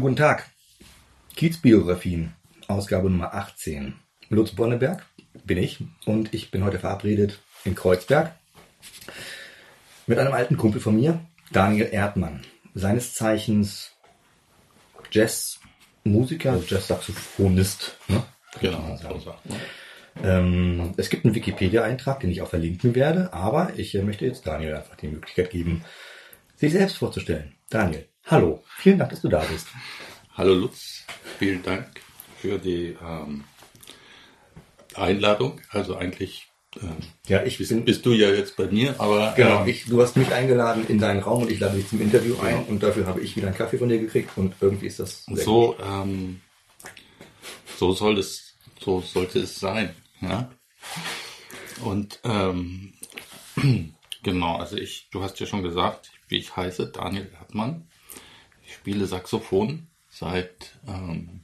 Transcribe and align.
Schönen 0.00 0.16
guten 0.16 0.28
Tag. 0.28 0.50
Kiezbiografien, 1.36 2.32
Ausgabe 2.68 3.10
Nummer 3.10 3.34
18. 3.34 3.96
Lutz 4.30 4.52
Bonneberg 4.52 5.04
bin 5.44 5.58
ich 5.58 5.84
und 6.06 6.32
ich 6.32 6.50
bin 6.50 6.64
heute 6.64 6.78
verabredet 6.78 7.38
in 7.66 7.74
Kreuzberg 7.74 8.34
mit 10.06 10.18
einem 10.18 10.32
alten 10.32 10.56
Kumpel 10.56 10.80
von 10.80 10.96
mir, 10.96 11.20
Daniel 11.52 11.90
Erdmann. 11.92 12.40
Seines 12.72 13.12
Zeichens 13.12 13.90
Jazzmusiker, 15.10 16.52
also 16.52 16.64
Jazzsaxophonist. 16.66 17.98
Ne? 18.08 18.22
Genau. 18.62 18.98
Ähm, 20.24 20.94
es 20.96 21.10
gibt 21.10 21.26
einen 21.26 21.34
Wikipedia-Eintrag, 21.34 22.20
den 22.20 22.30
ich 22.30 22.40
auch 22.40 22.48
verlinken 22.48 22.94
werde, 22.94 23.34
aber 23.34 23.74
ich 23.76 23.94
äh, 23.94 24.00
möchte 24.00 24.24
jetzt 24.24 24.46
Daniel 24.46 24.76
einfach 24.76 24.96
die 24.96 25.08
Möglichkeit 25.08 25.50
geben, 25.50 25.84
sich 26.56 26.72
selbst 26.72 26.96
vorzustellen. 26.96 27.52
Daniel, 27.68 28.08
hallo, 28.26 28.62
vielen 28.78 28.98
Dank, 28.98 29.10
dass 29.10 29.22
du 29.22 29.28
da 29.28 29.40
bist. 29.40 29.66
Hallo 30.34 30.54
Lutz, 30.54 31.04
vielen 31.38 31.62
Dank 31.62 31.86
für 32.40 32.58
die 32.58 32.96
ähm, 33.02 33.44
Einladung. 34.94 35.60
Also 35.70 35.96
eigentlich 35.96 36.48
ähm, 36.80 36.96
Ja, 37.26 37.42
ich 37.44 37.58
bist, 37.58 37.70
bin, 37.70 37.84
bist 37.84 38.06
du 38.06 38.12
ja 38.12 38.30
jetzt 38.30 38.56
bei 38.56 38.66
mir, 38.66 39.00
aber 39.00 39.34
genau, 39.36 39.62
ähm, 39.62 39.68
ich, 39.68 39.86
du 39.86 40.00
hast 40.00 40.16
mich 40.16 40.32
eingeladen 40.32 40.86
in 40.88 40.98
deinen 40.98 41.20
Raum 41.20 41.42
und 41.42 41.50
ich 41.50 41.60
lade 41.60 41.76
dich 41.76 41.88
zum 41.88 42.00
Interview 42.00 42.36
ein 42.40 42.64
und 42.64 42.82
dafür 42.82 43.06
habe 43.06 43.20
ich 43.20 43.36
wieder 43.36 43.48
einen 43.48 43.56
Kaffee 43.56 43.78
von 43.78 43.88
dir 43.88 43.98
gekriegt 43.98 44.30
und 44.36 44.54
irgendwie 44.60 44.86
ist 44.86 45.00
das 45.00 45.24
so, 45.26 45.76
ähm, 45.82 46.40
so 47.76 47.92
soll 47.92 48.18
es, 48.18 48.54
so 48.78 49.00
sollte 49.00 49.40
es 49.40 49.58
sein. 49.58 49.94
Ja? 50.20 50.50
Und 51.82 52.20
ähm, 52.24 52.92
genau, 54.22 54.56
also 54.56 54.76
ich, 54.76 55.08
du 55.10 55.22
hast 55.22 55.40
ja 55.40 55.46
schon 55.46 55.62
gesagt, 55.62 56.10
wie 56.28 56.38
ich 56.38 56.56
heiße, 56.56 56.92
Daniel 56.92 57.30
Erdmann. 57.38 57.88
Ich 58.80 58.84
spiele 58.92 59.04
Saxophon 59.06 59.88
seit 60.08 60.78
ähm, 60.88 61.40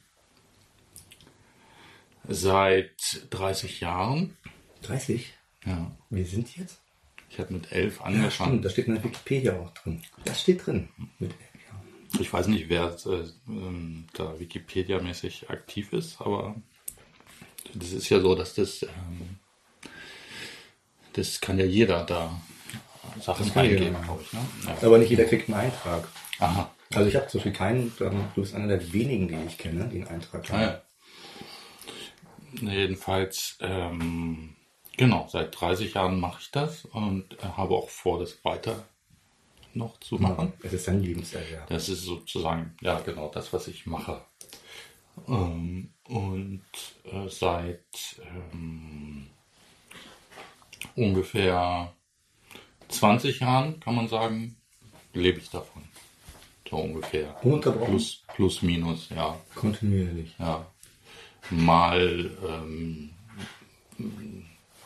seit 2.27 3.27
30 3.29 3.79
Jahren. 3.79 4.35
30? 4.81 5.31
Ja, 5.65 5.91
Wir 6.09 6.25
sind 6.25 6.55
jetzt? 6.57 6.79
ich 7.29 7.37
habe 7.39 7.53
mit 7.53 7.71
elf 7.71 7.99
Ja, 7.99 8.05
angefangen. 8.05 8.31
stimmt, 8.49 8.65
das 8.65 8.71
steht 8.71 8.87
in 8.87 8.95
der 8.95 9.03
Wikipedia 9.03 9.53
auch 9.59 9.71
drin. 9.75 10.01
Das 10.25 10.41
steht 10.41 10.65
drin. 10.65 10.89
Mit, 11.19 11.31
ja. 11.31 12.19
Ich 12.19 12.31
weiß 12.33 12.47
nicht, 12.47 12.69
wer 12.69 12.95
äh, 13.05 13.23
ähm, 13.47 14.07
da 14.13 14.39
Wikipedia-mäßig 14.39 15.49
aktiv 15.51 15.93
ist, 15.93 16.19
aber 16.21 16.55
das 17.75 17.91
ist 17.91 18.09
ja 18.09 18.19
so, 18.19 18.33
dass 18.33 18.55
das, 18.55 18.81
ähm, 18.81 19.37
das 21.13 21.39
kann 21.39 21.59
ja 21.59 21.65
jeder 21.65 22.03
da 22.03 22.41
Sachen 23.21 23.51
eingeben, 23.55 24.01
glaube 24.03 24.23
ich. 24.23 24.33
Ne? 24.33 24.39
Ja. 24.65 24.77
Aber 24.87 24.97
nicht 24.97 25.09
jeder 25.11 25.25
kriegt 25.25 25.49
einen 25.49 25.59
Eintrag. 25.59 26.07
Aha. 26.39 26.71
Also 26.93 27.09
ich 27.09 27.15
habe 27.15 27.27
zum 27.27 27.39
Beispiel 27.39 27.53
keinen, 27.53 27.93
ähm, 27.99 28.25
du 28.35 28.41
bist 28.41 28.55
einer 28.55 28.67
der 28.67 28.93
wenigen, 28.93 29.27
die 29.27 29.35
ich 29.47 29.57
kenne, 29.57 29.87
die 29.89 30.01
einen 30.01 30.07
Eintrag 30.07 30.49
haben. 30.49 30.59
Ah, 30.59 30.81
ja. 32.61 32.71
Jedenfalls, 32.71 33.57
ähm, 33.59 34.55
genau, 34.95 35.27
seit 35.29 35.59
30 35.59 35.93
Jahren 35.93 36.19
mache 36.19 36.39
ich 36.41 36.51
das 36.51 36.85
und 36.85 37.33
äh, 37.39 37.45
habe 37.45 37.75
auch 37.75 37.89
vor, 37.89 38.19
das 38.19 38.43
weiter 38.45 38.85
noch 39.73 39.99
zu 39.99 40.15
machen. 40.15 40.53
Es 40.63 40.73
ist 40.73 40.89
ein 40.89 41.01
Lebenserwerb. 41.01 41.67
Das 41.67 41.89
ist 41.89 42.03
sozusagen, 42.03 42.75
ja, 42.81 42.99
genau 43.01 43.29
das, 43.29 43.51
was 43.53 43.67
ich 43.67 43.85
mache. 43.85 44.21
Ähm, 45.27 45.93
und 46.05 46.63
äh, 47.03 47.27
seit 47.27 48.21
ähm, 48.53 49.27
ungefähr 50.95 51.93
20 52.87 53.41
Jahren, 53.41 53.79
kann 53.79 53.95
man 53.95 54.07
sagen, 54.07 54.57
lebe 55.13 55.39
ich 55.39 55.49
davon. 55.49 55.83
So 56.69 56.77
ungefähr. 56.77 57.35
Ununterbrochen? 57.43 57.91
Plus, 57.91 58.23
plus, 58.33 58.61
minus, 58.61 59.09
ja. 59.09 59.37
Kontinuierlich. 59.55 60.35
ja. 60.39 60.65
Mal 61.49 62.31
ähm, 62.45 63.11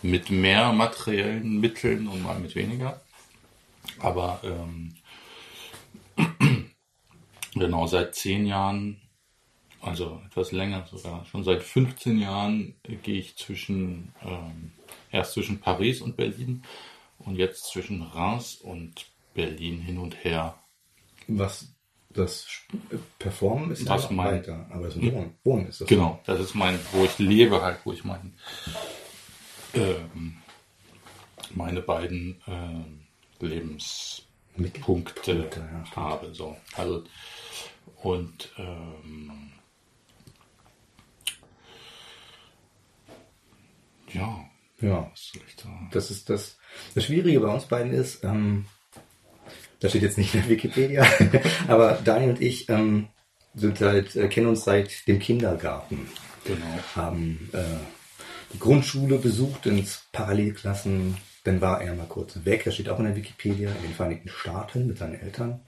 mit 0.02 0.30
mehr 0.30 0.72
materiellen 0.74 1.59
Mitteln 1.59 2.08
und 2.08 2.22
mal 2.22 2.40
mit 2.40 2.56
weniger. 2.56 3.02
Aber 4.00 4.42
ähm, 4.44 4.96
genau 7.53 7.88
seit 7.88 8.16
zehn 8.16 8.46
Jahren, 8.46 9.02
also 9.81 10.22
etwas 10.28 10.52
länger 10.52 10.86
sogar, 10.90 11.25
schon 11.25 11.44
seit 11.44 11.63
15 11.63 12.19
Jahren 12.19 12.75
gehe 12.84 13.19
ich 13.19 13.36
zwischen 13.38 14.13
ähm, 14.24 14.72
erst 15.12 15.34
zwischen 15.34 15.59
Paris 15.59 16.02
und 16.02 16.16
Berlin 16.16 16.63
und 17.19 17.38
jetzt 17.38 17.66
zwischen 17.72 18.03
Reims 18.03 18.56
und 18.56 19.08
Berlin 19.34 19.81
hin 19.81 19.98
und 19.98 20.24
her. 20.24 20.61
Was 21.28 21.68
das 22.09 22.46
äh, 22.92 22.98
Performen 23.20 23.72
ist 23.72 23.88
Was 23.88 24.04
ja 24.06 24.12
mein- 24.12 24.34
weiter, 24.40 24.68
aber 24.70 24.86
das 24.88 24.98
Wohnen, 25.02 25.36
Wohnen 25.44 25.68
ist 25.68 25.82
das. 25.82 25.88
Genau, 25.88 26.20
das 26.26 26.40
ist 26.42 26.56
mein, 26.56 26.78
wo 26.92 27.04
ich 27.06 27.18
lebe 27.20 27.62
halt, 27.62 27.80
wo 27.86 27.94
ich 27.94 28.04
mein, 28.04 28.34
ähm, 29.74 30.38
meine 31.56 31.81
beiden 31.81 32.42
ähm, 32.48 33.02
Lebenspunkte 33.40 34.30
Mittelpunkte, 34.58 35.50
ja, 35.56 35.96
habe. 35.96 36.34
So. 36.36 36.58
Also, 36.76 37.06
und 38.04 38.52
ähm, 38.58 39.54
ja, 44.12 44.46
Ja, 44.81 45.10
was 45.12 45.31
soll 45.34 45.42
ich 45.48 45.62
sagen? 45.62 45.90
das 45.94 46.12
ist 46.12 46.30
das. 46.30 46.58
Das 46.96 47.06
Schwierige 47.06 47.40
bei 47.40 47.54
uns 47.54 47.66
beiden 47.66 47.94
ist, 47.94 48.24
ähm, 48.26 48.66
das 49.81 49.92
steht 49.92 50.03
jetzt 50.03 50.18
nicht 50.18 50.34
in 50.34 50.42
der 50.42 50.50
Wikipedia, 50.50 51.06
aber 51.68 52.00
Daniel 52.03 52.30
und 52.30 52.42
ich 52.42 52.69
ähm, 52.69 53.08
sind 53.53 53.78
seit, 53.78 54.16
äh, 54.16 54.28
kennen 54.30 54.47
uns 54.47 54.64
seit 54.64 55.08
dem 55.08 55.19
Kindergarten. 55.19 56.08
Genau. 56.46 56.66
haben 56.96 57.50
äh, 57.53 57.59
die 58.53 58.59
Grundschule 58.59 59.18
besucht 59.18 59.66
ins 59.66 60.08
Parallelklassen. 60.12 61.18
Dann 61.44 61.62
war 61.62 61.81
er 61.81 61.96
mal 61.96 62.06
kurz 62.08 62.38
weg. 62.46 62.64
Das 62.66 62.75
steht 62.75 62.90
auch 62.90 63.00
in 63.00 63.06
der 63.06 63.16
Wikipedia 63.16 63.69
in 63.69 63.84
den 63.84 63.94
Vereinigten 63.94 64.30
Staaten 64.30 64.88
mit 64.88 64.97
seinen 64.97 65.19
Eltern. 65.19 65.62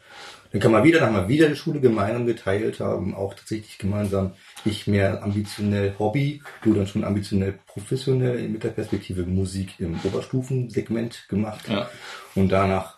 Dann 0.51 0.61
kam 0.61 0.75
er 0.75 0.83
wieder, 0.83 0.99
dann 0.99 1.09
haben 1.15 1.23
wir 1.23 1.27
wieder 1.29 1.49
die 1.49 1.55
Schule 1.55 1.79
gemeinsam 1.79 2.27
geteilt, 2.27 2.79
haben 2.79 3.15
auch 3.15 3.33
tatsächlich 3.33 3.79
gemeinsam, 3.79 4.33
ich 4.65 4.85
mehr 4.85 5.23
ambitionell 5.23 5.95
Hobby, 5.97 6.43
du 6.61 6.73
dann 6.73 6.85
schon 6.85 7.03
ambitionell 7.03 7.57
professionell 7.65 8.47
mit 8.49 8.63
der 8.63 8.69
Perspektive 8.69 9.25
Musik 9.25 9.79
im 9.79 9.99
Oberstufensegment 10.03 11.27
gemacht. 11.27 11.67
Ja. 11.69 11.89
Und 12.35 12.49
danach 12.49 12.92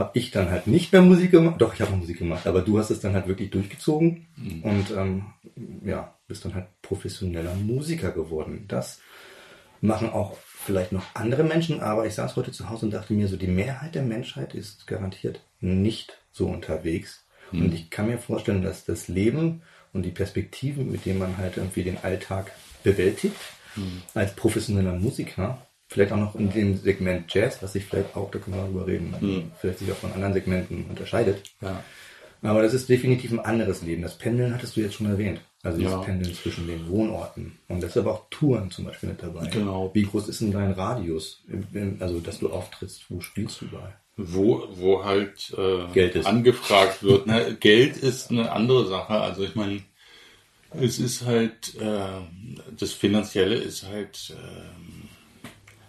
habe 0.00 0.18
ich 0.18 0.32
dann 0.32 0.50
halt 0.50 0.66
nicht 0.66 0.92
mehr 0.92 1.02
Musik 1.02 1.30
gemacht. 1.30 1.60
Doch, 1.60 1.74
ich 1.74 1.80
habe 1.80 1.94
Musik 1.94 2.18
gemacht, 2.18 2.46
aber 2.46 2.62
du 2.62 2.78
hast 2.78 2.90
es 2.90 3.00
dann 3.00 3.14
halt 3.14 3.28
wirklich 3.28 3.50
durchgezogen 3.50 4.26
und 4.62 4.90
ähm, 4.90 5.26
ja, 5.84 6.14
bist 6.26 6.44
dann 6.44 6.54
halt 6.54 6.66
professioneller 6.82 7.54
Musiker 7.54 8.10
geworden. 8.10 8.64
Das 8.66 9.00
machen 9.80 10.10
auch 10.10 10.36
vielleicht 10.38 10.92
noch 10.92 11.04
andere 11.14 11.44
Menschen, 11.44 11.80
aber 11.80 12.06
ich 12.06 12.14
saß 12.14 12.36
heute 12.36 12.52
zu 12.52 12.68
Hause 12.68 12.86
und 12.86 12.92
dachte 12.92 13.12
mir 13.12 13.28
so, 13.28 13.36
die 13.36 13.46
Mehrheit 13.46 13.94
der 13.94 14.02
Menschheit 14.02 14.54
ist 14.54 14.86
garantiert 14.86 15.42
nicht 15.60 16.18
so 16.32 16.48
unterwegs. 16.48 17.24
Und 17.52 17.74
ich 17.74 17.90
kann 17.90 18.06
mir 18.06 18.18
vorstellen, 18.18 18.62
dass 18.62 18.84
das 18.84 19.08
Leben 19.08 19.62
und 19.92 20.04
die 20.04 20.12
Perspektiven, 20.12 20.90
mit 20.90 21.04
denen 21.04 21.18
man 21.18 21.36
halt 21.36 21.56
irgendwie 21.56 21.82
den 21.82 21.98
Alltag 21.98 22.52
bewältigt, 22.84 23.34
als 24.14 24.36
professioneller 24.36 24.92
Musiker, 24.92 25.66
vielleicht 25.90 26.12
auch 26.12 26.16
noch 26.16 26.34
in 26.36 26.50
dem 26.50 26.76
Segment 26.78 27.32
Jazz, 27.34 27.58
was 27.60 27.72
sich 27.74 27.84
vielleicht 27.84 28.16
auch, 28.16 28.30
da 28.30 28.38
können 28.38 28.56
wir 28.56 28.62
darüber 28.62 28.86
reden, 28.86 29.52
vielleicht 29.60 29.80
sich 29.80 29.90
auch 29.92 29.96
von 29.96 30.12
anderen 30.12 30.32
Segmenten 30.32 30.86
unterscheidet. 30.88 31.42
Ja. 31.60 31.82
Aber 32.42 32.62
das 32.62 32.72
ist 32.72 32.88
definitiv 32.88 33.32
ein 33.32 33.40
anderes 33.40 33.82
Leben. 33.82 34.00
Das 34.02 34.16
Pendeln 34.16 34.54
hattest 34.54 34.76
du 34.76 34.80
jetzt 34.80 34.94
schon 34.94 35.06
erwähnt. 35.06 35.40
Also 35.62 35.82
das 35.82 35.92
Ja. 35.92 35.98
Pendeln 35.98 36.34
zwischen 36.34 36.66
den 36.66 36.88
Wohnorten. 36.88 37.58
Und 37.68 37.82
das 37.82 37.90
ist 37.90 37.96
aber 37.98 38.12
auch 38.14 38.24
Touren 38.30 38.70
zum 38.70 38.86
Beispiel 38.86 39.10
mit 39.10 39.22
dabei. 39.22 39.46
Genau. 39.48 39.90
Wie 39.92 40.04
groß 40.04 40.28
ist 40.28 40.40
denn 40.40 40.52
dein 40.52 40.72
Radius? 40.72 41.42
Also, 41.98 42.20
dass 42.20 42.38
du 42.38 42.50
auftrittst, 42.50 43.04
wo 43.10 43.20
spielst 43.20 43.60
du 43.60 43.66
überall? 43.66 43.94
wo, 44.16 44.68
wo 44.74 45.04
halt 45.04 45.54
äh, 45.56 45.92
Geld 45.92 46.14
ist. 46.14 46.26
angefragt 46.26 47.02
wird. 47.02 47.26
Ne? 47.26 47.56
Geld 47.58 47.96
ist 47.96 48.30
eine 48.30 48.52
andere 48.52 48.86
Sache. 48.86 49.14
Also 49.14 49.44
ich 49.44 49.54
meine, 49.54 49.82
es 50.78 50.98
ist 50.98 51.24
halt, 51.24 51.74
äh, 51.80 52.20
das 52.78 52.92
Finanzielle 52.92 53.54
ist 53.56 53.86
halt 53.86 54.34
äh, 54.36 55.09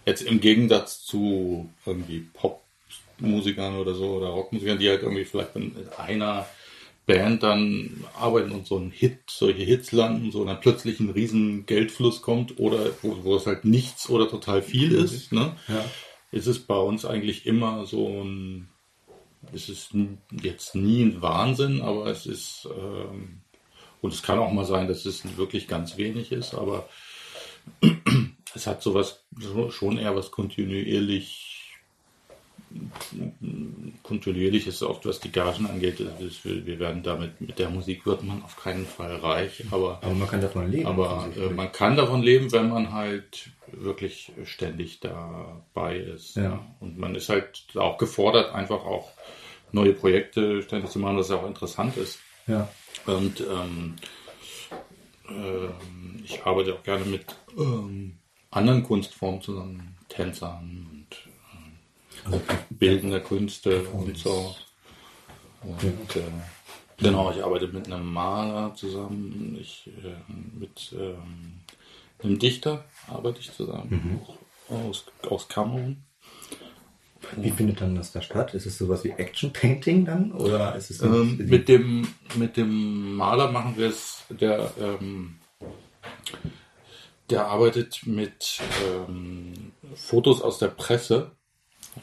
jetzt 0.04 0.22
im 0.22 0.40
Gegensatz 0.40 1.04
zu 1.04 1.70
irgendwie 1.86 2.26
Popmusikern 3.18 3.76
oder 3.76 3.94
so 3.94 4.16
oder 4.16 4.28
Rockmusikern, 4.28 4.78
die 4.78 4.88
halt 4.88 5.02
irgendwie 5.02 5.24
vielleicht 5.24 5.56
in 5.56 5.74
einer 5.98 6.46
Band 7.06 7.42
dann 7.42 8.04
arbeiten 8.14 8.52
und 8.52 8.66
so 8.66 8.78
ein 8.78 8.90
Hit, 8.90 9.18
solche 9.28 9.62
Hits 9.62 9.90
landen, 9.92 10.30
so 10.30 10.44
dann 10.44 10.60
plötzlich 10.60 11.00
ein 11.00 11.10
riesen 11.10 11.66
Geldfluss 11.66 12.22
kommt 12.22 12.60
oder 12.60 12.90
wo, 13.02 13.24
wo 13.24 13.36
es 13.36 13.46
halt 13.46 13.64
nichts 13.64 14.08
oder 14.08 14.28
total 14.28 14.62
viel 14.62 14.92
ist, 14.92 15.32
ne? 15.32 15.56
Ja. 15.68 15.84
ist 16.30 16.46
es 16.46 16.60
bei 16.60 16.76
uns 16.76 17.04
eigentlich 17.04 17.44
immer 17.44 17.86
so 17.86 18.22
ein, 18.22 18.68
es 19.52 19.68
ist 19.68 19.94
n- 19.94 20.18
jetzt 20.30 20.76
nie 20.76 21.02
ein 21.02 21.20
Wahnsinn, 21.22 21.80
aber 21.82 22.06
es 22.06 22.26
ist, 22.26 22.68
ähm, 22.78 23.40
und 24.00 24.12
es 24.14 24.22
kann 24.22 24.38
auch 24.38 24.52
mal 24.52 24.64
sein, 24.64 24.86
dass 24.88 25.04
es 25.04 25.36
wirklich 25.36 25.66
ganz 25.68 25.96
wenig 25.96 26.30
ist, 26.32 26.54
aber 26.54 26.88
es 28.54 28.66
hat 28.66 28.82
sowas, 28.82 29.24
so- 29.38 29.70
schon 29.70 29.98
eher 29.98 30.14
was 30.16 30.30
kontinuierlich 30.30 31.48
kontinuierlich 34.02 34.66
ist 34.66 34.82
oft, 34.82 35.06
was 35.06 35.20
die 35.20 35.30
Gagen 35.30 35.66
angeht. 35.66 36.00
Ist, 36.00 36.44
wir 36.44 36.78
werden 36.78 37.02
damit, 37.02 37.40
mit 37.40 37.58
der 37.58 37.70
Musik 37.70 38.06
wird 38.06 38.22
man 38.22 38.42
auf 38.42 38.56
keinen 38.56 38.86
Fall 38.86 39.16
reich, 39.16 39.64
aber, 39.70 39.98
aber 40.02 40.14
man 40.14 40.28
kann 40.28 40.40
davon 40.40 40.70
leben. 40.70 40.86
Aber 40.86 41.28
äh, 41.36 41.50
man 41.50 41.70
kann 41.72 41.96
davon 41.96 42.22
leben, 42.22 42.50
wenn 42.52 42.68
man 42.68 42.92
halt 42.92 43.50
wirklich 43.72 44.32
ständig 44.44 45.00
dabei 45.00 45.98
ist. 45.98 46.36
Ja. 46.36 46.64
Und 46.80 46.98
man 46.98 47.14
ist 47.14 47.28
halt 47.28 47.64
auch 47.74 47.98
gefordert, 47.98 48.54
einfach 48.54 48.84
auch 48.84 49.10
neue 49.72 49.92
Projekte 49.92 50.62
ständig 50.62 50.90
zu 50.90 50.98
machen, 50.98 51.16
was 51.16 51.28
ja 51.28 51.36
auch 51.36 51.46
interessant 51.46 51.96
ist. 51.96 52.18
Ja. 52.46 52.68
Und 53.06 53.40
ähm, 53.40 53.96
äh, 55.28 56.22
ich 56.24 56.44
arbeite 56.44 56.74
auch 56.74 56.82
gerne 56.82 57.04
mit 57.04 57.24
ähm, 57.56 58.18
anderen 58.52 58.82
Kunstformen 58.84 59.40
zusammen, 59.40 59.96
Tänzern 60.08 60.86
und 60.90 61.16
äh, 61.16 62.26
also 62.26 62.40
bildender 62.70 63.20
Künste 63.20 63.82
und 63.88 64.16
so. 64.16 64.54
Und 65.62 66.16
äh, 66.16 66.22
genau, 66.98 67.32
ich 67.32 67.42
arbeite 67.42 67.68
mit 67.68 67.86
einem 67.90 68.12
Maler 68.12 68.74
zusammen, 68.74 69.56
ich 69.60 69.88
äh, 70.04 70.32
mit 70.58 70.94
ähm, 70.96 71.60
einem 72.22 72.38
Dichter 72.38 72.84
arbeite 73.08 73.40
ich 73.40 73.52
zusammen, 73.52 74.22
mhm. 74.68 74.76
aus, 74.88 75.06
aus 75.28 75.48
Kamerun. 75.48 76.04
Wie 77.36 77.50
findet 77.50 77.80
dann 77.80 77.94
das 77.94 78.12
da 78.12 78.20
statt? 78.20 78.52
Ist 78.52 78.66
es 78.66 78.78
sowas 78.78 79.04
wie 79.04 79.10
Action 79.10 79.52
Painting 79.52 80.04
dann? 80.04 80.32
Oder 80.32 80.74
ist 80.74 80.90
es 80.90 81.00
ähm, 81.02 81.38
mit 81.38 81.68
dem 81.68 82.08
mit 82.34 82.56
dem 82.56 83.14
Maler 83.14 83.50
machen 83.50 83.76
wir 83.76 83.88
es, 83.88 84.24
der 84.28 84.72
ähm, 84.78 85.36
der 87.32 87.46
arbeitet 87.46 88.06
mit 88.06 88.60
ähm, 88.86 89.72
Fotos 89.94 90.42
aus 90.42 90.58
der 90.58 90.68
Presse. 90.68 91.32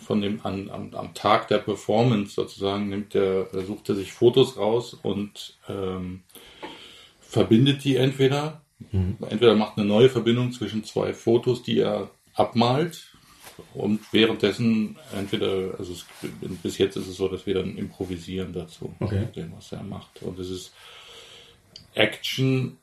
Von 0.06 0.22
dem 0.22 0.46
an, 0.46 0.70
am, 0.70 0.94
am 0.94 1.14
Tag 1.16 1.48
der 1.48 1.58
Performance 1.58 2.34
sozusagen 2.34 2.90
nimmt 2.90 3.16
er, 3.16 3.48
sucht 3.66 3.90
er 3.90 3.96
sich 3.96 4.12
Fotos 4.12 4.58
raus 4.58 4.94
und 4.94 5.58
ähm, 5.68 6.24
verbindet 7.22 7.84
die 7.84 7.96
entweder. 7.96 8.62
Mhm. 8.92 9.18
Entweder 9.30 9.56
macht 9.56 9.78
eine 9.78 9.88
neue 9.88 10.10
Verbindung 10.10 10.52
zwischen 10.52 10.84
zwei 10.84 11.14
Fotos, 11.14 11.64
die 11.64 11.80
er 11.80 12.12
abmalt 12.36 13.14
und 13.74 14.02
währenddessen 14.12 14.98
entweder, 15.16 15.76
also 15.78 15.94
es, 15.94 16.06
bis 16.64 16.78
jetzt 16.78 16.96
ist 16.96 17.08
es 17.08 17.18
so, 17.18 17.28
dass 17.28 17.46
wir 17.46 17.56
dann 17.56 17.78
improvisieren 17.78 18.54
dazu, 18.54 18.94
okay. 19.00 19.28
dem, 19.36 19.54
was 19.56 19.72
er 19.72 19.84
macht. 19.84 20.22
Und 20.22 20.40
es 20.40 20.50
ist 20.50 20.74
Action 21.94 22.78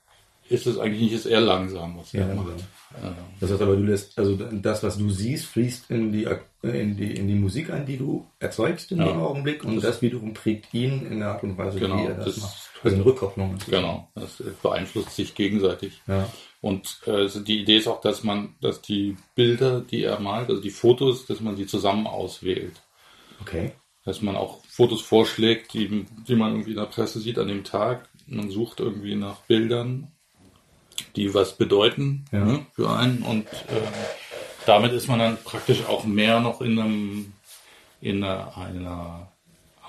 ist 0.48 0.66
es 0.66 0.78
eigentlich 0.78 1.02
nicht, 1.02 1.12
ist 1.12 1.26
eher 1.26 1.40
langsam, 1.40 1.98
was 1.98 2.14
er 2.14 2.34
macht. 2.34 2.60
Ja. 3.02 3.14
Das 3.40 3.50
heißt 3.50 3.62
aber, 3.62 3.76
du 3.76 3.82
lässt, 3.82 4.18
also 4.18 4.36
das, 4.36 4.82
was 4.82 4.96
du 4.96 5.10
siehst, 5.10 5.46
fließt 5.46 5.90
in 5.90 6.12
die, 6.12 6.26
in 6.62 6.96
die, 6.96 7.14
in 7.14 7.28
die 7.28 7.34
Musik 7.34 7.70
ein, 7.70 7.84
die 7.84 7.96
du 7.96 8.26
erzeugst 8.38 8.92
in 8.92 8.98
ja. 8.98 9.08
dem 9.08 9.18
Augenblick 9.18 9.64
und 9.64 9.76
das, 9.76 9.84
das, 9.84 10.02
wiederum 10.02 10.34
prägt 10.34 10.72
ihn 10.72 11.06
in 11.06 11.18
der 11.18 11.30
Art 11.30 11.42
und 11.42 11.58
Weise, 11.58 11.78
genau, 11.78 11.98
wie 11.98 12.06
er 12.06 12.14
das, 12.14 12.26
das 12.26 12.40
macht. 12.40 12.70
Also 12.82 12.96
eine 12.96 13.04
Rückkopplung. 13.04 13.58
Genau, 13.68 14.08
das 14.14 14.42
beeinflusst 14.62 15.16
sich 15.16 15.34
gegenseitig. 15.34 16.00
Ja. 16.06 16.28
Und 16.60 17.00
äh, 17.06 17.10
also 17.10 17.40
die 17.40 17.60
Idee 17.60 17.76
ist 17.78 17.88
auch, 17.88 18.00
dass 18.00 18.22
man, 18.22 18.54
dass 18.60 18.82
die 18.82 19.16
Bilder, 19.34 19.80
die 19.80 20.04
er 20.04 20.20
malt, 20.20 20.48
also 20.48 20.60
die 20.60 20.70
Fotos, 20.70 21.26
dass 21.26 21.40
man 21.40 21.56
die 21.56 21.66
zusammen 21.66 22.06
auswählt. 22.06 22.82
Okay. 23.40 23.72
Dass 24.04 24.22
man 24.22 24.36
auch 24.36 24.64
Fotos 24.68 25.02
vorschlägt, 25.02 25.74
die, 25.74 26.06
die 26.28 26.36
man 26.36 26.52
irgendwie 26.52 26.70
in 26.70 26.76
der 26.76 26.84
Presse 26.84 27.18
sieht 27.18 27.38
an 27.38 27.48
dem 27.48 27.64
Tag. 27.64 28.08
Man 28.26 28.50
sucht 28.50 28.80
irgendwie 28.80 29.16
nach 29.16 29.40
Bildern 29.42 30.12
die 31.16 31.34
was 31.34 31.56
bedeuten 31.56 32.26
ja. 32.32 32.44
ne, 32.44 32.66
für 32.72 32.90
einen. 32.90 33.22
Und 33.22 33.46
äh, 33.46 33.80
damit 34.66 34.92
ist 34.92 35.08
man 35.08 35.18
dann 35.18 35.38
praktisch 35.42 35.84
auch 35.86 36.04
mehr 36.04 36.40
noch 36.40 36.60
in 36.60 36.78
einem 36.78 37.32
in 38.00 38.22
einer, 38.22 38.56
einer 38.56 39.32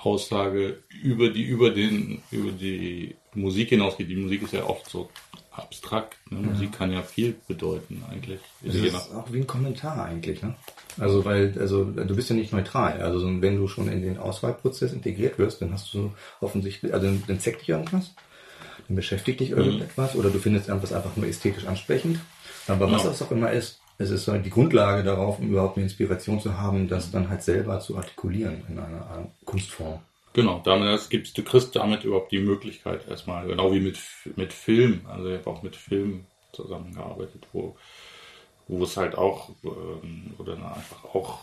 Aussage 0.02 0.82
über 1.02 1.28
die 1.28 1.42
über 1.42 1.70
den 1.70 2.22
über 2.30 2.50
die 2.52 3.16
Musik 3.34 3.70
hinausgeht. 3.70 4.08
Die 4.08 4.16
Musik 4.16 4.42
ist 4.42 4.52
ja 4.52 4.64
oft 4.64 4.88
so 4.88 5.10
abstrakt. 5.50 6.16
Ne? 6.30 6.40
Ja. 6.40 6.46
Musik 6.50 6.72
kann 6.72 6.92
ja 6.92 7.02
viel 7.02 7.34
bedeuten 7.46 8.02
eigentlich. 8.10 8.40
Das 8.62 8.74
ist 8.74 9.14
auch 9.14 9.30
wie 9.32 9.38
ein 9.40 9.46
Kommentar 9.46 10.04
eigentlich, 10.04 10.42
ne? 10.42 10.54
Also 10.98 11.24
weil, 11.24 11.56
also 11.58 11.84
du 11.84 12.16
bist 12.16 12.30
ja 12.30 12.36
nicht 12.36 12.52
neutral. 12.52 13.00
Also 13.02 13.26
wenn 13.40 13.56
du 13.56 13.68
schon 13.68 13.88
in 13.88 14.02
den 14.02 14.18
Auswahlprozess 14.18 14.92
integriert 14.92 15.38
wirst, 15.38 15.62
dann 15.62 15.72
hast 15.72 15.92
du 15.94 16.12
offensichtlich, 16.40 16.92
also 16.92 17.08
dann 17.26 17.40
zeigt 17.40 17.60
dich 17.60 17.68
irgendwas 17.68 18.14
dann 18.88 18.96
beschäftigt 18.96 19.40
dich 19.40 19.50
irgendetwas 19.50 20.14
mhm. 20.14 20.20
oder 20.20 20.30
du 20.30 20.38
findest 20.38 20.68
irgendwas 20.68 20.92
einfach 20.92 21.14
nur 21.16 21.26
ästhetisch 21.26 21.66
ansprechend. 21.66 22.18
Aber 22.66 22.90
was 22.90 23.04
das 23.04 23.22
auch 23.22 23.30
immer 23.30 23.50
ist, 23.50 23.80
es 23.98 24.10
ist 24.10 24.28
halt 24.28 24.44
die 24.44 24.50
Grundlage 24.50 25.02
darauf, 25.02 25.38
um 25.38 25.50
überhaupt 25.50 25.76
eine 25.76 25.84
Inspiration 25.84 26.40
zu 26.40 26.56
haben, 26.56 26.88
das 26.88 27.10
dann 27.10 27.28
halt 27.28 27.42
selber 27.42 27.80
zu 27.80 27.96
artikulieren 27.96 28.62
in 28.68 28.78
einer 28.78 29.30
Kunstform. 29.44 30.00
Genau, 30.34 30.60
damit 30.64 31.10
gibt's, 31.10 31.32
du 31.32 31.42
kriegst 31.42 31.74
damit 31.74 32.04
überhaupt 32.04 32.30
die 32.30 32.38
Möglichkeit 32.38 33.08
erstmal, 33.08 33.46
genau 33.46 33.72
wie 33.72 33.80
mit, 33.80 33.98
mit 34.36 34.52
Film. 34.52 35.00
Also 35.08 35.30
ich 35.30 35.38
habe 35.38 35.50
auch 35.50 35.62
mit 35.62 35.74
Film 35.74 36.26
zusammengearbeitet, 36.52 37.46
wo, 37.52 37.76
wo 38.68 38.84
es 38.84 38.96
halt 38.96 39.16
auch, 39.16 39.50
ähm, 39.64 40.34
oder 40.38 40.54
einfach 40.54 41.04
auch 41.12 41.40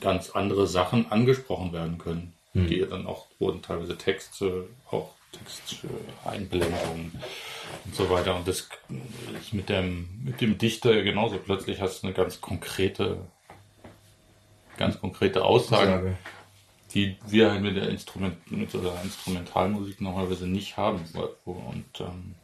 ganz 0.00 0.30
andere 0.30 0.66
Sachen 0.66 1.10
angesprochen 1.10 1.72
werden 1.72 1.96
können, 1.96 2.34
mhm. 2.52 2.66
die 2.66 2.80
dann 2.80 3.06
auch, 3.06 3.26
wurden 3.38 3.62
teilweise 3.62 3.96
Texte 3.96 4.66
auch 4.90 5.14
Texteinblendungen 5.32 7.12
und 7.84 7.94
so 7.94 8.08
weiter. 8.10 8.36
Und 8.36 8.46
das 8.46 8.68
ist 9.40 9.52
mit 9.52 9.68
dem, 9.68 10.08
mit 10.24 10.40
dem 10.40 10.58
Dichter 10.58 11.02
genauso. 11.02 11.38
Plötzlich 11.38 11.80
hast 11.80 12.02
du 12.02 12.06
eine 12.06 12.14
ganz 12.14 12.40
konkrete, 12.40 13.26
ganz 14.76 15.00
konkrete 15.00 15.44
Aussage, 15.44 15.90
Sage. 15.90 16.18
die 16.94 17.16
wir 17.26 17.50
halt 17.50 17.62
mit 17.62 17.76
der 17.76 17.88
Instrument, 17.88 18.50
mit 18.50 18.72
der 18.72 19.02
Instrumentalmusik 19.02 20.00
normalerweise 20.00 20.46
nicht 20.46 20.76
haben. 20.76 21.02
Und 21.44 22.00
ähm, 22.00 22.34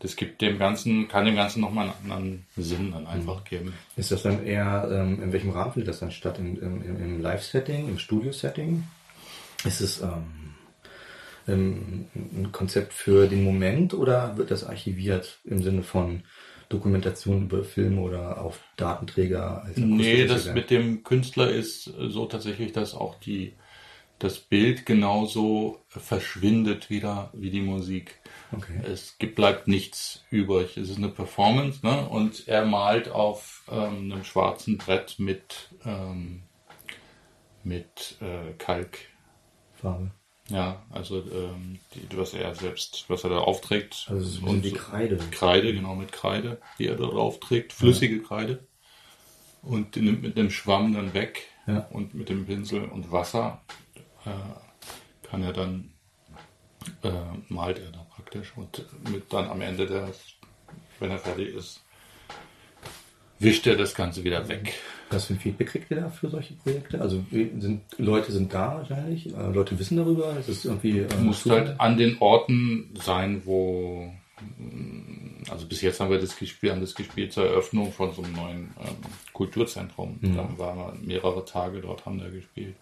das 0.00 0.14
gibt 0.14 0.40
dem 0.42 0.58
Ganzen, 0.58 1.08
kann 1.08 1.24
dem 1.24 1.34
Ganzen 1.34 1.60
nochmal 1.60 1.92
einen 2.00 2.12
anderen 2.12 2.46
Sinn 2.56 2.92
dann 2.92 3.06
einfach 3.06 3.44
geben. 3.44 3.74
Ist 3.96 4.12
das 4.12 4.22
dann 4.22 4.44
eher, 4.46 4.88
ähm, 4.90 5.22
in 5.22 5.32
welchem 5.32 5.50
Rahmen 5.50 5.72
findet 5.72 5.88
das 5.88 6.00
dann 6.00 6.12
statt? 6.12 6.38
Im, 6.38 6.60
im, 6.60 6.82
im 6.82 7.20
Live-Setting, 7.20 7.88
im 7.88 7.98
Studio-Setting? 7.98 8.84
Ist 9.64 9.80
es 9.80 10.00
ähm, 10.00 10.54
ein 11.54 12.50
Konzept 12.52 12.92
für 12.92 13.26
den 13.26 13.44
Moment 13.44 13.94
oder 13.94 14.36
wird 14.36 14.50
das 14.50 14.64
archiviert 14.64 15.40
im 15.44 15.62
Sinne 15.62 15.82
von 15.82 16.22
Dokumentation 16.68 17.44
über 17.44 17.64
Filme 17.64 18.00
oder 18.00 18.40
auf 18.40 18.60
Datenträger? 18.76 19.62
Als 19.64 19.76
nee, 19.76 20.26
das 20.26 20.44
Event? 20.44 20.54
mit 20.54 20.70
dem 20.70 21.02
Künstler 21.02 21.50
ist 21.50 21.84
so 21.84 22.26
tatsächlich, 22.26 22.72
dass 22.72 22.94
auch 22.94 23.14
die, 23.20 23.54
das 24.18 24.38
Bild 24.38 24.84
genauso 24.84 25.84
verschwindet 25.88 26.90
wieder 26.90 27.30
wie 27.32 27.50
die 27.50 27.62
Musik. 27.62 28.20
Okay. 28.52 28.80
Es 28.84 29.16
gibt, 29.18 29.36
bleibt 29.36 29.68
nichts 29.68 30.24
übrig. 30.30 30.76
Es 30.76 30.90
ist 30.90 30.98
eine 30.98 31.08
Performance, 31.08 31.84
ne? 31.86 32.06
Und 32.08 32.48
er 32.48 32.64
malt 32.66 33.08
auf 33.08 33.64
ähm, 33.70 34.12
einem 34.12 34.24
schwarzen 34.24 34.76
Brett 34.76 35.18
mit, 35.18 35.70
ähm, 35.84 36.42
mit 37.62 38.16
äh, 38.20 38.52
Kalkfarbe. 38.58 40.10
Ja, 40.48 40.82
also 40.90 41.18
ähm, 41.18 41.78
die, 41.94 42.16
was 42.16 42.32
er 42.32 42.54
selbst, 42.54 43.04
was 43.08 43.24
er 43.24 43.30
da 43.30 43.38
aufträgt. 43.38 44.06
Also 44.08 44.46
und 44.46 44.62
die 44.62 44.72
Kreide. 44.72 45.18
Kreide, 45.30 45.72
genau, 45.74 45.94
mit 45.94 46.10
Kreide, 46.10 46.60
die 46.78 46.86
er 46.86 46.96
da 46.96 47.06
drauf 47.06 47.38
trägt, 47.38 47.72
flüssige 47.72 48.16
ja. 48.16 48.22
Kreide. 48.22 48.66
Und 49.62 49.94
die 49.94 50.00
nimmt 50.00 50.22
mit 50.22 50.38
dem 50.38 50.50
Schwamm 50.50 50.94
dann 50.94 51.12
weg 51.12 51.48
ja. 51.66 51.86
und 51.90 52.14
mit 52.14 52.30
dem 52.30 52.46
Pinsel 52.46 52.84
und 52.84 53.12
Wasser 53.12 53.60
äh, 54.24 55.28
kann 55.28 55.42
er 55.42 55.52
dann, 55.52 55.92
äh, 57.02 57.10
malt 57.48 57.78
er 57.78 57.92
da 57.92 58.06
praktisch 58.14 58.52
und 58.56 58.86
mit 59.10 59.30
dann 59.32 59.48
am 59.48 59.60
Ende 59.60 59.86
der, 59.86 60.12
wenn 60.98 61.10
er 61.10 61.18
fertig 61.18 61.54
ist, 61.54 61.82
wischt 63.38 63.66
er 63.66 63.76
das 63.76 63.94
Ganze 63.94 64.24
wieder 64.24 64.48
weg. 64.48 64.74
Was 65.10 65.26
für 65.26 65.34
ein 65.34 65.40
Feedback 65.40 65.68
kriegt 65.68 65.90
ihr 65.90 66.00
da 66.00 66.10
für 66.10 66.28
solche 66.28 66.54
Projekte? 66.54 67.00
Also 67.00 67.24
sind 67.30 67.80
Leute 67.96 68.32
sind 68.32 68.52
da 68.52 68.76
wahrscheinlich, 68.76 69.34
äh, 69.34 69.50
Leute 69.52 69.78
wissen 69.78 69.96
darüber. 69.96 70.36
Es 70.38 70.48
ist 70.48 70.64
irgendwie. 70.64 71.00
Äh, 71.00 71.14
muss 71.22 71.46
halt 71.46 71.80
an 71.80 71.96
den 71.96 72.18
Orten 72.18 72.94
sein, 73.02 73.42
wo 73.44 74.12
mm, 74.58 75.44
also 75.50 75.66
bis 75.66 75.80
jetzt 75.80 76.00
haben 76.00 76.10
wir 76.10 76.18
das 76.18 76.36
gespielt, 76.36 76.72
haben 76.72 76.80
das 76.80 76.94
gespielt 76.94 77.32
zur 77.32 77.46
Eröffnung 77.46 77.92
von 77.92 78.12
so 78.12 78.22
einem 78.22 78.34
neuen 78.34 78.58
ähm, 78.80 78.96
Kulturzentrum. 79.32 80.18
Mhm. 80.20 80.36
Da 80.36 80.58
waren 80.58 80.78
wir 80.78 80.94
mehrere 81.06 81.44
Tage 81.44 81.80
dort, 81.80 82.04
haben 82.04 82.20
wir 82.20 82.30
gespielt. 82.30 82.76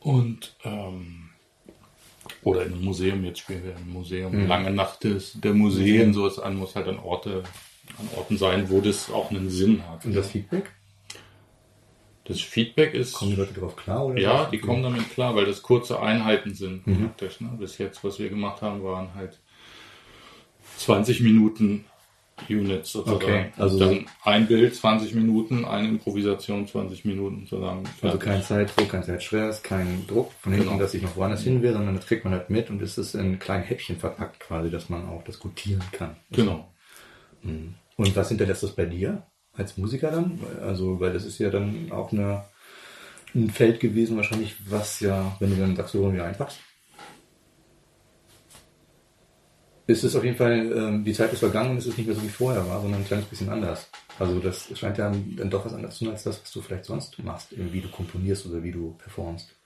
Und 0.00 0.56
ähm, 0.64 1.30
oder 2.42 2.66
in 2.66 2.72
einem 2.74 2.84
Museum, 2.84 3.24
jetzt 3.24 3.40
spielen 3.40 3.64
wir 3.64 3.76
im 3.76 3.92
Museum. 3.92 4.42
Mhm. 4.42 4.46
Lange 4.46 4.70
Nacht 4.70 5.04
des, 5.04 5.40
der 5.40 5.54
Museen, 5.54 6.12
so 6.12 6.26
ist 6.26 6.38
an, 6.38 6.56
muss 6.56 6.74
halt 6.74 6.88
an 6.88 6.98
Orte, 6.98 7.42
an 7.98 8.08
Orten 8.16 8.36
sein, 8.38 8.70
wo 8.70 8.80
das 8.80 9.10
auch 9.10 9.30
einen 9.30 9.50
Sinn 9.50 9.82
hat. 9.88 10.04
Und 10.04 10.14
das 10.14 10.30
Feedback? 10.30 10.70
Das 12.24 12.40
Feedback 12.40 12.94
ist. 12.94 13.14
Kommen 13.14 13.30
die 13.30 13.36
Leute 13.36 13.54
darauf 13.54 13.74
klar? 13.74 14.04
Oder 14.04 14.20
ja, 14.20 14.44
die 14.44 14.58
kommen 14.58 14.82
damit 14.82 15.10
klar, 15.10 15.34
weil 15.34 15.46
das 15.46 15.62
kurze 15.62 16.00
Einheiten 16.00 16.54
sind. 16.54 16.86
Mhm. 16.86 17.04
Praktisch, 17.06 17.40
ne? 17.40 17.50
Bis 17.58 17.78
jetzt, 17.78 18.04
was 18.04 18.18
wir 18.18 18.28
gemacht 18.28 18.60
haben, 18.60 18.84
waren 18.84 19.14
halt 19.14 19.38
20 20.76 21.20
Minuten 21.22 21.86
Units 22.48 22.92
sozusagen. 22.92 23.24
Okay, 23.24 23.52
also 23.56 23.78
dann 23.78 24.06
ein 24.22 24.46
Bild 24.46 24.74
20 24.74 25.14
Minuten, 25.14 25.64
eine 25.64 25.88
Improvisation 25.88 26.68
20 26.68 27.04
Minuten 27.04 27.46
zusammen. 27.46 27.88
Also 28.00 28.18
kein 28.18 28.42
Zeitdruck, 28.42 28.90
kein 28.90 29.02
Zeitstress, 29.02 29.62
kein 29.62 30.06
Druck 30.06 30.30
von 30.40 30.52
hinten, 30.52 30.68
Genau. 30.68 30.78
dass 30.80 30.94
ich 30.94 31.02
noch 31.02 31.16
woanders 31.16 31.42
hin 31.42 31.62
will, 31.62 31.72
sondern 31.72 31.96
das 31.96 32.06
kriegt 32.06 32.24
man 32.24 32.34
halt 32.34 32.50
mit 32.50 32.70
und 32.70 32.80
ist 32.80 32.96
es 32.96 33.14
in 33.14 33.38
kleinen 33.38 33.64
Häppchen 33.64 33.96
verpackt 33.96 34.38
quasi, 34.38 34.70
dass 34.70 34.88
man 34.88 35.08
auch 35.08 35.24
das 35.24 35.40
gutieren 35.40 35.82
kann. 35.90 36.14
Genau. 36.30 36.68
Und 37.98 38.14
was 38.14 38.28
hinterlässt 38.28 38.62
das 38.62 38.76
bei 38.76 38.86
dir 38.86 39.26
als 39.52 39.76
Musiker 39.76 40.12
dann? 40.12 40.38
Also, 40.62 41.00
weil 41.00 41.12
das 41.12 41.24
ist 41.24 41.38
ja 41.38 41.50
dann 41.50 41.90
auch 41.90 42.12
eine, 42.12 42.44
ein 43.34 43.50
Feld 43.50 43.80
gewesen 43.80 44.16
wahrscheinlich, 44.16 44.54
was 44.70 45.00
ja, 45.00 45.36
wenn 45.40 45.50
du 45.50 45.56
dann 45.56 45.74
Saxophon 45.74 46.14
wieder 46.14 46.24
einpackst. 46.24 46.60
Ist 49.88 50.04
es 50.04 50.14
auf 50.14 50.22
jeden 50.22 50.36
Fall, 50.36 50.70
ähm, 50.72 51.04
die 51.04 51.12
Zeit 51.12 51.32
ist 51.32 51.40
vergangen 51.40 51.70
und 51.72 51.78
es 51.78 51.86
ist 51.86 51.98
nicht 51.98 52.06
mehr 52.06 52.14
so 52.14 52.22
wie 52.22 52.28
vorher 52.28 52.64
war, 52.68 52.80
sondern 52.80 53.00
ein 53.00 53.06
kleines 53.06 53.26
bisschen 53.26 53.48
anders. 53.48 53.90
Also 54.18 54.38
das 54.38 54.70
scheint 54.78 54.98
ja 54.98 55.10
dann 55.10 55.50
doch 55.50 55.64
was 55.64 55.72
anderes 55.74 55.96
zu 55.96 56.04
sein 56.04 56.12
als 56.12 56.22
das, 56.22 56.40
was 56.40 56.52
du 56.52 56.60
vielleicht 56.60 56.84
sonst 56.84 57.18
machst, 57.24 57.48
wie 57.56 57.80
du 57.80 57.88
komponierst 57.88 58.46
oder 58.46 58.62
wie 58.62 58.72
du 58.72 58.92
performst. 58.98 59.56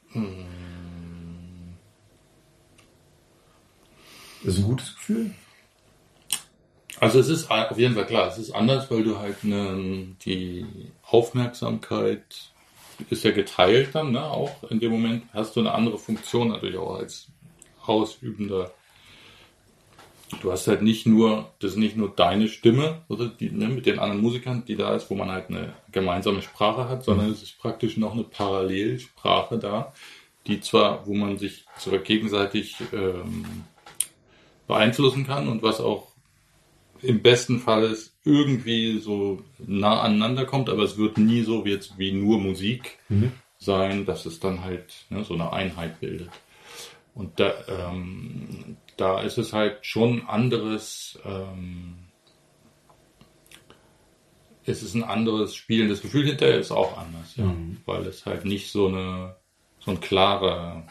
Das 4.44 4.54
ist 4.54 4.60
ein 4.60 4.64
gutes 4.64 4.94
Gefühl. 4.94 5.32
Also 7.02 7.18
es 7.18 7.28
ist 7.28 7.50
auf 7.50 7.76
jeden 7.78 7.96
Fall 7.96 8.06
klar, 8.06 8.28
es 8.28 8.38
ist 8.38 8.52
anders, 8.52 8.88
weil 8.88 9.02
du 9.02 9.18
halt 9.18 9.42
ne, 9.42 10.14
die 10.24 10.64
Aufmerksamkeit 11.02 12.22
ist 13.10 13.24
ja 13.24 13.32
geteilt 13.32 13.96
dann, 13.96 14.12
ne? 14.12 14.22
Auch 14.22 14.62
in 14.70 14.78
dem 14.78 14.92
Moment 14.92 15.24
hast 15.32 15.56
du 15.56 15.60
eine 15.60 15.72
andere 15.72 15.98
Funktion 15.98 16.50
natürlich 16.50 16.78
auch 16.78 16.94
als 16.94 17.26
Ausübender. 17.84 18.70
Du 20.42 20.52
hast 20.52 20.68
halt 20.68 20.82
nicht 20.82 21.04
nur, 21.04 21.50
das 21.58 21.72
ist 21.72 21.76
nicht 21.76 21.96
nur 21.96 22.14
deine 22.14 22.46
Stimme, 22.46 23.02
oder 23.08 23.26
die, 23.26 23.50
ne, 23.50 23.66
mit 23.66 23.86
den 23.86 23.98
anderen 23.98 24.22
Musikern, 24.22 24.64
die 24.64 24.76
da 24.76 24.94
ist, 24.94 25.10
wo 25.10 25.16
man 25.16 25.32
halt 25.32 25.50
eine 25.50 25.72
gemeinsame 25.90 26.40
Sprache 26.40 26.88
hat, 26.88 27.02
sondern 27.02 27.32
es 27.32 27.42
ist 27.42 27.58
praktisch 27.58 27.96
noch 27.96 28.12
eine 28.12 28.22
Parallelsprache 28.22 29.58
da, 29.58 29.92
die 30.46 30.60
zwar, 30.60 31.04
wo 31.04 31.14
man 31.14 31.36
sich 31.36 31.64
zwar 31.78 31.98
gegenseitig 31.98 32.76
ähm, 32.92 33.44
beeinflussen 34.68 35.26
kann 35.26 35.48
und 35.48 35.64
was 35.64 35.80
auch 35.80 36.11
im 37.02 37.22
besten 37.22 37.58
Fall 37.58 37.84
ist 37.84 38.16
irgendwie 38.24 38.98
so 38.98 39.42
nah 39.58 40.00
aneinander 40.00 40.44
kommt, 40.44 40.68
aber 40.68 40.82
es 40.82 40.96
wird 40.96 41.18
nie 41.18 41.42
so 41.42 41.64
wie 41.64 41.70
jetzt 41.70 41.98
wie 41.98 42.12
nur 42.12 42.38
Musik 42.38 42.98
sein, 43.58 44.06
dass 44.06 44.26
es 44.26 44.40
dann 44.40 44.62
halt 44.62 45.06
ne, 45.10 45.24
so 45.24 45.34
eine 45.34 45.52
Einheit 45.52 46.00
bildet. 46.00 46.30
Und 47.14 47.38
da, 47.38 47.52
ähm, 47.68 48.76
da 48.96 49.20
ist 49.20 49.38
es 49.38 49.52
halt 49.52 49.84
schon 49.84 50.26
anderes, 50.26 51.18
ähm, 51.24 51.94
es 54.64 54.82
ist 54.82 54.94
ein 54.94 55.04
anderes 55.04 55.54
Spielen. 55.54 55.88
Das 55.88 56.00
Gefühl 56.00 56.26
hinterher 56.26 56.58
ist 56.58 56.70
auch 56.70 56.96
anders, 56.96 57.36
ja, 57.36 57.54
weil 57.84 58.06
es 58.06 58.24
halt 58.24 58.44
nicht 58.44 58.70
so 58.70 58.86
eine 58.86 59.36
so 59.84 59.90
ein 59.90 60.00
klarer, 60.00 60.84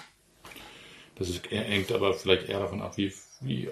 das 1.15 1.29
ist, 1.29 1.49
hängt 1.49 1.91
aber 1.91 2.13
vielleicht 2.13 2.49
eher 2.49 2.59
davon 2.59 2.81
ab, 2.81 2.97
wie, 2.97 3.13
wie 3.41 3.65
äh, 3.65 3.71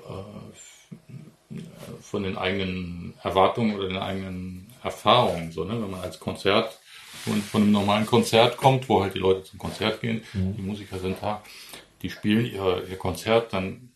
von 2.02 2.24
den 2.24 2.38
eigenen 2.38 3.14
Erwartungen 3.24 3.76
oder 3.76 3.88
den 3.88 3.98
eigenen 3.98 4.68
Erfahrungen. 4.84 5.52
So, 5.52 5.64
ne? 5.64 5.82
Wenn 5.82 5.90
man 5.90 6.02
als 6.02 6.20
Konzert 6.20 6.80
von, 7.24 7.42
von 7.42 7.64
einem 7.64 7.72
normalen 7.72 8.06
Konzert 8.06 8.58
kommt, 8.58 8.88
wo 8.88 9.02
halt 9.02 9.16
die 9.16 9.20
Leute 9.20 9.44
zum 9.44 9.60
Konzert 9.60 10.02
gehen, 10.02 10.24
die 10.34 10.62
Musiker 10.62 11.00
sind 11.00 11.18
da, 11.22 11.42
die 12.02 12.10
spielen 12.10 12.46
ihr, 12.46 12.84
ihr 12.90 12.98
Konzert, 12.98 13.52
dann 13.54 13.92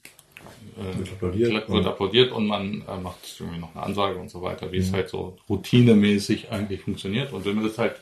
äh, 0.77 0.97
Wird 0.97 1.11
applaudiert. 1.11 1.69
wird 1.69 1.85
applaudiert 1.85 2.31
und 2.31 2.47
man 2.47 2.83
äh, 2.87 2.97
macht 2.97 3.19
irgendwie 3.39 3.59
noch 3.59 3.75
eine 3.75 3.83
Ansage 3.83 4.17
und 4.17 4.29
so 4.29 4.41
weiter, 4.41 4.71
wie 4.71 4.77
es 4.77 4.91
halt 4.91 5.09
so 5.09 5.37
routinemäßig 5.47 6.51
eigentlich 6.51 6.81
funktioniert. 6.81 7.31
Und 7.31 7.45
wenn 7.45 7.63
das 7.63 7.77
halt 7.77 7.95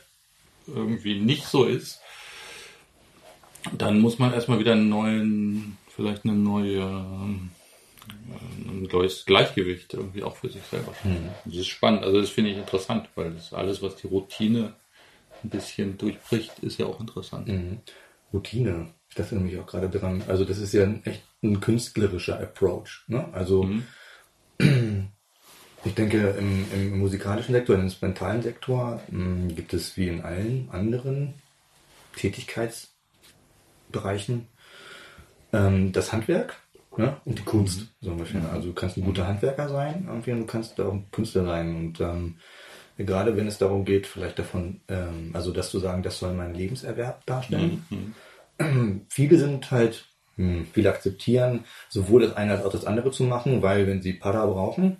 irgendwie 0.66 1.20
nicht 1.20 1.46
so 1.46 1.64
ist, 1.64 2.00
dann 3.76 4.00
muss 4.00 4.18
man 4.18 4.32
erstmal 4.32 4.58
wieder 4.58 4.72
einen 4.72 4.88
neuen, 4.88 5.78
vielleicht 5.94 6.24
eine 6.24 6.34
neue 6.34 7.04
ein 8.08 8.88
neues 8.90 9.24
Gleichgewicht 9.24 9.94
irgendwie 9.94 10.22
auch 10.22 10.36
für 10.36 10.48
sich 10.48 10.62
selber. 10.70 10.94
Das 11.44 11.54
ist 11.54 11.68
spannend, 11.68 12.04
also 12.04 12.20
das 12.20 12.30
finde 12.30 12.50
ich 12.50 12.58
interessant, 12.58 13.08
weil 13.14 13.32
das 13.32 13.52
alles, 13.52 13.82
was 13.82 13.96
die 13.96 14.06
Routine 14.06 14.74
ein 15.44 15.50
bisschen 15.50 15.98
durchbricht, 15.98 16.58
ist 16.60 16.78
ja 16.78 16.86
auch 16.86 17.00
interessant. 17.00 17.48
Routine. 18.32 18.94
Ich 19.08 19.16
dachte 19.16 19.34
nämlich 19.34 19.58
auch 19.58 19.66
gerade 19.66 19.90
dran. 19.90 20.22
Also 20.26 20.44
das 20.44 20.58
ist 20.58 20.72
ja 20.72 20.84
ein, 20.84 21.04
echt 21.04 21.22
ein 21.42 21.60
künstlerischer 21.60 22.40
Approach. 22.40 23.04
Ne? 23.08 23.28
Also 23.32 23.68
ich 24.58 25.94
denke, 25.94 26.36
im, 26.38 26.64
im 26.72 26.98
musikalischen 26.98 27.54
Sektor, 27.54 27.76
im 27.76 27.82
instrumentalen 27.82 28.42
Sektor 28.42 29.00
mh, 29.10 29.52
gibt 29.54 29.74
es 29.74 29.96
wie 29.96 30.08
in 30.08 30.22
allen 30.22 30.68
anderen 30.70 31.34
Tätigkeitsbereichen 32.16 34.48
ähm, 35.52 35.92
das 35.92 36.12
Handwerk 36.12 36.61
ne? 36.98 37.16
und 37.24 37.38
die 37.38 37.44
Kunst. 37.44 37.88
So 38.00 38.12
ungefähr. 38.12 38.42
Also 38.52 38.68
du 38.68 38.74
kannst 38.74 38.96
ein 38.96 39.04
guter 39.04 39.26
Handwerker 39.26 39.68
sein 39.68 40.04
irgendwie, 40.06 40.32
und 40.32 40.40
du 40.40 40.46
kannst 40.46 40.80
auch 40.80 40.92
ein 40.92 41.10
Künstler 41.10 41.44
sein. 41.44 41.74
Und 41.74 42.00
ähm, 42.00 42.36
gerade 42.98 43.36
wenn 43.36 43.46
es 43.46 43.58
darum 43.58 43.84
geht, 43.84 44.06
vielleicht 44.06 44.38
davon, 44.38 44.80
ähm, 44.88 45.30
also 45.32 45.52
das 45.52 45.70
zu 45.70 45.78
sagen, 45.78 46.02
das 46.02 46.18
soll 46.18 46.34
mein 46.34 46.54
Lebenserwerb 46.54 47.24
darstellen. 47.26 47.86
Viele 49.08 49.38
sind 49.38 49.70
halt, 49.70 50.06
hm, 50.36 50.66
viele 50.72 50.90
akzeptieren, 50.90 51.64
sowohl 51.88 52.22
das 52.22 52.36
eine 52.36 52.52
als 52.52 52.64
auch 52.64 52.72
das 52.72 52.86
andere 52.86 53.10
zu 53.10 53.24
machen, 53.24 53.62
weil 53.62 53.86
wenn 53.86 54.02
sie 54.02 54.12
Para 54.12 54.46
brauchen, 54.46 54.98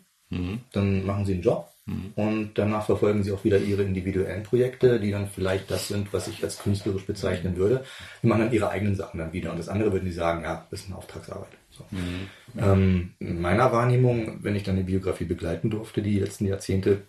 dann 0.72 1.04
machen 1.04 1.26
sie 1.26 1.34
einen 1.34 1.42
Job 1.42 1.72
und 2.14 2.52
danach 2.54 2.86
verfolgen 2.86 3.22
sie 3.22 3.32
auch 3.32 3.42
wieder 3.44 3.58
ihre 3.58 3.82
individuellen 3.82 4.44
Projekte, 4.44 5.00
die 5.00 5.10
dann 5.10 5.28
vielleicht 5.28 5.70
das 5.70 5.88
sind, 5.88 6.12
was 6.12 6.28
ich 6.28 6.42
als 6.42 6.58
künstlerisch 6.58 7.04
bezeichnen 7.06 7.56
würde. 7.56 7.84
Die 8.22 8.28
machen 8.28 8.42
dann 8.42 8.52
ihre 8.52 8.70
eigenen 8.70 8.94
Sachen 8.94 9.18
dann 9.18 9.32
wieder 9.32 9.50
und 9.50 9.58
das 9.58 9.68
andere 9.68 9.92
würden 9.92 10.04
die 10.04 10.12
sagen, 10.12 10.44
ja, 10.44 10.66
das 10.70 10.80
ist 10.80 10.86
eine 10.86 10.96
Auftragsarbeit. 10.96 11.50
So. 11.90 12.60
Ähm, 12.60 13.14
in 13.18 13.40
meiner 13.40 13.72
Wahrnehmung, 13.72 14.38
wenn 14.42 14.56
ich 14.56 14.62
dann 14.62 14.76
die 14.76 14.82
Biografie 14.82 15.24
begleiten 15.24 15.70
durfte, 15.70 16.02
die 16.02 16.18
letzten 16.18 16.46
Jahrzehnte, 16.46 17.02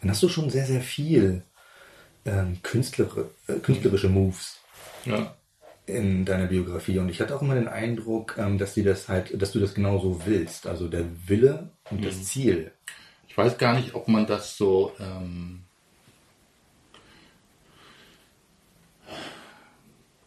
dann 0.00 0.10
hast 0.10 0.22
du 0.22 0.28
schon 0.28 0.50
sehr, 0.50 0.66
sehr 0.66 0.80
viel 0.80 1.42
ähm, 2.24 2.58
künstlere, 2.62 3.30
äh, 3.48 3.54
künstlerische 3.54 4.08
Moves 4.08 4.60
Ja. 5.04 5.34
in 5.86 6.24
deiner 6.24 6.46
Biografie 6.46 6.98
und 6.98 7.08
ich 7.08 7.20
hatte 7.20 7.34
auch 7.34 7.42
immer 7.42 7.54
den 7.54 7.68
Eindruck, 7.68 8.36
ähm, 8.38 8.58
dass 8.58 8.74
die 8.74 8.82
das 8.84 9.08
halt, 9.08 9.40
dass 9.40 9.52
du 9.52 9.58
das 9.60 9.74
genauso 9.74 10.22
willst. 10.26 10.66
Also 10.66 10.88
der 10.88 11.04
Wille 11.26 11.70
und 11.90 12.04
das 12.04 12.22
Ziel. 12.24 12.72
Ich 13.28 13.36
weiß 13.36 13.56
gar 13.58 13.74
nicht, 13.74 13.94
ob 13.94 14.08
man 14.08 14.26
das 14.26 14.56
so 14.56 14.92
ähm, 15.00 15.64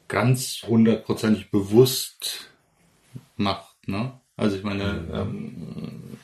ganz 0.08 0.64
hundertprozentig 0.68 1.52
bewusst 1.52 2.52
macht. 3.38 3.88
Ne? 3.88 4.20
Also 4.38 4.58
ich 4.58 4.64
meine, 4.64 5.08
ähm, 5.14 6.18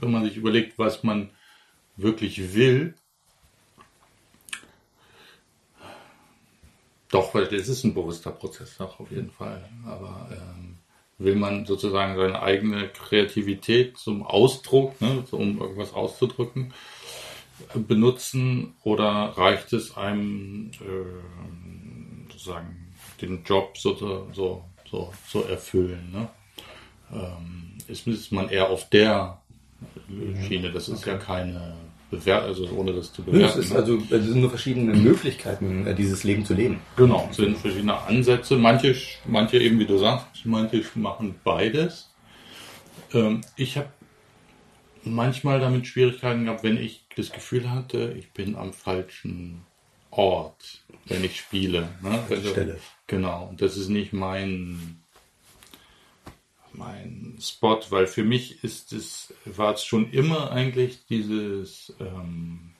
wenn 0.00 0.10
man 0.10 0.24
sich 0.24 0.36
überlegt, 0.36 0.78
was 0.78 1.02
man 1.02 1.30
wirklich 1.96 2.54
will, 2.54 2.94
doch, 7.10 7.34
weil 7.34 7.46
das 7.46 7.68
ist 7.68 7.84
ein 7.84 7.92
bewusster 7.92 8.30
Prozess 8.30 8.80
auch 8.80 8.98
auf 8.98 9.10
jeden 9.10 9.30
Fall. 9.30 9.68
Aber 9.84 10.30
ähm, 10.32 10.78
will 11.18 11.36
man 11.36 11.66
sozusagen 11.66 12.16
seine 12.16 12.40
eigene 12.42 12.88
Kreativität 12.88 13.98
zum 13.98 14.22
Ausdruck, 14.22 14.98
ne, 15.00 15.24
so 15.30 15.36
um 15.36 15.60
irgendwas 15.60 15.92
auszudrücken, 15.92 16.72
benutzen 17.74 18.74
oder 18.82 19.34
reicht 19.36 19.72
es 19.72 19.96
einem 19.96 20.70
äh, 20.80 22.32
sozusagen 22.32 22.92
den 23.20 23.44
Job 23.44 23.76
so, 23.76 23.94
so, 24.32 24.64
so, 24.92 25.12
so 25.26 25.42
erfüllen? 25.44 26.12
Ne? 26.12 26.28
Ähm, 27.12 27.72
ist, 27.88 28.06
ist 28.06 28.30
man 28.30 28.48
eher 28.48 28.68
auf 28.68 28.88
der 28.90 29.38
Schiene? 30.46 30.70
Das 30.70 30.88
ist 30.88 31.04
ja 31.06 31.16
keine 31.16 31.74
Bewer 32.10 32.42
also 32.42 32.68
ohne 32.76 32.92
das 32.92 33.10
zu 33.12 33.22
Es 33.22 33.26
bewerten. 33.26 33.60
ist 33.60 33.70
ne? 33.70 33.76
also 33.76 33.96
es 33.96 34.24
sind 34.24 34.40
nur 34.40 34.50
verschiedene 34.50 34.92
Möglichkeiten, 34.94 35.86
äh, 35.86 35.94
dieses 35.94 36.24
Leben 36.24 36.44
zu 36.44 36.52
leben. 36.52 36.78
Genau, 36.96 37.26
es 37.30 37.36
sind 37.36 37.56
verschiedene 37.56 37.98
Ansätze. 38.02 38.56
Manche, 38.56 38.94
manche 39.26 39.58
eben, 39.58 39.78
wie 39.78 39.86
du 39.86 39.96
sagst, 39.98 40.44
manche 40.44 40.84
machen 40.94 41.34
beides. 41.42 42.10
Ähm, 43.14 43.40
ich 43.56 43.78
habe 43.78 43.88
manchmal 45.04 45.58
damit 45.58 45.86
Schwierigkeiten 45.86 46.44
gehabt, 46.44 46.62
wenn 46.62 46.76
ich 46.76 47.06
das 47.16 47.32
Gefühl 47.32 47.70
hatte, 47.70 48.14
ich 48.18 48.30
bin 48.32 48.56
am 48.56 48.74
falschen 48.74 49.62
Ort, 50.12 50.82
wenn 51.06 51.24
ich 51.24 51.38
spiele. 51.38 51.88
Ne? 52.02 52.22
Also, 52.28 52.50
Stelle. 52.50 52.78
Genau, 53.06 53.48
und 53.48 53.60
das 53.60 53.76
ist 53.76 53.88
nicht 53.88 54.12
mein 54.12 55.02
mein 56.74 57.36
Spot, 57.40 57.80
weil 57.90 58.06
für 58.06 58.24
mich 58.24 58.64
ist 58.64 58.92
es, 58.92 59.34
war 59.44 59.74
es 59.74 59.84
schon 59.84 60.10
immer 60.10 60.52
eigentlich 60.52 61.04
dieses, 61.06 61.94
ähm, 62.00 62.70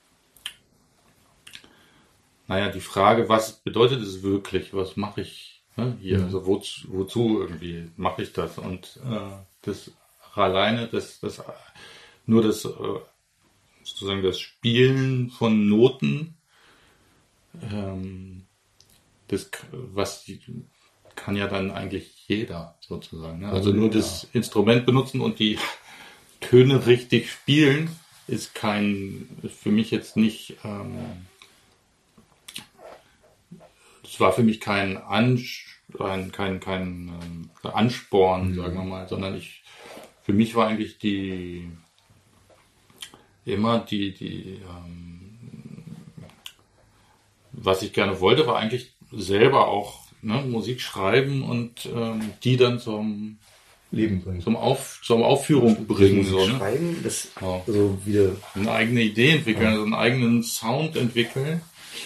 naja, 2.47 2.71
die 2.71 2.81
Frage, 2.81 3.29
was 3.29 3.61
bedeutet 3.61 4.01
es 4.01 4.23
wirklich, 4.23 4.73
was 4.73 4.97
mache 4.97 5.21
ich 5.21 5.62
ne, 5.77 5.97
hier, 6.01 6.23
also 6.23 6.47
wozu, 6.47 6.89
wozu 6.89 7.41
irgendwie 7.43 7.91
mache 7.97 8.23
ich 8.23 8.33
das 8.33 8.59
und 8.59 8.99
äh, 9.05 9.31
das 9.62 9.91
alleine, 10.35 10.89
das, 10.89 11.21
das 11.21 11.43
nur 12.27 12.43
das, 12.43 12.65
äh, 12.65 12.71
sozusagen 13.83 14.23
das 14.23 14.41
Spielen 14.41 15.31
von 15.31 15.69
Noten, 15.69 16.35
ähm, 17.61 18.47
das, 19.29 19.51
was 19.71 20.31
kann 21.15 21.37
ja 21.37 21.47
dann 21.47 21.71
eigentlich 21.71 22.27
jeder 22.27 22.77
sozusagen. 22.81 23.41
Ne? 23.41 23.49
Also 23.49 23.73
nur 23.73 23.91
das 23.91 24.29
Instrument 24.33 24.87
benutzen 24.87 25.21
und 25.21 25.39
die 25.39 25.59
Töne 26.41 26.87
richtig 26.87 27.31
spielen 27.31 27.91
ist 28.27 28.55
kein, 28.55 29.29
für 29.49 29.71
mich 29.71 29.91
jetzt 29.91 30.17
nicht, 30.17 30.57
ähm, 30.65 31.27
es 34.05 34.21
war 34.21 34.33
für 34.33 34.43
mich 34.43 34.61
kein, 34.61 34.97
Ansch 34.97 35.73
kein, 35.97 36.33
kein, 36.33 36.61
kein 36.61 37.09
ähm, 37.23 37.51
Ansporn, 37.63 38.51
mhm. 38.51 38.55
sagen 38.55 38.75
wir 38.75 38.85
mal, 38.85 39.09
sondern 39.09 39.35
ich, 39.35 39.63
für 40.23 40.33
mich 40.33 40.55
war 40.55 40.69
eigentlich 40.69 40.99
die, 40.99 41.71
immer 43.45 43.81
die, 43.81 44.15
die, 44.15 44.61
ähm, 44.69 45.22
was 47.53 47.83
ich 47.83 47.93
gerne 47.93 48.21
wollte, 48.21 48.47
war 48.47 48.57
eigentlich 48.57 48.93
selber 49.13 49.69
auch 49.69 50.01
ne, 50.23 50.43
Musik 50.47 50.81
schreiben 50.81 51.43
und 51.43 51.89
ähm, 51.95 52.31
die 52.43 52.57
dann 52.57 52.79
zum 52.79 53.39
Leben 53.91 54.23
bringen. 54.23 54.41
Zum, 54.41 54.57
Auf, 54.57 55.01
zum 55.05 55.23
Aufführung 55.23 55.87
bringen. 55.87 56.25
So, 56.25 56.47
ne? 56.47 56.55
Schreiben, 56.57 56.97
das 57.03 57.29
ja. 57.41 57.61
so 57.67 57.99
wieder. 58.05 58.31
Eine 58.55 58.73
eigene 58.73 59.03
Idee 59.03 59.31
entwickeln, 59.31 59.65
ja. 59.65 59.71
also 59.73 59.83
einen 59.83 59.95
eigenen 59.95 60.43
Sound 60.43 60.97
entwickeln. 60.97 61.61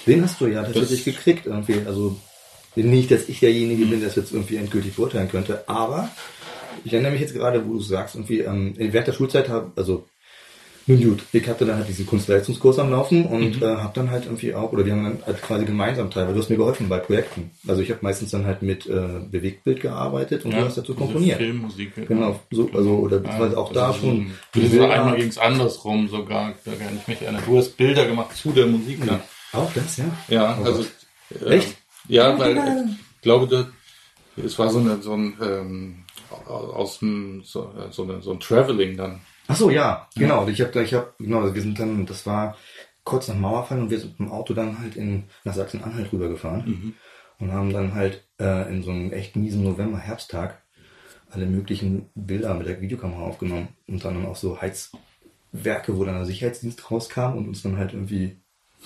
Den 0.06 0.22
hast 0.22 0.40
du 0.40 0.46
ja 0.48 0.64
tatsächlich 0.64 1.04
gekriegt 1.04 1.46
irgendwie. 1.46 1.86
Also 1.86 2.16
nicht, 2.74 3.10
dass 3.10 3.28
ich 3.28 3.40
derjenige 3.40 3.86
bin, 3.86 4.00
der 4.00 4.08
das 4.08 4.16
jetzt 4.16 4.32
irgendwie 4.32 4.56
endgültig 4.56 4.96
beurteilen 4.96 5.30
könnte, 5.30 5.68
aber 5.68 6.10
ich 6.84 6.92
erinnere 6.92 7.12
mich 7.12 7.20
jetzt 7.20 7.34
gerade, 7.34 7.66
wo 7.66 7.74
du 7.74 7.80
sagst, 7.80 8.16
irgendwie 8.16 8.40
ähm, 8.40 8.74
während 8.76 9.08
der 9.08 9.12
Schulzeit 9.12 9.48
habe, 9.48 9.72
also 9.76 10.06
nun 10.88 11.02
gut, 11.02 11.22
ich 11.32 11.48
hatte 11.48 11.66
dann 11.66 11.78
halt 11.78 11.88
diesen 11.88 12.06
Kunstleistungskurs 12.06 12.78
am 12.78 12.90
Laufen 12.90 13.26
und 13.26 13.56
mhm. 13.56 13.62
äh, 13.62 13.76
habe 13.76 13.92
dann 13.94 14.10
halt 14.10 14.26
irgendwie 14.26 14.54
auch, 14.54 14.72
oder 14.72 14.84
wir 14.84 14.92
haben 14.92 15.04
dann 15.04 15.18
halt 15.26 15.42
quasi 15.42 15.64
gemeinsam 15.64 16.10
teilweise, 16.10 16.34
du 16.34 16.40
hast 16.40 16.50
mir 16.50 16.56
geholfen 16.56 16.88
bei 16.88 16.98
Projekten. 16.98 17.50
Also 17.66 17.82
ich 17.82 17.90
habe 17.90 18.00
meistens 18.02 18.30
dann 18.30 18.46
halt 18.46 18.62
mit 18.62 18.86
äh, 18.86 19.20
Bewegtbild 19.28 19.80
gearbeitet 19.80 20.44
und 20.44 20.52
ja, 20.52 20.60
du 20.60 20.66
hast 20.66 20.78
dazu 20.78 20.94
komponiert. 20.94 21.38
Filmmusik. 21.38 21.92
Genau, 22.06 22.40
so, 22.52 22.70
also 22.72 22.90
oder 22.98 23.20
ja, 23.22 23.56
auch 23.56 23.72
da 23.72 23.92
schon. 23.92 24.30
So, 24.54 24.66
so 24.66 24.84
einmal 24.84 25.16
ging 25.16 25.28
es 25.28 25.38
andersrum 25.38 26.08
sogar, 26.08 26.54
da 26.64 26.72
kann 26.72 26.96
ich 26.96 27.08
mich 27.08 27.20
erinnern. 27.20 27.42
Du 27.44 27.58
hast 27.58 27.76
Bilder 27.76 28.06
gemacht 28.06 28.36
zu 28.36 28.52
der 28.52 28.66
Musik. 28.66 29.04
Ja. 29.04 29.20
Auch 29.52 29.72
das, 29.72 29.96
ja? 29.96 30.04
Ja, 30.28 30.58
oh 30.60 30.64
also 30.64 30.84
äh, 31.44 31.56
Echt? 31.56 31.76
Ja, 32.08 32.38
weil 32.38 32.56
ich 33.16 33.22
glaube, 33.22 33.48
das, 33.48 33.66
es 34.44 34.58
war 34.58 34.70
so, 34.70 34.78
eine, 34.78 35.02
so 35.02 35.14
ein 35.14 35.36
ähm, 35.42 36.04
aus 36.46 37.00
dem 37.00 37.42
so, 37.44 37.72
so, 37.90 38.04
eine, 38.04 38.22
so 38.22 38.32
ein 38.32 38.40
Traveling 38.40 38.96
dann. 38.96 39.20
Ach 39.48 39.56
so, 39.56 39.70
ja, 39.70 40.08
genau. 40.16 40.46
Ich 40.48 40.60
habe, 40.60 40.82
ich 40.82 40.94
habe, 40.94 41.14
genau, 41.18 41.54
wir 41.54 41.62
sind 41.62 41.78
dann, 41.78 42.06
das 42.06 42.26
war 42.26 42.56
kurz 43.04 43.28
nach 43.28 43.36
Mauerfall 43.36 43.80
und 43.80 43.90
wir 43.90 43.98
sind 43.98 44.18
mit 44.18 44.28
dem 44.28 44.32
Auto 44.32 44.52
dann 44.52 44.78
halt 44.80 44.96
in 44.96 45.24
nach 45.44 45.54
Sachsen-Anhalt 45.54 46.12
rübergefahren 46.12 46.64
mhm. 46.66 46.94
und 47.38 47.52
haben 47.52 47.72
dann 47.72 47.94
halt 47.94 48.26
äh, 48.40 48.68
in 48.68 48.82
so 48.82 48.90
einem 48.90 49.12
echt 49.12 49.36
miesen 49.36 49.62
November-Herbsttag 49.62 50.62
alle 51.30 51.46
möglichen 51.46 52.10
Bilder 52.14 52.54
mit 52.54 52.66
der 52.66 52.80
Videokamera 52.80 53.22
aufgenommen 53.22 53.68
und 53.86 54.04
dann 54.04 54.26
auch 54.26 54.36
so 54.36 54.60
Heizwerke, 54.60 55.96
wo 55.96 56.04
dann 56.04 56.16
der 56.16 56.26
Sicherheitsdienst 56.26 56.90
rauskam 56.90 57.36
und 57.36 57.48
uns 57.48 57.62
dann 57.62 57.76
halt 57.76 57.92
irgendwie 57.92 58.40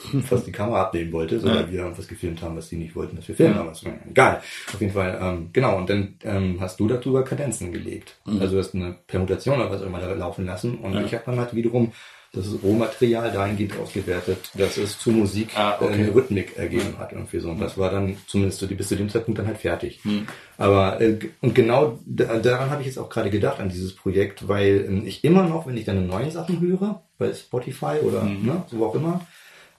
fast 0.24 0.46
die 0.46 0.52
Kamera 0.52 0.82
abnehmen 0.82 1.12
wollte, 1.12 1.40
sondern 1.40 1.66
ja. 1.66 1.72
wir 1.72 1.80
irgendwas 1.80 2.08
gefilmt 2.08 2.42
haben, 2.42 2.56
was 2.56 2.68
die 2.68 2.76
nicht 2.76 2.96
wollten, 2.96 3.16
dass 3.16 3.28
wir 3.28 3.34
filmen, 3.34 3.58
aber 3.58 3.72
es 3.72 3.84
war 3.84 3.92
egal. 4.08 4.42
Auf 4.72 4.80
jeden 4.80 4.92
Fall, 4.92 5.18
ähm, 5.20 5.50
genau, 5.52 5.76
und 5.78 5.90
dann 5.90 6.14
ähm, 6.24 6.58
hast 6.60 6.80
du 6.80 6.88
darüber 6.88 7.24
Kadenzen 7.24 7.72
gelegt. 7.72 8.16
Mhm. 8.26 8.40
Also 8.40 8.54
du 8.54 8.58
hast 8.60 8.74
eine 8.74 8.96
Permutation 9.06 9.60
oder 9.60 9.70
was 9.70 9.82
auch 9.82 9.86
immer 9.86 10.00
da 10.00 10.12
laufen 10.12 10.46
lassen 10.46 10.78
und 10.78 10.94
ja. 10.94 11.02
ich 11.02 11.14
habe 11.14 11.24
dann 11.26 11.38
halt 11.38 11.54
wiederum 11.54 11.92
das 12.32 12.46
Rohmaterial 12.62 13.32
dahingehend 13.32 13.76
ausgewertet, 13.76 14.50
dass 14.54 14.76
es 14.76 14.98
zur 14.98 15.12
Musik 15.12 15.50
ah, 15.56 15.76
okay. 15.80 15.92
eine 15.92 16.14
Rhythmik 16.14 16.56
ergeben 16.56 16.96
hat 16.98 17.12
irgendwie 17.12 17.40
so. 17.40 17.50
Und 17.50 17.60
das 17.60 17.76
war 17.76 17.90
dann 17.90 18.16
zumindest 18.28 18.60
so 18.60 18.66
die, 18.66 18.76
bis 18.76 18.88
zu 18.88 18.94
dem 18.94 19.08
Zeitpunkt 19.08 19.40
dann 19.40 19.48
halt 19.48 19.58
fertig. 19.58 20.00
Mhm. 20.04 20.28
Aber 20.56 21.00
äh, 21.00 21.18
und 21.40 21.56
genau 21.56 21.98
daran 22.06 22.70
habe 22.70 22.82
ich 22.82 22.86
jetzt 22.86 22.98
auch 22.98 23.08
gerade 23.08 23.30
gedacht 23.30 23.58
an 23.58 23.68
dieses 23.68 23.96
Projekt, 23.96 24.46
weil 24.46 24.86
äh, 24.88 25.08
ich 25.08 25.24
immer 25.24 25.42
noch, 25.42 25.66
wenn 25.66 25.76
ich 25.76 25.84
dann 25.84 26.06
neue 26.06 26.30
Sachen 26.30 26.60
höre, 26.60 27.02
bei 27.18 27.34
Spotify 27.34 27.98
oder 28.02 28.22
mhm. 28.22 28.46
ne, 28.46 28.64
so 28.68 28.84
auch 28.86 28.94
immer, 28.94 29.26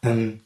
ähm, 0.03 0.41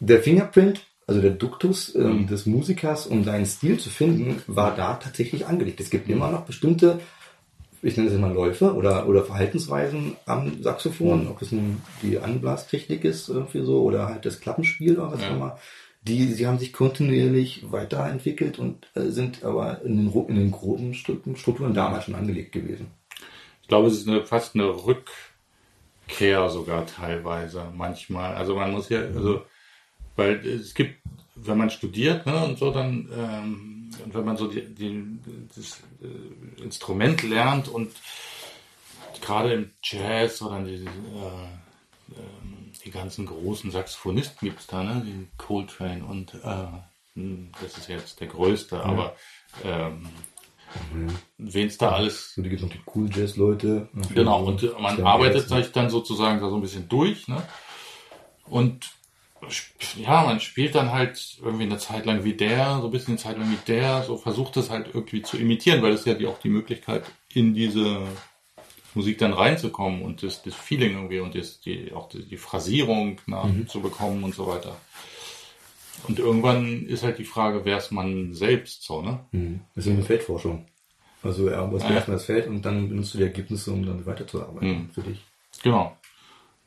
der 0.00 0.22
Fingerprint, 0.22 0.86
also 1.06 1.20
der 1.20 1.30
Duktus 1.30 1.94
ähm, 1.94 2.22
mhm. 2.22 2.26
des 2.26 2.46
Musikers, 2.46 3.06
um 3.06 3.24
seinen 3.24 3.46
Stil 3.46 3.78
zu 3.78 3.90
finden, 3.90 4.42
war 4.46 4.74
da 4.76 4.94
tatsächlich 4.94 5.46
angelegt. 5.46 5.80
Es 5.80 5.90
gibt 5.90 6.08
mhm. 6.08 6.14
immer 6.14 6.30
noch 6.30 6.44
bestimmte, 6.44 7.00
ich 7.82 7.96
nenne 7.96 8.08
es 8.08 8.14
immer 8.14 8.28
Läufe 8.28 8.74
oder, 8.74 9.08
oder 9.08 9.24
Verhaltensweisen 9.24 10.16
am 10.26 10.62
Saxophon, 10.62 11.24
mhm. 11.24 11.30
ob 11.30 11.42
es 11.42 11.52
nun 11.52 11.82
die 12.02 12.18
Anblastechnik 12.18 13.04
ist, 13.04 13.28
irgendwie 13.28 13.64
so, 13.64 13.82
oder 13.82 14.06
halt 14.06 14.26
das 14.26 14.40
Klappenspiel 14.40 14.98
oder 14.98 15.12
was 15.12 15.20
auch 15.20 15.24
ja. 15.24 15.36
immer. 15.36 15.58
Die, 16.02 16.24
sie 16.26 16.46
haben 16.46 16.58
sich 16.58 16.72
kontinuierlich 16.72 17.64
weiterentwickelt 17.70 18.58
und 18.58 18.86
äh, 18.94 19.08
sind 19.08 19.42
aber 19.44 19.82
in 19.82 19.96
den, 19.96 20.26
in 20.28 20.36
den 20.36 20.50
groben 20.52 20.94
Strukturen 20.94 21.74
damals 21.74 22.04
schon 22.04 22.14
angelegt 22.14 22.52
gewesen. 22.52 22.86
Ich 23.62 23.68
glaube, 23.68 23.88
es 23.88 23.98
ist 23.98 24.08
eine, 24.08 24.24
fast 24.24 24.54
eine 24.54 24.64
Rück, 24.64 25.10
Care 26.08 26.50
sogar 26.50 26.86
teilweise 26.86 27.70
manchmal. 27.74 28.34
Also 28.34 28.56
man 28.56 28.72
muss 28.72 28.88
ja, 28.88 29.00
also 29.00 29.44
weil 30.16 30.44
es 30.46 30.74
gibt, 30.74 31.00
wenn 31.36 31.58
man 31.58 31.70
studiert 31.70 32.26
ne, 32.26 32.44
und 32.44 32.58
so, 32.58 32.72
dann 32.72 33.08
ähm, 33.14 33.90
und 34.04 34.14
wenn 34.14 34.24
man 34.24 34.36
so 34.36 34.48
die, 34.48 34.74
die, 34.74 35.18
das 35.54 35.80
äh, 36.02 36.62
Instrument 36.62 37.22
lernt 37.22 37.68
und 37.68 37.92
gerade 39.20 39.52
im 39.52 39.70
Jazz 39.82 40.42
oder 40.42 40.60
die, 40.62 40.84
äh, 40.84 40.86
ähm, 42.16 42.72
die 42.84 42.90
ganzen 42.90 43.26
großen 43.26 43.70
Saxophonisten 43.70 44.48
gibt 44.48 44.60
es 44.60 44.66
da, 44.66 44.82
ne, 44.82 45.02
den 45.04 45.28
Coltrane 45.36 46.04
und 46.04 46.34
äh, 46.34 46.66
hm, 47.14 47.52
das 47.60 47.78
ist 47.78 47.88
jetzt 47.88 48.20
der 48.20 48.28
größte, 48.28 48.76
ja. 48.76 48.82
aber 48.82 49.16
ähm, 49.64 50.08
Mhm. 50.92 51.14
Wen 51.38 51.66
es 51.66 51.78
da 51.78 51.90
alles. 51.90 52.34
So, 52.34 52.42
die 52.42 52.50
gibt 52.50 52.62
noch 52.62 52.70
die 52.70 52.80
Cool 52.94 53.08
Jazz 53.14 53.36
Leute. 53.36 53.88
Genau, 54.14 54.44
und 54.44 54.80
man 54.80 55.00
arbeitet 55.02 55.48
sich 55.48 55.72
dann 55.72 55.90
sozusagen 55.90 56.40
da 56.40 56.48
so 56.48 56.56
ein 56.56 56.60
bisschen 56.60 56.88
durch, 56.88 57.28
ne? 57.28 57.42
Und 58.46 58.90
ja, 59.96 60.24
man 60.24 60.40
spielt 60.40 60.74
dann 60.74 60.92
halt 60.92 61.38
irgendwie 61.42 61.64
eine 61.64 61.78
Zeit 61.78 62.06
lang 62.06 62.24
wie 62.24 62.34
der, 62.34 62.78
so 62.80 62.86
ein 62.86 62.90
bisschen 62.90 63.12
eine 63.12 63.18
Zeit 63.18 63.38
lang 63.38 63.50
wie 63.50 63.72
der, 63.72 64.02
so 64.02 64.16
versucht 64.16 64.56
es 64.56 64.70
halt 64.70 64.88
irgendwie 64.92 65.22
zu 65.22 65.36
imitieren, 65.36 65.82
weil 65.82 65.92
das 65.92 66.04
ja 66.04 66.14
die, 66.14 66.26
auch 66.26 66.40
die 66.40 66.48
Möglichkeit, 66.48 67.04
in 67.32 67.54
diese 67.54 68.02
Musik 68.94 69.18
dann 69.18 69.32
reinzukommen 69.32 70.02
und 70.02 70.22
das, 70.22 70.42
das 70.42 70.54
Feeling 70.54 70.94
irgendwie 70.94 71.20
und 71.20 71.34
das, 71.34 71.60
die, 71.60 71.92
auch 71.92 72.08
die, 72.08 72.24
die 72.24 72.36
Phrasierung 72.36 73.20
nachzubekommen 73.26 74.18
mhm. 74.18 74.24
und 74.24 74.34
so 74.34 74.46
weiter. 74.46 74.76
Und 76.06 76.18
irgendwann 76.18 76.86
ist 76.86 77.02
halt 77.02 77.18
die 77.18 77.24
Frage, 77.24 77.64
wer 77.64 77.78
ist 77.78 77.90
man 77.90 78.32
selbst 78.34 78.84
so, 78.84 79.02
ne? 79.02 79.20
Mhm. 79.32 79.60
Das 79.74 79.86
ist 79.86 79.92
eine 79.92 80.02
Feldforschung. 80.02 80.66
Also 81.22 81.48
er 81.48 81.66
muss 81.66 81.82
ja. 81.82 81.90
erstmal 81.90 82.16
das 82.16 82.26
Feld 82.26 82.46
und 82.46 82.64
dann 82.64 82.88
benutzt 82.88 83.14
du 83.14 83.18
die 83.18 83.24
Ergebnisse, 83.24 83.72
um 83.72 83.84
dann 83.84 84.06
weiterzuarbeiten 84.06 84.68
mhm. 84.68 84.90
für 84.90 85.02
dich. 85.02 85.24
Genau. 85.62 85.96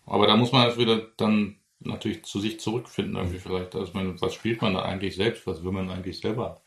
Aber 0.06 0.28
da 0.28 0.36
muss 0.36 0.52
man 0.52 0.63
halt 0.63 0.78
wieder 0.78 1.02
dann 1.17 1.56
natürlich 1.80 2.24
zu 2.24 2.39
sich 2.39 2.60
zurückfinden, 2.60 3.15
irgendwie 3.15 3.38
mhm. 3.38 3.41
vielleicht. 3.41 3.76
Also 3.76 3.91
meine, 3.94 4.20
was 4.22 4.34
spielt 4.34 4.62
man 4.62 4.74
da 4.74 4.82
eigentlich 4.82 5.15
selbst? 5.15 5.48
Was 5.48 5.63
will 5.63 5.72
man 5.72 5.89
eigentlich 5.89 6.20
selber 6.20 6.62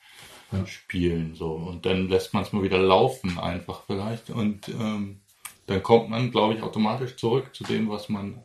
ja. 0.53 0.67
spielen? 0.67 1.35
So. 1.35 1.53
Und 1.53 1.85
dann 1.85 2.09
lässt 2.09 2.33
man 2.33 2.43
es 2.43 2.53
mal 2.53 2.63
wieder 2.63 2.79
laufen, 2.79 3.39
einfach 3.39 3.83
vielleicht. 3.87 4.31
Und 4.31 4.69
ähm, 4.69 5.21
dann 5.67 5.83
kommt 5.83 6.11
man, 6.11 6.31
glaube 6.31 6.55
ich, 6.55 6.63
automatisch 6.63 7.17
zurück 7.17 7.55
zu 7.55 7.65
dem, 7.65 7.89
was 7.89 8.09
man 8.09 8.43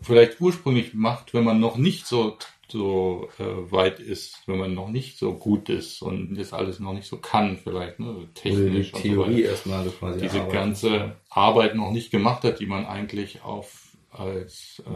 vielleicht 0.00 0.40
ursprünglich 0.40 0.94
macht, 0.94 1.34
wenn 1.34 1.44
man 1.44 1.60
noch 1.60 1.76
nicht 1.76 2.06
so 2.06 2.36
so 2.70 3.28
äh, 3.38 3.72
weit 3.72 4.00
ist, 4.00 4.42
wenn 4.46 4.58
man 4.58 4.74
noch 4.74 4.88
nicht 4.88 5.18
so 5.18 5.34
gut 5.34 5.68
ist 5.68 6.02
und 6.02 6.34
das 6.36 6.52
alles 6.52 6.80
noch 6.80 6.92
nicht 6.92 7.06
so 7.06 7.18
kann, 7.18 7.56
vielleicht, 7.56 8.00
ne, 8.00 8.28
technisch. 8.34 8.92
Oder 8.92 9.02
die 9.02 9.08
Theorie 9.08 9.42
so 9.42 9.48
erstmal 9.48 9.86
quasi. 9.88 10.20
Diese 10.20 10.40
arbeiten. 10.40 10.52
ganze 10.52 11.16
Arbeit 11.28 11.74
noch 11.74 11.90
nicht 11.90 12.10
gemacht 12.10 12.44
hat, 12.44 12.60
die 12.60 12.66
man 12.66 12.86
eigentlich 12.86 13.42
auf 13.42 13.90
als 14.10 14.82
äh, 14.86 14.90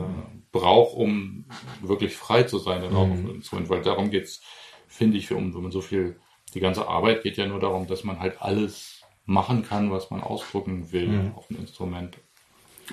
braucht, 0.51 0.97
um 0.97 1.45
wirklich 1.83 2.17
frei 2.17 2.43
zu 2.43 2.59
sein 2.59 2.83
mhm. 2.91 3.37
Instrument. 3.37 3.71
Weil 3.71 3.83
darum 3.83 4.11
geht's, 4.11 4.43
finde 4.89 5.19
ich, 5.19 5.31
um, 5.33 5.55
wenn 5.55 5.63
man 5.63 5.71
so 5.71 5.81
viel, 5.81 6.17
die 6.53 6.61
ganze 6.61 6.89
Arbeit 6.89 7.23
geht 7.23 7.37
ja 7.37 7.47
nur 7.47 7.61
darum, 7.61 7.87
dass 7.87 8.05
man 8.05 8.21
halt 8.21 8.43
alles 8.43 9.03
machen 9.27 9.65
kann, 9.65 9.91
was 9.91 10.11
man 10.11 10.21
ausdrücken 10.21 10.93
will 10.93 11.09
mhm. 11.09 11.35
auf 11.37 11.47
dem 11.49 11.59
Instrument. 11.59 12.19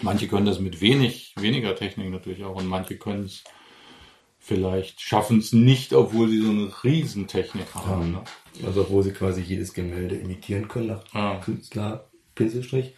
Manche 0.02 0.28
können 0.28 0.46
das 0.46 0.60
mit 0.60 0.80
wenig, 0.80 1.34
weniger 1.38 1.76
Technik 1.76 2.12
natürlich 2.12 2.44
auch 2.44 2.56
und 2.56 2.68
manche 2.68 2.98
können 2.98 3.26
es 3.26 3.44
vielleicht 4.42 5.00
schaffen 5.00 5.40
es 5.40 5.54
nicht, 5.54 5.94
obwohl 5.94 6.28
sie 6.28 6.42
so 6.42 6.50
eine 6.50 6.84
Riesentechnik 6.84 7.74
haben. 7.76 8.12
Ne? 8.12 8.24
Also 8.66 8.82
obwohl 8.82 9.04
sie 9.04 9.14
quasi 9.14 9.42
jedes 9.42 9.74
Gemälde 9.74 10.16
imitieren 10.16 10.68
können 10.68 10.88
nach 10.88 11.04
ah. 11.14 11.36
Künstler 11.36 12.10
Pinselstrich, 12.36 12.96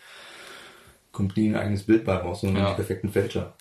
kommt 1.12 1.36
nie 1.38 1.50
ein 1.50 1.56
eigenes 1.56 1.84
Bild 1.84 2.06
bei 2.06 2.16
raus, 2.16 2.42
sondern 2.42 2.64
ja. 2.64 2.70
die 2.70 2.76
perfekten 2.78 3.12
Fälscher. 3.12 3.56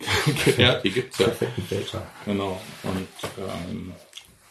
ja, 0.58 0.80
die 0.80 0.90
gibt's 0.90 1.18
ja. 1.18 1.26
Perfekten 1.26 1.62
Fälscher. 1.62 2.06
Genau. 2.24 2.60
Und 2.82 3.08
ähm, 3.38 3.92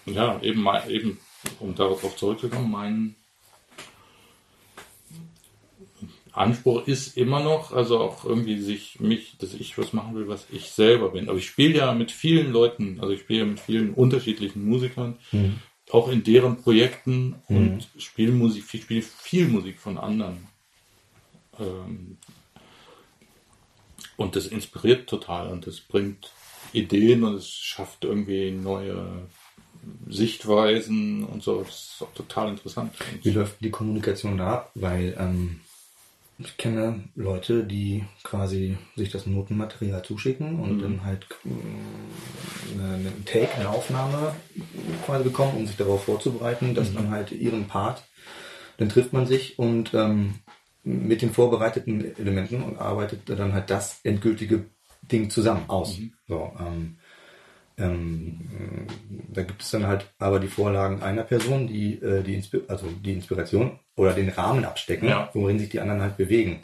ja, 0.06 0.41
eben, 0.41 0.65
eben, 0.88 1.19
um 1.60 1.76
darauf 1.76 2.15
zurückzukommen, 2.15 2.71
mein 2.71 3.15
Anspruch 6.38 6.88
ist 6.88 7.17
immer 7.17 7.41
noch, 7.41 7.71
also 7.71 8.00
auch 8.00 8.26
irgendwie 8.26 8.60
sich 8.60 9.00
mich, 9.00 9.38
dass 9.38 9.54
ich 9.54 9.78
was 9.78 9.93
machen 9.93 10.15
will, 10.15 10.28
was 10.28 10.47
ich 10.52 10.71
selber 10.71 11.10
bin. 11.10 11.30
Aber 11.30 11.38
ich 11.38 11.47
spiele 11.47 11.78
ja 11.78 11.93
mit 11.93 12.12
vielen 12.12 12.52
Leuten, 12.52 13.00
also 13.00 13.13
ich 13.13 13.21
spiele 13.21 13.45
mit 13.45 13.60
vielen 13.60 13.93
unterschiedlichen 13.93 14.65
Musikern, 14.65 15.17
mhm. 15.32 15.60
auch 15.91 16.10
in 16.10 16.23
deren 16.23 16.62
Projekten 16.62 17.36
mhm. 17.47 17.58
und 17.58 17.88
spiele 17.97 18.32
Musik, 18.32 18.65
ich 18.71 18.84
spiele 18.84 19.02
viel 19.02 19.47
Musik 19.47 19.80
von 19.80 19.97
anderen. 19.97 20.47
Ähm, 21.60 22.17
und 24.15 24.36
das 24.36 24.47
inspiriert 24.47 25.10
total 25.10 25.50
und 25.50 25.67
das 25.67 25.80
bringt 25.80 26.32
Ideen 26.73 27.23
und 27.23 27.36
es 27.36 27.50
schafft 27.50 28.04
irgendwie 28.04 28.52
neue 28.52 29.28
Sichtweisen 30.10 31.23
und 31.23 31.43
so. 31.43 31.63
Das 31.63 31.93
ist 31.93 32.02
auch 32.02 32.13
total 32.13 32.50
interessant. 32.50 32.93
Wie 33.23 33.30
läuft 33.30 33.62
die 33.62 33.69
Kommunikation 33.69 34.38
da 34.38 34.54
ab? 34.54 34.71
Weil 34.76 35.15
ähm, 35.19 35.62
ich 36.39 36.58
kenne 36.58 37.06
Leute, 37.15 37.63
die 37.63 38.06
quasi 38.23 38.78
sich 38.95 39.10
das 39.10 39.26
Notenmaterial 39.26 40.04
zuschicken 40.04 40.60
und 40.60 40.78
mhm. 40.78 40.82
dann 40.82 41.04
halt 41.04 41.28
äh, 41.45 42.82
einen 42.82 43.26
Take, 43.26 43.56
eine 43.56 43.69
Aufnahme 43.69 44.36
quasi 45.06 45.23
bekommen, 45.23 45.58
um 45.58 45.67
sich 45.67 45.78
darauf 45.78 46.04
vorzubereiten, 46.06 46.76
dass 46.76 46.91
mhm. 46.91 46.95
dann 46.95 47.12
halt 47.12 47.32
ihren 47.32 47.67
Part, 47.67 48.04
dann 48.78 48.89
trifft 48.89 49.13
man 49.13 49.26
sich 49.26 49.58
und 49.58 49.93
ähm, 49.93 50.36
mit 50.84 51.21
den 51.21 51.32
vorbereiteten 51.32 52.15
Elementen 52.17 52.62
und 52.62 52.78
arbeitet 52.78 53.21
dann 53.28 53.54
halt 53.54 53.69
das 53.69 54.00
endgültige 54.04 54.65
Ding 55.02 55.30
zusammen 55.30 55.65
aus. 55.69 55.97
Mhm. 55.97 56.13
So, 56.28 56.52
ähm, 56.60 56.97
ähm, 57.78 58.88
da 59.30 59.44
gibt 59.44 59.62
es 59.62 59.72
dann 59.72 59.86
halt 59.86 60.08
aber 60.18 60.40
die 60.40 60.48
Vorlagen 60.48 61.02
einer 61.02 61.24
Person, 61.24 61.68
die, 61.68 62.02
äh, 62.02 62.24
die, 62.24 62.34
Inspi 62.34 62.62
also 62.68 62.88
die 62.88 63.13
Inspiration 63.13 63.80
oder 63.96 64.13
den 64.13 64.30
Rahmen 64.30 64.66
abstecken, 64.66 65.10
ja. 65.10 65.30
worin 65.34 65.60
sich 65.60 65.70
die 65.70 65.80
anderen 65.80 66.02
halt 66.02 66.18
bewegen. 66.18 66.63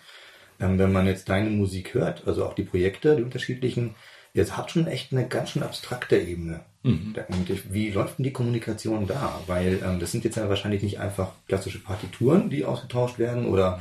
Ähm, 0.59 0.79
wenn 0.79 0.91
man 0.91 1.05
jetzt 1.05 1.29
deine 1.29 1.49
Musik 1.49 1.93
hört, 1.93 2.27
also 2.27 2.45
auch 2.45 2.53
die 2.53 2.63
Projekte, 2.63 3.15
die 3.15 3.23
unterschiedlichen, 3.23 3.95
jetzt 4.33 4.57
hat 4.57 4.71
schon 4.71 4.87
echt 4.87 5.11
eine 5.11 5.27
ganz 5.27 5.51
schön 5.51 5.63
abstrakte 5.63 6.17
Ebene. 6.17 6.61
Mhm. 6.81 7.15
Und 7.27 7.73
wie 7.73 7.91
läuft 7.91 8.17
denn 8.17 8.23
die 8.23 8.33
Kommunikation 8.33 9.05
da? 9.05 9.39
Weil 9.45 9.79
ähm, 9.85 9.99
das 9.99 10.11
sind 10.11 10.23
jetzt 10.23 10.37
ja 10.37 10.49
wahrscheinlich 10.49 10.81
nicht 10.81 10.99
einfach 10.99 11.31
klassische 11.47 11.79
Partituren, 11.79 12.49
die 12.49 12.65
ausgetauscht 12.65 13.19
werden 13.19 13.45
oder 13.45 13.79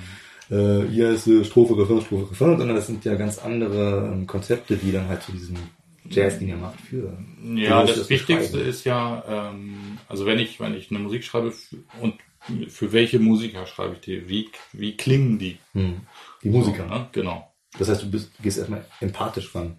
äh, 0.51 0.83
hier 0.91 1.11
ist 1.11 1.27
äh, 1.27 1.45
Strophe, 1.45 1.79
Refrain, 1.79 2.03
Strophe, 2.03 2.31
Refrain, 2.31 2.59
sondern 2.59 2.77
das 2.77 2.87
sind 2.87 3.05
ja 3.07 3.15
ganz 3.15 3.39
andere 3.39 4.11
ähm, 4.13 4.27
Konzepte, 4.27 4.77
die 4.77 4.93
dann 4.93 5.09
halt 5.09 5.23
zu 5.23 5.33
diesem 5.33 5.57
Jazz-Dinge 6.11 6.57
macht 6.57 6.81
für. 6.81 7.17
Ja, 7.55 7.85
das, 7.85 7.97
das 7.97 8.11
Wichtigste 8.11 8.59
ist 8.59 8.85
ja, 8.85 9.25
ähm, 9.29 9.99
also 10.09 10.27
wenn 10.27 10.39
ich, 10.39 10.61
wenn 10.61 10.75
ich 10.75 10.91
eine 10.91 11.01
Musik 11.01 11.25
schreibe 11.25 11.53
und 12.01 12.15
für 12.69 12.93
welche 12.93 13.19
Musiker 13.19 13.67
schreibe 13.67 13.95
ich 13.95 14.01
die, 14.01 14.29
wie, 14.29 14.49
wie 14.73 14.97
klingen 14.97 15.39
die? 15.39 15.59
Hm. 15.75 16.01
Die 16.43 16.51
Musiker. 16.51 16.89
So, 16.89 16.95
ne? 16.95 17.09
Genau. 17.13 17.53
Das 17.79 17.89
heißt, 17.89 18.03
du 18.03 18.11
bist, 18.11 18.33
gehst 18.43 18.59
erstmal 18.59 18.85
empathisch 19.01 19.55
ran. 19.55 19.77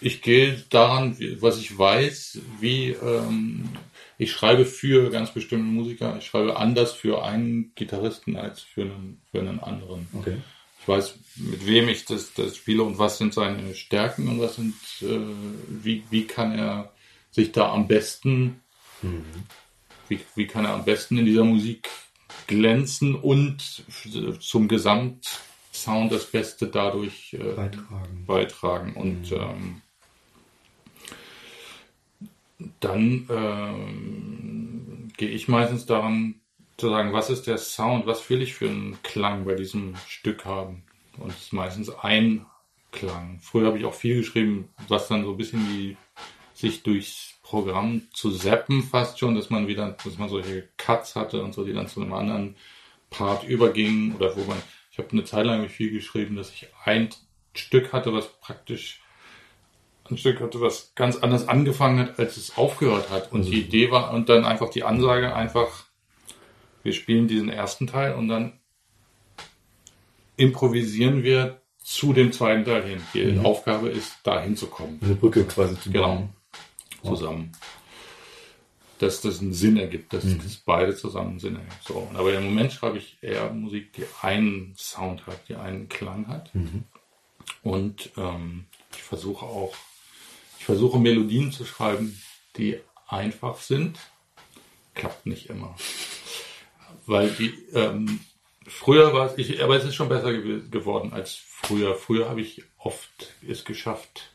Ich 0.00 0.22
gehe 0.22 0.64
daran, 0.70 1.16
was 1.40 1.58
ich 1.58 1.76
weiß, 1.76 2.40
wie 2.58 2.90
ähm, 2.90 3.68
ich 4.16 4.32
schreibe 4.32 4.64
für 4.64 5.10
ganz 5.10 5.30
bestimmte 5.32 5.66
Musiker. 5.66 6.16
Ich 6.18 6.26
schreibe 6.26 6.56
anders 6.56 6.92
für 6.92 7.22
einen 7.22 7.72
Gitarristen 7.74 8.36
als 8.36 8.62
für 8.62 8.82
einen, 8.82 9.20
für 9.30 9.40
einen 9.40 9.60
anderen. 9.60 10.08
Okay 10.14 10.38
ich 10.80 10.88
weiß, 10.88 11.14
mit 11.36 11.66
wem 11.66 11.88
ich 11.88 12.06
das, 12.06 12.32
das 12.34 12.56
spiele 12.56 12.82
und 12.82 12.98
was 12.98 13.18
sind 13.18 13.34
seine 13.34 13.74
Stärken 13.74 14.28
und 14.28 14.40
was 14.40 14.56
sind, 14.56 14.74
äh, 15.02 15.20
wie, 15.68 16.04
wie 16.10 16.26
kann 16.26 16.52
er 16.52 16.92
sich 17.30 17.52
da 17.52 17.72
am 17.72 17.86
besten, 17.86 18.60
mhm. 19.02 19.24
wie, 20.08 20.20
wie 20.34 20.46
kann 20.46 20.64
er 20.64 20.72
am 20.72 20.84
besten 20.84 21.18
in 21.18 21.26
dieser 21.26 21.44
Musik 21.44 21.88
glänzen 22.46 23.14
und 23.14 23.84
zum 24.40 24.68
Gesamtsound 24.68 26.12
das 26.12 26.26
Beste 26.26 26.66
dadurch 26.66 27.34
äh, 27.34 27.52
beitragen. 27.54 28.24
beitragen. 28.26 28.94
Und 28.94 29.30
mhm. 29.30 29.36
ähm, 29.38 29.82
dann 32.80 33.28
ähm, 33.30 35.08
gehe 35.16 35.28
ich 35.28 35.46
meistens 35.46 35.86
daran 35.86 36.39
zu 36.80 36.88
sagen, 36.88 37.12
was 37.12 37.30
ist 37.30 37.46
der 37.46 37.58
Sound, 37.58 38.06
was 38.06 38.28
will 38.30 38.42
ich 38.42 38.54
für 38.54 38.68
einen 38.68 38.98
Klang 39.02 39.44
bei 39.44 39.54
diesem 39.54 39.94
Stück 40.06 40.44
haben. 40.44 40.84
Und 41.18 41.30
es 41.30 41.44
ist 41.44 41.52
meistens 41.52 41.90
ein 41.90 42.46
Klang. 42.92 43.38
Früher 43.40 43.66
habe 43.66 43.78
ich 43.78 43.84
auch 43.84 43.94
viel 43.94 44.16
geschrieben, 44.16 44.68
was 44.88 45.08
dann 45.08 45.24
so 45.24 45.32
ein 45.32 45.36
bisschen 45.36 45.68
wie 45.68 45.96
sich 46.54 46.82
durchs 46.82 47.34
Programm 47.42 48.02
zu 48.12 48.30
zappen 48.30 48.82
fast 48.82 49.18
schon, 49.18 49.34
dass 49.34 49.50
man 49.50 49.66
wieder, 49.66 49.96
dass 50.04 50.18
man 50.18 50.28
solche 50.28 50.68
Cuts 50.76 51.16
hatte 51.16 51.42
und 51.42 51.54
so, 51.54 51.64
die 51.64 51.72
dann 51.72 51.88
zu 51.88 52.00
einem 52.00 52.12
anderen 52.12 52.56
Part 53.10 53.44
übergingen 53.44 54.14
oder 54.14 54.36
wo 54.36 54.44
man, 54.44 54.58
ich 54.92 54.98
habe 54.98 55.10
eine 55.10 55.24
Zeit 55.24 55.46
lang 55.46 55.68
viel 55.68 55.90
geschrieben, 55.90 56.36
dass 56.36 56.50
ich 56.50 56.68
ein 56.84 57.10
Stück 57.54 57.92
hatte, 57.92 58.12
was 58.12 58.28
praktisch 58.40 59.00
ein 60.08 60.18
Stück 60.18 60.40
hatte, 60.40 60.60
was 60.60 60.92
ganz 60.94 61.16
anders 61.16 61.48
angefangen 61.48 61.98
hat, 62.00 62.18
als 62.18 62.36
es 62.36 62.56
aufgehört 62.56 63.10
hat. 63.10 63.32
Und 63.32 63.44
die 63.44 63.56
mhm. 63.56 63.62
Idee 63.62 63.90
war, 63.90 64.12
und 64.12 64.28
dann 64.28 64.44
einfach 64.44 64.70
die 64.70 64.84
Ansage 64.84 65.34
einfach, 65.34 65.89
wir 66.82 66.92
spielen 66.92 67.28
diesen 67.28 67.48
ersten 67.48 67.86
Teil 67.86 68.14
und 68.14 68.28
dann 68.28 68.52
improvisieren 70.36 71.22
wir 71.22 71.60
zu 71.78 72.12
dem 72.12 72.32
zweiten 72.32 72.64
Teil 72.64 72.82
hin. 72.82 73.02
Die 73.14 73.24
mhm. 73.24 73.44
Aufgabe 73.44 73.88
ist, 73.88 74.18
da 74.22 74.40
hinzukommen. 74.40 74.98
Eine 75.02 75.14
Brücke 75.14 75.44
quasi 75.44 75.78
zu 75.78 75.90
genau. 75.90 76.06
bauen. 76.06 76.28
Genau. 77.02 77.14
Zusammen. 77.14 77.52
Dass 78.98 79.22
das 79.22 79.40
einen 79.40 79.54
Sinn 79.54 79.76
ergibt, 79.76 80.12
dass, 80.12 80.24
mhm. 80.24 80.40
das 80.42 80.56
beide 80.56 80.94
zusammen 80.94 81.38
Sinn 81.38 81.56
ergibt. 81.56 81.84
So. 81.84 82.10
Aber 82.14 82.32
im 82.32 82.44
Moment 82.44 82.72
schreibe 82.72 82.98
ich 82.98 83.18
eher 83.22 83.50
Musik, 83.52 83.92
die 83.94 84.04
einen 84.22 84.74
Sound 84.76 85.26
hat, 85.26 85.48
die 85.48 85.56
einen 85.56 85.88
Klang 85.88 86.28
hat. 86.28 86.54
Mhm. 86.54 86.84
Und 87.62 88.10
ähm, 88.16 88.66
ich 88.94 89.02
versuche 89.02 89.44
auch, 89.44 89.74
ich 90.58 90.64
versuche 90.64 90.98
Melodien 90.98 91.52
zu 91.52 91.64
schreiben, 91.64 92.20
die 92.56 92.78
einfach 93.08 93.58
sind. 93.58 93.98
Klappt 94.94 95.26
nicht 95.26 95.48
immer 95.48 95.74
weil 97.06 97.30
die 97.30 97.54
ähm, 97.74 98.20
früher 98.66 99.12
war 99.12 99.26
es, 99.26 99.38
ich, 99.38 99.62
aber 99.62 99.76
es 99.76 99.84
ist 99.84 99.94
schon 99.94 100.08
besser 100.08 100.32
ge 100.32 100.62
geworden 100.70 101.12
als 101.12 101.34
früher. 101.34 101.94
Früher 101.94 102.28
habe 102.28 102.40
ich 102.40 102.62
oft 102.78 103.34
es 103.46 103.64
geschafft, 103.64 104.30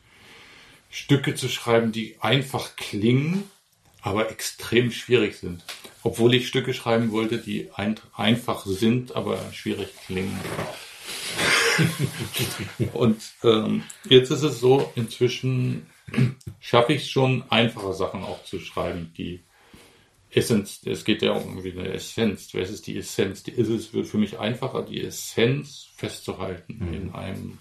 Stücke 0.90 1.34
zu 1.34 1.48
schreiben, 1.48 1.92
die 1.92 2.16
einfach 2.20 2.76
klingen, 2.76 3.50
aber 4.02 4.30
extrem 4.30 4.92
schwierig 4.92 5.36
sind. 5.36 5.64
Obwohl 6.02 6.34
ich 6.34 6.48
Stücke 6.48 6.72
schreiben 6.72 7.10
wollte, 7.10 7.38
die 7.38 7.70
ein, 7.74 7.96
einfach 8.14 8.64
sind, 8.64 9.16
aber 9.16 9.38
schwierig 9.52 9.88
klingen. 10.06 10.38
Und 12.92 13.20
ähm, 13.42 13.82
jetzt 14.08 14.30
ist 14.30 14.42
es 14.42 14.60
so, 14.60 14.90
inzwischen 14.94 15.86
schaffe 16.60 16.92
ich 16.92 17.02
es 17.02 17.10
schon, 17.10 17.44
einfache 17.50 17.92
Sachen 17.92 18.22
auch 18.22 18.44
zu 18.44 18.60
schreiben, 18.60 19.12
die 19.16 19.42
Essenz, 20.36 20.82
es 20.84 21.04
geht 21.04 21.22
ja 21.22 21.32
um 21.32 21.58
eine 21.58 21.88
Essenz. 21.88 22.52
Was 22.54 22.68
ist 22.70 22.86
die 22.86 22.98
Essenz? 22.98 23.42
Die, 23.42 23.52
ist 23.52 23.68
es 23.68 23.94
wird 23.94 24.06
für 24.06 24.18
mich 24.18 24.38
einfacher, 24.38 24.82
die 24.82 25.02
Essenz 25.02 25.88
festzuhalten 25.96 26.76
mhm. 26.78 26.94
in 26.94 27.14
einem, 27.14 27.58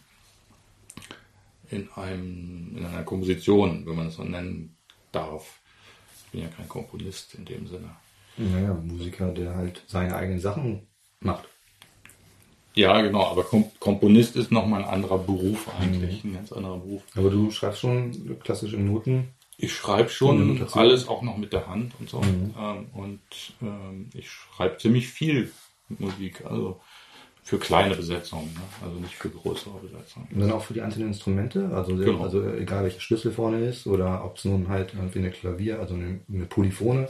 in 1.69 1.89
einem, 1.93 2.75
in 2.77 2.85
einer 2.85 3.03
Komposition, 3.03 3.85
wenn 3.85 3.95
man 3.95 4.07
es 4.07 4.15
so 4.15 4.23
nennen 4.23 4.75
darf. 5.13 5.61
Ich 6.25 6.31
bin 6.31 6.41
ja 6.41 6.47
kein 6.49 6.67
Komponist 6.67 7.35
in 7.35 7.45
dem 7.45 7.65
Sinne. 7.65 7.95
Naja, 8.35 8.73
Musiker, 8.73 9.31
der 9.31 9.55
halt 9.55 9.81
seine 9.87 10.13
eigenen 10.13 10.41
Sachen 10.41 10.85
macht. 11.21 11.47
Ja, 12.73 13.01
genau, 13.01 13.23
aber 13.27 13.45
Komponist 13.79 14.35
ist 14.35 14.51
nochmal 14.51 14.83
ein 14.83 14.89
anderer 14.89 15.17
Beruf 15.17 15.69
eigentlich, 15.79 16.25
mhm. 16.25 16.31
ein 16.31 16.33
ganz 16.33 16.51
anderer 16.51 16.77
Beruf. 16.77 17.03
Aber 17.15 17.29
du 17.29 17.51
schreibst 17.51 17.79
schon 17.79 18.37
klassisch 18.41 18.73
in 18.73 18.91
Noten 18.91 19.29
ich 19.57 19.73
schreibe 19.73 20.09
schon 20.09 20.61
alles 20.73 21.07
auch 21.07 21.21
noch 21.21 21.37
mit 21.37 21.53
der 21.53 21.67
Hand 21.67 21.93
und 21.99 22.09
so. 22.09 22.21
Mhm. 22.21 22.53
Ähm, 22.59 22.85
und 22.93 23.21
ähm, 23.61 24.09
ich 24.13 24.29
schreibe 24.29 24.77
ziemlich 24.77 25.07
viel 25.07 25.51
Musik, 25.89 26.43
also 26.45 26.81
für 27.43 27.59
kleine 27.59 27.95
Besetzungen, 27.95 28.51
ne? 28.53 28.61
also 28.83 28.99
nicht 28.99 29.13
für 29.13 29.29
größere 29.29 29.77
Besetzungen. 29.79 30.27
Und 30.33 30.39
dann 30.41 30.51
auch 30.51 30.63
für 30.63 30.73
die 30.73 30.81
einzelnen 30.81 31.09
Instrumente, 31.09 31.69
also, 31.71 31.95
genau. 31.95 32.23
also 32.23 32.43
egal 32.53 32.83
welcher 32.83 32.99
Schlüssel 32.99 33.31
vorne 33.31 33.67
ist 33.67 33.85
oder 33.85 34.25
ob 34.25 34.37
es 34.37 34.45
nun 34.45 34.67
halt 34.67 34.93
irgendwie 34.95 35.19
eine 35.19 35.29
Klavier, 35.29 35.79
also 35.79 35.93
eine, 35.93 36.21
eine 36.27 36.45
polyphone, 36.47 37.07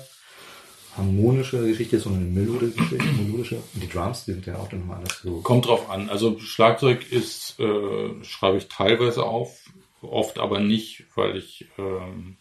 harmonische 0.97 1.65
Geschichte 1.65 1.95
ist, 1.95 2.03
sondern 2.03 2.23
eine 2.23 2.31
melodische. 3.23 3.55
Und 3.55 3.81
die 3.81 3.88
Drums, 3.88 4.25
die 4.25 4.34
sind 4.34 4.45
ja 4.45 4.58
auch 4.58 4.67
dann 4.67 4.81
nochmal 4.81 4.97
anders 4.97 5.21
so. 5.23 5.39
Kommt 5.41 5.67
drauf 5.67 5.89
an. 5.89 6.10
Also 6.10 6.38
Schlagzeug 6.39 7.10
ist, 7.13 7.58
äh, 7.60 8.23
schreibe 8.23 8.58
ich 8.58 8.67
teilweise 8.67 9.23
auf, 9.23 9.63
oft 10.11 10.39
aber 10.39 10.59
nicht, 10.59 11.05
weil 11.15 11.37
ich 11.37 11.67
ähm, 11.77 12.37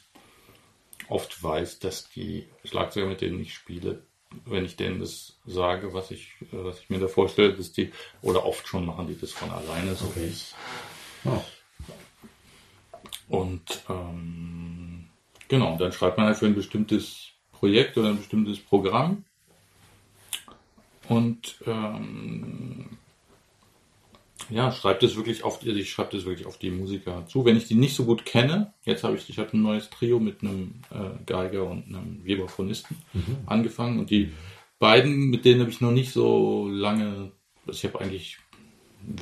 oft 1.09 1.43
weiß, 1.43 1.79
dass 1.81 2.09
die 2.11 2.49
Schlagzeuger, 2.65 3.07
mit 3.07 3.21
denen 3.21 3.41
ich 3.41 3.55
spiele, 3.55 4.03
wenn 4.47 4.65
ich 4.65 4.77
denen 4.77 5.01
das 5.01 5.37
sage, 5.47 5.95
was 5.95 6.11
ich, 6.11 6.33
äh, 6.53 6.65
was 6.65 6.81
ich 6.81 6.91
mir 6.91 6.99
da 6.99 7.09
vorstelle, 7.09 7.55
dass 7.55 7.73
die, 7.73 7.93
oder 8.23 8.45
oft 8.45 8.67
schon 8.67 8.87
machen 8.87 9.07
die 9.07 9.19
das 9.19 9.33
von 9.33 9.51
alleine 9.51 9.95
so. 9.95 10.07
Okay. 10.07 10.33
Oh. 11.25 11.43
Und 13.29 13.85
ähm, 13.89 15.07
genau, 15.49 15.77
dann 15.79 15.93
schreibt 15.93 16.19
man 16.19 16.27
halt 16.27 16.37
für 16.37 16.47
ein 16.47 16.55
bestimmtes 16.55 17.29
Projekt 17.53 17.97
oder 17.97 18.11
ein 18.11 18.19
bestimmtes 18.19 18.59
Programm. 18.59 19.25
Und 21.09 21.57
ähm, 21.67 22.99
ja, 24.51 24.73
schreibt 24.73 25.03
es 25.03 25.17
wirklich 25.17 25.45
auf, 25.45 25.61
also 25.65 25.79
ich 25.79 25.91
schreibe 25.91 26.17
das 26.17 26.25
wirklich 26.25 26.47
auf 26.47 26.59
die 26.59 26.71
Musiker 26.71 27.27
zu. 27.27 27.45
Wenn 27.45 27.57
ich 27.57 27.67
die 27.67 27.75
nicht 27.75 27.95
so 27.95 28.05
gut 28.05 28.25
kenne, 28.25 28.75
jetzt 28.83 29.05
habe 29.05 29.17
ich, 29.17 29.29
ich 29.31 29.39
habe 29.39 29.57
ein 29.57 29.63
neues 29.63 29.91
Trio 29.91 30.21
mit 30.21 30.43
einem 30.43 30.83
äh, 30.91 31.11
Geiger 31.25 31.65
und 31.65 31.87
einem 31.87 32.25
Vibraphonisten 32.25 32.97
mhm. 33.13 33.39
angefangen 33.47 33.99
und 33.99 34.11
die 34.11 34.33
beiden, 34.79 35.31
mit 35.31 35.45
denen 35.45 35.61
habe 35.61 35.71
ich 35.71 35.81
noch 35.81 35.93
nicht 35.93 36.13
so 36.13 36.69
lange, 36.69 37.33
also 37.67 37.79
ich 37.79 37.85
habe 37.85 38.05
eigentlich 38.05 38.39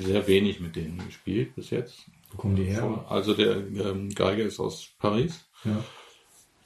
sehr 0.01 0.27
wenig 0.27 0.61
mit 0.61 0.77
denen 0.77 1.03
gespielt 1.07 1.55
bis 1.55 1.70
jetzt. 1.70 2.07
Wo 2.31 2.38
kommen 2.38 2.57
die 2.57 2.64
her? 2.64 3.05
Also 3.09 3.35
der 3.35 3.57
ähm, 3.57 4.09
Geiger 4.14 4.44
ist 4.44 4.59
aus 4.59 4.88
Paris. 4.98 5.44
Ja. 5.64 5.85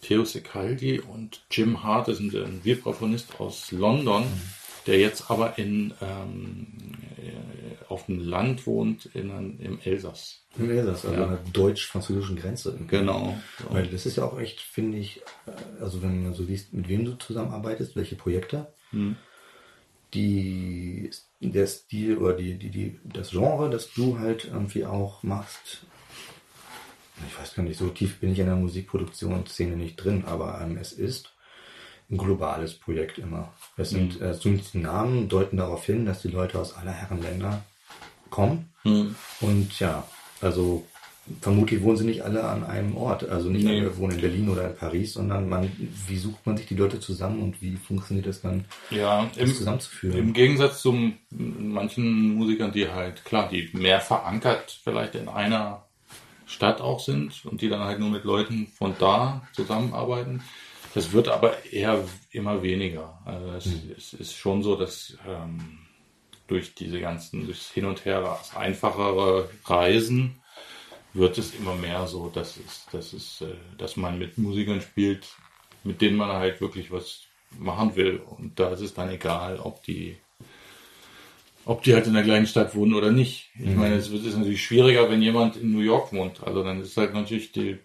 Theo 0.03 0.25
Secaldi 0.25 1.01
und 1.01 1.45
Jim 1.51 1.83
Hart 1.83 2.09
ist 2.09 2.21
ein 2.21 2.61
Vibraphonist 2.63 3.41
aus 3.41 3.73
London. 3.73 4.23
Mhm 4.23 4.66
der 4.87 4.99
jetzt 4.99 5.31
aber 5.31 5.59
in, 5.59 5.95
ähm, 6.01 6.67
äh, 7.19 7.85
auf 7.89 8.07
dem 8.07 8.21
Land 8.21 8.67
wohnt, 8.67 9.07
in, 9.15 9.59
im 9.59 9.79
Elsass. 9.83 10.43
Im 10.59 10.71
Elsass, 10.71 11.05
also 11.05 11.17
ja. 11.17 11.25
an 11.25 11.31
der 11.31 11.53
deutsch-französischen 11.53 12.37
Grenze. 12.37 12.79
Genau. 12.89 13.37
So. 13.59 13.75
Weil 13.75 13.87
das 13.89 14.07
ist 14.07 14.17
ja 14.17 14.25
auch 14.25 14.39
echt, 14.39 14.61
finde 14.61 14.99
ich, 14.99 15.23
äh, 15.47 15.83
also 15.83 16.03
wenn 16.03 16.23
man 16.23 16.35
so 16.35 16.43
liest, 16.43 16.73
mit 16.73 16.89
wem 16.89 17.05
du 17.05 17.13
zusammenarbeitest, 17.15 17.97
welche 17.97 18.17
Projekte, 18.17 18.67
hm. 18.91 19.17
die, 20.15 21.11
der 21.41 21.67
Stil 21.67 22.19
oder 22.19 22.35
die, 22.35 22.55
die, 22.55 22.71
die, 22.71 23.01
das 23.05 23.31
Genre, 23.31 23.71
das 23.71 23.93
du 23.93 24.19
halt 24.19 24.47
irgendwie 24.47 24.85
auch 24.85 25.23
machst, 25.23 25.85
ich 27.27 27.39
weiß 27.39 27.55
gar 27.55 27.63
nicht, 27.63 27.79
so 27.79 27.89
tief 27.89 28.21
bin 28.21 28.33
ich 28.33 28.39
in 28.39 28.47
der 28.47 28.57
Musikproduktionsszene 28.57 29.77
nicht 29.77 29.97
drin, 29.97 30.25
aber 30.27 30.61
ähm, 30.61 30.77
es 30.77 30.93
ist 30.93 31.33
ein 32.11 32.19
globales 32.19 32.75
Projekt 32.75 33.19
immer. 33.19 33.53
Es 33.77 33.91
sind, 33.91 34.21
mhm. 34.21 34.27
äh, 34.27 34.39
zumindest 34.39 34.75
die 34.75 34.79
Namen 34.79 35.29
deuten 35.29 35.57
darauf 35.57 35.85
hin, 35.85 36.07
dass 36.07 36.23
die 36.23 36.29
Leute 36.29 36.59
aus 36.59 36.77
aller 36.77 36.93
Herren 36.93 37.23
Länder 37.23 37.65
kommen. 38.31 38.71
Mhm. 38.85 39.15
Und 39.41 39.79
ja, 39.81 40.05
also 40.41 40.85
vermutlich 41.41 41.83
wohnen 41.83 41.97
sie 41.97 42.05
nicht 42.05 42.23
alle 42.23 42.45
an 42.45 42.65
einem 42.65 42.97
Ort. 42.97 43.29
Also 43.29 43.49
nicht 43.51 43.65
nee. 43.65 43.81
alle 43.81 43.97
wohnen 43.97 44.15
in 44.15 44.21
Berlin 44.21 44.49
oder 44.49 44.69
in 44.69 44.77
Paris, 44.77 45.15
sondern 45.15 45.49
man, 45.49 45.71
wie 46.07 46.17
sucht 46.17 46.47
man 46.47 46.57
sich 46.57 46.67
die 46.67 46.77
Leute 46.77 47.01
zusammen 47.01 47.43
und 47.43 47.61
wie 47.61 47.77
funktioniert 47.77 48.27
das 48.27 48.41
dann, 48.41 48.65
ja, 48.91 49.29
das 49.35 49.37
im, 49.37 49.55
zusammenzuführen? 49.55 50.19
Im 50.19 50.33
Gegensatz 50.33 50.83
zu 50.83 51.13
manchen 51.31 52.35
Musikern, 52.35 52.73
die 52.73 52.89
halt, 52.89 53.25
klar, 53.25 53.49
die 53.49 53.71
mehr 53.73 54.01
verankert 54.01 54.81
vielleicht 54.85 55.15
in 55.17 55.29
einer 55.29 55.85
Stadt 56.47 56.81
auch 56.81 57.01
sind 57.01 57.45
und 57.45 57.61
die 57.61 57.69
dann 57.69 57.81
halt 57.81 57.99
nur 57.99 58.11
mit 58.11 58.23
Leuten 58.25 58.69
von 58.69 58.95
da 58.99 59.43
zusammenarbeiten, 59.53 60.43
das 60.97 61.13
wird 61.13 61.29
aber 61.29 61.63
eher 61.71 62.03
immer 62.31 62.63
weniger. 62.63 63.21
Also 63.27 63.51
es, 63.51 63.67
mhm. 63.67 63.95
es 63.99 64.15
ist 64.15 64.35
schon 64.35 64.63
so, 64.63 64.77
dass 64.77 65.15
ähm, 65.29 65.81
durch 66.47 66.75
diese 66.75 67.01
ganzen, 67.01 67.45
durchs 67.45 67.71
Hin 67.71 67.85
und 67.85 68.07
Her, 68.07 68.23
das 68.23 68.57
einfachere 68.57 69.51
Reisen, 69.67 70.41
wird 71.13 71.37
es 71.37 71.55
immer 71.55 71.75
mehr 71.75 72.07
so, 72.07 72.31
dass 72.31 72.57
es, 72.57 72.87
dass 72.93 73.13
es, 73.13 73.43
äh, 73.43 73.57
dass 73.77 73.99
man 73.99 74.19
mit 74.19 74.39
Musikern 74.39 74.81
spielt, 74.81 75.29
mit 75.85 76.01
denen 76.01 76.17
man 76.17 76.31
halt 76.31 76.63
wirklich 76.63 76.91
was 76.91 77.25
machen 77.59 77.95
will. 77.95 78.17
Und 78.17 78.59
da 78.59 78.71
ist 78.71 78.81
es 78.81 78.95
dann 78.95 79.11
egal, 79.11 79.59
ob 79.59 79.83
die, 79.83 80.17
ob 81.67 81.83
die 81.83 81.93
halt 81.93 82.07
in 82.07 82.15
der 82.15 82.23
gleichen 82.23 82.47
Stadt 82.47 82.75
wohnen 82.75 82.95
oder 82.95 83.13
nicht. 83.13 83.51
Ich 83.59 83.67
mhm. 83.67 83.81
meine, 83.81 83.97
es 83.97 84.11
wird 84.11 84.25
natürlich 84.25 84.65
schwieriger, 84.65 85.11
wenn 85.11 85.21
jemand 85.21 85.57
in 85.57 85.73
New 85.73 85.81
York 85.81 86.15
wohnt. 86.15 86.43
Also 86.43 86.65
dann 86.65 86.81
ist 86.81 86.97
halt 86.97 87.13
natürlich 87.13 87.53
die 87.53 87.81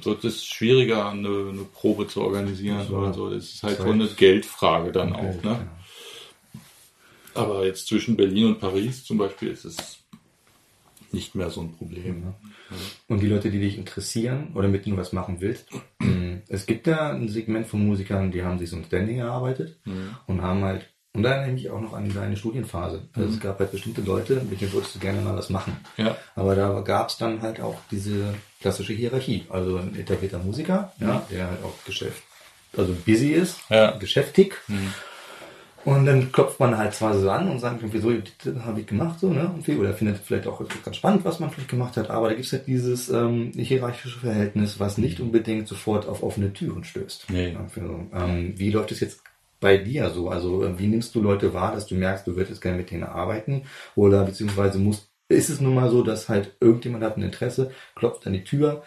so, 0.00 0.14
das 0.14 0.24
ist 0.24 0.54
schwieriger, 0.54 1.10
eine, 1.10 1.28
eine 1.28 1.64
Probe 1.64 2.06
zu 2.06 2.22
organisieren 2.22 2.86
so, 2.88 2.96
oder 2.96 3.12
so. 3.12 3.30
Das 3.30 3.44
ist 3.44 3.62
halt 3.62 3.78
so 3.78 3.90
eine 3.90 4.06
Geldfrage 4.06 4.92
dann 4.92 5.12
okay, 5.12 5.20
auch. 5.20 5.42
Ne? 5.42 5.50
Ja. 5.50 6.60
Aber 7.34 7.66
jetzt 7.66 7.86
zwischen 7.86 8.16
Berlin 8.16 8.46
und 8.46 8.60
Paris 8.60 9.04
zum 9.04 9.18
Beispiel 9.18 9.48
ist 9.48 9.64
es 9.64 9.98
nicht 11.12 11.34
mehr 11.34 11.50
so 11.50 11.60
ein 11.62 11.72
Problem. 11.72 12.20
Ne? 12.20 12.34
Und 13.08 13.20
die 13.20 13.26
Leute, 13.26 13.50
die 13.50 13.60
dich 13.60 13.78
interessieren 13.78 14.52
oder 14.54 14.68
mit 14.68 14.86
denen 14.86 14.96
du 14.96 15.02
was 15.02 15.12
machen 15.12 15.40
willst, 15.40 15.68
es 16.48 16.66
gibt 16.66 16.86
da 16.86 17.10
ein 17.10 17.28
Segment 17.28 17.66
von 17.66 17.84
Musikern, 17.86 18.30
die 18.30 18.42
haben 18.42 18.58
sich 18.58 18.70
so 18.70 18.76
ein 18.76 18.84
Standing 18.84 19.18
erarbeitet 19.18 19.78
mhm. 19.84 20.16
und 20.26 20.42
haben 20.42 20.62
halt 20.62 20.88
und 21.12 21.24
dann 21.24 21.44
nehme 21.44 21.58
ich 21.58 21.70
auch 21.70 21.80
noch 21.80 21.92
an 21.92 22.12
deine 22.14 22.36
Studienphase. 22.36 23.02
Also 23.14 23.28
mhm. 23.28 23.34
es 23.34 23.40
gab 23.40 23.58
halt 23.58 23.72
bestimmte 23.72 24.00
Leute, 24.02 24.40
mit 24.48 24.60
denen 24.60 24.72
würdest 24.72 24.94
du 24.94 25.00
gerne 25.00 25.20
mal 25.20 25.36
was 25.36 25.50
machen. 25.50 25.76
Ja. 25.96 26.16
Aber 26.36 26.54
da 26.54 26.80
gab 26.80 27.08
es 27.08 27.16
dann 27.16 27.42
halt 27.42 27.60
auch 27.60 27.78
diese 27.90 28.34
klassische 28.60 28.92
Hierarchie. 28.92 29.44
Also 29.50 29.78
ein 29.78 29.96
etablierter 29.96 30.38
Musiker, 30.38 30.92
mhm. 30.98 31.08
ja, 31.08 31.26
der 31.30 31.48
halt 31.48 31.64
auch 31.64 31.84
Geschäft, 31.84 32.22
also 32.76 32.94
busy 33.04 33.32
ist, 33.32 33.58
ja. 33.70 33.92
geschäftig. 33.92 34.54
Mhm. 34.68 34.94
Und 35.84 36.04
dann 36.04 36.30
klopft 36.30 36.60
man 36.60 36.76
halt 36.76 36.94
zwar 36.94 37.18
so 37.18 37.30
an 37.30 37.48
und 37.48 37.58
sagt, 37.58 37.80
wieso 37.82 38.12
habe 38.64 38.80
ich 38.80 38.86
gemacht, 38.86 39.18
so, 39.18 39.32
ne? 39.32 39.50
Oder 39.66 39.94
findet 39.94 40.18
vielleicht 40.18 40.46
auch 40.46 40.62
ganz 40.84 40.96
spannend, 40.96 41.24
was 41.24 41.40
man 41.40 41.50
vielleicht 41.50 41.70
gemacht 41.70 41.96
hat, 41.96 42.10
aber 42.10 42.28
da 42.28 42.34
gibt 42.34 42.46
es 42.46 42.52
halt 42.52 42.66
dieses 42.66 43.08
ähm, 43.08 43.52
hierarchische 43.56 44.18
Verhältnis, 44.18 44.78
was 44.78 44.98
nicht 44.98 45.20
unbedingt 45.20 45.66
sofort 45.68 46.06
auf 46.06 46.22
offene 46.22 46.52
Türen 46.52 46.84
stößt. 46.84 47.30
Nee. 47.30 47.56
Also, 47.56 48.06
ähm, 48.12 48.52
wie 48.58 48.70
läuft 48.70 48.92
es 48.92 49.00
jetzt 49.00 49.22
bei 49.60 49.76
dir 49.76 50.10
so? 50.10 50.28
Also 50.28 50.78
wie 50.78 50.86
nimmst 50.86 51.14
du 51.14 51.22
Leute 51.22 51.54
wahr, 51.54 51.72
dass 51.72 51.86
du 51.86 51.94
merkst, 51.94 52.26
du 52.26 52.36
würdest 52.36 52.60
gerne 52.60 52.78
mit 52.78 52.90
denen 52.90 53.04
arbeiten? 53.04 53.64
Oder 53.94 54.24
beziehungsweise 54.24 54.78
musst, 54.78 55.10
ist 55.28 55.50
es 55.50 55.60
nun 55.60 55.74
mal 55.74 55.90
so, 55.90 56.02
dass 56.02 56.28
halt 56.28 56.56
irgendjemand 56.60 57.04
hat 57.04 57.16
ein 57.16 57.22
Interesse, 57.22 57.70
klopft 57.94 58.26
an 58.26 58.32
die 58.32 58.44
Tür, 58.44 58.82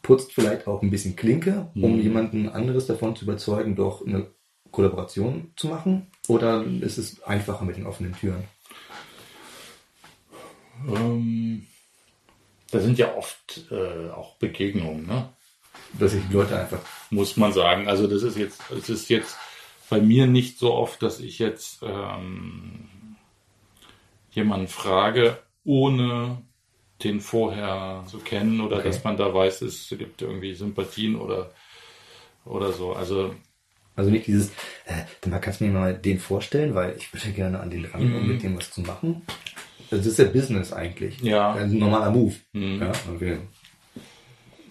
putzt 0.00 0.32
vielleicht 0.32 0.66
auch 0.66 0.82
ein 0.82 0.90
bisschen 0.90 1.16
Klinke, 1.16 1.70
um 1.74 1.96
mhm. 1.96 2.00
jemanden 2.00 2.48
anderes 2.48 2.86
davon 2.86 3.14
zu 3.14 3.24
überzeugen, 3.24 3.76
doch 3.76 4.06
eine 4.06 4.28
Kollaboration 4.70 5.52
zu 5.56 5.68
machen? 5.68 6.06
Oder 6.28 6.64
ist 6.80 6.98
es 6.98 7.22
einfacher 7.22 7.64
mit 7.64 7.76
den 7.76 7.86
offenen 7.86 8.14
Türen? 8.14 8.44
Ähm, 10.88 11.66
da 12.70 12.80
sind 12.80 12.98
ja 12.98 13.14
oft 13.14 13.70
äh, 13.70 14.10
auch 14.10 14.36
Begegnungen, 14.36 15.06
ne? 15.06 15.28
Dass 15.98 16.12
sich 16.12 16.22
die 16.26 16.32
Leute 16.32 16.58
einfach. 16.58 16.80
Muss 17.10 17.36
man 17.36 17.52
sagen. 17.52 17.86
Also 17.86 18.06
das 18.06 18.22
ist 18.22 18.36
jetzt, 18.36 18.62
es 18.70 18.88
ist 18.88 19.10
jetzt 19.10 19.36
bei 19.92 20.00
mir 20.00 20.26
nicht 20.26 20.58
so 20.58 20.72
oft, 20.72 21.02
dass 21.02 21.20
ich 21.20 21.38
jetzt 21.38 21.82
ähm, 21.82 22.88
jemanden 24.30 24.66
frage, 24.66 25.36
ohne 25.64 26.38
den 27.04 27.20
vorher 27.20 28.02
zu 28.06 28.16
kennen 28.20 28.62
oder 28.62 28.78
okay. 28.78 28.88
dass 28.88 29.04
man 29.04 29.18
da 29.18 29.34
weiß, 29.34 29.60
es 29.60 29.90
gibt 29.90 30.22
irgendwie 30.22 30.54
Sympathien 30.54 31.14
oder, 31.14 31.50
oder 32.46 32.72
so. 32.72 32.94
Also 32.94 33.34
also 33.94 34.10
nicht 34.10 34.26
dieses, 34.26 34.48
äh, 34.86 35.04
dann 35.20 35.38
kannst 35.42 35.60
du 35.60 35.64
mir 35.64 35.72
mal 35.72 35.92
den 35.92 36.18
vorstellen, 36.18 36.74
weil 36.74 36.96
ich 36.96 37.12
würde 37.12 37.30
gerne 37.32 37.60
an 37.60 37.68
den 37.68 37.84
ran, 37.84 38.00
um 38.00 38.22
mhm. 38.22 38.28
mit 38.28 38.42
dem 38.42 38.56
was 38.56 38.70
zu 38.70 38.80
machen. 38.80 39.20
Das 39.90 40.06
ist 40.06 40.18
ja 40.18 40.24
Business 40.24 40.72
eigentlich. 40.72 41.20
Ja. 41.20 41.52
Ein 41.52 41.76
normaler 41.76 42.10
Move. 42.10 42.34
Mhm. 42.54 42.80
Ja, 42.80 42.92
okay. 43.14 43.40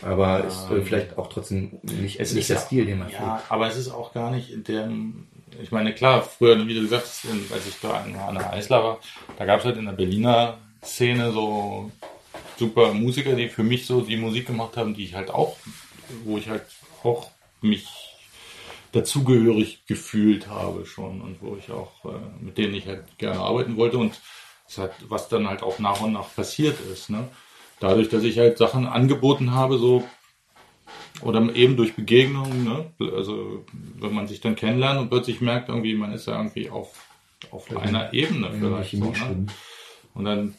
Aber 0.01 0.43
ist 0.43 0.69
äh, 0.71 0.81
vielleicht 0.81 1.17
auch 1.17 1.27
trotzdem 1.27 1.79
nicht, 1.83 2.19
es 2.19 2.33
nicht 2.33 2.49
der 2.49 2.57
ja, 2.57 2.61
Stil, 2.61 2.85
den 2.85 2.99
man 2.99 3.09
Ja, 3.09 3.17
fühlt. 3.37 3.51
aber 3.51 3.67
es 3.67 3.77
ist 3.77 3.89
auch 3.89 4.13
gar 4.13 4.31
nicht 4.31 4.51
in 4.51 4.63
dem. 4.63 5.27
Ich 5.61 5.71
meine, 5.71 5.93
klar, 5.93 6.23
früher, 6.23 6.57
wie 6.67 6.73
du 6.73 6.81
gesagt 6.81 7.03
hast, 7.03 7.25
als 7.53 7.67
ich 7.67 7.75
da 7.81 8.05
an 8.27 8.35
der 8.35 8.51
Eisler 8.51 8.83
war, 8.83 8.99
da 9.37 9.45
gab 9.45 9.59
es 9.59 9.65
halt 9.65 9.77
in 9.77 9.85
der 9.85 9.91
Berliner 9.91 10.57
Szene 10.83 11.31
so 11.31 11.91
super 12.57 12.93
Musiker, 12.93 13.35
die 13.35 13.49
für 13.49 13.63
mich 13.63 13.85
so 13.85 14.01
die 14.01 14.17
Musik 14.17 14.47
gemacht 14.47 14.77
haben, 14.77 14.93
die 14.93 15.03
ich 15.03 15.13
halt 15.15 15.29
auch, 15.29 15.57
wo 16.23 16.37
ich 16.37 16.49
halt 16.49 16.63
auch 17.03 17.29
mich 17.61 17.87
dazugehörig 18.91 19.85
gefühlt 19.87 20.47
habe 20.47 20.85
schon 20.85 21.21
und 21.21 21.41
wo 21.41 21.55
ich 21.55 21.71
auch, 21.71 22.03
äh, 22.05 22.43
mit 22.43 22.57
denen 22.57 22.73
ich 22.73 22.87
halt 22.87 23.03
gerne 23.17 23.39
arbeiten 23.39 23.77
wollte 23.77 23.97
und 23.97 24.19
hat, 24.77 24.93
was 25.09 25.27
dann 25.27 25.49
halt 25.49 25.63
auch 25.63 25.79
nach 25.79 26.01
und 26.01 26.13
nach 26.13 26.33
passiert 26.33 26.77
ist. 26.91 27.09
Ne? 27.09 27.27
Dadurch, 27.81 28.07
dass 28.07 28.23
ich 28.23 28.39
halt 28.39 28.57
Sachen 28.57 28.87
angeboten 28.87 29.51
habe, 29.51 29.77
so 29.77 30.05
oder 31.21 31.53
eben 31.53 31.75
durch 31.75 31.95
Begegnungen, 31.95 32.63
ne? 32.63 32.85
also 33.15 33.65
wenn 33.99 34.13
man 34.13 34.27
sich 34.27 34.39
dann 34.39 34.55
kennenlernt 34.55 34.99
und 34.99 35.09
plötzlich 35.09 35.41
merkt, 35.41 35.69
irgendwie, 35.69 35.93
man 35.95 36.13
ist 36.13 36.27
ja 36.27 36.37
irgendwie 36.37 36.69
auf, 36.69 37.05
auf 37.51 37.69
ja, 37.69 37.79
einer 37.79 38.13
Ebene 38.13 38.49
vielleicht. 38.51 38.91
So, 38.91 39.11
ne? 39.11 39.45
Und 40.13 40.25
dann 40.25 40.55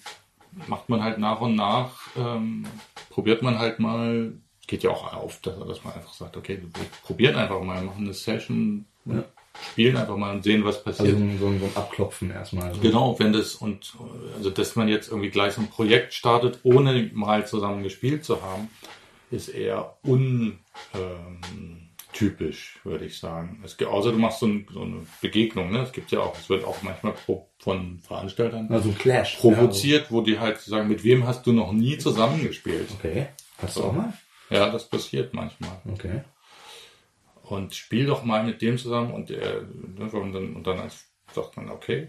macht 0.67 0.89
man 0.89 1.03
halt 1.03 1.19
nach 1.19 1.41
und 1.41 1.57
nach, 1.57 2.09
ähm, 2.17 2.65
probiert 3.11 3.43
man 3.43 3.59
halt 3.59 3.81
mal, 3.81 4.35
geht 4.67 4.83
ja 4.83 4.91
auch 4.91 5.13
auf, 5.13 5.41
dass, 5.41 5.59
dass 5.59 5.85
man 5.85 5.95
einfach 5.95 6.13
sagt, 6.13 6.37
okay, 6.37 6.61
wir 6.61 6.85
probieren 7.03 7.37
einfach 7.37 7.61
mal, 7.63 7.83
machen 7.83 8.05
eine 8.05 8.15
Session, 8.15 8.85
ja 9.07 9.25
spielen 9.61 9.97
einfach 9.97 10.17
mal 10.17 10.35
und 10.35 10.43
sehen, 10.43 10.65
was 10.65 10.83
passiert. 10.83 11.15
Also 11.15 11.27
so, 11.39 11.59
so 11.59 11.65
ein 11.65 11.77
Abklopfen 11.77 12.31
erstmal. 12.31 12.75
So. 12.75 12.81
Genau, 12.81 13.19
wenn 13.19 13.33
das 13.33 13.55
und 13.55 13.95
also 14.37 14.51
dass 14.51 14.77
man 14.77 14.89
jetzt 14.89 15.09
irgendwie 15.09 15.31
gleich 15.31 15.55
so 15.55 15.61
ein 15.61 15.69
Projekt 15.69 16.15
startet, 16.15 16.61
ohne 16.63 17.11
mal 17.13 17.47
zusammen 17.47 17.83
gespielt 17.83 18.25
zu 18.25 18.43
haben, 18.43 18.69
ist 19.31 19.49
eher 19.49 19.97
untypisch, 20.03 20.61
ähm, 22.85 22.91
würde 22.91 23.05
ich 23.05 23.19
sagen. 23.19 23.63
Es, 23.65 23.79
außer 23.83 24.13
du 24.13 24.19
machst 24.19 24.41
so, 24.41 24.47
ein, 24.47 24.67
so, 24.73 24.83
eine 24.83 25.07
Begegnung, 25.21 25.71
ne? 25.71 25.81
Es 25.81 25.93
gibt 25.93 26.11
ja 26.11 26.21
auch, 26.21 26.37
es 26.39 26.49
wird 26.49 26.65
auch 26.65 26.83
manchmal 26.83 27.13
pro, 27.13 27.49
von 27.59 27.99
Veranstaltern 28.01 28.69
also 28.71 28.91
Clash, 28.91 29.37
provoziert, 29.37 30.05
ja, 30.05 30.11
wo 30.11 30.21
die 30.21 30.39
halt 30.39 30.61
sagen, 30.61 30.89
mit 30.89 31.05
wem 31.05 31.27
hast 31.27 31.47
du 31.47 31.53
noch 31.53 31.73
nie 31.73 31.99
zusammengespielt? 31.99 32.89
Okay. 32.99 33.29
Hast 33.59 33.75
so. 33.75 33.83
du 33.83 33.87
auch 33.89 33.93
mal? 33.93 34.13
Ja, 34.51 34.71
das 34.71 34.89
passiert 34.89 35.33
manchmal. 35.33 35.81
Okay 35.91 36.23
und 37.45 37.75
spiel 37.75 38.07
doch 38.07 38.25
mal 38.25 38.45
mit 38.45 38.63
dem 38.63 38.79
zusammen 38.79 39.13
und, 39.13 39.31
ne, 39.31 40.11
und 40.13 40.33
dann, 40.33 40.55
und 40.57 40.67
dann 40.67 40.91
sagt 41.35 41.57
man, 41.57 41.71
okay, 41.71 42.09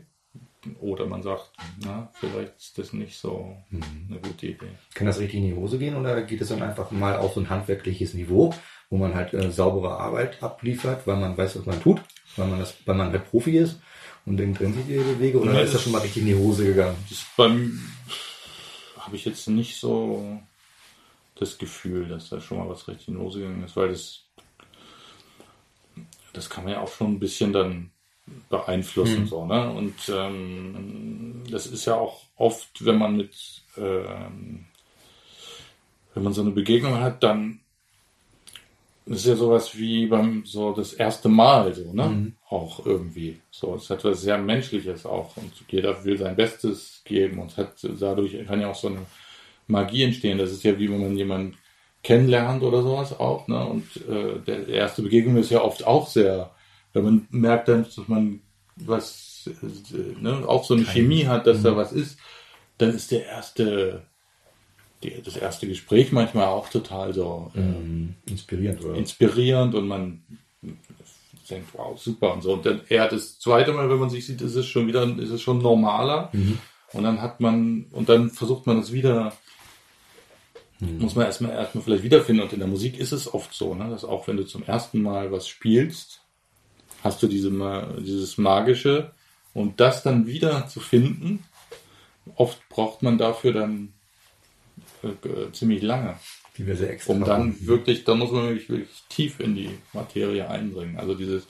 oder 0.79 1.05
man 1.05 1.21
sagt, 1.21 1.51
na, 1.83 2.09
vielleicht 2.19 2.57
ist 2.57 2.77
das 2.77 2.93
nicht 2.93 3.17
so 3.17 3.57
Mhm. 3.69 3.83
eine 4.09 4.19
gute 4.19 4.47
Idee. 4.47 4.67
Kann 4.93 5.07
das 5.07 5.19
richtig 5.19 5.39
in 5.41 5.47
die 5.47 5.55
Hose 5.55 5.77
gehen 5.77 5.95
oder 5.95 6.21
geht 6.21 6.41
es 6.41 6.49
dann 6.49 6.61
einfach 6.63 6.91
mal 6.91 7.17
auf 7.17 7.33
so 7.33 7.41
ein 7.41 7.49
handwerkliches 7.49 8.13
Niveau, 8.13 8.53
wo 8.89 8.97
man 8.97 9.13
halt 9.13 9.33
äh, 9.33 9.51
saubere 9.51 9.97
Arbeit 9.99 10.41
abliefert, 10.41 11.05
weil 11.05 11.17
man 11.17 11.37
weiß, 11.37 11.57
was 11.57 11.65
man 11.65 11.81
tut, 11.81 12.01
weil 12.37 12.47
man 12.47 12.59
das, 12.59 12.75
weil 12.85 12.95
man 12.95 13.11
halt 13.11 13.29
Profi 13.29 13.57
ist 13.57 13.79
und 14.25 14.37
dann 14.37 14.53
trennen 14.55 14.73
sich 14.73 14.85
die 14.85 15.19
Wege 15.19 15.39
oder 15.39 15.53
Ja, 15.53 15.59
ist 15.59 15.65
das 15.65 15.73
das- 15.73 15.83
schon 15.83 15.91
mal 15.91 16.01
richtig 16.01 16.21
in 16.23 16.27
die 16.29 16.35
Hose 16.35 16.65
gegangen? 16.65 16.95
Das 17.09 17.17
ist 17.19 17.27
beim 17.35 17.79
habe 18.97 19.15
ich 19.17 19.25
jetzt 19.25 19.47
nicht 19.49 19.77
so 19.77 20.39
das 21.35 21.57
Gefühl, 21.57 22.07
dass 22.07 22.29
da 22.29 22.39
schon 22.39 22.57
mal 22.59 22.69
was 22.69 22.87
richtig 22.87 23.09
in 23.09 23.15
die 23.15 23.19
Hose 23.19 23.39
gegangen 23.39 23.63
ist, 23.65 23.75
weil 23.75 23.89
das 23.89 24.29
das 26.33 26.49
kann 26.49 26.63
man 26.63 26.73
ja 26.73 26.81
auch 26.81 26.91
schon 26.91 27.13
ein 27.13 27.19
bisschen 27.19 27.53
dann 27.53 27.91
beeinflussen 28.49 29.27
so 29.27 29.45
ne 29.45 29.69
und 29.69 29.95
ähm, 30.09 31.43
das 31.49 31.67
ist 31.67 31.85
ja 31.85 31.95
auch 31.95 32.21
oft 32.35 32.85
wenn 32.85 32.97
man 32.97 33.17
mit 33.17 33.35
ähm, 33.77 34.65
wenn 36.13 36.23
man 36.23 36.33
so 36.33 36.41
eine 36.41 36.51
Begegnung 36.51 36.99
hat 36.99 37.23
dann 37.23 37.59
ist 39.05 39.25
ja 39.25 39.35
sowas 39.35 39.77
wie 39.77 40.07
beim 40.07 40.43
so 40.45 40.71
das 40.71 40.93
erste 40.93 41.27
Mal 41.29 41.73
so, 41.73 41.93
ne? 41.93 42.31
Auch 42.49 42.85
irgendwie. 42.85 43.39
So, 43.51 43.75
es 43.75 43.89
hat 43.89 44.03
was 44.05 44.21
sehr 44.21 44.37
Menschliches 44.37 45.05
auch 45.05 45.35
und 45.37 45.51
jeder 45.67 46.03
will 46.05 46.17
sein 46.17 46.35
Bestes 46.35 47.01
geben 47.03 47.39
und 47.39 47.57
hat 47.57 47.75
dadurch 47.99 48.37
kann 48.47 48.61
ja 48.61 48.69
auch 48.69 48.75
so 48.75 48.87
eine 48.87 49.05
Magie 49.67 50.03
entstehen. 50.03 50.37
Das 50.37 50.51
ist 50.51 50.63
ja 50.63 50.77
wie 50.79 50.89
wenn 50.89 51.01
man 51.01 51.17
jemanden 51.17 51.57
kennenlernt 52.03 52.63
oder 52.63 52.81
sowas 52.81 53.17
auch, 53.19 53.47
ne? 53.47 53.65
Und 53.65 53.85
äh, 54.09 54.39
der 54.45 54.67
erste 54.67 55.01
Begegnung 55.01 55.37
ist 55.37 55.49
ja 55.51 55.61
oft 55.61 55.87
auch 55.87 56.07
sehr, 56.07 56.51
wenn 56.91 57.03
man 57.03 57.27
merkt 57.31 57.69
dann, 57.69 57.83
dass 57.83 58.07
man 58.07 58.41
was, 58.75 59.49
äh, 59.49 60.21
ne, 60.21 60.43
auch 60.47 60.63
so 60.65 60.73
eine 60.73 60.85
Chemie 60.85 61.25
hat, 61.25 61.47
dass 61.47 61.63
da 61.63 61.75
was 61.75 61.91
ist, 61.93 62.19
dann 62.77 62.89
ist 62.93 63.11
der 63.11 63.25
erste, 63.25 64.03
die, 65.01 65.21
das 65.23 65.37
erste 65.37 65.67
Gespräch 65.67 66.11
manchmal 66.11 66.47
auch 66.47 66.69
total 66.69 67.13
so 67.13 67.51
äh, 67.55 67.59
Mhm. 67.59 68.15
Inspirierend, 68.25 68.83
oder? 68.83 68.95
inspirierend 68.95 69.75
und 69.75 69.87
man 69.87 70.23
denkt, 71.49 71.69
wow, 71.73 71.99
super 71.99 72.33
und 72.33 72.41
so. 72.41 72.53
Und 72.53 72.65
dann 72.65 72.81
eher 72.89 73.07
das 73.07 73.39
zweite 73.39 73.73
Mal, 73.73 73.89
wenn 73.89 73.99
man 73.99 74.09
sich 74.09 74.25
sieht, 74.25 74.41
ist 74.41 74.55
es 74.55 74.65
schon 74.65 74.87
wieder, 74.87 75.03
ist 75.17 75.29
es 75.29 75.41
schon 75.41 75.59
normaler. 75.59 76.31
Und 76.93 77.03
dann 77.03 77.21
hat 77.21 77.39
man, 77.39 77.85
und 77.91 78.07
dann 78.09 78.29
versucht 78.29 78.65
man 78.65 78.79
es 78.79 78.91
wieder, 78.91 79.33
muss 80.99 81.15
man 81.15 81.25
erstmal 81.25 81.51
erstmal 81.51 81.83
vielleicht 81.83 82.03
wiederfinden. 82.03 82.43
Und 82.43 82.53
in 82.53 82.59
der 82.59 82.67
Musik 82.67 82.97
ist 82.97 83.11
es 83.11 83.33
oft 83.33 83.53
so, 83.53 83.75
ne, 83.75 83.89
dass 83.89 84.03
auch 84.03 84.27
wenn 84.27 84.37
du 84.37 84.45
zum 84.45 84.63
ersten 84.63 85.01
Mal 85.01 85.31
was 85.31 85.47
spielst, 85.47 86.21
hast 87.03 87.21
du 87.21 87.27
diese, 87.27 87.51
dieses 87.99 88.37
Magische 88.37 89.11
und 89.53 89.79
das 89.79 90.03
dann 90.03 90.25
wieder 90.25 90.67
zu 90.67 90.79
finden, 90.79 91.43
oft 92.35 92.67
braucht 92.69 93.03
man 93.03 93.17
dafür 93.17 93.53
dann 93.53 93.93
äh, 95.03 95.51
ziemlich 95.51 95.81
lange 95.81 96.17
Diverse 96.57 96.87
extra. 96.87 97.13
um 97.13 97.23
dann 97.23 97.65
wirklich, 97.65 98.03
da 98.03 98.15
muss 98.15 98.31
man 98.31 98.49
wirklich, 98.49 98.69
wirklich 98.69 99.03
tief 99.09 99.39
in 99.39 99.55
die 99.55 99.71
Materie 99.91 100.47
eindringen. 100.47 100.97
Also 100.97 101.15
dieses 101.15 101.47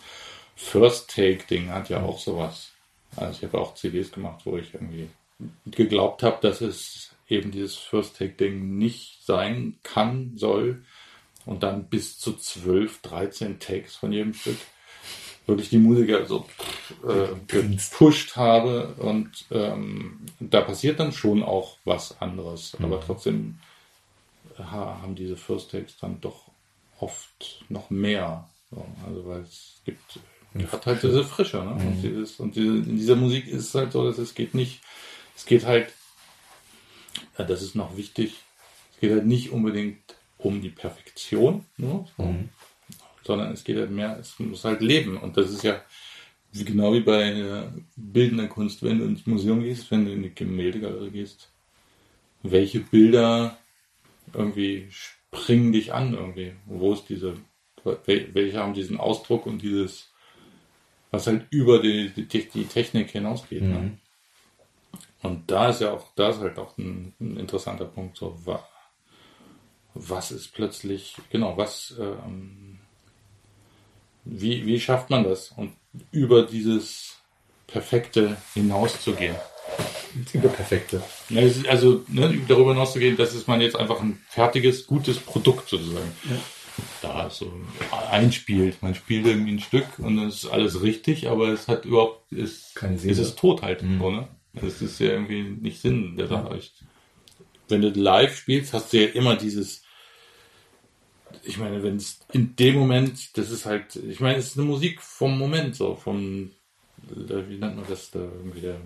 First 0.56 1.10
Take 1.10 1.46
Ding 1.50 1.70
hat 1.70 1.90
ja 1.90 2.02
auch 2.02 2.20
sowas. 2.20 2.72
Also 3.16 3.38
ich 3.38 3.44
habe 3.44 3.60
auch 3.60 3.76
CDs 3.76 4.12
gemacht, 4.12 4.42
wo 4.46 4.58
ich 4.58 4.74
irgendwie 4.74 5.10
geglaubt 5.66 6.24
habe, 6.24 6.38
dass 6.42 6.62
es 6.62 7.13
eben 7.34 7.52
dieses 7.52 7.76
First 7.76 8.18
Take 8.18 8.34
Ding 8.34 8.78
nicht 8.78 9.26
sein 9.26 9.78
kann, 9.84 10.34
soll 10.36 10.84
und 11.46 11.64
dann 11.64 11.86
bis 11.90 12.18
zu 12.20 12.34
12, 12.34 13.02
13 13.02 13.60
Takes 13.60 13.96
von 13.96 14.12
jedem 14.14 14.34
Stück 14.34 14.58
wirklich 15.46 15.70
die 15.70 15.78
Musiker 15.78 16.26
so 16.26 16.46
äh, 17.06 17.28
gepusht 17.48 18.38
habe 18.38 18.94
und 18.98 19.30
ähm, 19.52 20.22
da 20.40 20.62
passiert 20.62 21.00
dann 21.02 21.12
schon 21.12 21.44
auch 21.44 21.78
was 21.84 22.22
anderes, 22.22 22.78
aber 22.82 23.02
trotzdem 23.02 23.60
ha- 24.58 25.00
haben 25.02 25.16
diese 25.16 25.36
First 25.36 25.72
Takes 25.72 25.98
dann 26.00 26.22
doch 26.22 26.50
oft 27.00 27.66
noch 27.68 27.90
mehr. 27.90 28.48
So, 28.72 28.86
also 29.06 29.26
weil 29.28 29.42
es 29.42 29.82
gibt, 29.84 30.20
hat 30.72 30.86
halt 30.86 31.04
diese 31.04 31.26
Frische. 31.26 31.58
Ne? 31.58 31.72
Und, 31.72 32.02
dieses, 32.02 32.40
und 32.40 32.56
diese, 32.56 32.70
in 32.70 32.96
dieser 32.96 33.18
Musik 33.18 33.48
ist 33.48 33.66
es 33.68 33.76
halt 33.76 33.92
so, 33.92 34.06
dass 34.06 34.18
es 34.18 34.36
geht 34.36 34.54
nicht, 34.54 34.82
es 35.36 35.46
geht 35.46 35.66
halt, 35.66 35.92
ja, 37.38 37.46
das 37.46 37.62
ist 37.62 37.76
noch 37.76 37.98
wichtig, 37.98 38.36
es 38.94 39.00
geht 39.00 39.12
halt 39.12 39.26
nicht 39.26 39.52
unbedingt 39.52 40.16
um 40.38 40.62
die 40.62 40.70
Perfektion, 40.70 41.66
ne? 41.78 42.06
so, 42.18 42.24
sondern 43.24 43.52
es 43.54 43.64
geht 43.64 43.78
halt 43.78 43.92
mehr, 43.92 44.18
es 44.20 44.38
muss 44.40 44.66
halt 44.66 44.82
leben. 44.82 45.18
Und 45.18 45.38
das 45.38 45.52
ist 45.52 45.64
ja 45.64 45.82
genau 46.54 46.94
wie 46.94 47.00
bei 47.02 47.32
äh, 47.32 47.64
bildender 47.96 48.48
Kunst, 48.48 48.84
wenn 48.84 49.00
du 49.00 49.06
ins 49.06 49.26
Museum 49.26 49.62
gehst, 49.62 49.90
wenn 49.92 50.06
du 50.06 50.12
in 50.12 50.24
die 50.24 50.36
Gemäldegalerie 50.36 51.12
gehst, 51.12 51.50
welche 52.44 52.80
Bilder 52.82 53.58
irgendwie 54.34 54.88
springen 54.92 55.72
dich 55.72 55.94
an 55.94 56.14
irgendwie? 56.14 56.54
Wo 56.66 56.94
ist 56.94 57.06
diese, 57.10 57.38
wel- 57.84 58.28
welche 58.34 58.58
haben 58.60 58.74
diesen 58.74 58.98
Ausdruck 58.98 59.46
und 59.46 59.62
dieses, 59.62 60.12
was 61.12 61.28
halt 61.28 61.46
über 61.50 61.82
die, 61.82 62.10
die, 62.10 62.26
die 62.26 62.66
Technik 62.66 63.12
hinausgeht. 63.12 63.62
Ne? 63.62 63.98
Und 65.24 65.50
da 65.50 65.70
ist 65.70 65.82
ja 65.82 65.92
auch, 65.92 66.08
da 66.16 66.30
ist 66.30 66.40
halt 66.40 66.60
auch 66.60 66.78
ein, 66.78 67.14
ein 67.20 67.38
interessanter 67.38 67.86
Punkt, 67.86 68.18
so 68.18 68.38
wa, 68.46 68.64
was 69.94 70.32
ist 70.32 70.54
plötzlich, 70.54 71.16
genau, 71.30 71.58
was, 71.58 71.96
ähm, 72.00 72.80
wie, 74.26 74.66
wie 74.66 74.80
schafft 74.80 75.10
man 75.10 75.24
das? 75.24 75.52
Und 75.56 75.74
über 76.12 76.44
dieses 76.44 77.18
Perfekte 77.68 78.38
hinauszugehen. 78.54 79.36
Über 80.34 80.50
perfekte. 80.50 81.02
Ja, 81.30 81.42
es 81.42 81.66
also 81.66 82.04
ne, 82.08 82.40
darüber 82.48 82.74
hinauszugehen, 82.74 83.18
dass 83.18 83.34
es 83.34 83.48
man 83.48 83.62
jetzt 83.62 83.76
einfach 83.76 84.02
ein 84.02 84.22
fertiges, 84.30 84.86
gutes 84.86 85.18
Produkt 85.20 85.70
sozusagen 85.70 86.12
da 87.02 87.30
so 87.30 87.52
einspielt. 88.10 88.82
Man 88.82 88.96
spielt 88.96 89.26
irgendwie 89.26 89.54
ein 89.54 89.60
Stück 89.60 89.88
und 90.00 90.20
es 90.20 90.44
ist 90.44 90.50
alles 90.52 90.82
richtig, 90.82 91.30
aber 91.30 91.50
es 91.50 91.68
hat 91.68 91.86
überhaupt, 91.86 92.32
es, 92.32 92.74
Keine 92.76 92.96
es 92.96 93.02
Seele. 93.04 93.22
ist 93.22 93.38
tot 93.38 93.62
halt. 93.62 93.82
So, 93.82 94.12
ne? 94.12 94.28
Das 94.54 94.82
ist 94.82 95.00
ja 95.00 95.08
irgendwie 95.12 95.44
nicht 95.44 95.82
Sinn 95.82 96.16
der 96.16 96.28
Sache. 96.28 96.60
Wenn 97.70 97.82
du 97.82 97.90
live 97.90 98.36
spielst, 98.38 98.74
hast 98.74 98.94
du 98.94 98.98
ja 99.02 99.10
immer 99.10 99.36
dieses, 99.36 99.84
ich 101.44 101.58
meine, 101.58 101.82
wenn 101.84 101.96
es 101.98 102.20
in 102.32 102.56
dem 102.56 102.76
Moment, 102.76 103.38
das 103.38 103.50
ist 103.50 103.66
halt, 103.66 103.96
ich 103.96 104.20
meine, 104.20 104.38
es 104.38 104.48
ist 104.48 104.58
eine 104.58 104.68
Musik 104.68 105.02
vom 105.02 105.38
Moment, 105.38 105.76
so 105.76 105.96
vom, 105.96 106.52
der- 106.98 107.50
wie 107.50 107.58
nennt 107.58 107.78
man 107.78 107.86
das, 107.88 108.12
der, 108.12 108.22
irgendwie 108.22 108.62
der, 108.62 108.78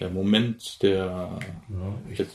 der 0.00 0.10
Moment 0.10 0.82
der, 0.82 1.38
Ja, 1.68 1.98
ich, 2.10 2.18
der, 2.18 2.26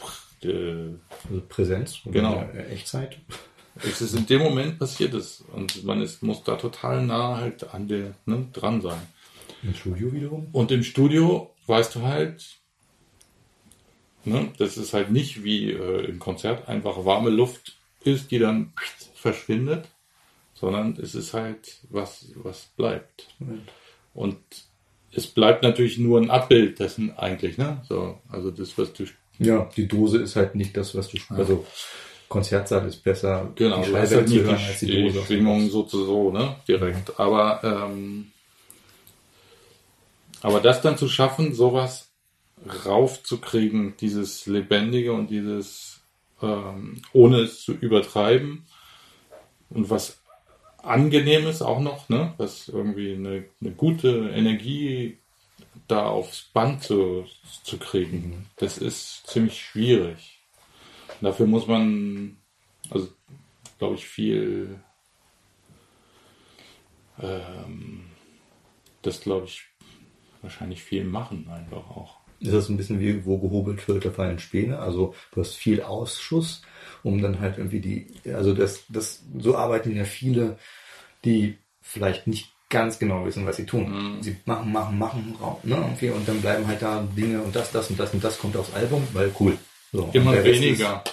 der 0.44 0.90
also 1.30 1.42
Präsenz. 1.50 2.00
Genau. 2.06 2.42
äh, 2.54 2.74
Echtzeit. 2.74 3.18
es 3.84 4.02
ist 4.02 4.14
in 4.16 4.26
dem 4.26 4.42
Moment 4.42 4.78
passiert 4.80 5.14
es 5.14 5.42
und 5.54 5.84
man 5.84 6.02
ist, 6.02 6.22
muss 6.24 6.44
da 6.44 6.56
total 6.56 7.06
nah 7.06 7.38
halt 7.38 7.74
an 7.74 7.88
der 7.88 8.16
ne, 8.26 8.48
dran 8.54 8.82
sein. 8.82 9.02
Im 9.64 9.74
Studio 9.76 10.12
wiederum. 10.14 10.48
Und 10.52 10.72
im 10.72 10.84
Studio 10.84 11.51
weißt 11.68 11.96
du 11.96 12.02
halt, 12.04 12.44
ne, 14.26 14.52
das 14.58 14.78
ist 14.78 14.94
halt 14.94 15.12
nicht 15.12 15.44
wie 15.44 15.72
äh, 15.72 16.06
im 16.06 16.20
Konzert 16.20 16.68
einfach 16.68 17.06
warme 17.06 17.30
Luft 17.30 17.78
ist, 18.04 18.32
die 18.32 18.40
dann 18.40 18.74
verschwindet, 19.14 19.88
sondern 20.54 20.98
es 21.02 21.16
ist 21.16 21.34
halt 21.34 21.80
was, 21.90 22.32
was 22.36 22.68
bleibt. 22.76 23.28
Und 24.14 24.38
es 25.14 25.28
bleibt 25.28 25.64
natürlich 25.64 25.98
nur 25.98 26.20
ein 26.20 26.30
Abbild 26.30 26.80
dessen 26.80 27.18
eigentlich, 27.18 27.58
ne? 27.58 27.82
So, 27.88 28.20
also 28.30 28.52
das, 28.52 28.78
was 28.78 28.94
du 28.94 29.06
Ja, 29.40 29.70
die 29.76 29.88
Dose 29.88 30.20
ist 30.20 30.36
halt 30.36 30.56
nicht 30.56 30.76
das, 30.78 30.96
was 30.96 31.10
du 31.10 31.18
spielst. 31.18 31.40
Also 31.40 31.66
Konzertsaal 32.30 32.88
ist 32.88 33.04
besser, 33.04 33.52
Genau, 33.56 33.84
die 33.84 33.92
Schallwelle 33.92 34.16
halt 34.18 34.30
zu 34.30 34.36
hören 34.36 34.58
die, 34.58 34.64
als 34.64 34.80
die 34.80 35.02
Dose. 35.02 35.26
Schwingung 35.26 35.70
so 35.70 35.84
zu 35.84 36.06
so, 36.06 36.32
ne? 36.32 36.56
Direkt. 36.68 37.20
Aber, 37.20 37.62
ähm, 37.64 38.32
aber 40.42 40.60
das 40.60 40.82
dann 40.82 40.98
zu 40.98 41.08
schaffen, 41.08 41.54
sowas 41.54 42.12
raufzukriegen, 42.86 43.96
dieses 43.98 44.46
Lebendige 44.46 45.14
und 45.14 45.30
dieses, 45.30 46.02
ähm, 46.42 47.02
ohne 47.14 47.40
es 47.42 47.62
zu 47.62 47.74
übertreiben 47.74 48.66
und 49.70 49.90
was 49.90 50.22
Angenehmes 50.84 51.62
auch 51.62 51.80
noch, 51.80 52.10
ne? 52.10 52.34
Was 52.38 52.68
irgendwie 52.68 53.14
eine, 53.14 53.46
eine 53.62 53.72
gute 53.72 54.32
Energie 54.34 55.20
da 55.88 56.08
aufs 56.08 56.42
Band 56.42 56.84
zu, 56.84 57.26
zu 57.64 57.78
kriegen, 57.78 58.48
das 58.56 58.78
ist 58.78 59.28
ziemlich 59.28 59.62
schwierig. 59.62 60.40
Dafür 61.22 61.46
muss 61.46 61.68
man, 61.68 62.38
also 62.90 63.10
glaube 63.78 63.96
ich, 63.96 64.08
viel, 64.08 64.80
ähm, 67.22 68.06
das 69.04 69.22
glaube 69.22 69.46
ich, 69.46 69.71
wahrscheinlich 70.42 70.84
viel 70.84 71.04
machen 71.04 71.50
einfach 71.52 71.90
auch. 71.90 72.22
Ist 72.40 72.54
das 72.54 72.70
ein 72.70 72.78
bisschen 72.78 73.00
wie, 73.00 73.24
wo 73.26 73.38
gehobelt 73.38 73.88
wird, 73.88 74.04
da 74.04 74.10
fallen 74.10 74.40
Späne? 74.40 74.80
Also 74.80 75.14
du 75.32 75.42
hast 75.42 75.56
viel 75.56 75.84
Ausschuss, 75.84 76.64
um 77.04 77.22
dann 77.22 77.40
halt 77.40 77.60
irgendwie 77.60 77.80
die, 77.80 78.08
also 78.34 78.54
das, 78.54 78.84
das, 78.90 79.24
so 79.38 79.56
arbeiten 79.56 79.96
ja 79.96 80.06
viele, 80.06 80.58
die 81.24 81.58
vielleicht 81.82 82.26
nicht 82.26 82.52
ganz 82.72 82.98
genau 82.98 83.26
wissen, 83.26 83.46
was 83.46 83.58
sie 83.58 83.68
tun. 83.68 84.16
Mhm. 84.16 84.24
Sie 84.24 84.38
machen, 84.46 84.72
machen, 84.72 84.98
machen, 84.98 85.36
ne, 85.62 85.76
irgendwie, 85.76 86.10
und 86.10 86.28
dann 86.28 86.42
bleiben 86.42 86.66
halt 86.66 86.82
da 86.82 87.06
Dinge 87.16 87.42
und 87.42 87.56
das, 87.56 87.72
das 87.72 87.92
und 87.92 88.00
das 88.00 88.12
und 88.14 88.24
das 88.24 88.40
kommt 88.40 88.58
aufs 88.58 88.74
Album, 88.74 89.08
weil 89.14 89.32
cool. 89.40 89.56
So, 89.92 90.10
immer 90.14 90.44
weniger. 90.44 91.04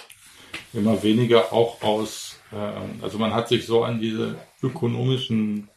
Immer 0.73 1.01
weniger 1.03 1.53
auch 1.53 1.81
aus, 1.81 2.39
äh, 2.51 3.03
also 3.03 3.19
man 3.19 3.33
hat 3.33 3.49
sich 3.49 3.65
so 3.65 3.83
an 3.83 3.99
diese 3.99 4.35
ökonomischen 4.63 5.67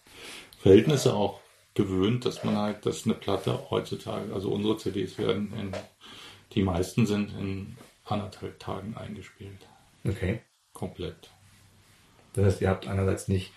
Verhältnisse 0.60 1.14
auch 1.14 1.41
gewöhnt, 1.74 2.24
dass 2.24 2.44
man 2.44 2.56
halt, 2.56 2.84
dass 2.86 3.04
eine 3.04 3.14
Platte 3.14 3.70
heutzutage, 3.70 4.32
also 4.34 4.50
unsere 4.50 4.76
CDs 4.76 5.18
werden 5.18 5.52
in, 5.58 5.72
die 6.52 6.62
meisten 6.62 7.06
sind 7.06 7.32
in 7.38 7.76
anderthalb 8.04 8.58
Tagen 8.58 8.96
eingespielt. 8.96 9.66
Okay. 10.04 10.40
Komplett. 10.72 11.30
Das 12.34 12.44
heißt, 12.46 12.60
ihr 12.62 12.70
habt 12.70 12.88
einerseits 12.88 13.28
nicht, 13.28 13.52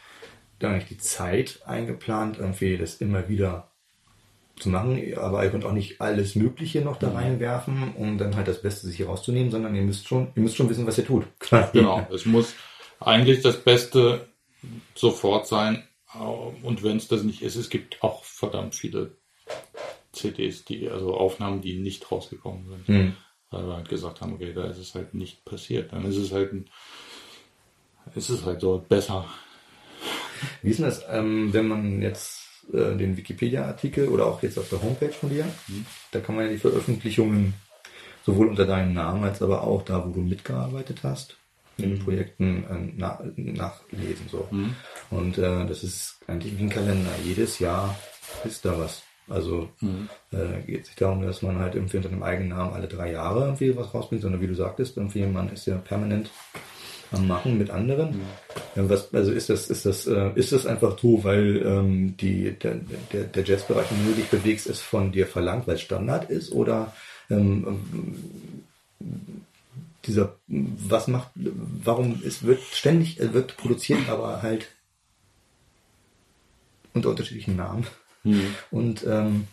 gar 0.60 0.74
nicht 0.74 0.90
die 0.90 0.98
Zeit 0.98 1.62
eingeplant, 1.66 2.38
irgendwie 2.38 2.78
das 2.78 2.96
immer 2.96 3.28
wieder 3.28 3.72
zu 4.58 4.70
machen, 4.70 5.02
aber 5.18 5.44
ihr 5.44 5.52
könnt 5.52 5.66
auch 5.66 5.74
nicht 5.74 6.00
alles 6.00 6.36
Mögliche 6.36 6.82
noch 6.82 6.98
da 6.98 7.12
reinwerfen, 7.12 7.94
um 7.96 8.18
dann 8.18 8.36
halt 8.36 8.48
das 8.48 8.62
Beste 8.62 8.88
sich 8.88 8.98
hier 8.98 9.08
rauszunehmen, 9.08 9.52
sondern 9.52 9.76
ihr 9.76 9.82
müsst 9.82 10.08
schon, 10.08 10.32
ihr 10.36 10.42
müsst 10.42 10.56
schon 10.56 10.70
wissen, 10.70 10.88
was 10.88 10.98
ihr 10.98 11.06
tut. 11.06 11.26
Genau. 11.74 12.08
Es 12.12 12.26
muss 12.26 12.54
eigentlich 13.00 13.42
das 13.42 13.62
Beste 13.62 14.28
sofort 14.94 15.48
sein. 15.48 15.84
Und 16.14 16.84
wenn 16.84 16.98
es 16.98 17.08
das 17.08 17.24
nicht 17.24 17.42
ist, 17.42 17.56
es 17.56 17.70
gibt 17.70 18.02
auch 18.04 18.24
verdammt 18.24 18.76
viele 18.76 19.18
CDs, 20.12 20.64
die, 20.66 20.90
also 20.90 21.16
Aufnahmen, 21.16 21.62
die 21.62 21.80
nicht 21.80 22.12
rausgekommen 22.12 22.70
sind. 22.70 22.90
Mhm. 22.90 23.16
Weil 23.52 23.68
wir 23.68 23.76
halt 23.76 23.90
gesagt 23.90 24.22
haben, 24.22 24.34
okay, 24.34 24.54
da 24.54 24.66
ist 24.66 24.78
es 24.78 24.96
halt 24.96 25.14
nicht 25.14 25.46
passiert. 25.46 25.94
Dann 25.94 26.06
ist 26.06 26.18
es 26.18 26.32
halt 26.32 26.54
ein, 26.54 26.70
ist 28.16 28.30
es 28.30 28.46
halt 28.46 28.62
so 28.62 28.84
besser. 28.88 29.26
Wie 30.62 30.70
ist 30.70 30.80
denn 30.80 30.86
das, 30.86 31.04
ähm, 31.10 31.54
wenn 31.54 31.68
man 31.68 32.02
jetzt 32.02 32.46
äh, 32.74 32.96
den 32.96 33.16
Wikipedia-Artikel 33.16 34.08
oder 34.08 34.26
auch 34.26 34.42
jetzt 34.42 34.58
auf 34.58 34.70
der 34.70 34.82
Homepage 34.82 35.12
von 35.12 35.30
dir. 35.30 35.46
Mhm. 35.68 35.86
Da 36.12 36.20
kann 36.20 36.36
man 36.36 36.46
ja 36.46 36.52
die 36.52 36.58
Veröffentlichungen 36.58 37.54
sowohl 38.26 38.48
unter 38.48 38.66
deinem 38.66 38.94
Namen 38.94 39.24
als 39.24 39.42
aber 39.42 39.64
auch 39.64 39.84
da, 39.84 40.06
wo 40.06 40.12
du 40.12 40.22
mitgearbeitet 40.22 41.02
hast, 41.04 41.38
in 41.78 41.92
den. 41.92 42.00
Projekten 42.00 42.64
äh, 42.64 42.94
na, 42.96 43.20
nachlesen. 43.36 44.28
So. 44.30 44.48
Mhm. 44.52 44.76
Und 45.10 45.38
äh, 45.38 45.66
das 45.66 45.84
ist 45.84 46.20
eigentlich 46.28 46.58
wie 46.58 46.64
ein 46.64 46.70
Kalender. 46.70 47.12
Jedes 47.24 47.60
Jahr 47.60 47.98
ist 48.44 48.66
da 48.66 48.78
was. 48.78 49.04
Also 49.28 49.70
mhm. 49.82 50.08
äh, 50.32 50.62
geht 50.66 50.86
sich 50.86 50.96
darum, 50.96 51.24
dass 51.24 51.42
man 51.42 51.58
halt 51.60 51.76
irgendwie 51.76 51.98
unter 51.98 52.10
dem 52.10 52.22
eigenen 52.22 52.50
Namen 52.50 52.74
alle 52.74 52.88
drei 52.88 53.12
Jahre 53.12 53.46
irgendwie 53.46 53.76
was 53.76 53.94
rausbringt, 53.94 54.22
sondern 54.22 54.42
wie 54.42 54.48
du 54.48 54.56
sagtest, 54.56 54.98
irgendwie 54.98 55.26
man 55.26 55.50
ist 55.50 55.66
ja 55.66 55.78
permanent 55.78 56.30
am 57.12 57.28
Machen 57.28 57.58
mit 57.58 57.70
anderen. 57.70 58.24
Mhm. 58.76 58.90
Was, 58.90 59.14
also 59.14 59.32
ist 59.32 59.50
das, 59.50 59.70
ist 59.70 59.86
das, 59.86 60.06
äh, 60.06 60.32
ist 60.36 60.52
das 60.52 60.66
einfach 60.66 60.98
so, 61.00 61.24
weil 61.24 61.62
ähm, 61.66 62.18
die, 62.18 62.52
der, 62.52 62.76
der, 63.12 63.24
der 63.24 63.44
Jazzbereich, 63.44 63.90
in 63.92 63.98
dem 63.98 64.08
du 64.08 64.22
dich 64.22 64.30
bewegst, 64.30 64.68
ist 64.68 64.82
von 64.82 65.12
dir 65.12 65.26
verlangt, 65.26 65.68
weil 65.68 65.76
es 65.76 65.82
Standard 65.82 66.30
ist? 66.30 66.52
Oder 66.52 66.94
ähm, 67.30 67.80
dieser, 70.06 70.40
was 70.48 71.08
macht, 71.08 71.32
warum 71.36 72.22
es 72.26 72.44
wird 72.44 72.62
ständig, 72.62 73.20
es 73.20 73.34
wird 73.34 73.58
produziert, 73.58 74.10
aber 74.10 74.42
halt 74.42 74.68
unter 76.94 77.10
unterschiedlichen 77.10 77.56
Namen 77.56 77.86
mhm. 78.24 78.56
und 78.72 79.06
ähm, 79.06 79.48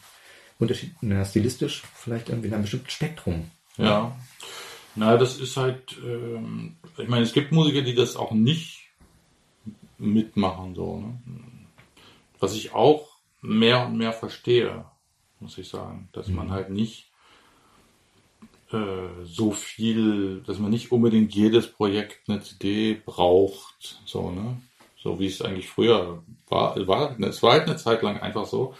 unterschied, 0.59 0.95
na, 1.01 1.25
stilistisch 1.25 1.83
vielleicht 1.95 2.29
irgendwie 2.29 2.49
in 2.49 2.55
einem 2.55 2.63
bestimmten 2.63 2.91
Spektrum. 2.91 3.51
Ja. 3.77 4.17
Na, 4.95 5.17
das 5.17 5.39
ist 5.39 5.57
halt, 5.57 5.97
ähm, 6.05 6.77
ich 6.99 7.09
meine, 7.09 7.25
es 7.25 7.33
gibt 7.33 7.53
Musiker, 7.53 7.83
die 7.83 7.95
das 7.95 8.17
auch 8.17 8.33
nicht 8.33 8.91
mitmachen, 9.99 10.75
so, 10.75 11.01
ne? 11.01 11.19
Was 12.39 12.55
ich 12.55 12.75
auch 12.75 13.09
mehr 13.41 13.87
und 13.87 13.97
mehr 13.97 14.13
verstehe, 14.13 14.85
muss 15.39 15.59
ich 15.59 15.69
sagen, 15.69 16.09
dass 16.13 16.27
mhm. 16.27 16.37
man 16.37 16.51
halt 16.51 16.71
nicht 16.71 17.12
so 19.25 19.53
viel, 19.53 20.43
dass 20.47 20.59
man 20.59 20.71
nicht 20.71 20.93
unbedingt 20.93 21.35
jedes 21.35 21.67
Projekt 21.67 22.29
eine 22.29 22.43
CD 22.43 22.95
braucht, 22.95 24.01
so, 24.05 24.31
ne? 24.31 24.61
So 24.97 25.19
wie 25.19 25.27
es 25.27 25.43
eigentlich 25.43 25.69
früher 25.69 26.23
war. 26.49 26.77
war 26.87 27.19
es 27.21 27.43
war 27.43 27.53
halt 27.53 27.65
eine 27.65 27.77
Zeit 27.77 28.03
lang 28.03 28.21
einfach 28.21 28.47
so. 28.47 28.75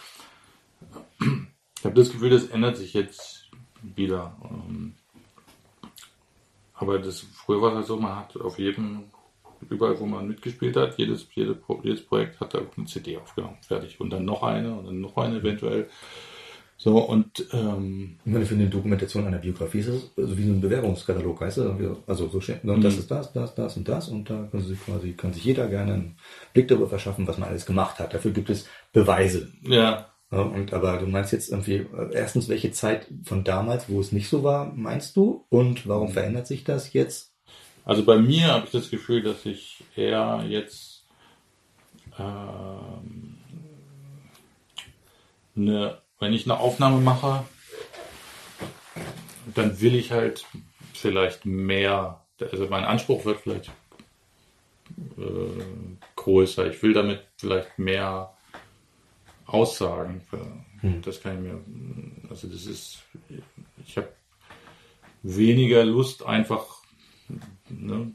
Ich 1.19 1.85
habe 1.85 1.95
das 1.95 2.11
Gefühl, 2.11 2.29
das 2.29 2.45
ändert 2.45 2.77
sich 2.77 2.93
jetzt 2.93 3.49
wieder. 3.81 4.37
Ähm, 4.49 4.95
aber 6.73 6.99
das, 6.99 7.19
früher 7.19 7.61
war 7.61 7.71
es 7.71 7.75
halt 7.75 7.87
so, 7.87 7.97
man 7.97 8.15
hat 8.15 8.37
auf 8.37 8.57
jedem, 8.57 9.05
überall 9.69 9.99
wo 9.99 10.05
man 10.05 10.27
mitgespielt 10.27 10.75
hat, 10.77 10.97
jedes, 10.97 11.27
jede, 11.33 11.57
jedes 11.83 12.05
Projekt 12.05 12.39
hat 12.39 12.53
da 12.53 12.59
eine 12.59 12.85
CD 12.85 13.17
aufgenommen, 13.17 13.57
fertig. 13.61 13.99
Und 13.99 14.09
dann 14.09 14.25
noch 14.25 14.43
eine 14.43 14.73
und 14.73 14.85
dann 14.85 15.01
noch 15.01 15.17
eine 15.17 15.39
eventuell. 15.39 15.89
So, 16.77 16.97
und 16.97 17.47
ähm, 17.53 18.17
ich 18.25 18.31
meine, 18.31 18.45
für 18.45 18.55
eine 18.55 18.67
Dokumentation 18.67 19.25
einer 19.25 19.37
Biografie 19.37 19.79
ist 19.79 19.87
es 19.87 20.11
so 20.15 20.37
wie 20.37 20.45
so 20.45 20.51
ein 20.51 20.59
Bewerbungskatalog, 20.59 21.39
weißt 21.39 21.57
du? 21.57 21.97
Also 22.07 22.27
so 22.27 22.41
steht, 22.41 22.63
und 22.65 22.83
das 22.83 22.95
mhm. 22.95 22.99
ist 22.99 23.11
das, 23.11 23.31
das, 23.31 23.55
das 23.55 23.77
und 23.77 23.87
das 23.87 24.09
und 24.09 24.29
da 24.29 24.47
kann 24.51 24.61
sich 24.61 24.79
quasi, 24.83 25.13
kann 25.13 25.33
sich 25.33 25.45
jeder 25.45 25.67
gerne 25.67 25.93
einen 25.93 26.17
Blick 26.53 26.67
darüber 26.67 26.89
verschaffen, 26.89 27.27
was 27.27 27.37
man 27.37 27.49
alles 27.49 27.65
gemacht 27.65 27.99
hat. 27.99 28.13
Dafür 28.13 28.31
gibt 28.31 28.49
es 28.49 28.67
Beweise. 28.91 29.49
Ja. 29.61 30.09
Ja, 30.31 30.39
und 30.39 30.73
aber 30.73 30.97
du 30.97 31.05
meinst 31.05 31.31
jetzt 31.31 31.51
irgendwie, 31.51 31.75
äh, 31.75 32.11
erstens, 32.13 32.49
welche 32.49 32.71
Zeit 32.71 33.07
von 33.23 33.43
damals, 33.43 33.87
wo 33.87 34.01
es 34.01 34.11
nicht 34.11 34.29
so 34.29 34.43
war, 34.43 34.73
meinst 34.73 35.15
du? 35.15 35.45
Und 35.49 35.87
warum 35.87 36.09
mhm. 36.09 36.13
verändert 36.13 36.47
sich 36.47 36.63
das 36.63 36.91
jetzt? 36.93 37.33
Also 37.85 38.03
bei 38.03 38.17
mir 38.17 38.47
habe 38.47 38.65
ich 38.65 38.71
das 38.71 38.89
Gefühl, 38.89 39.21
dass 39.21 39.45
ich 39.45 39.83
eher 39.95 40.43
jetzt 40.47 41.05
ähm, 42.17 43.37
eine, 45.55 45.97
wenn 46.19 46.33
ich 46.33 46.45
eine 46.45 46.59
Aufnahme 46.59 46.99
mache, 46.99 47.45
dann 49.53 49.79
will 49.81 49.95
ich 49.95 50.11
halt 50.11 50.45
vielleicht 50.93 51.45
mehr, 51.45 52.25
also 52.39 52.67
mein 52.67 52.85
Anspruch 52.85 53.25
wird 53.25 53.41
vielleicht 53.41 53.71
äh, 55.17 56.03
größer. 56.15 56.71
Ich 56.71 56.81
will 56.81 56.93
damit 56.93 57.27
vielleicht 57.37 57.77
mehr 57.77 58.33
Aussagen. 59.45 60.21
Hm. 60.81 61.01
Das 61.01 61.21
kann 61.21 61.35
ich 61.35 61.51
mir, 61.51 61.61
also 62.29 62.47
das 62.47 62.65
ist, 62.65 63.03
ich 63.85 63.97
habe 63.97 64.09
weniger 65.23 65.83
Lust 65.85 66.23
einfach, 66.23 66.81
ne, 67.69 68.11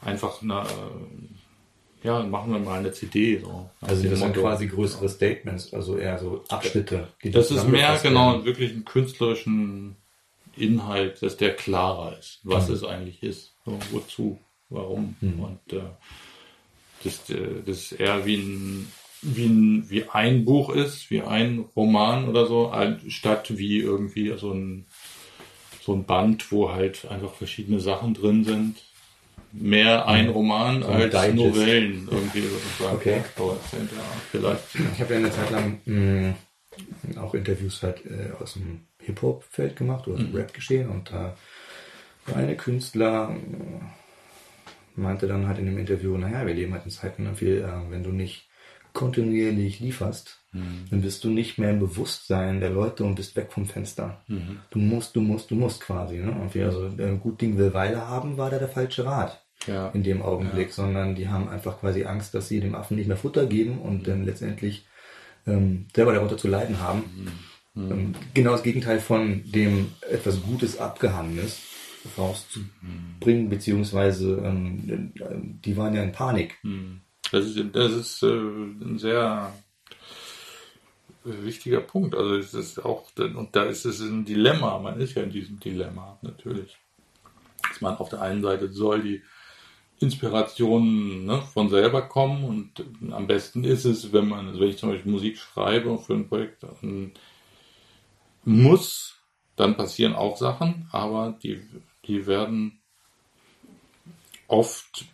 einfach 0.00 0.42
eine, 0.42 0.64
ja, 2.02 2.22
machen 2.22 2.52
wir 2.52 2.58
mal 2.58 2.78
eine 2.78 2.92
CD. 2.92 3.38
So, 3.38 3.70
also 3.80 4.08
das 4.08 4.18
sind 4.18 4.34
quasi 4.34 4.66
größere 4.66 5.08
Statements, 5.08 5.72
also 5.72 5.96
eher 5.96 6.18
so 6.18 6.44
Abschnitte. 6.48 7.08
das 7.22 7.50
ist 7.50 7.68
mehr 7.68 7.98
genau 8.02 8.44
wirklich 8.44 8.72
einen 8.72 8.84
künstlerischen 8.84 9.96
Inhalt, 10.56 11.22
dass 11.22 11.36
der 11.36 11.54
klarer 11.54 12.18
ist, 12.18 12.40
was 12.42 12.68
mhm. 12.68 12.74
es 12.74 12.84
eigentlich 12.84 13.22
ist, 13.22 13.54
so, 13.64 13.78
wozu, 13.90 14.38
warum. 14.68 15.16
Mhm. 15.20 15.40
Und 15.40 15.72
äh, 15.72 15.82
das, 17.04 17.30
äh, 17.30 17.62
das 17.64 17.78
ist 17.78 17.92
eher 17.92 18.26
wie 18.26 18.36
ein 18.36 18.92
wie 19.22 19.46
ein, 19.46 19.88
wie 19.88 20.04
ein 20.10 20.44
Buch 20.44 20.70
ist, 20.70 21.10
wie 21.10 21.22
ein 21.22 21.64
Roman 21.76 22.28
oder 22.28 22.46
so, 22.46 22.72
statt 23.06 23.56
wie 23.56 23.78
irgendwie 23.78 24.36
so 24.36 24.52
ein, 24.52 24.86
so 25.80 25.94
ein 25.94 26.04
Band, 26.04 26.50
wo 26.50 26.72
halt 26.72 27.06
einfach 27.08 27.32
verschiedene 27.32 27.78
Sachen 27.80 28.14
drin 28.14 28.44
sind. 28.44 28.82
Mehr 29.52 30.08
ein 30.08 30.28
Roman 30.30 30.82
so 30.82 30.88
als 30.88 31.10
Digest. 31.10 31.34
Novellen 31.34 32.08
irgendwie 32.10 32.40
sozusagen. 32.40 32.96
Okay. 32.96 33.20
Vielleicht. 34.30 34.62
Ich 34.94 35.00
habe 35.00 35.12
ja 35.12 35.18
eine 35.20 35.30
Zeit 35.30 35.50
lang 35.50 35.80
mh, 35.84 36.34
hm, 37.02 37.18
auch 37.18 37.34
Interviews 37.34 37.82
halt 37.82 38.04
äh, 38.06 38.32
aus 38.40 38.54
dem 38.54 38.86
Hip-Hop-Feld 39.00 39.76
gemacht 39.76 40.08
oder 40.08 40.22
mhm. 40.22 40.34
Rap-Geschehen 40.34 40.88
und 40.88 41.10
da 41.10 41.36
äh, 42.28 42.34
eine 42.34 42.56
Künstler 42.56 43.36
äh, 43.36 45.00
meinte 45.00 45.26
dann 45.26 45.46
halt 45.46 45.58
in 45.58 45.66
dem 45.66 45.78
Interview, 45.78 46.16
naja, 46.16 46.46
wir 46.46 46.54
leben 46.54 46.72
halt 46.72 46.84
in 46.84 46.90
Zeiten, 46.90 47.34
viel, 47.36 47.58
äh, 47.58 47.90
wenn 47.90 48.04
du 48.04 48.10
nicht 48.10 48.48
kontinuierlich 48.92 49.80
lieferst, 49.80 50.41
mhm. 50.52 50.84
dann 50.90 51.02
bist 51.02 51.24
du 51.24 51.30
nicht 51.30 51.58
mehr 51.58 51.70
im 51.70 51.80
Bewusstsein 51.80 52.60
der 52.60 52.70
Leute 52.70 53.04
und 53.04 53.14
bist 53.14 53.36
weg 53.36 53.52
vom 53.52 53.66
Fenster. 53.66 54.22
Mhm. 54.28 54.58
Du 54.70 54.78
musst, 54.78 55.16
du 55.16 55.20
musst, 55.20 55.50
du 55.50 55.54
musst 55.54 55.80
quasi. 55.80 56.18
Ne? 56.18 56.32
Und 56.32 56.54
wir 56.54 56.66
also 56.66 56.86
äh, 56.86 57.16
gut 57.16 57.40
Ding 57.40 57.58
will 57.58 57.74
Weile 57.74 58.08
haben, 58.08 58.36
war 58.36 58.50
da 58.50 58.58
der 58.58 58.68
falsche 58.68 59.04
Rat 59.04 59.44
ja. 59.66 59.88
in 59.88 60.02
dem 60.02 60.22
Augenblick, 60.22 60.68
ja. 60.68 60.74
sondern 60.74 61.14
die 61.14 61.28
haben 61.28 61.48
einfach 61.48 61.80
quasi 61.80 62.04
Angst, 62.04 62.34
dass 62.34 62.48
sie 62.48 62.60
dem 62.60 62.74
Affen 62.74 62.96
nicht 62.96 63.08
mehr 63.08 63.16
Futter 63.16 63.46
geben 63.46 63.78
und 63.78 64.00
mhm. 64.00 64.04
dann 64.04 64.24
letztendlich 64.24 64.86
ähm, 65.46 65.86
selber 65.94 66.12
darunter 66.12 66.36
zu 66.36 66.48
leiden 66.48 66.80
haben. 66.80 67.32
Mhm. 67.74 67.90
Ähm, 67.90 68.14
genau 68.34 68.52
das 68.52 68.62
Gegenteil 68.62 69.00
von 69.00 69.42
dem 69.50 69.92
etwas 70.10 70.42
Gutes 70.42 70.78
Abgehangenes 70.78 71.60
rauszubringen, 72.18 73.48
beziehungsweise 73.48 74.42
ähm, 74.44 75.12
die 75.64 75.76
waren 75.76 75.94
ja 75.94 76.02
in 76.02 76.12
Panik. 76.12 76.58
Mhm. 76.62 77.00
Das 77.30 77.46
ist, 77.46 77.58
das 77.72 77.92
ist 77.92 78.22
äh, 78.22 78.26
ein 78.26 78.98
sehr 78.98 79.52
wichtiger 81.24 81.80
Punkt. 81.80 82.14
Also 82.14 82.36
es 82.36 82.54
ist 82.54 82.84
auch, 82.84 83.04
und 83.16 83.54
da 83.54 83.64
ist 83.64 83.84
es 83.84 84.00
ein 84.00 84.24
Dilemma. 84.24 84.78
Man 84.78 85.00
ist 85.00 85.14
ja 85.14 85.22
in 85.22 85.30
diesem 85.30 85.60
Dilemma 85.60 86.18
natürlich. 86.22 86.76
Dass 87.68 87.80
man 87.80 87.96
auf 87.96 88.08
der 88.08 88.22
einen 88.22 88.42
Seite 88.42 88.72
soll 88.72 89.02
die 89.02 89.22
Inspirationen 90.02 91.24
ne, 91.24 91.40
von 91.42 91.70
selber 91.70 92.02
kommen 92.02 92.42
und 92.44 92.84
am 93.12 93.28
besten 93.28 93.64
ist 93.64 93.84
es, 93.84 94.12
wenn 94.12 94.28
man, 94.28 94.48
also 94.48 94.60
wenn 94.60 94.68
ich 94.68 94.78
zum 94.78 94.90
Beispiel 94.90 95.12
Musik 95.12 95.38
schreibe 95.38 95.96
für 95.98 96.14
ein 96.14 96.28
Projekt, 96.28 96.66
muss, 98.44 99.16
dann 99.54 99.76
passieren 99.76 100.14
auch 100.14 100.36
Sachen, 100.36 100.88
aber 100.90 101.38
die, 101.42 101.62
die 102.06 102.26
werden 102.26 102.80
oftmals 104.48 105.12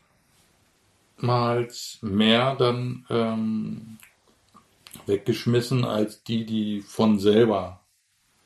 mehr 2.01 2.57
dann 2.57 3.05
ähm, 3.11 3.99
weggeschmissen 5.09 5.85
als 5.85 6.23
die, 6.23 6.45
die 6.45 6.83
von 6.83 7.19
selber 7.19 7.81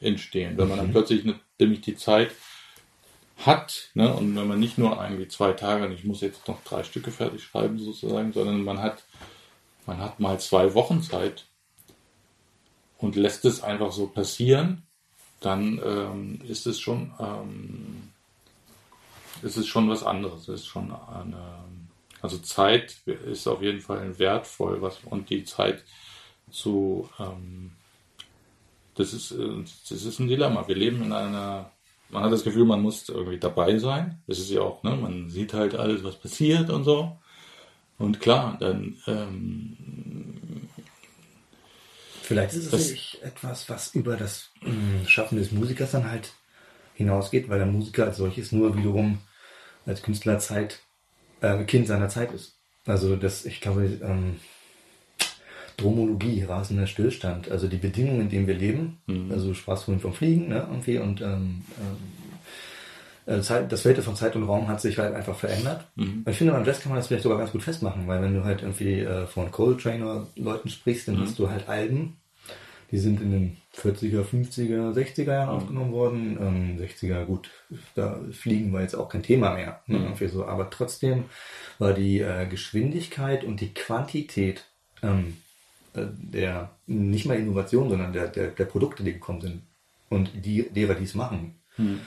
entstehen. 0.01 0.57
Wenn 0.57 0.69
man 0.69 0.79
dann 0.79 0.89
mhm. 0.89 0.93
plötzlich 0.93 1.25
nämlich 1.59 1.81
die 1.81 1.97
Zeit 1.97 2.33
hat, 3.39 3.91
ne, 3.95 4.13
und 4.15 4.37
wenn 4.37 4.47
man 4.47 4.61
nicht 4.61 4.79
nur 4.79 5.03
irgendwie 5.03 5.29
zwei 5.29 5.53
Tage, 5.53 5.87
und 5.87 5.93
ich 5.93 6.05
muss 6.05 6.21
jetzt 6.21 6.47
noch 6.49 6.63
drei 6.65 6.85
Stücke 6.85 7.11
fertig 7.11 7.43
schreiben 7.43 7.79
sozusagen, 7.79 8.33
sondern 8.33 8.65
man 8.65 8.81
hat, 8.81 9.05
man 9.87 9.99
hat 9.99 10.21
mal 10.21 10.39
zwei 10.41 10.75
Wochen 10.75 11.03
Zeit 11.03 11.47
und 12.99 13.17
lässt 13.17 13.45
es 13.45 13.63
einfach 13.63 13.93
so 13.93 14.07
passieren, 14.07 14.85
dann 15.41 15.81
ähm, 15.85 16.41
ist 16.47 16.67
es 16.67 16.79
schon, 16.79 17.13
ähm, 17.19 18.13
ist 19.43 19.57
es 19.57 19.67
schon 19.67 19.89
was 19.89 20.05
anderes. 20.05 20.43
Es 20.43 20.61
ist 20.61 20.67
schon 20.67 20.93
eine, 20.93 21.65
also 22.21 22.39
Zeit 22.39 22.99
ist 23.07 23.49
auf 23.49 23.61
jeden 23.61 23.81
Fall 23.81 24.19
wertvoll, 24.21 24.81
was 24.81 25.01
und 25.05 25.31
die 25.31 25.45
Zeit 25.45 25.83
zu, 26.53 27.09
ähm, 27.19 27.73
das 28.95 29.13
ist, 29.13 29.33
äh, 29.33 29.65
das 29.89 30.05
ist 30.05 30.19
ein 30.21 30.29
Dilemma. 30.29 30.69
Wir 30.69 30.77
leben 30.77 31.03
in 31.03 31.13
einer 31.13 31.73
man 32.13 32.25
hat 32.25 32.33
das 32.33 32.45
Gefühl, 32.45 32.67
man 32.67 32.83
muss 32.83 33.09
irgendwie 33.09 33.39
dabei 33.39 33.79
sein. 33.79 34.21
Das 34.27 34.39
ist 34.39 34.51
ja 34.51 34.61
auch, 34.61 34.83
ne, 34.83 34.95
man 34.95 35.31
sieht 35.31 35.55
halt 35.55 35.75
alles, 35.75 36.05
was 36.05 36.17
passiert 36.17 36.69
und 36.69 36.85
so. 36.85 37.17
Und 37.99 38.21
klar, 38.21 38.57
dann. 38.61 38.99
Ähm, 39.07 40.69
Vielleicht 42.21 42.53
ist 42.55 42.67
es 42.67 42.71
das, 42.71 43.23
etwas, 43.23 43.69
was 43.69 43.95
über 43.95 44.17
das 44.17 44.51
äh, 44.61 45.09
Schaffen 45.09 45.39
des 45.39 45.53
Musikers 45.53 45.93
dann 45.93 46.11
halt 46.11 46.35
hinausgeht, 46.95 47.49
weil 47.49 47.59
der 47.59 47.67
Musiker 47.67 48.05
als 48.05 48.19
solches 48.19 48.53
nur 48.53 48.77
wiederum 48.77 49.19
als 49.87 50.03
Künstler 50.03 50.39
Zeit, 50.39 50.81
äh, 51.41 51.65
Kind 51.65 51.89
seiner 51.89 52.09
Zeit 52.09 52.33
ist. 52.33 52.59
Also 52.85 53.17
das, 53.17 53.47
ich 53.47 53.61
glaube, 53.61 53.85
ähm, 54.03 54.39
Dromologie, 55.83 56.45
rasender 56.45 56.87
Stillstand, 56.87 57.51
also 57.51 57.69
die 57.69 57.77
Bedingungen, 57.77 58.23
in 58.23 58.29
denen 58.31 58.47
wir 58.47 58.55
leben. 58.55 58.99
Mhm. 59.07 59.31
Also 59.31 59.49
du 59.49 59.55
sprachst 59.55 59.85
vorhin 59.85 60.01
vom 60.01 60.15
Fliegen, 60.15 60.49
ne, 60.49 60.67
irgendwie 60.69 60.99
und 60.99 61.21
ähm, 61.21 61.63
äh, 63.27 63.41
Zeit, 63.41 63.71
das 63.71 63.83
Feld 63.83 63.99
von 63.99 64.17
Zeit 64.17 64.35
und 64.35 64.45
Raum 64.45 64.69
hat 64.69 64.81
sich 64.81 64.99
halt 64.99 65.15
einfach 65.15 65.37
verändert. 65.37 65.87
Mhm. 65.95 66.25
Ich 66.29 66.37
finde, 66.37 66.53
beim 66.53 66.65
Jazz 66.65 66.81
kann 66.81 66.91
man 66.91 66.99
das 66.99 67.07
vielleicht 67.07 67.23
sogar 67.23 67.39
ganz 67.39 67.53
gut 67.53 67.63
festmachen, 67.63 68.07
weil 68.07 68.23
wenn 68.23 68.35
du 68.35 68.45
halt 68.45 68.63
irgendwie 68.63 69.01
äh, 69.01 69.27
von 69.27 69.51
Coltrane 69.51 70.27
Leuten 70.37 70.69
sprichst, 70.69 71.09
dann 71.09 71.17
mhm. 71.17 71.23
hast 71.23 71.39
du 71.39 71.49
halt 71.49 71.69
Alben, 71.69 72.17
die 72.91 72.99
sind 72.99 73.23
in 73.23 73.31
den 73.31 73.57
40er, 73.75 74.23
50er, 74.23 74.93
60er 74.93 75.33
Jahren 75.33 75.49
mhm. 75.49 75.55
aufgenommen 75.55 75.93
worden. 75.93 76.39
Ähm, 76.41 76.79
60er, 76.79 77.25
gut, 77.25 77.51
da 77.95 78.19
Fliegen 78.33 78.73
war 78.73 78.83
jetzt 78.83 78.95
auch 78.95 79.09
kein 79.09 79.23
Thema 79.23 79.55
mehr. 79.55 79.81
Ne, 79.87 79.99
mhm. 79.99 80.29
so. 80.29 80.45
Aber 80.45 80.69
trotzdem 80.69 81.25
war 81.79 81.95
die 81.95 82.21
äh, 82.21 82.47
Geschwindigkeit 82.47 83.45
und 83.45 83.61
die 83.61 83.73
Quantität 83.73 84.65
ähm, 85.03 85.19
äh, 85.29 85.33
der, 85.95 86.71
nicht 86.87 87.27
mal 87.27 87.39
Innovation, 87.39 87.89
sondern 87.89 88.13
der, 88.13 88.29
der, 88.29 88.49
der 88.49 88.65
Produkte, 88.65 89.03
die 89.03 89.13
gekommen 89.13 89.41
sind 89.41 89.63
und 90.09 90.31
die, 90.35 90.69
derer, 90.71 90.95
die 90.95 91.05
es 91.05 91.15
machen, 91.15 91.57
hm. 91.77 92.01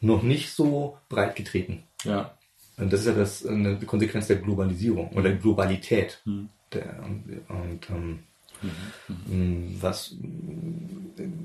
noch 0.00 0.22
nicht 0.22 0.52
so 0.52 0.98
breit 1.08 1.36
getreten. 1.36 1.84
Ja. 2.04 2.36
Und 2.76 2.92
das 2.92 3.00
ist 3.00 3.06
ja 3.06 3.12
das, 3.12 3.46
eine 3.46 3.76
Konsequenz 3.76 4.26
der 4.26 4.36
Globalisierung 4.36 5.10
oder 5.10 5.24
der 5.24 5.36
Globalität. 5.36 6.20
Hm. 6.24 6.48
Der, 6.72 7.02
und, 7.04 7.42
und 7.48 7.90
ähm, 7.90 8.18
mhm. 9.26 9.76
was 9.80 10.14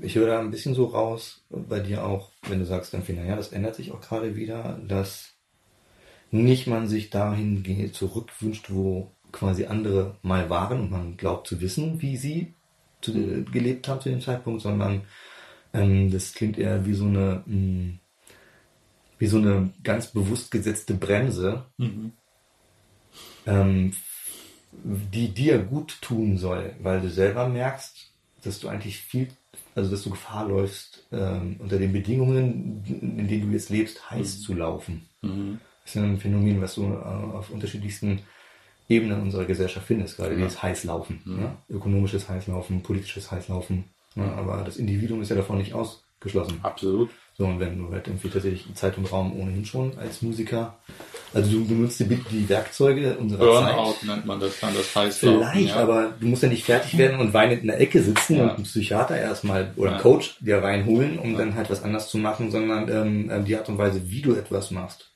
ich 0.00 0.14
höre 0.14 0.28
da 0.28 0.40
ein 0.40 0.50
bisschen 0.50 0.74
so 0.74 0.86
raus 0.86 1.42
bei 1.50 1.80
dir 1.80 2.04
auch, 2.04 2.30
wenn 2.48 2.58
du 2.58 2.64
sagst, 2.64 2.94
dann 2.94 3.02
naja, 3.06 3.36
das 3.36 3.52
ändert 3.52 3.74
sich 3.74 3.92
auch 3.92 4.00
gerade 4.00 4.36
wieder, 4.36 4.80
dass 4.86 5.34
nicht 6.30 6.66
man 6.66 6.88
sich 6.88 7.10
dahin 7.10 7.92
zurückwünscht, 7.92 8.70
wo 8.70 9.12
quasi 9.32 9.66
andere 9.66 10.16
mal 10.22 10.48
waren 10.50 10.80
und 10.80 10.90
man 10.90 11.16
glaubt 11.16 11.46
zu 11.46 11.60
wissen, 11.60 12.00
wie 12.02 12.16
sie 12.16 12.54
zu, 13.00 13.12
äh, 13.12 13.42
gelebt 13.42 13.88
haben 13.88 14.00
zu 14.00 14.08
dem 14.08 14.20
Zeitpunkt, 14.20 14.62
sondern 14.62 15.02
ähm, 15.72 16.10
das 16.10 16.32
klingt 16.32 16.58
eher 16.58 16.86
wie 16.86 16.94
so 16.94 17.04
eine 17.04 17.42
mh, 17.46 17.56
mm, 17.56 18.00
wie 19.18 19.26
so 19.26 19.38
eine 19.38 19.70
ganz 19.82 20.08
bewusst 20.08 20.50
gesetzte 20.50 20.94
Bremse, 20.94 21.64
mhm. 21.76 22.12
ähm, 23.46 23.92
die 24.72 25.28
dir 25.28 25.58
gut 25.58 25.98
tun 26.00 26.38
soll, 26.38 26.74
weil 26.80 27.00
du 27.00 27.10
selber 27.10 27.48
merkst, 27.48 28.12
dass 28.42 28.60
du 28.60 28.68
eigentlich 28.68 28.98
viel, 28.98 29.28
also 29.74 29.90
dass 29.90 30.04
du 30.04 30.10
Gefahr 30.10 30.46
läufst, 30.46 31.06
ähm, 31.10 31.56
unter 31.58 31.78
den 31.78 31.92
Bedingungen, 31.92 32.84
in 32.86 33.26
denen 33.26 33.48
du 33.48 33.52
jetzt 33.52 33.70
lebst, 33.70 34.10
heiß 34.10 34.38
mhm. 34.38 34.42
zu 34.42 34.54
laufen. 34.54 35.08
Mhm. 35.22 35.60
Das 35.82 35.96
ist 35.96 36.02
ein 36.02 36.18
Phänomen, 36.18 36.60
was 36.60 36.76
du 36.76 36.84
äh, 36.84 36.96
auf 36.96 37.50
unterschiedlichsten 37.50 38.20
Ebenen 38.88 39.20
unserer 39.20 39.44
Gesellschaft 39.44 39.86
findest, 39.86 40.16
gerade 40.16 40.34
ja. 40.34 40.44
dieses 40.44 40.62
Heißlaufen. 40.62 41.20
Mhm. 41.24 41.40
Ja? 41.42 41.56
Ökonomisches 41.68 42.28
Heißlaufen, 42.28 42.82
politisches 42.82 43.30
Heißlaufen. 43.30 43.84
Ja? 44.16 44.32
Aber 44.34 44.62
das 44.64 44.78
Individuum 44.78 45.20
ist 45.20 45.28
ja 45.28 45.36
davon 45.36 45.58
nicht 45.58 45.74
ausgeschlossen. 45.74 46.60
Absolut. 46.62 47.10
So, 47.36 47.44
und 47.44 47.60
wenn 47.60 47.78
du 47.78 47.92
halt 47.92 48.08
irgendwie 48.08 48.30
tatsächlich 48.30 48.66
Zeit 48.74 48.98
und 48.98 49.12
Raum 49.12 49.38
ohnehin 49.38 49.64
schon 49.64 49.96
als 49.96 50.22
Musiker, 50.22 50.76
also 51.32 51.50
du 51.52 51.68
benutzt 51.68 52.00
die, 52.00 52.06
die 52.06 52.48
Werkzeuge 52.48 53.16
unserer 53.16 53.44
Burnout 53.44 53.92
Zeit. 53.92 54.08
nennt 54.08 54.26
man 54.26 54.40
das 54.40 54.58
dann, 54.58 54.74
das 54.74 54.96
Heißlaufen. 54.96 55.38
Vielleicht, 55.38 55.68
ja. 55.68 55.76
aber 55.76 56.14
du 56.18 56.26
musst 56.26 56.42
ja 56.42 56.48
nicht 56.48 56.64
fertig 56.64 56.98
werden 56.98 57.20
und 57.20 57.34
weinend 57.34 57.60
in 57.60 57.68
der 57.68 57.80
Ecke 57.80 58.02
sitzen 58.02 58.36
ja. 58.36 58.42
und 58.44 58.50
einen 58.50 58.64
Psychiater 58.64 59.16
erstmal 59.16 59.72
oder 59.76 59.92
einen 59.92 60.00
Coach 60.00 60.36
dir 60.40 60.60
reinholen, 60.62 61.18
um 61.18 61.36
dann 61.36 61.54
halt 61.54 61.70
was 61.70 61.84
anders 61.84 62.08
zu 62.08 62.18
machen, 62.18 62.50
sondern 62.50 62.88
ähm, 63.30 63.44
die 63.44 63.56
Art 63.56 63.68
und 63.68 63.78
Weise, 63.78 64.10
wie 64.10 64.22
du 64.22 64.32
etwas 64.32 64.72
machst 64.72 65.12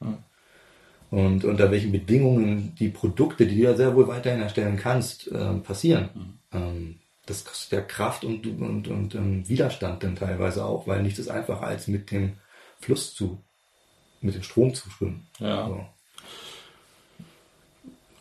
und 1.13 1.45
unter 1.45 1.71
welchen 1.71 1.93
Bedingungen 1.93 2.75
die 2.77 2.89
Produkte, 2.89 3.47
die 3.47 3.57
du 3.57 3.63
ja 3.63 3.77
sehr 3.77 3.95
wohl 3.95 4.09
weiterhin 4.09 4.41
erstellen 4.41 4.79
kannst, 4.79 5.31
äh, 5.31 5.55
passieren. 5.57 6.09
Mhm. 6.15 6.39
Ähm, 6.53 6.99
das 7.27 7.45
kostet 7.45 7.73
ja 7.73 7.81
Kraft 7.83 8.25
und, 8.25 8.47
und, 8.47 8.89
und 8.89 9.15
ähm, 9.15 9.47
Widerstand 9.47 10.03
dann 10.03 10.17
teilweise 10.17 10.65
auch, 10.65 10.87
weil 10.87 11.03
nichts 11.03 11.19
ist 11.19 11.29
einfacher 11.29 11.67
als 11.67 11.87
mit 11.87 12.11
dem 12.11 12.39
Fluss 12.81 13.15
zu, 13.15 13.39
mit 14.23 14.35
dem 14.35 14.43
Strom 14.43 14.73
zu 14.73 14.89
schwimmen. 14.89 15.27
Ja. 15.39 15.69
So. 15.69 15.87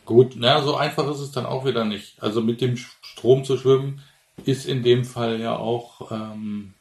Gut, 0.04 0.34
na, 0.36 0.60
so 0.60 0.76
einfach 0.76 1.10
ist 1.10 1.20
es 1.20 1.32
dann 1.32 1.46
auch 1.46 1.64
wieder 1.64 1.86
nicht. 1.86 2.22
Also 2.22 2.42
mit 2.42 2.60
dem 2.60 2.76
Strom 2.76 3.44
zu 3.44 3.56
schwimmen 3.56 4.02
ist 4.44 4.66
in 4.66 4.82
dem 4.82 5.06
Fall 5.06 5.40
ja 5.40 5.56
auch 5.56 6.12
ähm, 6.12 6.74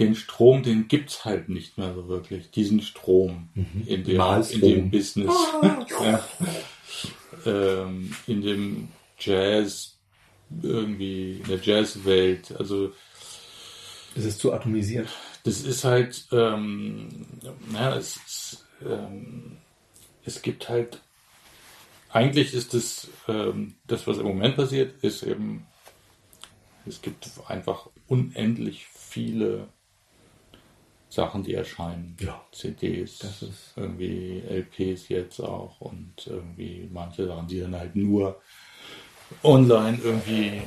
den 0.00 0.14
Strom, 0.14 0.62
den 0.62 0.88
gibt 0.88 1.10
es 1.10 1.24
halt 1.26 1.48
nicht 1.50 1.76
mehr 1.76 1.94
so 1.94 2.08
wirklich. 2.08 2.50
Diesen 2.50 2.80
Strom 2.80 3.50
mhm. 3.54 3.84
in, 3.86 4.02
dem, 4.04 4.20
in 4.50 4.60
dem 4.60 4.90
Business. 4.90 5.34
ja. 6.00 6.24
ähm, 7.44 8.14
in 8.26 8.40
dem 8.40 8.88
Jazz, 9.18 9.98
irgendwie 10.62 11.40
in 11.42 11.48
der 11.48 11.60
Jazzwelt. 11.60 12.58
Also 12.58 12.92
es 14.16 14.24
ist 14.24 14.40
zu 14.40 14.52
atomisiert. 14.52 15.08
Das 15.44 15.60
ist 15.60 15.84
halt, 15.84 16.26
ähm, 16.32 17.26
ja, 17.72 17.94
es, 17.94 18.16
ist, 18.16 18.66
ähm, 18.84 19.58
es 20.24 20.40
gibt 20.40 20.68
halt, 20.70 21.00
eigentlich 22.08 22.54
ist 22.54 22.72
es, 22.74 23.08
ähm, 23.28 23.74
das, 23.86 24.06
was 24.06 24.16
im 24.16 24.24
Moment 24.24 24.56
passiert, 24.56 25.02
ist 25.04 25.22
eben, 25.22 25.66
es 26.86 27.02
gibt 27.02 27.30
einfach 27.46 27.88
unendlich 28.08 28.86
viele 28.86 29.68
Sachen, 31.10 31.42
die 31.42 31.54
erscheinen. 31.54 32.16
Ja. 32.20 32.40
CDs, 32.52 33.18
das 33.18 33.42
ist 33.42 33.72
irgendwie 33.76 34.42
LPs 34.48 35.08
jetzt 35.08 35.40
auch 35.40 35.80
und 35.80 36.26
irgendwie 36.26 36.88
manche 36.90 37.26
Sachen, 37.26 37.48
die 37.48 37.60
dann 37.60 37.74
halt 37.74 37.96
nur 37.96 38.40
online 39.42 39.98
irgendwie 40.02 40.62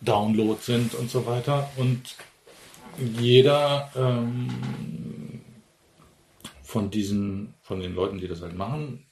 Download 0.00 0.60
sind 0.60 0.94
und 0.94 1.08
so 1.08 1.24
weiter. 1.24 1.70
Und 1.76 2.16
jeder 2.98 3.90
ähm, 3.94 5.40
von 6.62 6.90
diesen, 6.90 7.54
von 7.62 7.80
den 7.80 7.94
Leuten, 7.94 8.18
die 8.18 8.28
das 8.28 8.42
halt 8.42 8.56
machen, 8.56 9.06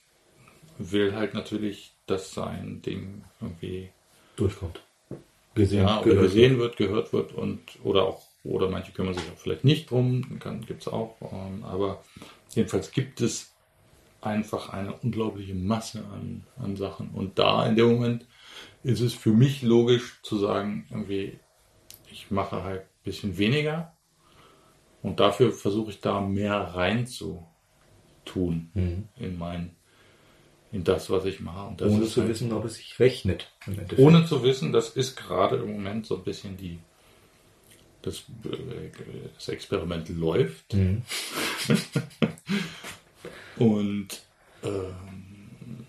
will 0.79 1.15
halt 1.15 1.35
natürlich, 1.35 1.95
dass 2.07 2.33
sein 2.33 2.83
Ding 2.83 3.25
irgendwie 3.41 3.91
durchkommt. 4.37 4.81
Gesehen, 5.55 5.87
ja, 5.87 6.01
oder 6.01 6.23
gesehen 6.23 6.59
wird, 6.59 6.77
gehört 6.77 7.13
wird 7.13 7.33
und 7.33 7.61
oder 7.85 8.03
auch 8.07 8.23
oder 8.45 8.69
manche 8.71 8.93
kümmern 8.93 9.15
sich 9.15 9.25
auch 9.25 9.39
vielleicht 9.39 9.65
nicht 9.65 9.91
drum, 9.91 10.39
gibt 10.67 10.83
es 10.83 10.89
auch. 10.89 11.17
Ähm, 11.33 11.65
aber 11.65 12.03
jedenfalls 12.55 12.91
gibt 12.93 13.21
es 13.21 13.53
einfach 14.21 14.71
eine 14.71 14.93
unglaubliche 14.95 15.55
Masse 15.55 16.05
an, 16.13 16.45
an 16.57 16.77
Sachen. 16.77 17.09
Und 17.11 17.39
da 17.39 17.67
in 17.67 17.77
dem 17.77 17.93
Moment 17.95 18.27
ist 18.83 19.01
es 19.01 19.15
für 19.15 19.33
mich 19.33 19.63
logisch 19.63 20.21
zu 20.23 20.39
sagen, 20.39 20.87
irgendwie, 20.91 21.39
ich 22.11 22.31
mache 22.31 22.63
halt 22.63 22.83
ein 22.83 23.03
bisschen 23.05 23.37
weniger 23.39 23.95
und 25.03 25.21
dafür 25.21 25.53
versuche 25.53 25.91
ich 25.91 26.01
da 26.01 26.21
mehr 26.21 26.55
rein 26.57 27.07
zu 27.07 27.47
tun 28.25 28.71
in 29.17 29.39
mein, 29.39 29.75
in 30.73 30.85
das, 30.85 31.11
was 31.11 31.25
ich 31.27 31.41
mache. 31.41 31.69
Und 31.69 31.83
Ohne 31.83 32.07
zu 32.07 32.21
halt- 32.23 32.31
wissen, 32.31 32.53
ob 32.53 32.65
es 32.65 32.75
sich 32.77 32.99
rechnet. 32.99 33.53
ohne 33.99 34.25
zu 34.27 34.43
wissen, 34.43 34.73
das 34.73 34.91
ist 34.91 35.17
gerade 35.17 35.57
im 35.57 35.73
Moment 35.73 36.07
so 36.07 36.17
ein 36.17 36.25
bisschen 36.25 36.57
die, 36.57 36.79
das, 38.05 38.25
äh, 38.45 38.91
das 39.35 39.49
Experiment 39.49 40.09
läuft. 40.09 40.75
Mhm. 40.75 41.03
Und 43.57 44.23
ähm, 44.63 45.87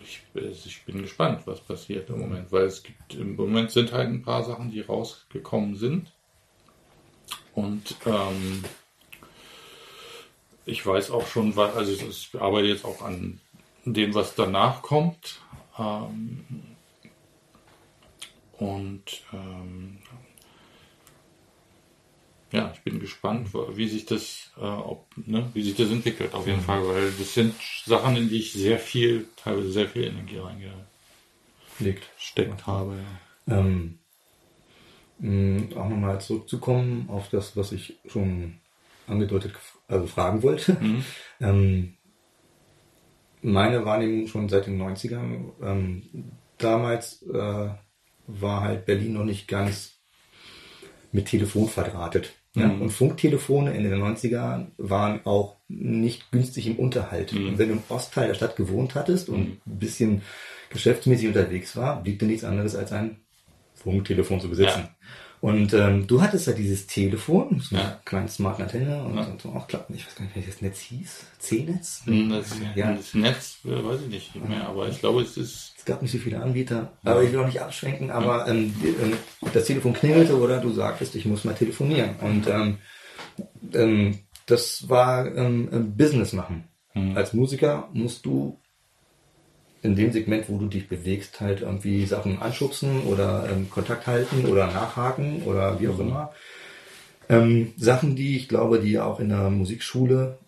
ich, 0.00 0.22
also 0.34 0.66
ich 0.66 0.84
bin 0.84 1.02
gespannt, 1.02 1.42
was 1.46 1.60
passiert 1.60 2.08
im 2.10 2.20
Moment, 2.20 2.50
weil 2.50 2.64
es 2.64 2.82
gibt 2.82 3.14
im 3.14 3.36
Moment 3.36 3.70
sind 3.70 3.92
halt 3.92 4.08
ein 4.08 4.22
paar 4.22 4.44
Sachen, 4.44 4.70
die 4.70 4.80
rausgekommen 4.80 5.76
sind. 5.76 6.12
Und 7.54 7.96
ähm, 8.06 8.64
ich 10.66 10.84
weiß 10.84 11.10
auch 11.10 11.26
schon, 11.26 11.54
was, 11.56 11.76
also 11.76 11.92
ich 11.92 12.30
arbeite 12.40 12.68
jetzt 12.68 12.84
auch 12.84 13.02
an 13.02 13.40
dem, 13.84 14.14
was 14.14 14.34
danach 14.34 14.82
kommt. 14.82 15.40
Ähm, 15.78 16.44
und 18.58 19.22
ähm, 19.32 19.98
ja, 22.54 22.70
ich 22.72 22.82
bin 22.82 23.00
gespannt, 23.00 23.48
wie 23.52 23.88
sich 23.88 24.06
das, 24.06 24.52
äh, 24.56 24.60
ob, 24.60 25.08
ne, 25.16 25.50
wie 25.54 25.62
sich 25.62 25.74
das 25.74 25.90
entwickelt, 25.90 26.32
auf 26.34 26.46
jeden 26.46 26.60
Fall, 26.60 26.86
weil 26.86 27.10
das 27.10 27.34
sind 27.34 27.52
Sachen, 27.84 28.16
in 28.16 28.28
die 28.28 28.38
ich 28.38 28.52
sehr 28.52 28.78
viel, 28.78 29.26
teilweise 29.34 29.72
sehr 29.72 29.88
viel 29.88 30.04
Energie 30.04 30.38
reingesteckt 31.80 32.64
habe. 32.64 33.00
Ja. 33.48 33.58
Ähm, 33.58 33.98
mh, 35.18 35.76
auch 35.76 35.88
nochmal 35.88 36.20
zurückzukommen 36.20 37.08
auf 37.10 37.28
das, 37.28 37.56
was 37.56 37.72
ich 37.72 37.98
schon 38.06 38.60
angedeutet, 39.08 39.52
also 39.88 40.06
fragen 40.06 40.42
wollte. 40.42 40.76
Ähm, 41.40 41.94
meine 43.42 43.84
Wahrnehmung 43.84 44.28
schon 44.28 44.48
seit 44.48 44.66
den 44.66 44.80
90ern, 44.80 45.50
ähm, 45.60 46.30
damals 46.56 47.22
äh, 47.22 47.70
war 48.26 48.60
halt 48.60 48.86
Berlin 48.86 49.14
noch 49.14 49.24
nicht 49.24 49.48
ganz 49.48 49.98
mit 51.10 51.26
Telefon 51.26 51.68
verdrahtet. 51.68 52.32
Ja? 52.54 52.70
Und 52.70 52.90
Funktelefone 52.90 53.74
in 53.74 53.82
den 53.82 54.00
90ern 54.00 54.68
waren 54.76 55.24
auch 55.24 55.56
nicht 55.68 56.30
günstig 56.30 56.66
im 56.66 56.76
Unterhalt. 56.76 57.32
Und 57.32 57.58
wenn 57.58 57.68
du 57.68 57.74
im 57.74 57.82
Ostteil 57.88 58.28
der 58.28 58.34
Stadt 58.34 58.56
gewohnt 58.56 58.94
hattest 58.94 59.28
und 59.28 59.58
ein 59.66 59.78
bisschen 59.78 60.22
geschäftsmäßig 60.70 61.28
unterwegs 61.28 61.76
war, 61.76 62.02
blieb 62.02 62.18
dir 62.18 62.26
nichts 62.26 62.44
anderes 62.44 62.76
als 62.76 62.92
ein 62.92 63.16
Funktelefon 63.74 64.40
zu 64.40 64.48
besitzen. 64.48 64.80
Ja. 64.80 64.96
Und 65.44 65.74
ähm, 65.74 66.06
du 66.06 66.22
hattest 66.22 66.46
ja 66.46 66.54
dieses 66.54 66.86
Telefon, 66.86 67.60
so 67.60 67.76
Ja. 67.76 68.00
kleine 68.06 68.28
smart 68.28 68.62
Antenne 68.62 69.04
und, 69.04 69.14
Ja. 69.16 69.24
und 69.24 69.42
so 69.42 69.50
auch 69.50 69.66
klar, 69.68 69.84
ich 69.90 70.06
weiß 70.06 70.14
gar 70.14 70.24
nicht, 70.24 70.36
wie 70.36 70.40
das 70.40 70.62
Netz 70.62 70.78
hieß. 70.80 71.26
C-Netz? 71.38 72.02
Das, 72.06 72.46
Ja. 72.74 72.94
das 72.94 73.12
Netz, 73.12 73.58
äh, 73.66 73.84
weiß 73.84 74.00
ich 74.04 74.08
nicht 74.08 74.34
mehr, 74.48 74.66
aber 74.66 74.88
ich 74.88 75.00
glaube, 75.00 75.20
es 75.20 75.36
ist, 75.36 75.74
Es 75.76 75.84
gab 75.84 76.00
nicht 76.00 76.12
so 76.12 76.16
viele 76.16 76.40
Anbieter, 76.40 76.92
aber 77.04 77.22
ich 77.22 77.30
will 77.30 77.40
auch 77.40 77.46
nicht 77.46 77.60
abschränken, 77.60 78.10
aber 78.10 78.48
ähm, 78.48 78.74
ähm, 78.82 79.12
das 79.52 79.66
Telefon 79.66 79.92
klingelte 79.92 80.38
oder 80.40 80.60
du 80.62 80.72
sagtest, 80.72 81.14
ich 81.14 81.26
muss 81.26 81.44
mal 81.44 81.52
telefonieren. 81.54 82.16
Und 82.22 82.46
ähm, 82.46 82.78
ähm, 83.74 84.18
das 84.46 84.88
war 84.88 85.26
ähm, 85.26 85.68
ähm, 85.70 85.94
Business 85.94 86.32
machen. 86.32 86.64
Als 87.16 87.34
Musiker 87.34 87.90
musst 87.92 88.24
du 88.24 88.60
in 89.84 89.94
dem 89.94 90.10
Segment, 90.12 90.48
wo 90.48 90.58
du 90.58 90.66
dich 90.66 90.88
bewegst, 90.88 91.40
halt 91.40 91.60
irgendwie 91.60 92.06
Sachen 92.06 92.40
anschubsen 92.40 93.02
oder 93.04 93.48
ähm, 93.52 93.68
Kontakt 93.70 94.06
halten 94.06 94.46
oder 94.46 94.66
nachhaken 94.66 95.42
oder 95.44 95.78
wie 95.78 95.88
auch 95.88 95.98
immer. 95.98 96.32
Ähm, 97.28 97.72
Sachen, 97.76 98.16
die 98.16 98.36
ich 98.36 98.48
glaube, 98.48 98.80
die 98.80 98.92
ihr 98.92 99.06
auch 99.06 99.20
in 99.20 99.28
der 99.28 99.50
Musikschule 99.50 100.38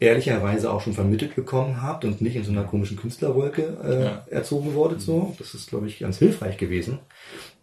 ehrlicherweise 0.00 0.72
auch 0.72 0.80
schon 0.80 0.92
vermittelt 0.92 1.34
bekommen 1.36 1.80
habt 1.80 2.04
und 2.04 2.20
nicht 2.20 2.36
in 2.36 2.44
so 2.44 2.50
einer 2.50 2.64
komischen 2.64 2.96
Künstlerwolke 2.96 3.76
äh, 3.84 4.04
Ja. 4.04 4.24
erzogen 4.28 4.74
wurde. 4.74 4.98
So. 5.00 5.34
Das 5.38 5.54
ist, 5.54 5.68
glaube 5.68 5.86
ich, 5.86 6.00
ganz 6.00 6.18
hilfreich 6.18 6.56
gewesen. 6.56 6.98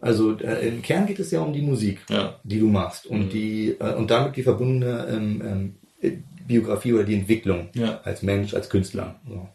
Also 0.00 0.36
äh, 0.38 0.66
im 0.68 0.82
Kern 0.82 1.06
geht 1.06 1.18
es 1.18 1.30
ja 1.30 1.40
um 1.40 1.52
die 1.52 1.60
Musik, 1.62 2.00
Ja. 2.08 2.38
die 2.42 2.58
du 2.58 2.66
machst 2.68 3.06
und 3.06 3.30
die 3.32 3.76
äh, 3.78 3.94
und 3.94 4.10
damit 4.10 4.36
die 4.36 4.42
verbundene 4.42 5.06
ähm, 5.10 5.42
ähm, 5.44 5.74
äh, 6.00 6.16
Biografie 6.46 6.92
oder 6.92 7.04
die 7.04 7.14
Entwicklung 7.14 7.68
Ja. 7.74 8.00
als 8.04 8.22
Mensch, 8.22 8.54
als 8.54 8.68
Künstler. 8.70 9.16
So. 9.28 9.48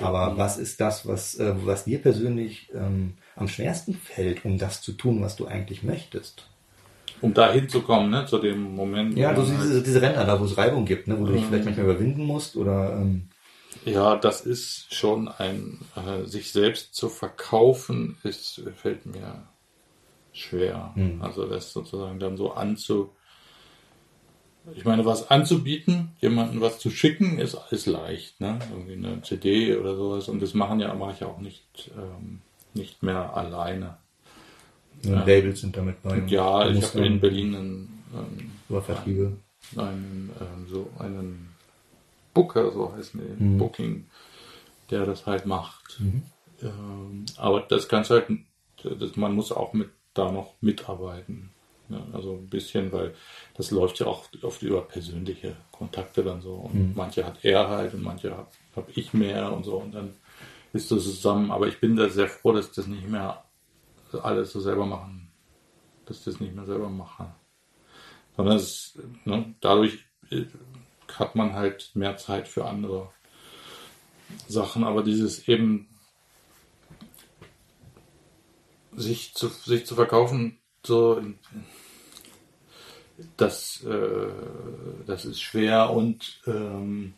Aber 0.00 0.36
was 0.36 0.58
ist 0.58 0.80
das, 0.80 1.06
was, 1.06 1.34
äh, 1.36 1.54
was 1.64 1.84
dir 1.84 2.00
persönlich 2.00 2.70
ähm, 2.74 3.14
am 3.36 3.48
schwersten 3.48 3.94
fällt, 3.94 4.44
um 4.44 4.58
das 4.58 4.82
zu 4.82 4.92
tun, 4.92 5.22
was 5.22 5.36
du 5.36 5.46
eigentlich 5.46 5.82
möchtest? 5.82 6.48
um 7.20 7.32
da 7.32 7.52
hinzukommen, 7.52 8.10
ne, 8.10 8.26
zu 8.26 8.38
dem 8.38 8.74
Moment. 8.74 9.16
Ja, 9.16 9.30
wo 9.30 9.40
du 9.40 9.46
siehst 9.46 9.62
diese, 9.62 9.82
diese 9.82 10.02
Ränder 10.02 10.26
da, 10.26 10.38
wo 10.38 10.44
es 10.44 10.58
Reibung 10.58 10.84
gibt, 10.84 11.08
ne, 11.08 11.18
wo 11.18 11.24
du 11.24 11.32
dich 11.32 11.44
vielleicht 11.44 11.64
manchmal 11.64 11.86
überwinden 11.86 12.24
musst 12.24 12.54
oder 12.56 12.92
ähm, 13.00 13.28
Ja, 13.84 14.16
das 14.16 14.42
ist 14.42 14.92
schon 14.94 15.28
ein, 15.28 15.78
äh, 15.96 16.26
sich 16.26 16.52
selbst 16.52 16.94
zu 16.94 17.08
verkaufen, 17.08 18.18
ist, 18.24 18.62
fällt 18.76 19.06
mir 19.06 19.46
schwer. 20.32 20.92
Hm. 20.94 21.22
Also 21.22 21.46
das 21.46 21.72
sozusagen 21.72 22.18
dann 22.18 22.36
so 22.36 22.52
anzu, 22.52 23.12
ich 24.74 24.84
meine, 24.84 25.04
was 25.04 25.30
anzubieten, 25.30 26.10
jemandem 26.20 26.60
was 26.60 26.78
zu 26.78 26.90
schicken, 26.90 27.38
ist, 27.38 27.56
ist 27.70 27.86
leicht, 27.86 28.40
ne? 28.40 28.58
Irgendwie 28.70 28.94
eine 28.94 29.22
CD 29.22 29.76
oder 29.76 29.94
sowas. 29.96 30.28
Und 30.28 30.40
das 30.40 30.54
machen 30.54 30.80
ja, 30.80 30.94
mache 30.94 31.12
ich 31.12 31.20
ja 31.20 31.26
auch 31.26 31.38
nicht, 31.40 31.90
ähm, 31.96 32.40
nicht 32.72 33.02
mehr 33.02 33.36
alleine. 33.36 33.98
Labels 35.02 35.60
sind 35.60 35.76
damit 35.76 36.02
bei. 36.02 36.18
Ja, 36.28 36.68
ich 36.68 36.82
habe 36.82 37.04
in 37.04 37.20
Berlin 37.20 37.54
einen, 37.54 38.04
ähm, 38.14 38.50
über 38.68 38.80
Vertriebe. 38.80 39.36
einen, 39.76 40.30
ähm, 40.40 40.66
so 40.70 40.90
einen 40.98 41.48
Booker, 42.32 42.72
so 42.72 42.92
heißt 42.96 43.14
die, 43.14 43.42
Mhm. 43.42 43.58
Booking, 43.58 44.06
der 44.90 45.04
das 45.04 45.26
halt 45.26 45.44
macht. 45.46 46.00
Ähm, 46.62 47.26
aber 47.36 47.60
das 47.60 47.88
Ganze 47.88 48.14
halt, 48.14 48.28
das, 49.00 49.16
man 49.16 49.34
muss 49.34 49.52
auch 49.52 49.72
mit 49.74 49.90
da 50.14 50.30
noch 50.32 50.54
mitarbeiten. 50.60 51.50
Ja, 51.90 52.02
also 52.12 52.32
ein 52.34 52.48
bisschen, 52.48 52.92
weil 52.92 53.14
das 53.54 53.70
läuft 53.70 54.00
ja 54.00 54.06
auch 54.06 54.26
oft 54.42 54.62
über 54.62 54.82
persönliche 54.82 55.56
Kontakte 55.72 56.22
dann 56.24 56.40
so. 56.40 56.54
Und 56.54 56.74
Mhm. 56.74 56.92
manche 56.94 57.24
hat 57.26 57.44
er 57.44 57.68
halt 57.68 57.94
und 57.94 58.02
manche 58.02 58.30
habe 58.36 58.48
hab 58.74 58.96
ich 58.96 59.12
mehr 59.12 59.52
und 59.52 59.64
so. 59.64 59.76
Und 59.76 59.92
dann 59.94 60.14
ist 60.72 60.90
das 60.90 61.04
zusammen. 61.04 61.50
Aber 61.50 61.68
ich 61.68 61.80
bin 61.80 61.96
da 61.96 62.08
sehr 62.08 62.28
froh, 62.28 62.52
dass 62.52 62.68
ich 62.68 62.72
das 62.74 62.86
nicht 62.86 63.08
mehr 63.08 63.44
alles 64.22 64.52
so 64.52 64.60
selber 64.60 64.86
machen, 64.86 65.30
dass 66.06 66.18
ich 66.18 66.24
das 66.24 66.40
nicht 66.40 66.54
mehr 66.54 66.66
selber 66.66 66.88
mache 66.88 67.34
sondern 68.36 68.56
es, 68.56 68.98
ne, 69.24 69.54
dadurch 69.60 70.04
äh, 70.30 70.44
hat 71.12 71.36
man 71.36 71.54
halt 71.54 71.90
mehr 71.94 72.16
Zeit 72.16 72.48
für 72.48 72.64
andere 72.64 73.10
Sachen, 74.48 74.84
aber 74.84 75.02
dieses 75.02 75.48
eben 75.48 75.88
sich 78.96 79.34
zu, 79.34 79.48
sich 79.48 79.86
zu 79.86 79.94
verkaufen, 79.94 80.58
so 80.84 81.20
das, 83.36 83.84
äh, 83.84 85.04
das 85.06 85.24
ist 85.24 85.40
schwer 85.40 85.90
und 85.90 86.40
ähm, 86.46 87.14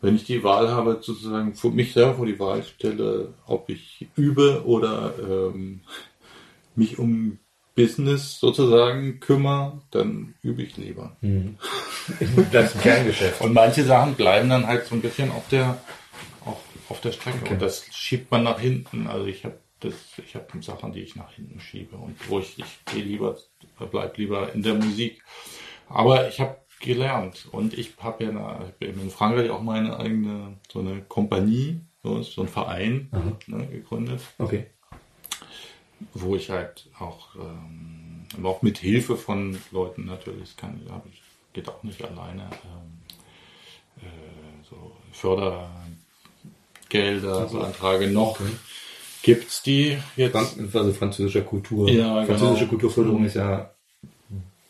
wenn 0.00 0.16
ich 0.16 0.24
die 0.24 0.44
Wahl 0.44 0.70
habe, 0.70 0.98
sozusagen 1.00 1.54
für 1.54 1.70
mich 1.70 1.94
selber 1.94 2.14
vor 2.16 2.26
die 2.26 2.38
Wahl 2.38 2.62
stelle, 2.62 3.32
ob 3.46 3.70
ich 3.70 4.06
übe 4.16 4.64
oder 4.66 5.14
ähm, 5.18 5.80
mich 6.76 6.98
um 6.98 7.38
Business 7.74 8.38
sozusagen 8.38 9.18
kümmere, 9.20 9.80
dann 9.90 10.34
übe 10.42 10.62
ich 10.62 10.76
lieber. 10.76 11.16
Das 12.52 12.66
ist 12.66 12.76
ein 12.76 12.82
Kerngeschäft. 12.82 13.40
Und 13.40 13.54
manche 13.54 13.82
Sachen 13.82 14.14
bleiben 14.14 14.50
dann 14.50 14.66
halt 14.66 14.84
so 14.84 14.94
ein 14.94 15.00
bisschen 15.00 15.30
auf 15.30 15.48
der, 15.48 15.80
auf, 16.44 16.60
auf 16.90 17.00
der 17.00 17.12
Strecke. 17.12 17.54
Und 17.54 17.62
das 17.62 17.86
schiebt 17.92 18.30
man 18.30 18.42
nach 18.42 18.60
hinten. 18.60 19.06
Also 19.06 19.24
ich 19.24 19.42
habe 19.44 19.58
das, 19.80 19.94
ich 20.18 20.34
habe 20.34 20.62
Sachen, 20.62 20.92
die 20.92 21.00
ich 21.00 21.16
nach 21.16 21.32
hinten 21.32 21.60
schiebe 21.60 21.96
und 21.96 22.16
wo 22.28 22.38
ich, 22.38 22.58
ich 22.58 22.84
gehe 22.86 23.02
lieber, 23.02 23.36
bleib 23.90 24.16
lieber 24.16 24.52
in 24.52 24.62
der 24.62 24.74
Musik. 24.74 25.22
Aber 25.88 26.28
ich 26.28 26.40
habe 26.40 26.56
gelernt 26.80 27.48
und 27.52 27.74
ich 27.74 27.94
habe 27.98 28.24
ja 28.24 28.30
eine, 28.30 28.72
ich 28.80 28.88
hab 28.88 28.92
in 29.02 29.10
Frankreich 29.10 29.50
auch 29.50 29.62
meine 29.62 29.98
eigene, 29.98 30.56
so 30.70 30.80
eine 30.80 31.02
Kompanie, 31.02 31.80
so, 32.02 32.22
so 32.22 32.42
ein 32.42 32.48
Verein 32.48 33.08
ne, 33.46 33.66
gegründet 33.66 34.20
Okay. 34.38 34.66
wo 36.12 36.36
ich 36.36 36.50
halt 36.50 36.88
auch, 36.98 37.34
ähm, 37.36 38.26
aber 38.36 38.50
auch 38.50 38.60
mit 38.62 38.78
Hilfe 38.78 39.16
von 39.16 39.58
Leuten 39.70 40.06
natürlich, 40.06 40.56
kann, 40.56 40.80
hab 40.90 41.06
ich, 41.06 41.22
geht 41.52 41.68
auch 41.68 41.82
nicht 41.82 42.02
alleine, 42.02 42.50
ähm, 42.64 42.98
äh, 44.02 44.64
so 44.68 44.96
Fördergelder 45.12 47.46
beantrage 47.46 48.08
noch. 48.08 48.40
Gibt's 49.24 49.62
die 49.62 49.96
jetzt? 50.16 50.36
Also 50.36 50.92
französischer 50.92 51.40
Kultur. 51.40 51.88
Ja, 51.88 52.26
Französische 52.26 52.60
genau. 52.60 52.70
Kulturförderung 52.70 53.24
ist 53.24 53.36
ja 53.36 53.70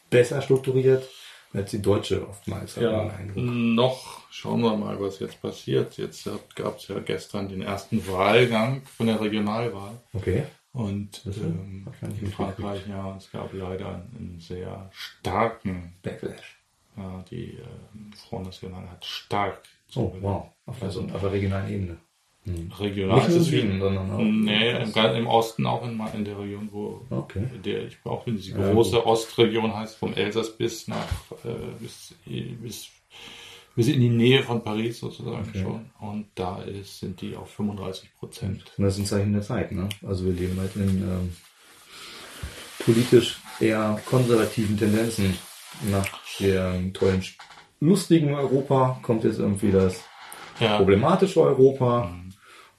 besser 0.09 0.41
strukturiert 0.41 1.09
als 1.53 1.73
die 1.73 1.83
deutsche 1.83 2.27
oftmals. 2.29 2.77
Ja, 2.77 3.11
noch 3.35 4.21
schauen 4.31 4.61
wir 4.61 4.77
mal, 4.77 5.01
was 5.01 5.19
jetzt 5.19 5.43
passiert. 5.43 5.97
Jetzt 5.97 6.29
gab 6.55 6.79
es 6.79 6.87
ja 6.87 7.01
gestern 7.01 7.49
den 7.49 7.63
ersten 7.63 8.07
Wahlgang 8.07 8.83
von 8.97 9.09
der 9.09 9.21
Regionalwahl. 9.21 10.01
Okay. 10.13 10.45
Und 10.73 11.23
äh, 11.27 11.31
ähm, 11.31 11.87
in. 12.21 12.31
Frankreich, 12.31 12.83
ja, 12.89 13.17
es 13.17 13.31
gab 13.33 13.53
leider 13.53 14.05
einen 14.17 14.39
sehr 14.39 14.89
starken 14.93 15.95
Backlash. 16.03 16.59
Ja, 16.97 17.25
die 17.29 17.55
äh, 17.55 18.17
Front 18.29 18.47
National 18.47 18.89
hat 18.89 19.05
stark 19.05 19.63
Oh, 19.97 20.13
wow. 20.21 20.51
Auf 20.67 20.79
der, 20.81 20.89
auf 20.89 21.21
der 21.21 21.33
regionalen 21.33 21.73
Ebene. 21.73 21.97
Regional. 22.79 23.17
Nicht 23.19 23.29
ist 23.29 23.37
es 23.37 23.47
Süden, 23.47 23.77
wie- 23.77 23.81
sondern 23.81 24.11
auch. 24.11 24.19
Nee, 24.19 24.71
im, 24.71 25.17
im 25.17 25.27
Osten 25.27 25.67
auch 25.67 25.85
in, 25.85 26.01
in 26.15 26.25
der 26.25 26.39
Region, 26.39 26.69
wo 26.73 27.01
Okay. 27.11 27.47
der 27.65 27.87
ich 27.87 27.97
auch 28.05 28.27
in 28.27 28.37
diese 28.37 28.53
Ja, 28.59 28.71
große 28.71 29.05
Ostregion 29.07 29.75
heißt, 29.75 29.97
vom 29.97 30.13
Elsass 30.15 30.57
bis 30.57 30.87
nach 30.89 31.07
äh, 31.45 31.49
bis, 31.81 32.15
bis, 32.27 32.89
bis 33.77 33.89
in 33.89 34.01
die 34.01 34.09
Nähe 34.11 34.43
von 34.43 34.63
Paris 34.63 35.01
sozusagen 35.01 35.47
Okay. 35.49 35.63
schon. 35.63 35.91
Und 36.01 36.27
da 36.35 36.63
ist, 36.63 37.01
sind 37.01 37.21
die 37.21 37.35
auf 37.37 37.51
35 37.51 38.15
Prozent. 38.19 38.65
Und 38.77 38.85
das 38.85 38.95
ist 38.95 39.01
ein 39.01 39.07
Zeichen 39.07 39.33
der 39.33 39.43
Zeit, 39.43 39.73
ne? 39.73 39.89
Also 40.07 40.27
wir 40.27 40.33
leben 40.33 40.59
halt 40.61 40.77
in 40.77 41.03
ähm, 41.03 41.37
politisch 42.85 43.39
eher 43.61 44.01
konservativen 44.07 44.77
Tendenzen. 44.79 45.37
Nach 45.91 46.07
dem 46.39 46.93
tollen, 46.95 47.25
lustigen 47.81 48.33
Europa 48.35 48.99
kommt 49.03 49.25
jetzt 49.25 49.39
irgendwie 49.41 49.73
das 49.73 50.01
Ja, 50.61 50.77
problematische 50.77 51.41
Europa 51.41 52.15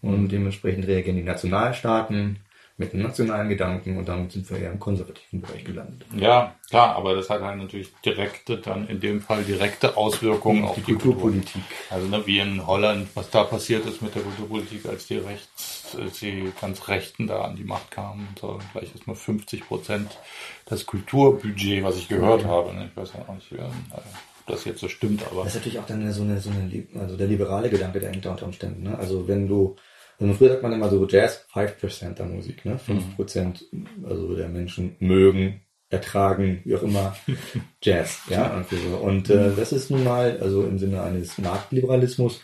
und 0.05 0.29
dementsprechend 0.31 0.87
reagieren 0.87 1.17
die 1.17 1.23
Nationalstaaten 1.23 2.39
mit 2.77 2.93
nationalen 2.93 3.47
Gedanken 3.47 3.95
und 3.97 4.09
damit 4.09 4.33
sind 4.33 4.49
wir 4.49 4.57
eher 4.57 4.73
im 4.73 4.79
konservativen 4.81 5.39
Bereich 5.39 5.63
gelandet. 5.63 6.05
ja, 6.17 6.53
klar, 6.69 6.93
aber 6.97 7.15
das 7.15 7.29
hat 7.29 7.41
halt 7.41 7.57
natürlich 7.57 7.93
direkte, 8.05 8.57
dann 8.57 8.89
in 8.89 8.99
dem 8.99 9.21
Fall 9.21 9.43
direkte 9.45 9.95
Auswirkungen 9.95 10.65
auf 10.65 10.75
Die 10.75 10.81
die, 10.81 10.91
Kultur. 10.91 11.13
Kulturpolitik. 11.13 11.61
Also 11.89 12.07
ne, 12.07 12.21
wie 12.25 12.39
in 12.39 12.67
Holland, 12.67 13.07
was 13.15 13.29
da 13.29 13.45
passiert 13.45 13.85
ist 13.85 14.01
mit 14.01 14.13
der 14.13 14.23
Kulturpolitik, 14.23 14.85
als 14.87 15.07
die 15.07 15.17
rechts, 15.19 15.95
als 15.97 16.19
die 16.19 16.51
ganz 16.59 16.85
Rechten 16.89 17.27
da 17.27 17.43
an 17.45 17.55
die 17.55 17.63
Macht 17.63 17.91
kamen, 17.91 18.27
so 18.39 18.59
gleich 18.73 18.93
ist 18.93 19.07
mal 19.07 19.15
50 19.15 19.67
Prozent 19.67 20.17
das 20.65 20.85
Kulturbudget, 20.85 21.81
was 21.81 21.95
ich 21.95 22.09
gehört 22.09 22.43
habe. 22.43 22.73
Ne? 22.73 22.89
Ich 22.91 22.97
weiß 22.97 23.13
ja 23.13 23.21
auch 23.25 23.35
nicht, 23.35 23.53
ähm, 23.53 23.71
ob 23.93 24.03
das 24.47 24.65
jetzt 24.65 24.81
so 24.81 24.89
stimmt, 24.89 25.23
aber 25.31 25.43
Das 25.45 25.53
ist 25.53 25.59
natürlich 25.61 25.79
auch 25.79 25.85
dann 25.85 26.11
so 26.11 26.23
eine, 26.23 26.41
so 26.41 26.49
eine, 26.49 26.87
also 26.99 27.15
der 27.15 27.27
liberale 27.27 27.69
Gedanke 27.69 28.01
dahinter 28.01 28.31
unter 28.31 28.47
Umständen. 28.47 28.83
Ne? 28.83 28.97
Also 28.97 29.29
wenn 29.29 29.47
du, 29.47 29.77
also 30.19 30.33
früher 30.33 30.49
sagt 30.49 30.63
man 30.63 30.73
immer 30.73 30.89
so 30.89 31.05
Jazz, 31.07 31.45
5% 31.53 32.19
der 32.19 32.25
Musik, 32.25 32.65
ne? 32.65 32.77
5% 32.77 33.65
also 34.03 34.35
der 34.35 34.47
Menschen 34.49 34.95
mögen, 34.99 35.61
ertragen, 35.89 36.61
wie 36.63 36.75
auch 36.75 36.83
immer, 36.83 37.15
Jazz, 37.81 38.21
ja. 38.29 38.55
Und 39.01 39.29
äh, 39.29 39.51
das 39.55 39.71
ist 39.71 39.91
nun 39.91 40.03
mal, 40.03 40.37
also 40.41 40.63
im 40.65 40.79
Sinne 40.79 41.01
eines 41.03 41.37
Marktliberalismus, 41.37 42.41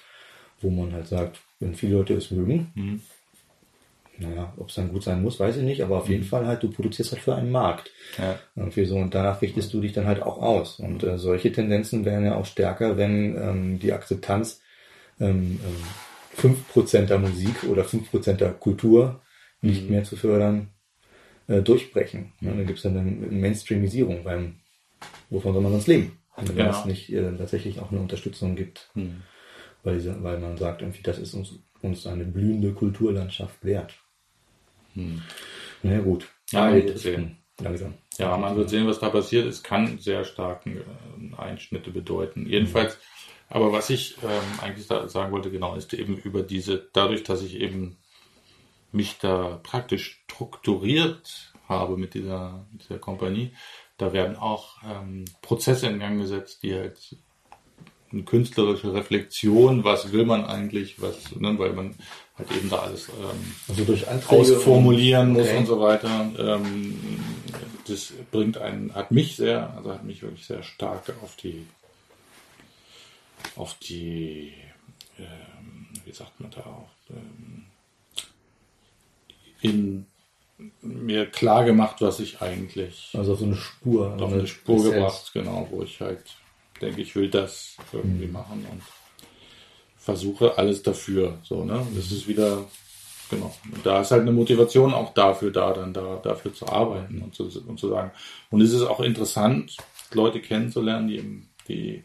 wo 0.61 0.69
man 0.69 0.93
halt 0.93 1.07
sagt, 1.07 1.39
wenn 1.59 1.75
viele 1.75 1.95
Leute 1.97 2.13
es 2.15 2.29
mögen, 2.31 2.71
Mhm. 2.75 3.01
naja, 4.17 4.53
ob 4.57 4.69
es 4.69 4.75
dann 4.75 4.89
gut 4.89 5.03
sein 5.03 5.21
muss, 5.23 5.39
weiß 5.39 5.57
ich 5.57 5.63
nicht, 5.63 5.81
aber 5.81 5.97
auf 5.97 6.09
jeden 6.09 6.23
Fall 6.23 6.45
halt, 6.45 6.61
du 6.61 6.69
produzierst 6.69 7.11
halt 7.13 7.21
für 7.23 7.35
einen 7.35 7.51
Markt. 7.51 7.89
ja, 8.17 8.37
Irgendwie 8.55 8.85
so, 8.85 8.95
und 8.97 9.15
danach 9.15 9.41
richtest 9.41 9.73
du 9.73 9.81
dich 9.81 9.93
dann 9.93 10.05
halt 10.05 10.21
auch 10.21 10.37
aus. 10.39 10.79
Und 10.79 11.03
äh, 11.03 11.17
solche 11.17 11.51
Tendenzen 11.51 12.05
wären 12.05 12.25
ja 12.25 12.35
auch 12.35 12.45
stärker, 12.45 12.97
wenn 12.97 13.35
ähm, 13.37 13.79
die 13.79 13.93
Akzeptanz 13.93 14.61
ähm, 15.19 15.59
ähm, 15.65 15.75
5% 16.35 17.09
der 17.09 17.19
Musik 17.19 17.63
oder 17.65 17.83
5% 17.83 18.39
der 18.41 18.53
Kultur 18.53 19.21
nicht 19.61 19.89
mehr 19.89 20.03
zu 20.03 20.15
fördern, 20.15 20.69
äh, 21.47 21.61
durchbrechen. 21.61 22.33
Ja, 22.41 22.51
da 22.53 22.63
gibt 22.63 22.77
es 22.77 22.83
dann 22.83 22.97
eine 22.97 23.11
Mainstreamisierung, 23.11 24.25
weil 24.25 24.53
wovon 25.29 25.53
soll 25.53 25.61
man 25.61 25.71
sonst 25.73 25.87
leben? 25.87 26.17
Wenn 26.37 26.55
Genau. 26.55 26.69
es 26.71 26.85
nicht 26.85 27.11
äh, 27.11 27.35
tatsächlich 27.37 27.79
auch 27.79 27.91
eine 27.91 27.99
Unterstützung 27.99 28.55
gibt, 28.55 28.89
Mhm. 28.95 29.21
weil, 29.83 29.95
diese, 29.95 30.23
weil 30.23 30.39
man 30.39 30.57
sagt, 30.57 30.81
irgendwie, 30.81 31.03
das 31.03 31.19
ist 31.19 31.33
uns, 31.33 31.59
uns 31.81 32.07
eine 32.07 32.23
blühende 32.25 32.73
Kulturlandschaft 32.73 33.63
wert. 33.63 33.93
Mhm. 34.95 35.21
Na 35.83 35.93
ja, 35.93 35.99
gut. 35.99 36.27
Ja, 36.51 36.61
man 36.61 36.73
Alt 36.73 36.85
wird 36.85 36.99
sehen. 36.99 37.37
langsam. 37.61 37.93
Ja, 38.17 38.35
man 38.37 38.55
wird 38.55 38.69
sehen, 38.69 38.87
was 38.87 38.99
da 38.99 39.09
passiert. 39.09 39.45
Es 39.47 39.61
kann 39.63 39.97
sehr 39.99 40.23
starken 40.25 40.77
äh, 40.77 41.35
Einschnitte 41.37 41.91
bedeuten. 41.91 42.45
Jedenfalls, 42.47 42.97
aber 43.51 43.71
was 43.71 43.89
ich 43.89 44.17
ähm, 44.23 44.59
eigentlich 44.61 44.87
da 44.87 45.07
sagen 45.07 45.31
wollte, 45.31 45.51
genau, 45.51 45.75
ist 45.75 45.93
eben 45.93 46.17
über 46.17 46.41
diese, 46.41 46.89
dadurch, 46.93 47.23
dass 47.23 47.41
ich 47.43 47.59
eben 47.59 47.97
mich 48.91 49.19
da 49.19 49.59
praktisch 49.61 50.23
strukturiert 50.23 51.53
habe 51.67 51.97
mit 51.97 52.13
dieser, 52.13 52.65
mit 52.71 52.83
dieser 52.83 52.99
Kompanie, 52.99 53.53
da 53.97 54.13
werden 54.13 54.35
auch 54.35 54.77
ähm, 54.83 55.25
Prozesse 55.41 55.87
in 55.87 55.99
Gang 55.99 56.19
gesetzt, 56.19 56.63
die 56.63 56.73
halt 56.73 57.15
eine 58.11 58.23
künstlerische 58.23 58.93
Reflexion, 58.93 59.83
was 59.83 60.11
will 60.11 60.25
man 60.25 60.43
eigentlich, 60.43 61.01
was, 61.01 61.35
ne, 61.35 61.57
weil 61.57 61.73
man 61.73 61.95
halt 62.37 62.51
eben 62.51 62.69
da 62.69 62.79
alles 62.79 63.09
ähm, 63.09 63.55
Also 63.69 63.85
durch 63.85 64.07
Anträge 64.07 64.41
ausformulieren 64.41 65.33
muss 65.33 65.47
Okay. 65.47 65.57
und 65.57 65.65
so 65.65 65.79
weiter. 65.79 66.29
Ähm, 66.37 66.99
das 67.87 68.13
bringt 68.31 68.57
einen, 68.57 68.93
hat 68.95 69.11
mich 69.11 69.35
sehr, 69.35 69.73
also 69.75 69.93
hat 69.93 70.03
mich 70.03 70.21
wirklich 70.21 70.45
sehr 70.45 70.63
stark 70.63 71.13
auf 71.23 71.35
die, 71.35 71.65
auf 73.55 73.75
die, 73.79 74.53
ähm, 75.17 75.87
wie 76.05 76.11
sagt 76.11 76.39
man 76.39 76.51
da 76.51 76.61
auch, 76.61 76.89
ähm, 77.09 77.65
in 79.61 80.05
mir 80.81 81.25
klar 81.25 81.65
gemacht, 81.65 81.97
was 82.01 82.19
ich 82.19 82.41
eigentlich 82.41 83.09
Also 83.17 83.33
auf 83.33 83.39
so 83.39 83.45
eine 83.45 83.55
Spur. 83.55 84.13
auf 84.13 84.19
so 84.19 84.25
eine 84.35 84.47
Spur 84.47 84.83
gebracht, 84.83 85.31
genau, 85.33 85.67
wo 85.71 85.81
ich 85.83 85.99
halt 86.01 86.23
denke, 86.81 87.01
ich 87.01 87.15
will 87.15 87.29
das 87.29 87.77
irgendwie 87.91 88.27
Mhm. 88.27 88.31
machen 88.33 88.65
und 88.71 88.81
versuche 89.97 90.57
alles 90.57 90.81
dafür. 90.83 91.37
So, 91.43 91.63
ne? 91.63 91.85
Das 91.95 92.11
ist 92.11 92.27
wieder, 92.27 92.65
genau. 93.29 93.55
Und 93.71 93.85
da 93.85 94.01
ist 94.01 94.11
halt 94.11 94.21
eine 94.21 94.31
Motivation 94.31 94.93
auch 94.93 95.13
dafür 95.13 95.51
da, 95.51 95.73
dann 95.73 95.93
da, 95.93 96.17
dafür 96.23 96.53
zu 96.53 96.67
arbeiten 96.67 97.21
und 97.21 97.35
zu, 97.35 97.43
und 97.67 97.79
zu 97.79 97.89
sagen. 97.89 98.11
Und 98.49 98.61
es 98.61 98.71
ist 98.73 98.81
auch 98.83 98.99
interessant, 98.99 99.77
Leute 100.13 100.41
kennenzulernen, 100.41 101.07
die 101.07 101.47
die 101.67 102.03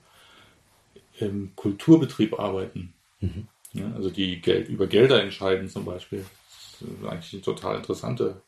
im 1.20 1.54
Kulturbetrieb 1.56 2.38
arbeiten. 2.38 2.94
Mhm. 3.20 3.48
Ja, 3.72 3.92
also 3.94 4.10
die 4.10 4.40
Geld 4.40 4.68
über 4.68 4.86
Gelder 4.86 5.22
entscheiden 5.22 5.68
zum 5.68 5.84
Beispiel. 5.84 6.24
Das 6.80 6.88
ist 6.88 7.04
eigentlich 7.08 7.32
eine 7.32 7.42
total 7.42 7.76
interessante 7.76 8.42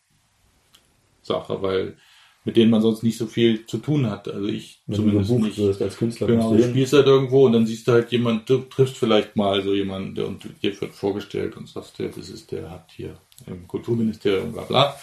Sache, 1.23 1.61
weil 1.63 1.97
mit 2.45 2.57
denen 2.57 2.71
man 2.71 2.81
sonst 2.81 3.03
nicht 3.03 3.19
so 3.19 3.27
viel 3.27 3.67
zu 3.67 3.79
tun 3.79 4.09
hat. 4.09 4.27
Also 4.29 4.47
ich 4.47 4.81
Wenn 4.87 4.97
du 4.97 5.03
zumindest 5.03 5.29
gebucht 5.31 5.47
nicht. 5.49 5.59
wirst 5.59 5.83
als 5.83 5.97
Künstler, 5.99 6.27
Genau, 6.29 6.51
du 6.51 6.57
du 6.57 6.63
spielst 6.69 6.93
halt 6.95 7.07
irgendwo 7.07 7.45
und 7.45 7.53
dann 7.53 7.67
siehst 7.67 7.87
du 7.87 7.93
halt 7.93 8.11
jemand, 8.11 8.49
du 8.49 8.59
triffst 8.59 8.97
vielleicht 8.97 9.37
mal 9.37 9.63
so 9.63 9.75
jemanden 9.75 10.15
der- 10.15 10.27
und 10.27 10.45
dir 10.63 10.81
wird 10.81 10.95
vorgestellt 10.95 11.57
und 11.57 11.69
sagst 11.69 11.99
dir, 11.99 12.09
das 12.09 12.31
ist 12.31 12.51
der 12.53 12.71
hat 12.71 12.91
hier 12.95 13.19
im 13.47 13.69
Kulturministerium 13.69 14.53
bla 14.53 14.63
bla. 14.63 14.97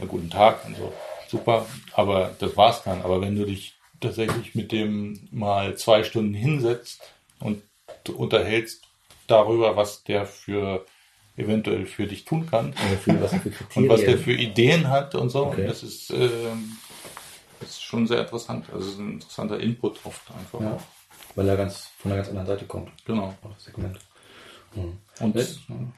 Na, 0.00 0.06
guten 0.06 0.28
Tag 0.28 0.66
und 0.66 0.76
so. 0.76 0.92
Super, 1.28 1.66
aber 1.94 2.34
das 2.38 2.56
war's 2.56 2.82
dann. 2.82 3.00
Aber 3.02 3.20
wenn 3.20 3.36
du 3.36 3.46
dich 3.46 3.75
tatsächlich 4.00 4.54
mit 4.54 4.72
dem 4.72 5.28
mal 5.30 5.76
zwei 5.76 6.02
Stunden 6.04 6.34
hinsetzt 6.34 7.00
und 7.40 7.62
unterhältst 8.14 8.84
darüber, 9.26 9.76
was 9.76 10.04
der 10.04 10.26
für 10.26 10.84
eventuell 11.36 11.86
für 11.86 12.06
dich 12.06 12.24
tun 12.24 12.46
kann 12.50 12.72
für 12.72 13.20
was 13.20 13.32
für 13.34 13.52
und 13.74 13.88
was 13.88 14.00
der 14.00 14.18
für 14.18 14.32
Ideen 14.32 14.88
hat 14.88 15.14
und 15.14 15.28
so, 15.30 15.46
Okay. 15.46 15.66
das 15.66 15.82
ist, 15.82 16.10
ähm, 16.10 16.78
das 17.60 17.70
ist 17.70 17.82
schon 17.82 18.06
sehr 18.06 18.20
interessant. 18.20 18.66
Also 18.72 18.86
es 18.86 18.94
ist 18.94 19.00
ein 19.00 19.12
interessanter 19.14 19.60
Input 19.60 19.98
oft 20.04 20.22
einfach. 20.30 20.60
ja, 20.60 20.78
weil 21.34 21.48
er 21.48 21.56
ganz 21.56 21.90
von 21.98 22.10
einer 22.10 22.16
ganz 22.16 22.28
anderen 22.30 22.46
Seite 22.46 22.64
kommt. 22.64 22.90
Genau. 23.04 23.34
Segment. 23.58 23.98
Mhm. 24.74 24.98
Und 25.20 25.36
Ja. 25.36 25.44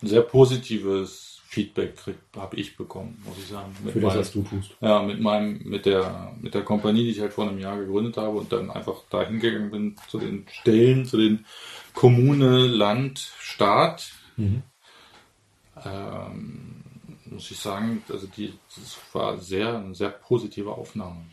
sehr 0.02 0.22
positives 0.22 1.37
Feedback 1.50 1.94
habe 2.36 2.56
ich 2.56 2.76
bekommen, 2.76 3.22
muss 3.24 3.38
ich 3.38 3.46
sagen. 3.46 3.74
Mit 3.82 3.94
Für 3.94 4.00
das, 4.00 4.10
meinem- 4.12 4.20
was 4.20 4.32
du 4.32 4.42
tust. 4.42 4.70
Ja, 4.82 5.02
mit 5.02 5.18
meinem, 5.20 5.62
mit 5.64 5.86
der, 5.86 6.34
mit 6.40 6.52
der 6.52 6.62
Kompanie, 6.62 7.04
die 7.04 7.10
ich 7.10 7.20
halt 7.20 7.32
vor 7.32 7.48
einem 7.48 7.58
Jahr 7.58 7.78
gegründet 7.78 8.18
habe 8.18 8.36
und 8.36 8.52
dann 8.52 8.70
einfach 8.70 8.96
dahin 9.08 9.40
gegangen 9.40 9.70
bin 9.70 9.96
zu 10.08 10.18
den 10.18 10.46
Stellen, 10.50 11.06
zu 11.06 11.16
den 11.16 11.46
Kommune, 11.94 12.66
Land, 12.66 13.32
Staat. 13.38 14.12
Mhm. 14.36 14.62
Ähm, 15.84 16.82
muss 17.26 17.50
ich 17.50 17.58
sagen, 17.58 18.02
also 18.10 18.26
die, 18.26 18.52
das 18.76 18.98
war 19.12 19.38
sehr, 19.38 19.78
eine 19.78 19.94
sehr 19.94 20.10
positive 20.10 20.70
Aufnahme. 20.72 21.24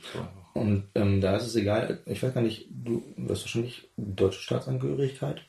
Und 0.53 0.85
ähm, 0.95 1.19
da 1.19 1.35
ist 1.35 1.45
es 1.47 1.55
egal, 1.55 2.01
ich 2.05 2.23
weiß 2.23 2.33
gar 2.33 2.41
nicht, 2.41 2.67
du 2.69 3.03
hast 3.29 3.41
wahrscheinlich 3.41 3.89
deutsche 3.97 4.39
Staatsangehörigkeit. 4.41 5.41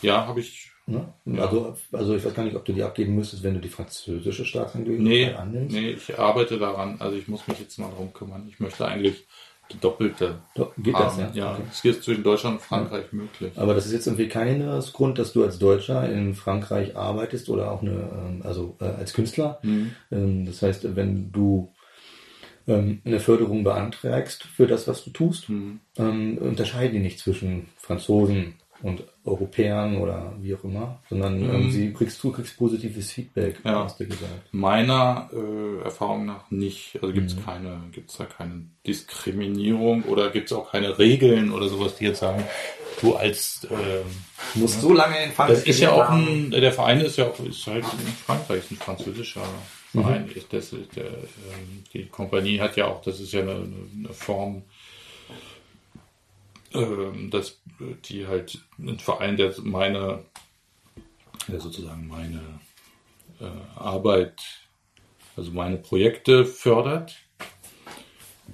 Ja, 0.00 0.26
habe 0.26 0.40
ich. 0.40 0.72
Ne? 0.88 1.06
Ja. 1.26 1.44
Also, 1.44 1.76
also 1.92 2.16
ich 2.16 2.24
weiß 2.24 2.32
gar 2.34 2.44
nicht, 2.44 2.56
ob 2.56 2.64
du 2.64 2.72
die 2.72 2.82
abgeben 2.82 3.14
müsstest, 3.14 3.42
wenn 3.42 3.52
du 3.54 3.60
die 3.60 3.68
französische 3.68 4.44
Staatsangehörigkeit 4.46 5.06
Nee, 5.06 5.32
annimmst. 5.34 5.74
nee, 5.74 5.90
ich 5.90 6.18
arbeite 6.18 6.58
daran. 6.58 6.96
Also 6.98 7.16
ich 7.18 7.28
muss 7.28 7.46
mich 7.46 7.60
jetzt 7.60 7.78
mal 7.78 7.90
darum 7.90 8.12
kümmern. 8.14 8.46
Ich 8.48 8.58
möchte 8.58 8.86
eigentlich 8.86 9.26
die 9.70 9.78
doppelte 9.78 10.38
Doch, 10.54 10.72
geht 10.78 10.94
das, 10.94 11.18
haben. 11.18 11.34
ja? 11.34 11.44
Ja, 11.44 11.52
Okay. 11.52 11.62
es 11.70 11.82
geht 11.82 12.02
zwischen 12.02 12.22
Deutschland 12.22 12.56
und 12.56 12.62
Frankreich 12.62 13.12
möglich. 13.12 13.52
Aber 13.56 13.74
das 13.74 13.84
ist 13.84 13.92
jetzt 13.92 14.06
irgendwie 14.06 14.28
kein 14.28 14.66
Grund, 14.94 15.18
dass 15.18 15.34
du 15.34 15.44
als 15.44 15.58
Deutscher 15.58 16.10
in 16.10 16.34
Frankreich 16.34 16.96
arbeitest 16.96 17.50
oder 17.50 17.70
auch 17.70 17.82
eine, 17.82 17.90
ähm, 17.90 18.40
also 18.44 18.76
äh, 18.80 18.84
als 18.84 19.12
Künstler. 19.12 19.58
Mhm. 19.62 19.90
Ähm, 20.10 20.46
Das 20.46 20.62
heißt, 20.62 20.96
wenn 20.96 21.30
du 21.32 21.74
ähm, 22.66 23.02
eine 23.04 23.20
Förderung 23.20 23.62
beantragst 23.62 24.44
für 24.44 24.66
das, 24.66 24.88
was 24.88 25.04
du 25.04 25.10
tust, 25.10 25.50
Mhm. 25.50 25.80
unterscheiden 26.40 26.94
die 26.94 27.00
nicht 27.00 27.18
zwischen 27.18 27.66
Franzosen, 27.76 28.54
und 28.82 29.02
Europäern 29.24 29.96
oder 29.98 30.32
wie 30.40 30.54
auch 30.54 30.62
immer, 30.64 31.00
sondern 31.10 31.40
Mhm. 31.40 31.50
ähm, 31.54 31.70
sie 31.70 31.92
kriegst 31.92 32.22
du 32.22 32.30
kriegst 32.32 32.56
positives 32.56 33.10
Feedback, 33.12 33.56
Ja. 33.64 33.84
hast 33.84 33.98
du 34.00 34.06
gesagt. 34.06 34.52
Meiner 34.52 35.28
äh, 35.32 35.82
Erfahrung 35.84 36.26
nach 36.26 36.50
nicht. 36.50 36.98
Also 37.02 37.12
gibt 37.12 37.30
es 37.30 37.36
Mhm. 37.36 37.44
keine, 37.44 37.80
gibt's 37.92 38.16
da 38.16 38.24
keine 38.24 38.66
Diskriminierung 38.86 40.02
oder 40.04 40.30
gibt 40.30 40.50
es 40.50 40.56
auch 40.56 40.70
keine 40.70 40.98
Regeln 40.98 41.50
oder 41.52 41.68
sowas, 41.68 41.96
die 41.96 42.04
jetzt 42.04 42.20
sagen, 42.20 42.44
du 43.00 43.14
als 43.16 43.66
ähm, 43.70 43.76
Du 44.54 44.60
musst 44.60 44.80
so 44.80 44.92
lange 44.92 45.22
in 45.24 45.30
Das 45.36 45.64
ist 45.64 45.80
ja 45.80 45.90
auch 45.92 46.08
ein, 46.10 46.50
der 46.50 46.72
Verein 46.72 47.00
ist 47.00 47.16
ja 47.18 47.26
auch, 47.26 47.38
ist 47.40 47.66
halt 47.66 47.84
in 47.84 48.06
Frankreich, 48.24 48.58
ist 48.60 48.70
ein 48.70 48.76
französischer 48.76 49.42
Verein. 49.92 50.28
Ist 50.34 50.52
das, 50.52 50.70
der, 50.70 51.04
ähm, 51.06 51.84
die 51.92 52.06
Kompanie 52.06 52.58
hat 52.60 52.76
ja 52.76 52.86
auch, 52.86 53.02
das 53.02 53.20
ist 53.20 53.32
ja 53.32 53.40
eine, 53.42 53.66
eine 53.98 54.12
Form, 54.12 54.62
ähm, 56.74 57.30
dass 57.30 57.60
die 58.04 58.26
halt 58.26 58.58
ein 58.78 58.98
Verein, 58.98 59.36
der 59.36 59.54
meine, 59.62 60.24
der 61.46 61.60
sozusagen 61.60 62.06
meine 62.06 62.60
äh, 63.40 63.78
Arbeit, 63.78 64.42
also 65.36 65.50
meine 65.52 65.76
Projekte 65.76 66.44
fördert. 66.44 67.16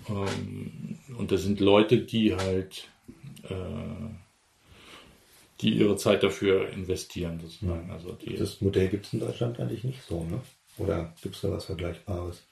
Ähm, 0.08 0.98
und 1.16 1.32
das 1.32 1.42
sind 1.42 1.60
Leute, 1.60 1.98
die 1.98 2.34
halt 2.34 2.88
äh, 3.44 4.14
die 5.60 5.78
ihre 5.78 5.96
Zeit 5.96 6.22
dafür 6.22 6.68
investieren, 6.70 7.40
sozusagen. 7.40 7.90
Also 7.90 8.12
die, 8.12 8.36
Das 8.36 8.60
Modell 8.60 8.88
gibt 8.88 9.06
es 9.06 9.12
in 9.12 9.20
Deutschland 9.20 9.58
eigentlich 9.60 9.84
nicht 9.84 10.02
so, 10.02 10.24
ne? 10.24 10.40
Oder 10.76 11.14
gibt 11.22 11.36
es 11.36 11.40
da 11.42 11.50
was 11.50 11.66
Vergleichbares? 11.66 12.42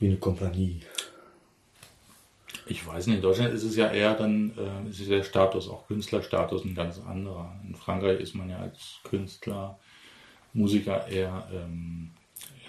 Wie 0.00 0.08
eine 0.08 0.16
Kompanie. 0.16 0.80
Ich 2.66 2.86
weiß 2.86 3.06
nicht, 3.06 3.16
in 3.16 3.22
Deutschland 3.22 3.52
ist 3.52 3.64
es 3.64 3.76
ja 3.76 3.90
eher 3.90 4.14
dann, 4.14 4.52
äh, 4.56 4.88
ist 4.90 5.10
der 5.10 5.22
Status, 5.22 5.68
auch 5.68 5.86
Künstlerstatus 5.86 6.64
ein 6.64 6.74
ganz 6.74 7.00
anderer. 7.00 7.54
In 7.66 7.74
Frankreich 7.74 8.20
ist 8.20 8.34
man 8.34 8.48
ja 8.48 8.58
als 8.58 9.00
Künstler, 9.04 9.78
Musiker 10.52 11.06
eher, 11.08 11.48
ähm, 11.52 12.12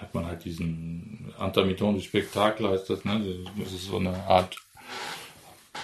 hat 0.02 0.14
man 0.14 0.26
halt 0.26 0.44
diesen 0.44 1.34
Intermittent 1.40 1.98
du 1.98 2.02
Spektakel 2.02 2.70
heißt 2.70 2.90
das, 2.90 3.06
ne? 3.06 3.46
Das 3.58 3.72
ist 3.72 3.86
so 3.86 3.98
eine 3.98 4.16
Art 4.28 4.58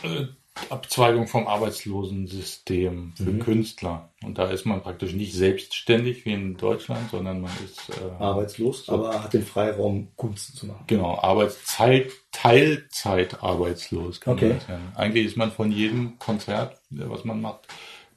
äh, 0.03 0.25
Abzweigung 0.69 1.27
vom 1.27 1.47
Arbeitslosensystem 1.47 3.13
für 3.15 3.33
Künstler. 3.39 4.09
Und 4.23 4.37
da 4.37 4.49
ist 4.49 4.65
man 4.65 4.81
praktisch 4.81 5.13
nicht 5.13 5.33
selbstständig 5.33 6.25
wie 6.25 6.33
in 6.33 6.57
Deutschland, 6.57 7.09
sondern 7.09 7.41
man 7.41 7.51
ist 7.63 7.89
äh, 7.89 8.21
Arbeitslos, 8.23 8.87
aber 8.89 9.23
hat 9.23 9.33
den 9.33 9.43
Freiraum, 9.43 10.09
Kunst 10.17 10.55
zu 10.57 10.67
machen. 10.67 10.83
Genau, 10.87 11.17
Arbeitszeit, 11.17 12.11
Teilzeit 12.31 13.41
arbeitslos. 13.43 14.19
Okay. 14.25 14.55
Eigentlich 14.95 15.25
ist 15.27 15.37
man 15.37 15.51
von 15.51 15.71
jedem 15.71 16.19
Konzert, 16.19 16.73
äh, 16.91 17.09
was 17.09 17.23
man 17.23 17.41
macht, 17.41 17.67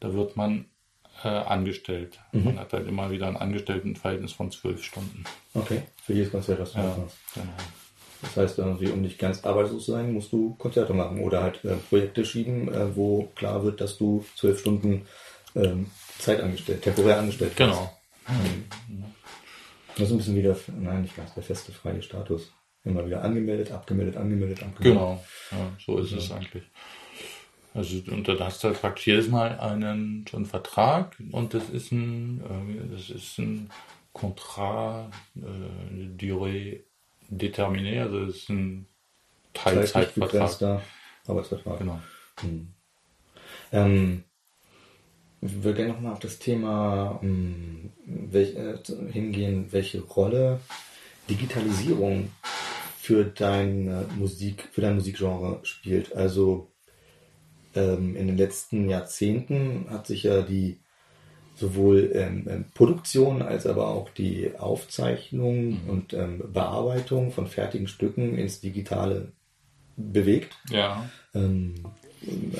da 0.01 0.13
wird 0.13 0.37
man 0.37 0.67
äh, 1.23 1.29
angestellt. 1.29 2.19
Mhm. 2.33 2.45
Man 2.45 2.59
hat 2.59 2.73
halt 2.73 2.89
immer 2.89 3.11
wieder 3.11 3.29
ein 3.29 3.37
Angestelltenverhältnis 3.37 4.33
von 4.33 4.51
zwölf 4.51 4.83
Stunden. 4.85 5.25
Okay. 5.55 5.83
Für 6.03 6.13
jedes 6.13 6.31
Konzert, 6.33 6.61
was 6.61 6.73
du 6.73 6.79
Ja, 6.79 6.85
machst. 6.99 7.17
genau. 7.35 7.47
Das 8.25 8.37
heißt, 8.37 8.59
irgendwie, 8.59 8.89
um 8.89 9.03
nicht 9.03 9.19
ganz 9.19 9.45
arbeitslos 9.45 9.85
zu 9.85 9.93
sein, 9.93 10.13
musst 10.13 10.33
du 10.33 10.55
Konzerte 10.55 10.93
machen 10.93 11.21
oder 11.21 11.43
halt 11.43 11.65
äh, 11.65 11.77
Projekte 11.89 12.25
schieben, 12.25 12.73
äh, 12.73 12.97
wo 12.97 13.31
klar 13.35 13.63
wird, 13.65 13.81
dass 13.81 13.97
du 13.99 14.25
zwölf 14.37 14.61
Stunden 14.61 15.07
ähm, 15.55 15.87
Zeit 16.19 16.41
angestellt, 16.41 16.83
temporär 16.83 17.19
angestellt 17.19 17.55
bist. 17.57 17.71
Genau. 17.71 17.91
Das 19.97 20.07
ist 20.09 20.11
ein 20.13 20.19
bisschen 20.19 20.37
wieder, 20.37 20.57
nein, 20.77 21.03
nicht 21.03 21.17
ganz 21.17 21.35
der 21.35 21.43
feste 21.43 21.73
freie 21.73 22.03
Status. 22.03 22.53
Immer 22.85 23.07
wieder 23.07 23.23
angemeldet, 23.23 23.73
abgemeldet, 23.73 24.17
angemeldet, 24.17 24.63
abgemeldet. 24.63 24.83
Genau, 24.83 25.25
ja, 25.53 25.73
so 25.79 25.99
ist 25.99 26.13
es 26.13 26.31
eigentlich. 26.31 26.65
Also 27.73 27.97
und 28.11 28.29
da 28.29 28.39
hast 28.39 28.63
du 28.63 28.69
halt 28.69 28.81
praktisch 28.81 29.07
jedes 29.07 29.29
Mal 29.29 29.59
einen 29.59 30.25
so 30.31 30.37
einen 30.37 30.47
Vertrag 30.47 31.17
und 31.33 31.55
das 31.55 31.71
ist 31.71 31.91
ein 31.93 32.41
äh, 32.41 32.95
das 32.95 33.11
ist 33.11 33.39
ein 33.39 33.71
Contrat 34.13 35.11
äh, 35.37 36.07
durée 36.17 36.85
déterminé, 37.31 38.01
also 38.01 38.27
das 38.27 38.37
ist 38.37 38.51
ein 38.51 38.87
Teilzeitvertrag. 39.53 40.83
Arbeitsvertrag. 41.27 41.79
Genau. 41.79 42.01
Ähm, 43.73 44.25
ich 45.41 45.63
würde 45.63 45.77
gerne 45.77 45.93
nochmal 45.93 46.13
auf 46.13 46.21
das 46.21 46.39
Thema 46.39 47.19
ähm, 47.23 47.93
welch, 48.07 48.57
äh, 48.57 48.79
hingehen, 49.11 49.73
welche 49.73 50.01
Rolle 50.01 50.61
Digitalisierung 51.29 52.31
für 52.99 53.25
deine 53.25 54.07
Musik, 54.17 54.69
für 54.73 54.81
dein 54.81 54.97
Musikgenre 54.97 55.61
spielt. 55.63 56.15
Also 56.15 56.73
ähm, 57.75 58.17
in 58.17 58.27
den 58.27 58.37
letzten 58.37 58.89
Jahrzehnten 58.89 59.87
hat 59.91 60.07
sich 60.07 60.25
ja 60.25 60.43
die 60.43 60.81
sowohl 61.57 62.11
ähm, 62.15 62.47
ähm, 62.49 62.65
Produktion 62.75 63.43
als 63.43 63.67
aber 63.67 63.89
auch 63.89 64.11
die 64.11 64.53
Aufzeichnung 64.59 65.81
und 65.87 66.13
ähm, 66.13 66.43
Bearbeitung 66.53 67.31
von 67.31 67.47
fertigen 67.47 67.89
Stücken 67.89 68.37
ins 68.37 68.61
Digitale 68.61 69.33
bewegt. 69.97 70.55
Ja. 70.71 71.09
Ähm, 71.35 71.75
ähm, 72.27 72.53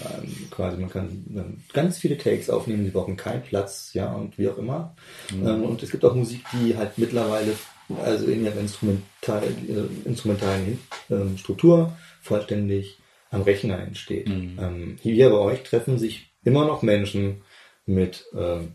quasi 0.51 0.77
man 0.77 0.91
kann 0.91 1.25
ähm, 1.35 1.63
ganz 1.73 1.99
viele 1.99 2.19
Takes 2.19 2.51
aufnehmen, 2.51 2.85
die 2.85 2.91
brauchen 2.91 3.17
keinen 3.17 3.43
Platz, 3.43 3.91
ja, 3.95 4.13
und 4.13 4.39
wie 4.39 4.49
auch 4.49 4.59
immer. 4.59 4.95
Ähm, 5.33 5.63
und 5.65 5.83
es 5.83 5.91
gibt 5.91 6.05
auch 6.05 6.15
Musik, 6.15 6.45
die 6.53 6.77
halt 6.77 6.99
mittlerweile, 6.99 7.55
also 8.03 8.27
in 8.27 8.45
ihrer 8.45 8.59
Instrumental, 8.59 9.43
äh, 9.43 10.09
instrumentalen 10.09 10.79
ähm, 11.11 11.39
Struktur 11.39 11.97
vollständig 12.21 12.99
am 13.31 13.43
Rechner 13.43 13.81
entsteht. 13.81 14.29
Ähm, 14.29 14.97
hier 15.01 15.31
bei 15.31 15.37
euch 15.37 15.63
treffen 15.65 15.99
sich 15.99 16.31
immer 16.45 16.67
noch 16.67 16.83
Menschen 16.83 17.43
mit 17.87 18.27
ähm, 18.37 18.75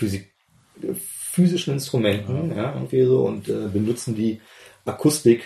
Physik, 0.00 0.32
physischen 0.94 1.74
Instrumenten, 1.74 2.56
ja, 2.56 2.72
irgendwie 2.72 3.04
so, 3.04 3.26
und 3.26 3.48
äh, 3.50 3.68
benutzen 3.70 4.14
die 4.14 4.40
Akustik, 4.86 5.42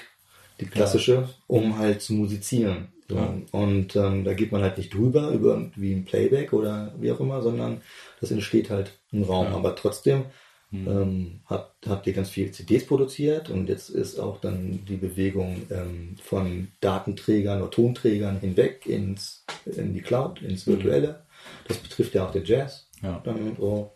die 0.61 0.67
klassische, 0.67 1.29
um 1.49 1.77
halt 1.77 2.03
zu 2.03 2.13
musizieren. 2.13 2.93
So. 3.09 3.17
Ja. 3.17 3.35
Und 3.51 3.97
ähm, 3.97 4.23
da 4.23 4.33
geht 4.33 4.53
man 4.53 4.63
halt 4.63 4.79
nicht 4.79 4.95
drüber, 4.95 5.31
über 5.31 5.55
irgendwie 5.55 5.93
ein 5.93 6.05
Playback 6.05 6.53
oder 6.53 6.95
wie 7.01 7.11
auch 7.11 7.19
immer, 7.19 7.43
sondern 7.43 7.81
das 8.21 8.31
entsteht 8.31 8.71
halt 8.71 8.93
im 9.11 9.25
Raum. 9.25 9.49
Aber 9.49 9.75
trotzdem 9.75 10.27
ähm, 10.73 11.41
habt, 11.47 11.87
habt 11.89 12.07
ihr 12.07 12.13
ganz 12.13 12.31
viele 12.31 12.53
CDs 12.53 12.87
produziert 12.87 13.51
und 13.51 13.69
jetzt 13.69 13.91
ist 13.91 14.19
auch 14.19 14.41
dann 14.41 14.85
die 14.89 14.97
Bewegung 14.97 15.63
ähm, 15.71 16.17
von 16.23 16.69
Datenträgern 16.81 17.61
oder 17.61 17.71
Tonträgern 17.71 18.39
hinweg 18.39 18.87
ins, 18.87 19.45
in 19.67 19.95
die 19.95 20.01
Cloud, 20.01 20.43
ins 20.43 20.67
Virtuelle. 20.67 21.25
Das 21.67 21.79
betrifft 21.79 22.15
ja 22.15 22.27
auch 22.27 22.33
den 22.33 22.45
Jazz. 22.45 22.84
Ja. 23.05 23.21
Dann 23.23 23.57
so. 23.57 23.93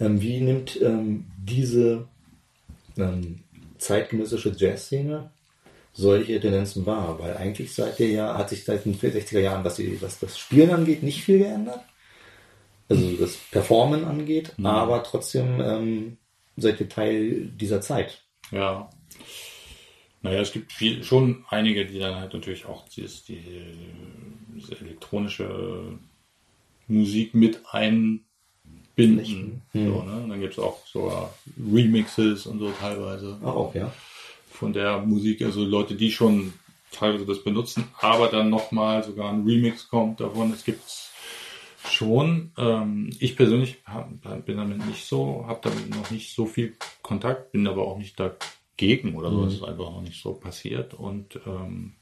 ähm, 0.00 0.20
wie 0.20 0.40
nimmt 0.40 0.80
ähm, 0.82 1.26
diese 1.38 2.08
ähm, 2.96 3.44
zeitgenössische 3.78 4.52
Jazzszene 4.56 5.30
solche 5.92 6.40
Tendenzen 6.40 6.84
wahr? 6.84 7.18
Weil 7.20 7.36
eigentlich 7.36 7.72
seid 7.72 8.00
ihr 8.00 8.10
ja, 8.10 8.36
hat 8.36 8.50
sich 8.50 8.64
seit 8.64 8.84
den 8.84 8.98
60er 8.98 9.38
Jahren, 9.38 9.64
was, 9.64 9.76
die, 9.76 10.02
was 10.02 10.18
das 10.18 10.36
Spielen 10.36 10.70
angeht, 10.70 11.02
nicht 11.02 11.22
viel 11.22 11.38
geändert. 11.38 11.80
Also 12.88 13.16
das 13.16 13.36
Performen 13.50 14.04
angeht, 14.04 14.54
aber 14.62 15.02
trotzdem 15.02 15.60
ähm, 15.60 16.16
seid 16.56 16.80
ihr 16.80 16.88
Teil 16.88 17.46
dieser 17.46 17.80
Zeit. 17.80 18.24
Ja. 18.50 18.88
Naja, 20.22 20.40
es 20.40 20.52
gibt 20.52 20.72
viel, 20.72 21.04
schon 21.04 21.44
einige, 21.48 21.86
die 21.86 21.98
dann 21.98 22.16
halt 22.16 22.32
natürlich 22.32 22.64
auch 22.64 22.88
dieses, 22.88 23.24
die, 23.24 23.42
diese 24.54 24.80
elektronische 24.80 25.98
Musik 26.88 27.34
mit 27.34 27.60
einbinden. 28.98 29.62
So, 29.72 29.78
ne? 29.78 30.22
Und 30.22 30.28
dann 30.28 30.40
gibt 30.40 30.54
es 30.54 30.58
auch 30.58 30.84
so 30.86 31.30
Remixes 31.72 32.46
und 32.46 32.58
so 32.58 32.70
teilweise 32.70 33.38
Auch, 33.42 33.74
ja. 33.74 33.92
von 34.50 34.72
der 34.72 34.98
Musik, 34.98 35.42
also 35.42 35.64
Leute, 35.64 35.94
die 35.94 36.10
schon 36.10 36.52
teilweise 36.90 37.26
das 37.26 37.44
benutzen, 37.44 37.84
aber 38.00 38.28
dann 38.28 38.50
nochmal 38.50 39.04
sogar 39.04 39.30
ein 39.32 39.44
Remix 39.44 39.88
kommt 39.88 40.20
davon. 40.20 40.52
Es 40.52 40.64
gibt 40.64 40.82
schon. 41.86 42.52
Ähm, 42.56 43.10
ich 43.18 43.36
persönlich 43.36 43.78
hab, 43.84 44.10
bin 44.44 44.56
damit 44.56 44.84
nicht 44.86 45.04
so, 45.04 45.44
habe 45.46 45.60
damit 45.62 45.90
noch 45.90 46.10
nicht 46.10 46.34
so 46.34 46.46
viel 46.46 46.76
Kontakt, 47.02 47.52
bin 47.52 47.66
aber 47.66 47.86
auch 47.86 47.98
nicht 47.98 48.18
dagegen 48.18 49.14
oder 49.16 49.30
so. 49.30 49.44
Es 49.44 49.54
ist 49.54 49.64
einfach 49.64 49.90
noch 49.90 50.02
nicht 50.02 50.22
so 50.22 50.34
passiert. 50.34 50.94
Und 50.94 51.38
ähm, 51.46 51.94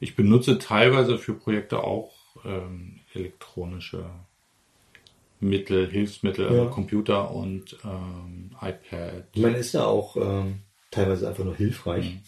ich 0.00 0.16
benutze 0.16 0.58
teilweise 0.58 1.18
für 1.18 1.34
Projekte 1.34 1.82
auch 1.84 2.12
ähm, 2.44 3.00
elektronische 3.14 4.04
Mittel, 5.42 5.90
Hilfsmittel, 5.90 6.54
Ja. 6.54 6.64
Computer 6.66 7.30
und 7.30 7.76
ähm, 7.84 8.50
iPad. 8.60 9.26
Ich 9.34 9.42
meine, 9.42 9.58
ist 9.58 9.72
ja 9.72 9.84
auch 9.84 10.16
ähm, 10.16 10.60
teilweise 10.90 11.28
einfach 11.28 11.44
nur 11.44 11.56
hilfreich. 11.56 12.18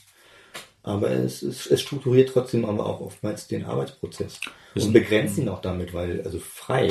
Aber 0.82 1.10
es, 1.10 1.42
es, 1.42 1.66
es 1.66 1.80
strukturiert 1.80 2.30
trotzdem 2.30 2.64
aber 2.64 2.84
auch 2.84 3.00
oftmals 3.00 3.46
den 3.48 3.64
Arbeitsprozess. 3.64 4.40
Ist 4.74 4.86
Und 4.86 4.92
begrenzt 4.92 5.38
ihn 5.38 5.48
auch 5.48 5.62
damit, 5.62 5.94
weil, 5.94 6.22
also 6.22 6.38
frei 6.38 6.90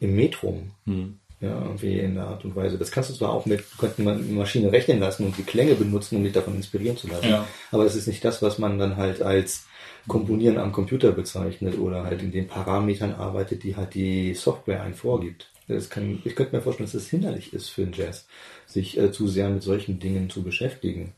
im 0.00 0.16
Metrum 0.16 0.72
Ja, 1.42 1.60
irgendwie 1.60 1.98
in 1.98 2.14
der 2.14 2.28
Art 2.28 2.44
und 2.44 2.54
Weise. 2.54 2.78
Das 2.78 2.92
kannst 2.92 3.10
du 3.10 3.14
zwar 3.14 3.30
auch 3.30 3.46
mit, 3.46 3.60
du 3.60 3.76
könntest 3.76 3.98
eine 3.98 4.14
Maschine 4.14 4.70
rechnen 4.70 5.00
lassen 5.00 5.26
und 5.26 5.36
die 5.36 5.42
Klänge 5.42 5.74
benutzen, 5.74 6.16
um 6.16 6.22
dich 6.22 6.32
davon 6.32 6.54
inspirieren 6.54 6.96
zu 6.96 7.08
lassen. 7.08 7.28
Ja. 7.28 7.48
Aber 7.72 7.82
das 7.82 7.96
ist 7.96 8.06
nicht 8.06 8.24
das, 8.24 8.42
was 8.42 8.58
man 8.58 8.78
dann 8.78 8.96
halt 8.96 9.22
als 9.22 9.66
Komponieren 10.06 10.58
am 10.58 10.70
Computer 10.70 11.10
bezeichnet 11.10 11.78
oder 11.78 12.04
halt 12.04 12.22
in 12.22 12.30
den 12.30 12.46
Parametern 12.46 13.12
arbeitet, 13.12 13.64
die 13.64 13.76
halt 13.76 13.94
die 13.94 14.34
Software 14.34 14.82
einen 14.82 14.94
vorgibt. 14.94 15.50
Das 15.68 15.90
kann, 15.90 16.20
ich 16.24 16.36
könnte 16.36 16.54
mir 16.54 16.62
vorstellen, 16.62 16.86
dass 16.86 16.94
es 16.94 17.08
hinderlich 17.08 17.52
ist 17.52 17.68
für 17.68 17.84
den 17.84 17.92
Jazz, 17.92 18.26
sich 18.66 18.98
äh, 18.98 19.12
zu 19.12 19.28
sehr 19.28 19.48
mit 19.48 19.62
solchen 19.62 19.98
Dingen 19.98 20.30
zu 20.30 20.42
beschäftigen. 20.42 21.14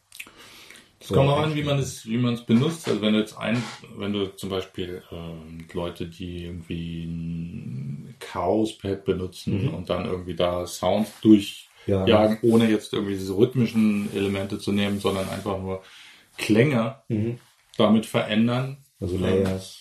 Es 1.04 1.12
kommt 1.12 1.28
auch 1.28 1.40
an, 1.40 1.54
wie 1.54 1.62
man 1.62 1.78
es, 1.78 2.06
wie 2.06 2.16
man 2.16 2.32
es 2.32 2.40
benutzt. 2.40 2.88
Also 2.88 3.02
wenn 3.02 3.12
du 3.12 3.18
jetzt 3.20 3.36
ein, 3.36 3.62
wenn 3.96 4.14
du 4.14 4.34
zum 4.36 4.48
Beispiel 4.48 5.02
ähm, 5.12 5.66
Leute, 5.74 6.06
die 6.06 6.44
irgendwie 6.44 7.04
ein 7.04 8.14
Chaos-Pad 8.20 9.04
benutzen 9.04 9.68
und 9.68 9.90
dann 9.90 10.06
irgendwie 10.06 10.34
da 10.34 10.66
Sounds 10.66 11.10
durchjagen, 11.20 12.08
Ja. 12.08 12.36
ohne 12.42 12.70
jetzt 12.70 12.94
irgendwie 12.94 13.14
diese 13.14 13.36
rhythmischen 13.36 14.08
Elemente 14.16 14.58
zu 14.58 14.72
nehmen, 14.72 14.98
sondern 14.98 15.28
einfach 15.28 15.58
nur 15.60 15.82
Klänge 16.38 16.96
damit 17.76 18.06
verändern. 18.06 18.78
Also 18.98 19.18
Layers. 19.18 19.80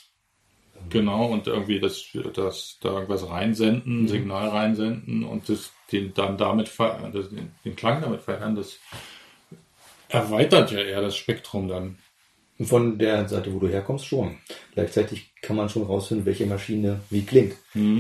Genau, 0.89 1.27
und 1.27 1.47
irgendwie 1.47 1.79
das, 1.79 2.03
das 2.33 2.77
da 2.81 2.89
irgendwas 2.95 3.29
reinsenden, 3.29 4.09
Signal 4.09 4.49
reinsenden 4.49 5.23
und 5.23 5.47
das, 5.47 5.71
den 5.93 6.13
dann 6.13 6.37
damit 6.37 6.69
den, 6.77 7.51
den 7.63 7.75
Klang 7.77 8.01
damit 8.01 8.19
verändern, 8.21 8.55
das 8.57 8.79
erweitert 10.13 10.71
ja 10.71 10.79
eher 10.79 11.01
das 11.01 11.15
Spektrum 11.15 11.67
dann. 11.67 11.97
Von 12.61 12.99
der 12.99 13.27
Seite, 13.27 13.53
wo 13.53 13.59
du 13.59 13.67
herkommst, 13.67 14.05
schon. 14.05 14.37
Gleichzeitig 14.73 15.33
kann 15.41 15.55
man 15.55 15.69
schon 15.69 15.83
rausfinden, 15.83 16.25
welche 16.25 16.45
Maschine 16.45 17.01
wie 17.09 17.25
klingt. 17.25 17.55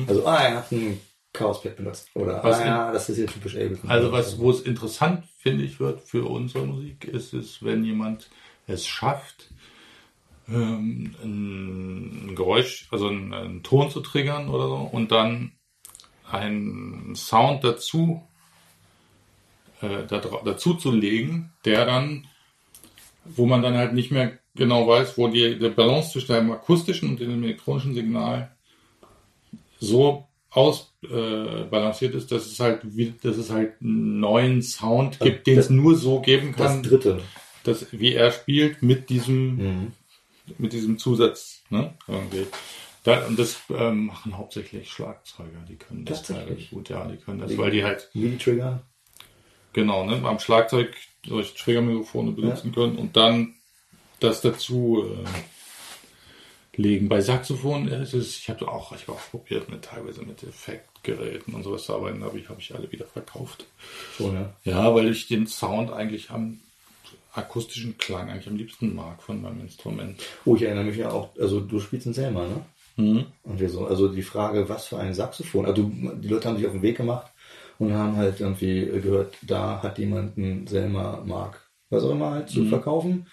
Also, 0.07 0.25
ah, 0.27 0.43
er 0.43 0.57
hat 0.57 0.71
ein 0.71 1.01
Chaos-Pad 1.33 1.75
benutzt. 1.75 2.09
Oder, 2.13 2.43
Was 2.43 2.59
ah, 2.59 2.65
ja, 2.65 2.91
das 2.91 3.09
ist 3.09 3.17
jetzt 3.17 3.33
typisch 3.33 3.55
Ableton. 3.55 3.89
Also 3.89 4.11
was, 4.11 4.37
wo 4.37 4.51
es 4.51 4.61
interessant, 4.61 5.25
finde 5.39 5.63
ich, 5.63 5.79
wird 5.79 6.01
für 6.01 6.29
unsere 6.29 6.65
Musik, 6.65 7.05
ist 7.05 7.33
es, 7.33 7.63
wenn 7.63 7.83
jemand 7.83 8.29
es 8.67 8.87
schafft, 8.87 9.49
ähm, 10.47 11.15
ein 11.23 12.35
Geräusch, 12.35 12.87
also 12.91 13.07
einen, 13.07 13.33
einen 13.33 13.63
Ton 13.63 13.89
zu 13.89 14.01
triggern 14.01 14.49
oder 14.49 14.67
so 14.67 14.89
und 14.91 15.11
dann 15.11 15.53
einen 16.29 17.15
Sound 17.15 17.63
dazu 17.63 18.21
äh, 19.83 20.07
da, 20.07 20.19
dazu 20.19 20.73
zu 20.75 20.91
legen, 20.91 21.51
der 21.65 21.85
dann, 21.85 22.25
wo 23.25 23.45
man 23.45 23.61
dann 23.61 23.75
halt 23.75 23.93
nicht 23.93 24.11
mehr 24.11 24.39
genau 24.55 24.87
weiß, 24.87 25.17
wo 25.17 25.27
die 25.27 25.57
der 25.59 25.69
Balance 25.69 26.11
zwischen 26.11 26.33
dem 26.33 26.51
akustischen 26.51 27.09
und 27.09 27.19
dem 27.19 27.43
elektronischen 27.43 27.93
Signal 27.93 28.55
so 29.79 30.27
ausbalanciert 30.51 32.13
äh, 32.13 32.17
ist, 32.17 32.31
dass 32.31 32.45
es 32.45 32.59
halt 32.59 32.81
wie, 32.83 33.13
dass 33.21 33.37
es 33.37 33.49
halt 33.49 33.81
einen 33.81 34.19
neuen 34.19 34.61
Sound 34.61 35.19
gibt, 35.19 35.47
den 35.47 35.57
es 35.57 35.69
nur 35.69 35.95
so 35.95 36.21
geben 36.21 36.53
das 36.55 36.67
kann, 36.67 36.83
dritte. 36.83 37.21
dass, 37.63 37.91
wie 37.91 38.13
er 38.13 38.31
spielt 38.31 38.83
mit 38.83 39.09
diesem 39.09 39.55
Mhm. 39.57 39.91
mit 40.57 40.73
diesem 40.73 40.97
Zusatz, 40.97 41.63
ne? 41.69 41.93
Irgendwie. 42.07 42.45
Da, 43.03 43.25
und 43.25 43.37
das 43.37 43.57
ähm, 43.69 44.05
machen 44.05 44.37
hauptsächlich 44.37 44.89
Schlagzeuger, 44.89 45.65
die 45.67 45.75
können 45.75 46.05
das 46.05 46.25
gut, 46.69 46.89
ja, 46.89 47.05
die 47.05 47.17
können 47.17 47.39
das, 47.39 47.57
weil 47.57 47.71
die 47.71 47.83
halt, 47.83 48.09
MIDI-Trigger. 48.13 48.81
Genau, 49.73 50.05
ne, 50.05 50.21
am 50.23 50.39
Schlagzeug 50.39 50.95
solche 51.25 51.55
Triggermikrofone 51.55 52.31
benutzen 52.31 52.73
können 52.73 52.97
und 52.97 53.15
dann 53.15 53.55
das 54.19 54.41
dazu 54.41 55.05
äh, 55.05 56.81
legen. 56.81 57.09
Bei 57.09 57.21
Saxophon 57.21 57.87
ist 57.87 58.13
es, 58.13 58.37
ich 58.37 58.49
habe 58.49 58.67
auch, 58.67 58.93
ich 58.93 59.07
habe 59.07 59.13
auch 59.13 59.29
probiert 59.31 59.69
mit 59.69 59.83
teilweise 59.83 60.23
mit 60.23 60.43
Effektgeräten 60.43 61.53
und 61.53 61.63
sowas 61.63 61.83
zu 61.83 61.93
arbeiten, 61.93 62.23
aber 62.23 62.35
ich 62.35 62.49
habe 62.49 62.59
ich 62.59 62.73
alle 62.73 62.91
wieder 62.91 63.05
verkauft. 63.05 63.65
Schon, 64.17 64.33
ja. 64.33 64.53
Ja, 64.63 64.95
weil 64.95 65.09
ich 65.09 65.27
den 65.27 65.47
Sound 65.47 65.91
eigentlich 65.91 66.29
am 66.29 66.59
akustischen 67.33 67.97
Klang 67.97 68.29
eigentlich 68.29 68.47
am 68.47 68.57
liebsten 68.57 68.95
mag 68.95 69.21
von 69.21 69.41
meinem 69.41 69.61
Instrument. 69.61 70.21
Oh, 70.45 70.55
ich 70.55 70.63
erinnere 70.63 70.85
mich 70.85 70.97
ja 70.97 71.09
auch, 71.09 71.29
also 71.39 71.59
du 71.59 71.79
spielst 71.79 72.05
in 72.05 72.13
Selma, 72.13 72.47
ne? 72.47 72.65
Mhm. 72.95 73.25
Und 73.41 73.59
wir 73.59 73.69
so, 73.69 73.87
also 73.87 74.07
die 74.07 74.21
Frage, 74.21 74.69
was 74.69 74.85
für 74.85 74.99
ein 74.99 75.15
Saxophon. 75.15 75.65
Also 75.65 75.83
die 75.83 76.27
Leute 76.27 76.47
haben 76.47 76.57
sich 76.57 76.67
auf 76.67 76.73
den 76.73 76.83
Weg 76.83 76.97
gemacht 76.97 77.32
und 77.79 77.93
haben 77.93 78.15
halt 78.15 78.39
irgendwie 78.39 78.85
gehört, 78.85 79.35
da 79.41 79.81
hat 79.81 79.97
jemand 79.99 80.37
einen 80.37 80.67
Selma 80.67 81.23
Mark, 81.25 81.59
was 81.89 82.03
auch 82.03 82.11
immer 82.11 82.31
halt 82.31 82.49
zu 82.49 82.65
verkaufen. 82.65 83.27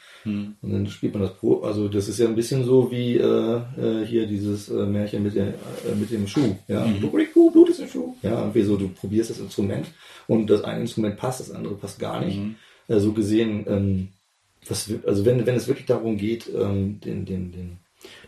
Und 0.63 0.73
dann 0.73 0.87
spielt 0.87 1.15
man 1.15 1.23
das 1.23 1.35
Pro. 1.35 1.61
Also 1.63 1.89
das 1.89 2.09
ist 2.09 2.19
ja 2.19 2.27
ein 2.27 2.35
bisschen 2.35 2.65
so 2.65 2.91
wie 2.91 3.17
äh, 3.17 3.61
äh, 3.79 4.07
hier 4.07 4.27
dieses 4.27 4.69
äh, 4.69 4.87
Märchen 4.87 5.23
mit, 5.23 5.35
der, 5.35 5.49
äh, 5.49 5.95
mit 5.99 6.11
dem 6.11 6.27
Schuh. 6.27 6.57
Ja, 6.69 6.85
Blutiku, 6.85 7.51
Blut 7.51 7.71
ist 7.71 7.81
im 7.81 7.89
Schuh. 7.89 8.15
Ja, 8.23 8.41
irgendwie 8.41 8.63
so, 8.63 8.77
du 8.77 8.89
probierst 8.89 9.31
das 9.31 9.41
Instrument 9.41 9.87
und 10.27 10.49
das 10.49 10.63
eine 10.65 10.81
Instrument 10.81 11.17
passt, 11.17 11.41
das 11.41 11.51
andere 11.51 11.75
passt 11.75 11.99
gar 11.99 12.25
nicht. 12.25 12.39
Äh, 12.89 13.01
so 13.01 13.13
gesehen, 13.13 13.65
ähm, 13.69 14.09
was, 14.69 14.93
also 15.07 15.25
wenn, 15.25 15.47
wenn 15.47 15.55
es 15.55 15.69
wirklich 15.69 15.87
darum 15.87 16.17
geht, 16.17 16.51
ähm, 16.55 17.01
den, 17.01 17.25
den, 17.25 17.53
den, 17.53 17.79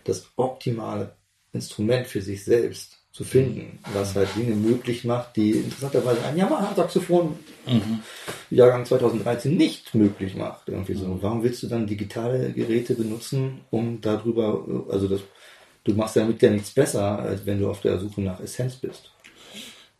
das 0.04 0.30
optimale 0.36 1.14
Instrument 1.52 2.06
für 2.06 2.22
sich 2.22 2.44
selbst 2.44 3.01
zu 3.12 3.24
finden, 3.24 3.78
was 3.92 4.16
halt 4.16 4.28
Dinge 4.36 4.54
möglich 4.54 5.04
macht, 5.04 5.36
die 5.36 5.50
interessanterweise 5.50 6.24
ein 6.24 6.36
Yamaha-Saxophon 6.36 7.36
Jahrgang 8.50 8.86
2013 8.86 9.54
nicht 9.54 9.94
möglich 9.94 10.34
macht. 10.34 10.68
Irgendwie 10.68 10.94
so. 10.94 11.18
Warum 11.20 11.42
willst 11.42 11.62
du 11.62 11.66
dann 11.66 11.86
digitale 11.86 12.52
Geräte 12.52 12.94
benutzen, 12.94 13.60
um 13.70 14.00
darüber, 14.00 14.64
also 14.90 15.08
das, 15.08 15.20
du 15.84 15.92
machst 15.94 16.16
damit 16.16 16.40
ja 16.40 16.50
nichts 16.50 16.70
besser, 16.70 17.18
als 17.18 17.44
wenn 17.44 17.60
du 17.60 17.68
auf 17.68 17.82
der 17.82 17.98
Suche 17.98 18.22
nach 18.22 18.40
Essenz 18.40 18.76
bist. 18.76 19.10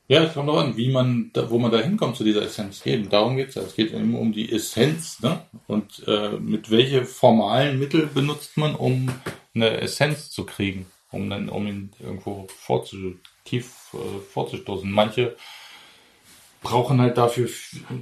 Ja, 0.09 0.25
es 0.25 0.35
kommt 0.35 0.49
auch 0.49 0.59
an, 0.59 0.77
wie 0.77 0.91
man, 0.91 1.31
da, 1.33 1.49
wo 1.49 1.59
man 1.59 1.71
da 1.71 1.81
hinkommt 1.81 2.17
zu 2.17 2.25
dieser 2.25 2.43
Essenz. 2.43 2.85
Eben, 2.85 3.09
darum 3.09 3.37
geht's 3.37 3.55
ja. 3.55 3.63
Es 3.63 3.75
geht 3.75 3.93
immer 3.93 4.19
um 4.19 4.33
die 4.33 4.51
Essenz, 4.53 5.21
ne? 5.21 5.41
Und 5.67 6.03
äh, 6.07 6.33
mit 6.33 6.71
welche 6.71 7.05
formalen 7.05 7.79
Mittel 7.79 8.09
benutzt 8.13 8.57
man, 8.57 8.75
um 8.75 9.09
eine 9.55 9.81
Essenz 9.81 10.31
zu 10.31 10.45
kriegen, 10.45 10.87
um 11.13 11.31
dann, 11.31 11.49
um 11.49 11.67
ihn 11.67 11.91
irgendwo 12.01 12.49
vorzu, 12.49 13.15
tief 13.45 13.95
äh, 13.95 14.19
vorzustoßen. 14.33 14.91
Manche 14.91 15.37
brauchen 16.63 17.01
halt 17.01 17.19
dafür 17.19 17.49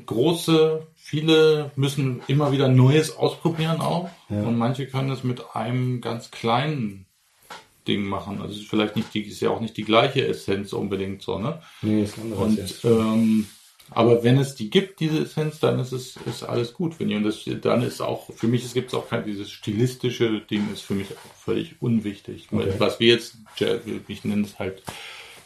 große, 0.07 0.87
viele 0.97 1.71
müssen 1.77 2.23
immer 2.29 2.53
wieder 2.53 2.69
Neues 2.69 3.17
ausprobieren 3.17 3.81
auch. 3.81 4.11
Und 4.29 4.59
manche 4.59 4.87
können 4.87 5.11
es 5.11 5.25
mit 5.25 5.43
einem 5.57 6.01
ganz 6.01 6.31
kleinen 6.31 7.07
Ding 7.89 8.05
machen. 8.05 8.41
Also 8.41 8.55
es 8.55 8.61
ist 8.61 8.69
vielleicht 8.69 8.97
nicht 8.97 9.13
die, 9.15 9.23
ist 9.23 9.41
ja 9.41 9.51
auch 9.51 9.61
nicht 9.61 9.77
die 9.77 9.85
gleiche 9.85 10.27
Essenz 10.27 10.73
unbedingt 10.73 11.23
so, 11.23 11.39
ne? 11.39 11.61
Nee, 11.83 12.03
ist 12.05 12.19
anderes 12.19 12.43
Und 12.43 12.59
jetzt. 12.59 12.85
ähm, 12.85 13.47
aber 13.91 14.22
wenn 14.22 14.38
es 14.38 14.55
die 14.55 14.70
gibt, 14.70 15.01
diese 15.01 15.18
Essenz, 15.20 15.59
dann 15.61 15.78
ist 15.80 15.93
es 15.93 16.16
ist 16.26 16.43
alles 16.43 16.74
gut, 16.74 16.95
ich. 16.99 17.16
Und 17.16 17.24
das, 17.24 17.45
dann 17.61 17.82
ist 17.82 18.01
auch 18.01 18.30
für 18.34 18.47
mich, 18.47 18.64
es 18.64 18.74
gibt 18.74 18.95
auch 18.95 19.09
kein 19.09 19.24
dieses 19.24 19.51
stilistische 19.51 20.41
Ding, 20.41 20.68
ist 20.72 20.82
für 20.82 20.95
mich 20.95 21.09
auch 21.12 21.34
völlig 21.34 21.76
unwichtig. 21.80 22.49
Okay. 22.51 22.72
Was 22.78 23.01
wir 23.01 23.09
jetzt, 23.09 23.36
Jazz, 23.57 23.80
ich 24.07 24.24
nenne 24.24 24.43
es 24.43 24.59
halt 24.59 24.82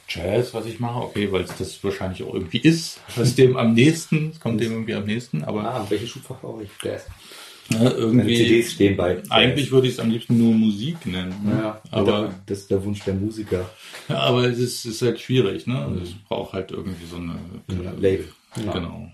Jazz, 0.09 0.53
was 0.53 0.66
ich 0.66 0.80
mache, 0.80 1.01
okay, 1.01 1.32
weil 1.32 1.45
es 1.45 1.57
das 1.57 1.82
wahrscheinlich 1.82 2.22
auch 2.22 2.34
irgendwie 2.34 2.59
ist, 2.59 3.01
was 3.16 3.34
dem 3.34 3.57
am 3.57 3.72
nächsten, 3.72 4.30
es 4.30 4.40
kommt 4.40 4.61
dem 4.61 4.72
irgendwie 4.72 4.95
am 4.95 5.05
nächsten, 5.05 5.45
aber 5.45 5.64
Ah, 5.64 5.86
welche 5.88 6.07
Schubfach 6.07 6.40
brauche 6.40 6.64
ich? 6.64 6.70
Jazz. 6.82 7.07
Ne, 7.71 7.91
irgendwie, 7.91 8.37
CDs 8.37 8.73
stehen 8.73 8.97
bei. 8.97 9.23
Eigentlich 9.31 9.71
würde 9.71 9.87
ich 9.89 9.95
es 9.95 10.01
am 10.01 10.11
liebsten 10.11 10.37
nur 10.39 10.55
Musik 10.55 11.05
nennen. 11.07 11.35
ne? 11.45 11.59
Ja, 11.62 11.83
aber 11.91 12.35
das 12.47 12.59
ist 12.61 12.71
der 12.71 12.85
Wunsch 12.85 13.01
der 13.05 13.15
Musiker. 13.15 13.69
Ja, 14.09 14.19
aber 14.21 14.45
es 14.45 14.59
ist, 14.59 14.85
ist 14.85 15.03
halt 15.03 15.21
schwierig, 15.21 15.67
ne? 15.67 15.79
Also 15.79 16.01
Es 16.01 16.12
braucht 16.29 16.53
halt 16.53 16.71
irgendwie 16.71 17.07
so 17.07 17.17
eine 17.17 17.39
Ja, 17.83 17.91
Label. 17.93 18.29
Ja. 18.65 18.73
genau 18.73 19.11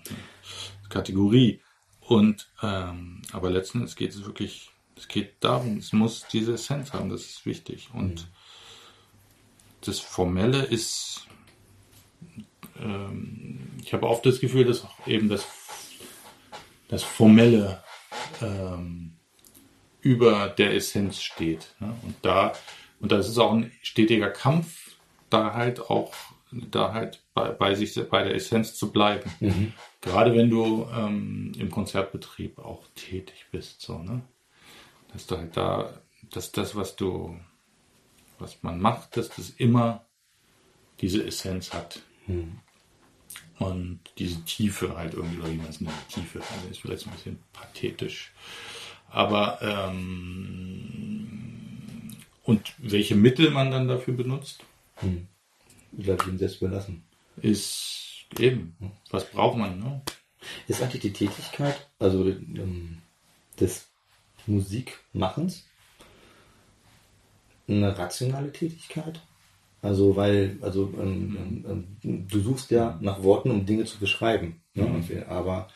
Kategorie. 0.89 1.61
Und 2.01 2.49
ähm, 2.61 3.21
aber 3.31 3.49
letzten 3.49 3.79
Endes 3.79 3.95
geht 3.95 4.11
es 4.11 4.25
wirklich, 4.25 4.69
es 4.97 5.07
geht 5.07 5.35
darum, 5.39 5.77
es 5.77 5.93
muss 5.93 6.25
diese 6.31 6.53
Essenz 6.53 6.91
haben, 6.93 7.09
das 7.09 7.21
ist 7.21 7.45
wichtig. 7.45 7.89
Und 7.93 8.27
das 9.85 9.99
Formelle 9.99 10.63
ist, 10.63 11.25
ähm, 12.79 13.59
ich 13.81 13.93
habe 13.93 14.07
oft 14.07 14.25
das 14.25 14.39
Gefühl, 14.41 14.65
dass 14.65 14.83
auch 14.83 15.07
eben 15.07 15.29
das, 15.29 15.45
das 16.89 17.03
Formelle 17.03 17.81
ähm, 18.41 19.13
über 20.01 20.49
der 20.49 20.73
Essenz 20.73 21.21
steht. 21.21 21.73
Ne? 21.79 21.93
Und 22.03 22.15
da, 22.21 22.53
und 22.99 23.11
das 23.11 23.27
ist 23.27 23.37
auch 23.37 23.53
ein 23.53 23.71
stetiger 23.81 24.29
Kampf, 24.29 24.97
da 25.29 25.53
halt 25.53 25.79
auch, 25.89 26.13
da 26.51 26.93
halt 26.93 27.23
bei, 27.33 27.49
bei 27.49 27.75
sich, 27.75 27.95
bei 28.09 28.23
der 28.23 28.35
Essenz 28.35 28.75
zu 28.75 28.91
bleiben. 28.91 29.31
Gerade 30.01 30.35
wenn 30.35 30.49
du 30.49 30.87
ähm, 30.93 31.53
im 31.57 31.69
Konzertbetrieb 31.71 32.59
auch 32.59 32.85
tätig 32.95 33.45
bist, 33.51 33.81
so, 33.81 33.99
ne? 33.99 34.21
Dass 35.13 35.27
du 35.27 35.37
halt 35.37 35.57
da, 35.57 36.01
dass 36.31 36.51
das, 36.51 36.75
was 36.75 36.95
du, 36.95 37.37
was 38.39 38.63
man 38.63 38.79
macht, 38.79 39.17
dass 39.17 39.29
das 39.29 39.49
immer 39.49 40.05
diese 41.01 41.23
Essenz 41.23 41.73
hat. 41.73 42.01
Und 43.59 43.99
diese 44.17 44.43
Tiefe 44.43 44.97
halt 44.97 45.13
irgendwie, 45.13 45.39
oder 45.39 45.51
wie 45.51 45.57
man 45.57 45.69
es 45.69 45.81
nennt, 45.81 45.93
Tiefe, 46.09 46.39
also 46.39 46.67
ist 46.69 46.79
vielleicht 46.79 47.05
ein 47.05 47.13
bisschen 47.13 47.39
pathetisch. 47.53 48.31
Aber 49.09 49.61
ähm, 49.61 51.21
und 52.43 52.73
welche 52.79 53.15
Mittel 53.15 53.51
man 53.51 53.69
dann 53.71 53.87
dafür 53.87 54.13
benutzt, 54.15 54.63
Ich 55.01 56.03
glaube, 56.05 56.23
ich 56.23 56.29
ihn 56.29 56.37
selbst 56.37 56.61
überlassen. 56.61 57.03
ist 57.41 58.25
eben. 58.39 58.75
Was 59.09 59.29
braucht 59.29 59.57
man, 59.57 59.79
ne? 59.79 60.01
Ist 60.67 60.81
eigentlich 60.81 61.01
die 61.01 61.13
Tätigkeit, 61.13 61.87
also 61.99 62.27
ähm, 62.27 62.97
des 63.59 63.89
Musikmachens, 64.47 65.67
eine 67.67 67.95
rationale 67.97 68.51
Tätigkeit? 68.51 69.21
Also 69.81 70.15
weil, 70.15 70.57
also 70.61 70.93
ähm, 71.01 71.65
ähm, 72.03 72.27
du 72.27 72.39
suchst 72.39 72.69
ja 72.71 72.99
nach 73.01 73.23
Worten, 73.23 73.49
um 73.51 73.65
Dinge 73.65 73.85
zu 73.85 73.97
beschreiben, 73.99 74.61
ne? 74.75 74.83
Mhm. 74.85 75.23
aber 75.27 75.67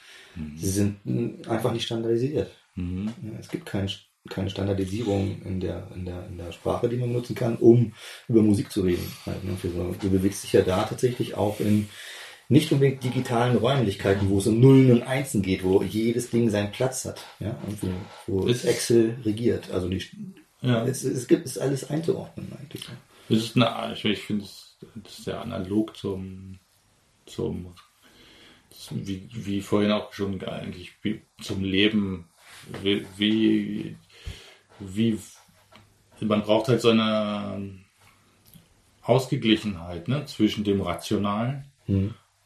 sie 0.55 0.69
sind 0.69 1.03
mh, 1.05 1.49
einfach 1.49 1.71
nicht 1.73 1.85
standardisiert. 1.85 2.51
Mhm. 2.75 3.11
Es 3.39 3.47
gibt 3.49 3.65
kein, 3.65 3.89
keine 4.29 4.49
Standardisierung 4.49 5.41
in 5.43 5.59
der, 5.59 5.87
in, 5.95 6.05
der, 6.05 6.27
in 6.27 6.37
der 6.37 6.51
Sprache, 6.51 6.87
die 6.89 6.97
man 6.97 7.09
benutzen 7.09 7.35
kann, 7.35 7.55
um 7.55 7.93
über 8.27 8.41
Musik 8.43 8.71
zu 8.71 8.81
reden. 8.81 9.05
Halt, 9.25 9.43
ne? 9.43 9.55
Für 9.55 9.69
so- 9.69 9.95
Du 9.99 10.09
bewegst 10.09 10.43
dich 10.43 10.53
ja 10.53 10.61
da 10.61 10.83
tatsächlich 10.83 11.35
auch 11.35 11.59
in 11.59 11.89
nicht 12.47 12.71
unbedingt 12.71 13.03
digitalen 13.03 13.57
Räumlichkeiten, 13.57 14.29
wo 14.29 14.37
es 14.37 14.45
um 14.45 14.59
Nullen 14.59 14.91
und 14.91 15.01
Einsen 15.01 15.41
geht, 15.41 15.63
wo 15.63 15.81
jedes 15.81 16.29
Ding 16.29 16.51
seinen 16.51 16.71
Platz 16.71 17.05
hat, 17.05 17.25
ja, 17.39 17.57
und 17.65 17.79
wo, 18.27 18.47
Excel 18.47 19.17
regiert. 19.25 19.71
Also 19.71 19.89
die, 19.89 20.03
Ja. 20.61 20.85
es, 20.85 21.03
es 21.03 21.27
gibt 21.27 21.45
es 21.47 21.53
ist 21.55 21.57
alles 21.57 21.89
einzuordnen 21.89 22.47
eigentlich. 22.59 22.83
Das 23.29 23.39
ist 23.39 23.55
eine, 23.55 23.93
ich, 23.93 24.05
ich 24.05 24.21
finde, 24.21 24.43
es 24.43 24.65
das 25.03 25.17
ist 25.17 25.23
sehr 25.25 25.41
analog 25.41 25.95
zum, 25.95 26.59
zum, 27.25 27.73
zum 28.69 29.07
wie, 29.07 29.27
wie 29.31 29.61
vorhin 29.61 29.91
auch 29.91 30.13
schon 30.13 30.41
eigentlich, 30.43 30.93
zum 31.41 31.63
Leben, 31.63 32.29
wie, 32.81 33.05
wie, 33.17 33.95
wie, 34.79 35.19
man 36.21 36.43
braucht 36.43 36.67
halt 36.67 36.81
so 36.81 36.89
eine 36.89 37.79
Ausgeglichenheit 39.01 40.07
ne, 40.07 40.25
zwischen 40.25 40.63
dem 40.63 40.81
Rationalen 40.81 41.65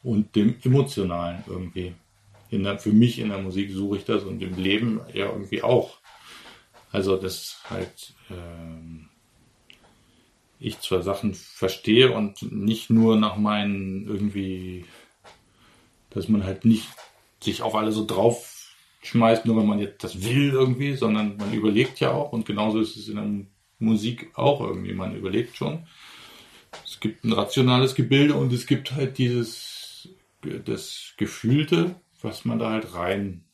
und 0.03 0.35
dem 0.35 0.55
Emotionalen 0.63 1.43
irgendwie. 1.47 1.95
In 2.51 2.63
der, 2.63 2.79
für 2.79 2.91
mich 2.91 3.19
in 3.19 3.29
der 3.29 3.37
Musik 3.37 3.71
suche 3.71 3.97
ich 3.97 4.05
das 4.05 4.23
und 4.23 4.41
im 4.41 4.55
Leben 4.55 5.01
ja 5.13 5.27
irgendwie 5.27 5.61
auch. 5.61 5.99
Also 6.91 7.15
das 7.15 7.61
halt 7.69 8.13
ähm, 8.31 9.08
ich 10.59 10.79
zwar 10.81 11.01
Sachen 11.01 11.33
verstehe 11.33 12.11
und 12.11 12.51
nicht 12.51 12.89
nur 12.89 13.15
nach 13.15 13.37
meinen 13.37 14.05
irgendwie, 14.05 14.85
dass 16.09 16.27
man 16.27 16.43
halt 16.43 16.65
nicht 16.65 16.89
sich 17.41 17.61
auf 17.61 17.75
alle 17.75 17.91
so 17.91 18.05
drauf 18.05 18.73
schmeißt, 19.01 19.45
nur 19.45 19.57
wenn 19.57 19.65
man 19.65 19.79
jetzt 19.79 20.03
das 20.03 20.23
will 20.23 20.49
irgendwie, 20.51 20.95
sondern 20.95 21.37
man 21.37 21.53
überlegt 21.53 22.01
ja 22.01 22.11
auch 22.11 22.33
und 22.33 22.45
genauso 22.45 22.81
ist 22.81 22.97
es 22.97 23.07
in 23.07 23.15
der 23.15 23.45
Musik 23.79 24.31
auch 24.35 24.59
irgendwie, 24.59 24.93
man 24.93 25.15
überlegt 25.15 25.55
schon. 25.55 25.87
Es 26.83 26.99
gibt 26.99 27.23
ein 27.23 27.31
rationales 27.31 27.95
Gebilde 27.95 28.35
und 28.35 28.51
es 28.51 28.67
gibt 28.67 28.91
halt 28.91 29.17
dieses, 29.17 30.09
das 30.65 31.13
Gefühlte, 31.17 31.95
was 32.21 32.43
man 32.43 32.59
da 32.59 32.71
halt 32.71 32.93
rein 32.93 33.45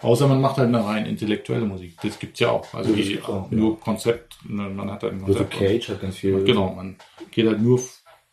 Außer 0.00 0.28
man 0.28 0.40
macht 0.40 0.56
halt 0.58 0.68
eine 0.68 0.84
rein 0.84 1.06
intellektuelle 1.06 1.64
Musik. 1.66 1.96
Das 2.02 2.18
gibt's 2.18 2.40
ja 2.40 2.50
auch. 2.50 2.72
Also 2.74 2.90
Ja, 2.94 2.96
die, 2.96 3.22
auch, 3.22 3.50
nur 3.50 3.78
Konzept, 3.80 4.38
ne, 4.48 4.68
man 4.68 4.90
hat 4.90 5.02
halt 5.02 5.14
ein 5.14 5.24
Also 5.24 5.40
Konzept. 5.44 5.58
Cage 5.58 5.88
hat 5.90 6.00
ganz 6.00 6.16
viel. 6.16 6.44
Genau, 6.44 6.72
man 6.74 6.96
geht 7.30 7.46
halt 7.46 7.60
nur 7.60 7.80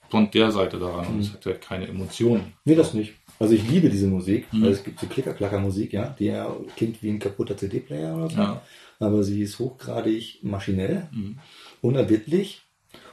von 0.10 0.30
der 0.32 0.52
Seite 0.52 0.78
daran 0.78 1.08
und 1.08 1.20
es 1.22 1.34
hat 1.34 1.46
halt 1.46 1.62
keine 1.62 1.88
Emotionen. 1.88 2.54
Nee, 2.66 2.76
das 2.76 2.94
nicht. 2.94 3.14
Also 3.40 3.54
ich 3.56 3.68
liebe 3.68 3.90
diese 3.90 4.08
Musik, 4.08 4.46
Mhm. 4.54 4.62
weil 4.64 4.72
es 4.72 4.84
gibt 4.84 5.00
so 5.00 5.08
Klicker-Klacker-Musik, 5.08 5.92
ja, 5.94 6.16
die 6.18 6.26
ja 6.26 6.56
klingt 6.78 7.02
wie 7.04 7.10
ein 7.10 7.20
kaputter 7.20 7.58
CD-Player 7.58 8.16
oder 8.16 8.30
so. 8.30 8.38
Ja. 8.38 8.62
Aber 9.00 9.24
sie 9.24 9.42
ist 9.42 9.60
hochgradig 9.60 10.40
maschinell, 10.44 11.10
Mhm. 11.12 11.40
unerbittlich 11.82 12.62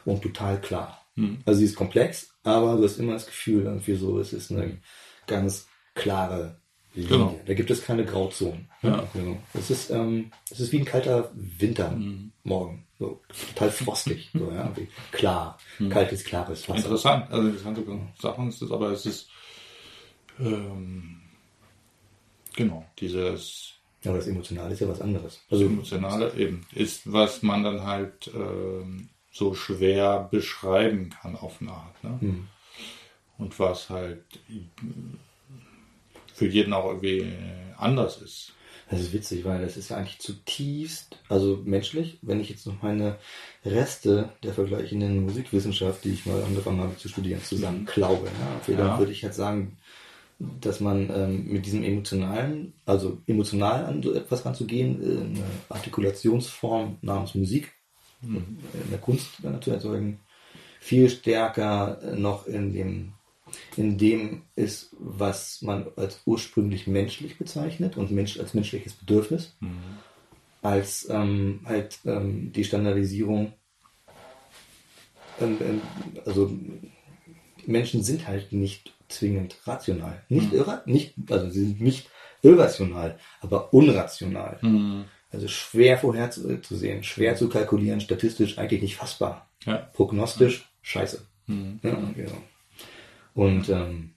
und 0.05 0.23
total 0.23 0.61
klar. 0.61 1.05
Mhm. 1.17 1.39
Also 1.45 1.59
sie 1.61 1.65
ist 1.67 1.77
komplex, 1.77 2.35
aber 2.45 2.77
du 2.77 2.85
hast 2.85 2.99
immer 2.99 3.15
das 3.15 3.27
Gefühl, 3.27 3.65
irgendwie 3.65 3.95
so, 3.95 4.19
es 4.21 4.33
ist 4.33 4.51
eine 4.53 4.79
ganz 5.27 5.67
klare 5.95 6.61
Linie. 6.95 7.09
Genau. 7.09 7.41
Da 7.47 7.55
gibt 7.55 7.71
es 7.71 7.85
keine 7.85 8.05
Grauzonen. 8.05 8.69
Ja. 8.83 9.09
Genau. 9.15 9.39
Es 9.55 9.71
ist, 9.71 9.91
ähm, 9.91 10.31
es 10.51 10.61
ist 10.61 10.73
wie 10.73 10.79
ein 10.79 10.85
kalter 10.85 11.31
Wintermorgen. 11.35 12.85
So, 12.99 13.21
total 13.49 13.71
frostig. 13.71 14.31
so, 14.33 14.51
ja, 14.53 14.73
klar. 15.11 15.59
Kaltes, 15.91 16.25
klares 16.25 16.69
Wasser. 16.69 16.85
Interessant, 16.85 17.31
also 17.31 17.49
interessante 17.49 17.85
Sachen 18.21 18.49
ist 18.49 18.63
es, 18.63 18.71
aber 18.71 18.91
es 18.91 19.07
ist 19.07 19.29
ähm, 20.39 21.21
genau, 22.55 22.85
dieses 22.99 23.75
Aber 24.05 24.17
das 24.17 24.27
Emotionale 24.27 24.75
ist 24.75 24.81
ja 24.81 24.89
was 24.89 25.01
anderes. 25.01 25.41
Also, 25.51 25.65
Emotionale 25.65 26.35
eben 26.35 26.67
ist, 26.73 27.11
was 27.13 27.43
man 27.43 27.63
dann 27.63 27.83
halt 27.85 28.31
ähm, 28.35 29.09
so 29.31 29.55
schwer 29.55 30.29
beschreiben 30.31 31.11
kann 31.11 31.37
auf 31.37 31.61
eine 31.61 31.73
Art. 31.73 32.05
Ne? 32.05 32.21
hm. 32.21 32.49
Und 33.39 33.59
was 33.59 33.91
halt 33.91 34.25
für 36.35 36.47
jeden 36.47 36.73
auch 36.73 36.87
irgendwie 36.87 37.33
anders 37.77 38.21
ist. 38.21 38.53
Das 38.91 39.01
ist 39.01 39.13
witzig, 39.15 39.45
weil 39.45 39.63
das 39.63 39.77
ist 39.79 39.89
ja 39.89 39.97
eigentlich 39.97 40.19
zutiefst, 40.19 41.17
also 41.31 41.61
menschlich, 41.65 42.19
wenn 42.21 42.41
ich 42.41 42.51
jetzt 42.51 42.67
noch 42.67 42.83
meine 42.83 43.17
Reste 43.65 44.29
der 44.43 44.53
vergleichenden 44.53 45.25
Musikwissenschaft, 45.25 46.05
die 46.05 46.11
ich 46.11 46.27
mal 46.27 46.43
angefangen 46.43 46.81
habe 46.81 46.97
zu 46.99 47.09
studieren, 47.09 47.43
zusammen 47.43 47.87
klaue, 47.87 48.27
ja, 48.69 48.75
Ja. 48.75 48.99
würde 48.99 49.13
ich 49.13 49.25
halt 49.25 49.35
sagen, 49.35 49.79
dass 50.61 50.81
man 50.81 51.09
ähm, 51.15 51.47
mit 51.53 51.65
diesem 51.65 51.85
emotionalen, 51.85 52.75
also 52.85 53.19
emotional 53.27 53.87
an 53.87 54.03
so 54.03 54.13
etwas 54.13 54.45
ranzugehen, 54.45 55.01
äh, 55.01 55.21
eine 55.25 55.45
Artikulationsform 55.71 56.99
namens 57.01 57.35
Musik 57.35 57.73
in 58.23 58.91
der 58.91 58.99
Kunst 58.99 59.29
äh, 59.43 59.61
zu 59.61 59.71
erzeugen, 59.71 60.19
viel 60.81 61.09
stärker 61.09 61.99
äh, 62.03 62.17
noch 62.17 62.47
in 62.47 62.73
dem 62.73 63.13
in 63.79 63.99
dem 63.99 64.43
ist, 64.57 64.95
was 64.99 65.63
man 65.63 65.87
als 65.97 66.21
ursprünglich 66.27 66.87
menschlich 66.87 67.39
bezeichnet 67.39 67.97
und 67.97 68.11
Mensch 68.11 68.39
als 68.39 68.55
menschliches 68.55 68.95
Bedürfnis, 68.95 69.57
als 70.63 71.09
ähm, 71.11 71.61
halt 71.65 71.99
ähm, 72.05 72.53
die 72.53 72.65
Standardisierung. 72.65 73.53
Ähm, 75.41 75.57
ähm, 75.61 75.83
also 76.25 76.53
Menschen 77.67 78.03
sind 78.03 78.27
halt 78.27 78.53
nicht 78.53 78.93
zwingend 79.09 79.57
rational, 79.67 80.23
nicht 80.29 80.53
irra, 80.53 80.83
nicht 80.87 81.15
also 81.31 81.51
sie 81.51 81.67
sind 81.67 81.81
nicht 81.81 82.09
irrational, 82.43 83.19
aber 83.41 83.73
unrational. 83.73 84.59
Also 85.31 85.49
schwer 85.49 85.97
vorherzusehen, 85.99 87.03
schwer 87.03 87.37
zu 87.37 87.49
kalkulieren, 87.49 88.01
statistisch 88.01 88.59
eigentlich 88.59 88.83
nicht 88.83 88.97
fassbar. 88.97 89.49
Ja. 89.65 89.77
Prognostisch 89.77 90.69
scheiße. 90.83 91.27
Ja, 91.47 91.95
genau. 92.15 92.43
Und 93.35 93.69
ähm, 93.69 94.15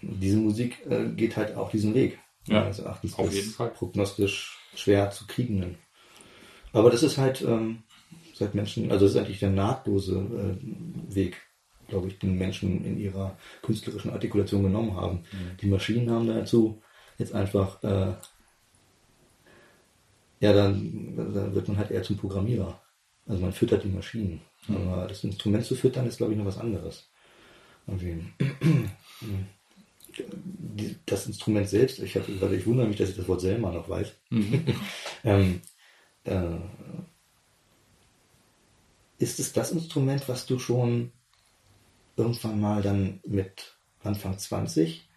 diese 0.00 0.38
Musik 0.38 0.86
äh, 0.88 1.08
geht 1.08 1.36
halt 1.36 1.56
auch 1.56 1.70
diesen 1.70 1.94
Weg. 1.94 2.18
Ja, 2.46 2.60
meines 2.60 2.78
Erachtens 2.78 3.18
auf 3.18 3.32
jeden 3.32 3.50
Fall. 3.50 3.70
Prognostisch 3.70 4.58
schwer 4.74 5.10
zu 5.10 5.26
kriegenden. 5.26 5.76
Aber 6.72 6.90
das 6.90 7.02
ist 7.02 7.18
halt 7.18 7.42
ähm, 7.42 7.82
seit 8.34 8.54
Menschen, 8.54 8.90
also 8.90 9.04
das 9.04 9.14
ist 9.14 9.20
eigentlich 9.20 9.40
der 9.40 9.50
nahtlose 9.50 10.16
äh, 10.16 11.14
Weg, 11.14 11.36
glaube 11.88 12.08
ich, 12.08 12.18
den 12.18 12.38
Menschen 12.38 12.84
in 12.84 12.98
ihrer 12.98 13.36
künstlerischen 13.62 14.10
Artikulation 14.10 14.62
genommen 14.62 14.96
haben. 14.96 15.24
Mhm. 15.32 15.56
Die 15.60 15.66
Maschinen 15.66 16.10
haben 16.10 16.26
dazu 16.26 16.82
jetzt 17.18 17.34
einfach, 17.34 17.82
äh, 17.82 18.14
ja, 20.40 20.52
dann, 20.52 21.16
dann 21.16 21.54
wird 21.54 21.68
man 21.68 21.76
halt 21.76 21.90
eher 21.90 22.02
zum 22.02 22.16
Programmierer. 22.16 22.80
Also 23.26 23.42
man 23.42 23.52
füttert 23.52 23.84
die 23.84 23.88
Maschinen. 23.88 24.40
Mhm. 24.68 24.76
Aber 24.76 25.06
das 25.06 25.24
Instrument 25.24 25.64
zu 25.64 25.74
füttern 25.74 26.06
ist, 26.06 26.18
glaube 26.18 26.32
ich, 26.32 26.38
noch 26.38 26.46
was 26.46 26.58
anderes. 26.58 27.10
Die- 30.18 30.96
Das 31.06 31.26
Instrument 31.26 31.68
selbst, 31.68 31.98
ich, 32.00 32.16
hab, 32.16 32.28
ich 32.28 32.66
wundere 32.66 32.86
mich, 32.88 32.96
dass 32.96 33.10
ich 33.10 33.16
das 33.16 33.28
Wort 33.28 33.40
Selma 33.40 33.70
noch 33.72 33.88
weiß. 33.88 34.12
ähm, 35.24 35.60
äh, 36.24 36.56
ist 39.18 39.40
es 39.40 39.52
das 39.52 39.72
Instrument, 39.72 40.28
was 40.28 40.46
du 40.46 40.58
schon 40.58 41.12
irgendwann 42.16 42.60
mal 42.60 42.82
dann 42.82 43.20
mit 43.26 43.76
Anfang 44.02 44.38
20 44.38 45.08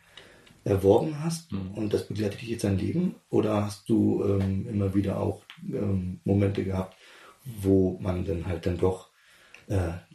erworben 0.63 1.23
hast 1.23 1.51
und 1.53 1.93
das 1.93 2.07
begleitet 2.07 2.41
dich 2.41 2.49
jetzt 2.49 2.63
dein 2.63 2.77
Leben? 2.77 3.15
Oder 3.29 3.65
hast 3.65 3.89
du 3.89 4.23
ähm, 4.23 4.67
immer 4.67 4.93
wieder 4.95 5.19
auch 5.19 5.43
ähm, 5.67 6.19
Momente 6.23 6.63
gehabt, 6.63 6.95
wo 7.43 7.97
man 7.99 8.25
dann 8.25 8.45
halt 8.45 8.65
dann 8.65 8.77
doch 8.77 9.10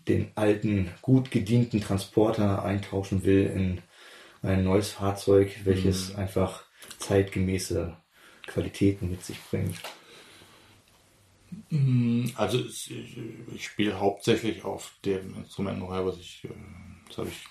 den 0.09 0.31
alten, 0.35 0.91
gut 1.03 1.31
gedienten 1.31 1.81
Transporter 1.81 2.65
eintauschen 2.65 3.25
will 3.25 3.47
in 3.47 3.83
ein 4.43 4.65
neues 4.65 4.91
Fahrzeug, 4.93 5.53
welches 5.65 6.15
einfach 6.15 6.65
zeitgemäße 6.99 7.97
Qualitäten 8.47 9.11
mit 9.11 9.25
sich 9.25 9.39
bringt? 9.51 9.77
Also 12.37 12.59
es- 12.61 12.89
ich, 12.91 13.65
spiele 13.67 13.99
hauptsächlich 13.99 14.65
auf 14.65 14.93
dem 15.05 15.35
Instrument 15.37 15.79
noch 15.79 15.91
was 15.91 16.19
ich, 16.19 16.45
äh, 16.45 16.49
das 17.09 17.19
habe 17.19 17.29
ich, 17.29 17.45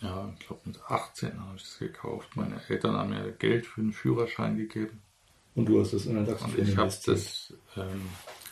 ja, 0.00 0.32
ich 0.38 0.46
glaube 0.46 0.60
mit 0.64 0.80
18 0.88 1.40
habe 1.40 1.56
ich 1.56 1.62
es 1.62 1.78
gekauft. 1.78 2.36
Meine 2.36 2.60
Eltern 2.68 2.94
haben 2.96 3.10
mir 3.10 3.32
Geld 3.32 3.66
für 3.66 3.80
einen 3.80 3.92
Führerschein 3.92 4.56
gegeben. 4.56 5.02
Und 5.54 5.66
du 5.66 5.80
hast 5.80 5.92
es 5.92 6.06
in 6.06 6.14
der 6.14 6.24
DAX 6.24 6.42
Und 6.42 6.58
ich 6.58 6.76
habe 6.76 6.92
das, 7.06 7.54
ähm, 7.76 8.02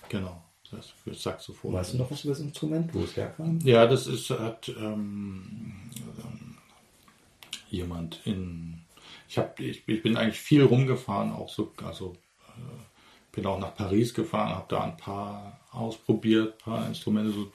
genau, 0.09 0.43
das 0.73 0.89
für 0.89 1.15
Saxophon. 1.15 1.75
Weißt 1.75 1.95
du 1.95 1.99
noch 1.99 2.11
was 2.11 2.25
über 2.25 2.33
das 2.33 2.41
Instrument, 2.41 2.93
wo 2.95 3.01
es 3.01 3.17
herkam? 3.17 3.59
Ja, 3.63 3.87
das 3.87 4.07
ist, 4.07 4.31
hat 4.31 4.69
ähm, 4.69 5.75
jemand 7.71 8.21
in. 8.25 8.81
Ich, 9.29 9.39
hab, 9.39 9.59
ich, 9.61 9.83
ich 9.87 10.03
bin 10.03 10.17
eigentlich 10.17 10.39
viel 10.39 10.65
rumgefahren, 10.65 11.33
auch 11.33 11.49
so, 11.49 11.73
also 11.85 12.17
äh, 12.49 13.33
bin 13.33 13.47
auch 13.47 13.59
nach 13.59 13.75
Paris 13.75 14.13
gefahren, 14.13 14.51
habe 14.51 14.67
da 14.69 14.85
ein 14.85 14.97
paar 14.97 15.61
ausprobiert, 15.71 16.55
ein 16.55 16.65
paar 16.65 16.87
Instrumente, 16.87 17.33
so 17.33 17.47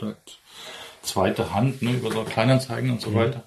zweite 1.04 1.54
Hand, 1.54 1.82
ne, 1.82 1.94
über 1.94 2.12
so 2.12 2.24
Kleinanzeigen 2.24 2.92
und 2.92 3.02
so 3.02 3.14
weiter. 3.14 3.44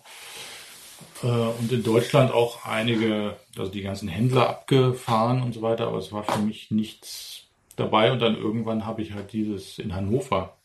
Äh, 1.23 1.27
und 1.27 1.73
in 1.73 1.83
Deutschland 1.83 2.33
auch 2.33 2.65
einige, 2.65 3.37
also 3.59 3.71
die 3.71 3.83
ganzen 3.83 4.09
Händler 4.09 4.49
abgefahren 4.49 5.43
und 5.43 5.53
so 5.53 5.63
weiter, 5.63 5.89
aber 5.89 5.99
es 5.99 6.13
war 6.13 6.25
für 6.25 6.41
mich 6.41 6.71
nichts 6.71 7.50
dabei 7.81 8.13
und 8.13 8.21
dann 8.21 8.37
irgendwann 8.37 8.87
habe 8.87 9.03
ich 9.03 9.13
halt 9.13 9.33
dieses 9.33 9.79
in 9.79 9.95
Hannover. 9.95 10.57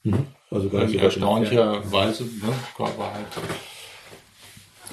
Also 0.51 0.69
gar 0.69 0.81
nicht 0.81 0.91
so 0.91 0.97
weit 0.97 1.03
erstaunlicherweise, 1.03 2.23
ne, 2.25 2.53
war 2.77 3.13
halt, 3.13 3.27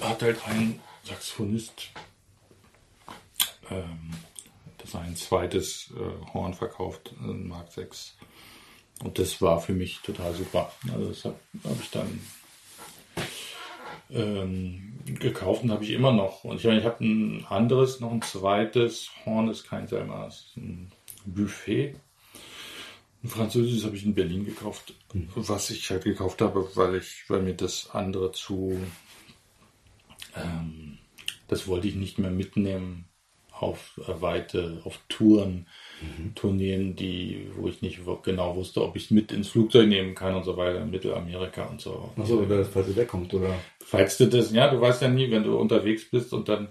hat 0.00 0.22
halt 0.22 0.38
ein 0.46 0.80
Saxophonist 1.04 1.90
ähm, 3.70 4.10
sein 4.84 5.16
zweites 5.16 5.92
äh, 5.96 6.32
Horn 6.34 6.54
verkauft, 6.54 7.14
ein 7.20 7.48
Mark 7.48 7.72
6. 7.72 8.16
Und 9.02 9.18
das 9.18 9.40
war 9.40 9.60
für 9.60 9.72
mich 9.72 10.00
total 10.00 10.34
super. 10.34 10.72
Also 10.92 11.08
das 11.08 11.24
habe 11.24 11.36
hab 11.64 11.80
ich 11.80 11.90
dann 11.90 12.20
ähm, 14.10 14.98
gekauft 15.04 15.64
und 15.64 15.72
habe 15.72 15.84
ich 15.84 15.90
immer 15.90 16.12
noch. 16.12 16.44
Und 16.44 16.56
ich 16.56 16.64
meine, 16.64 16.78
ich 16.78 16.84
habe 16.84 17.04
ein 17.04 17.44
anderes, 17.48 18.00
noch 18.00 18.12
ein 18.12 18.22
zweites 18.22 19.10
Horn, 19.24 19.48
ist 19.48 19.64
kein 19.64 19.88
Selma, 19.88 20.26
ist 20.26 20.56
ein 20.56 20.92
Buffet. 21.24 21.94
Ein 23.22 23.28
französisches 23.28 23.84
habe 23.84 23.96
ich 23.96 24.04
in 24.04 24.14
Berlin 24.14 24.44
gekauft, 24.44 24.94
was 25.36 25.70
ich 25.70 25.88
halt 25.90 26.04
gekauft 26.04 26.40
habe, 26.40 26.68
weil 26.74 26.96
ich, 26.96 27.24
weil 27.28 27.42
mir 27.42 27.54
das 27.54 27.90
andere 27.92 28.32
zu, 28.32 28.80
ähm, 30.34 30.98
das 31.46 31.68
wollte 31.68 31.86
ich 31.86 31.94
nicht 31.94 32.18
mehr 32.18 32.32
mitnehmen 32.32 33.06
auf 33.52 33.92
weite, 33.96 34.80
auf 34.84 34.98
Touren, 35.08 35.68
Tourneen, 36.34 36.96
die, 36.96 37.46
wo 37.56 37.68
ich 37.68 37.80
nicht 37.80 38.00
genau 38.24 38.56
wusste, 38.56 38.82
ob 38.82 38.96
ich 38.96 39.04
es 39.04 39.10
mit 39.12 39.30
ins 39.30 39.48
Flugzeug 39.48 39.88
nehmen 39.88 40.16
kann 40.16 40.34
und 40.34 40.42
so 40.42 40.56
weiter, 40.56 40.82
in 40.82 40.90
Mittelamerika 40.90 41.66
und 41.66 41.80
so. 41.80 42.10
Achso, 42.16 42.44
falls 42.72 42.88
es 42.88 42.96
wegkommt, 42.96 43.32
oder? 43.34 43.54
Falls 43.84 44.18
du 44.18 44.26
das, 44.26 44.52
ja, 44.52 44.68
du 44.68 44.80
weißt 44.80 45.02
ja 45.02 45.08
nie, 45.08 45.30
wenn 45.30 45.44
du 45.44 45.56
unterwegs 45.56 46.10
bist 46.10 46.32
und 46.32 46.48
dann 46.48 46.68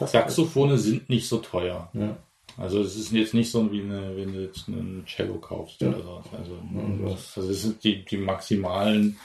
Saxophone 0.00 0.76
sind 0.78 1.08
nicht 1.08 1.26
so 1.28 1.38
teuer. 1.38 1.90
Ja. 1.94 2.16
Also 2.56 2.80
es 2.80 2.96
ist 2.96 3.12
jetzt 3.12 3.34
nicht 3.34 3.50
so 3.50 3.70
wie 3.72 3.80
eine, 3.82 4.16
wenn 4.16 4.32
du 4.32 4.42
jetzt 4.42 4.68
einen 4.68 5.04
Cello 5.06 5.34
kaufst 5.38 5.80
Ja. 5.80 5.88
oder 5.88 6.02
so. 6.02 6.22
Also, 6.36 6.58
was- 7.02 7.36
also 7.36 7.48
das 7.48 7.62
sind 7.62 7.82
die, 7.84 8.04
die 8.04 8.16
maximalen 8.18 9.16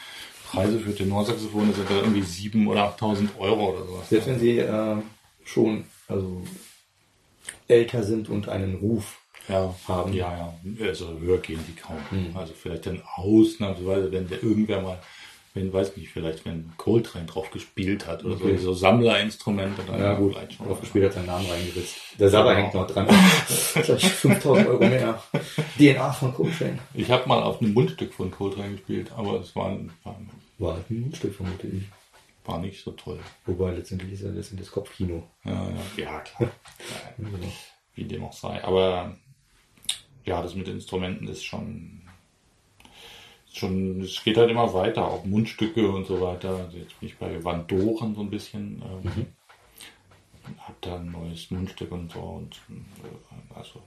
Preise 0.52 0.80
für 0.80 0.94
Tenorsaxophone 0.94 1.74
sind 1.74 1.90
da 1.90 1.96
irgendwie 1.98 2.22
7.000 2.24 2.68
oder 2.68 2.84
8.000 2.98 3.30
Euro 3.40 3.72
oder 3.74 3.86
sowas. 3.86 4.10
Selbst 4.10 4.28
wenn 4.28 4.40
sie 4.40 4.60
äh, 4.60 4.98
schon 5.46 5.86
also 6.08 6.42
älter 7.72 8.04
sind 8.04 8.30
und 8.30 8.48
einen 8.50 8.76
Ruf 8.76 9.18
ja, 9.48 9.74
haben. 9.88 10.14
Ja, 10.14 10.54
ja. 10.78 10.86
Also 10.88 11.18
höher 11.20 11.40
gehen 11.40 11.60
die 11.68 11.74
kaum. 11.80 11.98
Hm. 12.12 12.36
Also 12.38 12.54
vielleicht 12.54 12.86
dann 12.86 13.02
ausnahmsweise, 13.16 14.12
wenn 14.12 14.28
der 14.30 14.44
irgendwer 14.44 14.82
mal, 14.82 15.00
wenn, 15.54 15.74
weiß 15.74 15.98
nicht, 15.98 16.10
vielleicht 16.10 16.46
wenn 16.46 16.72
Coltrane 16.78 17.26
drauf 17.26 17.50
gespielt 17.52 18.08
hat 18.08 18.24
oder 18.24 18.36
Okay. 18.36 18.56
so, 18.58 18.66
so 18.66 18.74
Sammlerinstrumente, 18.74 19.82
dann 19.86 20.00
Ja 20.00 20.14
gut, 20.14 20.34
vielleicht 20.34 20.54
schon. 20.54 20.68
aufgespielt 20.68 21.06
hat 21.06 21.14
seinen 21.14 21.26
Namen 21.26 21.46
reingeritzt. 21.50 21.96
Der 22.20 22.30
Sabber 22.30 22.52
Genau. 22.56 22.62
hängt 22.64 22.74
noch 22.76 22.88
dran. 22.88 23.08
Gleich 23.84 24.06
5000 24.14 24.68
Euro 24.70 24.80
mehr. 24.86 25.22
DNA 25.78 26.12
von 26.14 26.34
Coltrane. 26.34 26.80
Ich 26.94 27.10
habe 27.12 27.28
mal 27.28 27.42
auf 27.44 27.62
einem 27.62 27.74
Mundstück 27.74 28.14
von 28.14 28.32
Coltrane 28.32 28.74
gespielt, 28.74 29.12
aber 29.18 29.42
es 29.42 29.54
war, 29.56 29.78
war, 30.04 30.16
War 30.60 30.74
halt 30.76 30.90
ein 30.90 31.12
Stück 31.16 31.36
vermute 31.36 31.68
ich. 31.68 31.84
War 32.46 32.60
nicht 32.60 32.84
so 32.84 32.92
toll. 32.92 33.20
Wobei 33.46 33.72
letztendlich 33.72 34.14
ist 34.14 34.24
ja 34.24 34.30
letztendlich 34.30 34.68
das 34.68 34.74
Kopfkino. 34.74 35.24
Ja, 35.44 35.70
ja, 35.70 36.04
ja 36.04 36.20
klar. 36.20 36.52
Wie 37.96 38.06
dem 38.06 38.24
auch 38.24 38.34
sei. 38.34 38.64
Aber 38.64 39.18
ja, 40.26 40.42
das 40.42 40.56
mit 40.56 40.68
Instrumenten 40.68 41.28
ist 41.28 41.44
schon, 41.44 42.02
schon, 43.52 44.02
es 44.02 44.24
geht 44.24 44.38
halt 44.38 44.50
immer 44.50 44.74
weiter, 44.74 45.08
auch 45.08 45.26
Mundstücke 45.26 45.90
und 45.90 46.06
so 46.06 46.22
weiter. 46.22 46.56
Also 46.56 46.78
jetzt 46.78 47.00
bin 47.00 47.10
ich 47.10 47.18
bei 47.18 47.44
Van 47.44 47.68
Doren 47.68 48.16
so 48.16 48.22
ein 48.22 48.30
bisschen, 48.30 48.82
ähm, 48.86 49.28
hab 50.60 50.82
da 50.82 50.96
ein 50.98 51.12
neues 51.12 51.52
Mundstück 51.52 51.92
und 51.92 52.12
so 52.12 52.20
und 52.20 52.56
äh, 52.70 53.56
also 53.56 53.82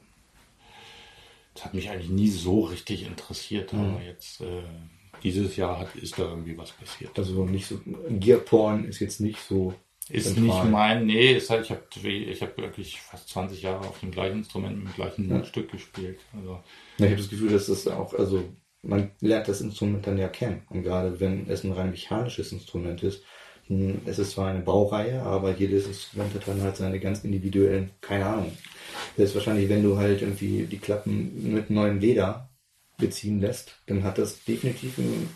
das 1.55 1.67
hat 1.67 1.75
mich 1.75 1.89
eigentlich 1.89 2.11
nie 2.11 2.29
so 2.29 2.63
richtig 2.63 3.07
interessiert, 3.07 3.73
aber 3.73 4.03
jetzt 4.03 4.41
äh, 4.41 4.65
dieses 5.25 5.57
Jahr 5.57 5.81
hat, 5.81 5.97
ist 5.97 6.19
da 6.19 6.25
irgendwie 6.25 6.57
was 6.57 6.73
passiert. 6.73 7.19
Also 7.19 7.45
nicht 7.45 7.67
so. 7.67 7.81
Gearporn 8.09 8.85
ist 8.85 9.01
jetzt 9.01 9.21
nicht 9.21 9.41
so. 9.41 9.75
Ist 10.11 10.35
zentral. 10.35 10.45
nicht 10.45 10.71
mein, 10.71 11.07
nee, 11.07 11.33
ist 11.33 11.49
halt, 11.49 11.65
ich 11.65 11.71
habe 11.71 12.09
ich 12.09 12.43
hab 12.43 12.59
wirklich 12.59 13.01
fast 13.01 13.31
20 13.31 13.63
Jahre 13.63 13.89
auf 13.89 13.99
dem 14.01 14.11
gleichen 14.11 14.39
Instrument 14.39 14.77
mit 14.77 14.89
dem 14.89 14.95
gleichen 14.95 15.29
Mundstück 15.29 15.73
gespielt. 15.73 16.21
Also, 16.37 16.61
Ja, 16.99 17.07
ich 17.07 17.13
habe 17.13 17.17
das 17.17 17.31
Gefühl, 17.31 17.51
dass 17.51 17.67
das 17.67 17.89
auch, 17.89 18.13
also 18.13 18.45
man 18.83 19.13
lernt 19.21 19.49
das 19.49 19.63
Instrument 19.63 20.07
dann 20.07 20.19
ja 20.19 20.29
kennen. 20.29 20.63
Und 20.69 20.83
gerade 20.83 21.19
wenn 21.21 21.49
es 21.49 21.65
ein 21.65 21.73
rein 21.73 21.91
mechanisches 21.91 22.53
Instrument 22.53 23.03
ist, 23.03 23.23
hm, 23.67 24.03
es 24.05 24.19
ist 24.19 24.33
zwar 24.33 24.49
eine 24.49 24.61
Baureihe, 24.61 25.23
aber 25.23 25.53
jedes 25.57 25.87
Instrument 25.87 26.35
hat 26.35 26.47
dann 26.47 26.61
halt 26.61 26.77
seine 26.77 27.01
ganz 27.01 27.25
individuellen, 27.25 27.91
keine 28.03 28.27
Ahnung. 28.27 28.53
Das 29.17 29.31
ist 29.31 29.35
wahrscheinlich, 29.35 29.71
wenn 29.71 29.83
du 29.83 29.97
halt 29.97 30.21
irgendwie 30.21 30.65
die 30.65 30.79
Klappen 30.79 31.55
mit 31.55 31.71
neuem 31.71 31.99
Leder 31.99 32.51
beziehen 33.07 33.41
lässt, 33.41 33.77
dann 33.87 34.03
hat 34.05 34.19
das 34.19 34.45
definitiv 34.45 34.99
einen 34.99 35.29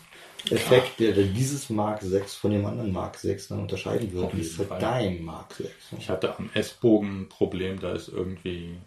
Effekt, 0.49 0.99
der, 0.99 1.13
der 1.13 1.25
dieses 1.25 1.69
Mark 1.69 2.01
6 2.01 2.33
von 2.35 2.51
dem 2.51 2.65
anderen 2.65 2.91
Mark 2.91 3.17
6 3.17 3.49
dann 3.49 3.59
unterscheiden 3.59 4.11
wird. 4.13 4.33
Das 4.33 4.39
ist 4.39 4.57
halt 4.57 4.71
dein 4.81 5.23
Mark 5.23 5.53
6. 5.53 5.73
ich 5.97 6.09
hatte 6.09 6.37
am 6.37 6.49
S-Bogen 6.53 7.21
ein 7.21 7.29
Problem, 7.29 7.79
da 7.79 7.93
ist 7.93 8.07
irgendwie, 8.07 8.77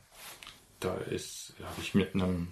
da 0.81 0.95
ist, 0.97 1.55
habe 1.63 1.81
ich 1.81 1.95
mit 1.95 2.15
einem, 2.15 2.49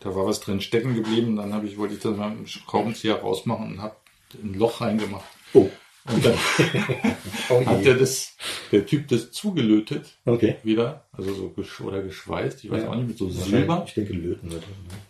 da 0.00 0.14
war 0.14 0.26
was 0.26 0.40
drin 0.40 0.60
stecken 0.60 0.94
geblieben, 0.94 1.36
dann 1.36 1.54
habe 1.54 1.66
ich, 1.66 1.78
wollte 1.78 1.94
ich 1.94 2.00
das 2.00 2.12
mit 2.12 2.20
einem 2.20 2.46
Schraubenzieher 2.46 3.16
rausmachen 3.20 3.72
und 3.72 3.82
habe 3.82 3.96
ein 4.42 4.54
Loch 4.54 4.80
reingemacht. 4.80 5.24
Oh, 5.54 5.70
Und 6.12 6.24
dann 6.24 6.34
oh 7.48 7.64
hat 7.66 7.84
der 7.84 7.94
das, 7.94 8.36
der 8.72 8.84
Typ 8.86 9.08
das 9.08 9.32
zugelötet 9.32 10.18
Okay. 10.24 10.56
wieder, 10.62 11.04
also 11.12 11.32
so 11.32 11.48
gesch 11.50 11.80
oder 11.80 12.02
geschweißt, 12.02 12.64
ich 12.64 12.70
weiß 12.70 12.82
Ja. 12.82 12.90
auch 12.90 12.94
nicht, 12.96 13.08
mit 13.08 13.18
so 13.18 13.30
Silber. 13.30 13.84
Ich 13.86 13.94
denke, 13.94 14.12
löten 14.12 14.50
wird 14.50 14.62
das. 14.62 14.68
Ne? 14.70 15.00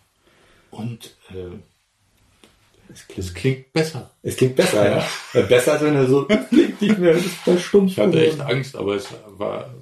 Und 0.77 1.15
äh, 1.31 1.57
Es 2.93 3.05
das 3.15 3.33
klingt 3.33 3.73
besser. 3.73 4.11
Es 4.21 4.37
klingt 4.37 4.55
besser, 4.55 4.89
ja. 4.89 5.07
ja. 5.33 5.41
Besser 5.41 5.73
als 5.73 5.81
wenn 5.81 5.95
er 5.95 6.07
so 6.07 6.25
klingt 6.25 6.81
nicht 6.81 6.97
mehr, 6.97 7.13
das 7.13 7.25
ist 7.25 7.35
voll 7.35 7.59
stumpf. 7.59 7.91
Ich 7.91 7.99
hatte 7.99 8.25
echt 8.25 8.39
Angst, 8.39 8.75
aber 8.75 8.95
es 8.95 9.07
war, 9.37 9.73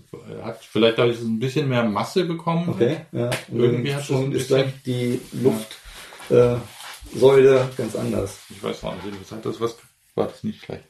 hat 0.41 0.63
vielleicht 0.63 0.97
dadurch 0.97 1.19
ein 1.19 1.39
bisschen 1.39 1.67
mehr 1.69 1.83
Masse 1.83 2.25
bekommen. 2.25 2.69
Okay, 2.69 2.97
ja. 3.11 3.29
Und 3.49 3.59
Irgendwie 3.59 3.93
hat 3.93 4.05
schon 4.05 4.31
ist 4.31 4.47
gleich 4.47 4.71
die 4.85 5.19
Luftsäule 5.33 6.55
äh, 6.55 7.17
Säule 7.19 7.69
ganz 7.77 7.95
anders. 7.95 8.39
Ich 8.49 8.63
weiß 8.63 8.83
auch 8.83 8.95
nicht, 9.03 9.21
was 9.21 9.31
hat 9.31 9.45
das 9.45 9.59
was 9.59 9.77
war 10.15 10.27
das 10.27 10.43
nicht 10.43 10.63
schlecht. 10.63 10.85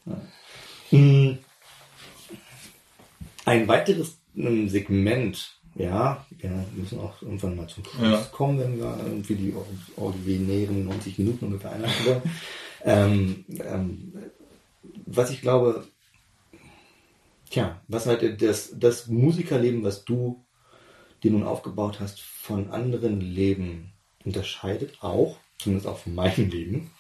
Mm. 0.91 1.32
Ein 3.44 3.68
weiteres 3.68 4.18
ähm, 4.38 4.69
Segment, 4.69 5.56
ja, 5.76 6.26
wir 6.30 6.65
müssen 6.73 6.99
auch 6.99 7.22
irgendwann 7.22 7.57
mal 7.57 7.68
zum 7.68 7.84
Schluss 7.84 8.02
Ja. 8.02 8.27
kommen, 8.31 8.60
wenn 8.60 8.80
wir 8.80 8.97
irgendwie 9.03 9.35
die 9.35 9.53
ordinären 9.97 10.85
90 10.85 11.19
Minuten 11.19 11.45
ungefähr 11.45 11.73
einhalten 11.73 12.06
wollen. 12.06 12.22
ähm, 12.84 13.45
ähm, 13.60 14.14
was 15.06 15.30
ich 15.31 15.41
glaube, 15.41 15.85
tja, 17.49 17.81
was 17.88 18.06
halt 18.06 18.41
das, 18.41 18.73
das 18.77 19.07
Musikerleben, 19.07 19.84
was 19.84 20.06
du 20.06 20.45
dir 21.23 21.31
nun 21.31 21.43
aufgebaut 21.43 21.99
hast, 21.99 22.22
von 22.22 22.69
anderen 22.69 23.19
Leben 23.19 23.91
unterscheidet, 24.23 24.97
auch, 25.02 25.38
zumindest 25.57 25.88
auch 25.88 25.97
von 25.97 26.15
meinem 26.15 26.49
Leben, 26.49 26.91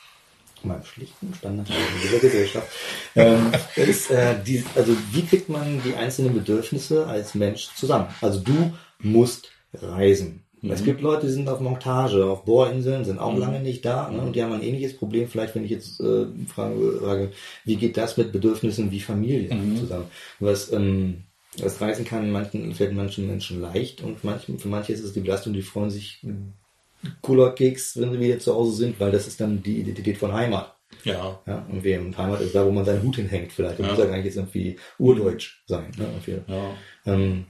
meinem 0.65 0.83
schlichten 0.83 1.33
Standardleben 1.33 1.83
in 1.95 2.01
dieser 2.01 2.19
Gesellschaft, 2.19 2.67
ähm, 3.15 3.51
ist, 3.75 4.11
äh, 4.11 4.35
die, 4.43 4.63
also 4.75 4.95
wie 5.11 5.25
kriegt 5.25 5.49
man 5.49 5.81
die 5.83 5.95
einzelnen 5.95 6.33
Bedürfnisse 6.33 7.07
als 7.07 7.35
Mensch 7.35 7.69
zusammen? 7.75 8.07
Also 8.21 8.39
du 8.39 8.73
musst 8.99 9.51
reisen. 9.73 10.41
Es 10.67 10.83
gibt 10.83 11.01
Leute, 11.01 11.27
die 11.27 11.33
sind 11.33 11.47
auf 11.47 11.59
Montage, 11.59 12.25
auf 12.25 12.45
Bohrinseln, 12.45 13.05
sind 13.05 13.19
auch 13.19 13.37
lange 13.37 13.59
nicht 13.59 13.85
da 13.85 14.09
ne? 14.09 14.19
und 14.19 14.35
die 14.35 14.43
haben 14.43 14.53
ein 14.53 14.63
ähnliches 14.63 14.97
Problem. 14.97 15.27
Vielleicht, 15.27 15.55
wenn 15.55 15.65
ich 15.65 15.71
jetzt 15.71 15.99
äh, 15.99 16.25
frage, 16.47 16.99
frage, 17.01 17.31
wie 17.65 17.75
geht 17.75 17.97
das 17.97 18.17
mit 18.17 18.31
Bedürfnissen 18.31 18.91
wie 18.91 18.99
Familie 18.99 19.49
zusammen? 19.77 20.05
Was, 20.39 20.71
ähm, 20.71 21.23
was 21.59 21.79
reisen 21.81 22.05
kann, 22.05 22.31
manchen, 22.31 22.73
fällt 22.73 22.93
manchen 22.93 23.27
Menschen 23.27 23.61
leicht 23.61 24.01
und 24.01 24.23
manchen, 24.23 24.59
für 24.59 24.67
manche 24.67 24.93
ist 24.93 25.03
es 25.03 25.13
die 25.13 25.21
Belastung, 25.21 25.53
die 25.53 25.61
freuen 25.61 25.91
sich 25.91 26.25
cooler 27.21 27.51
Keks, 27.51 27.99
wenn 27.99 28.11
sie 28.11 28.19
wieder 28.19 28.39
zu 28.39 28.53
Hause 28.53 28.77
sind, 28.77 28.99
weil 28.99 29.11
das 29.11 29.27
ist 29.27 29.39
dann 29.39 29.61
die 29.61 29.79
Identität 29.79 30.17
von 30.17 30.33
Heimat. 30.33 30.75
Ja. 31.03 31.39
Ja, 31.45 31.65
und 31.69 31.85
und 31.85 32.17
Heimat 32.17 32.41
ist 32.41 32.55
da, 32.55 32.65
wo 32.65 32.71
man 32.71 32.85
seinen 32.85 33.03
Hut 33.03 33.17
hinhängt, 33.17 33.51
vielleicht. 33.51 33.79
Das 33.79 33.87
muss 33.87 33.97
ja 33.99 34.05
gar 34.05 34.15
nicht 34.15 34.25
jetzt 34.25 34.37
irgendwie 34.37 34.77
urdeutsch 34.97 35.63
sein. 35.67 35.91
Ne? 35.97 36.07
Ja. 36.47 36.75
ähm, 37.05 37.45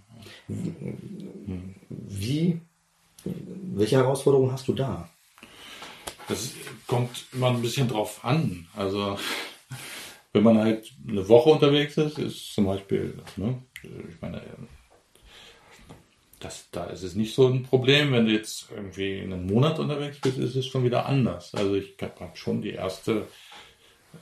wie, 1.89 2.59
welche 3.23 3.97
Herausforderungen 3.97 4.51
hast 4.51 4.67
du 4.67 4.73
da? 4.73 5.09
Das 6.27 6.51
kommt 6.87 7.25
immer 7.33 7.49
ein 7.49 7.61
bisschen 7.61 7.87
drauf 7.87 8.23
an. 8.23 8.67
Also, 8.75 9.17
wenn 10.33 10.43
man 10.43 10.57
halt 10.57 10.91
eine 11.07 11.27
Woche 11.29 11.49
unterwegs 11.49 11.97
ist, 11.97 12.17
ist 12.17 12.53
zum 12.53 12.65
Beispiel, 12.65 13.17
ne, 13.37 13.61
ich 13.83 14.21
meine, 14.21 14.41
das, 16.45 16.69
da 16.71 16.85
ist 16.85 17.01
es 17.03 17.15
nicht 17.15 17.33
so 17.33 17.47
ein 17.47 17.63
Problem. 17.63 18.11
Wenn 18.11 18.25
du 18.27 18.31
jetzt 18.31 18.69
irgendwie 18.71 19.19
einen 19.21 19.47
Monat 19.47 19.79
unterwegs 19.79 20.19
bist, 20.21 20.37
ist 20.37 20.55
es 20.55 20.67
schon 20.67 20.83
wieder 20.83 21.05
anders. 21.07 21.53
Also, 21.55 21.75
ich 21.75 21.95
habe 22.01 22.35
schon 22.35 22.61
die 22.61 22.71
erste, 22.71 23.27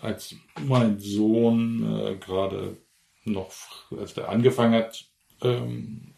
als 0.01 0.35
mein 0.65 0.99
Sohn 0.99 1.83
äh, 1.99 2.15
gerade 2.15 2.77
noch, 3.25 3.51
als 3.99 4.13
der 4.13 4.29
angefangen 4.29 4.73
hat, 4.75 5.05
ähm, 5.41 6.13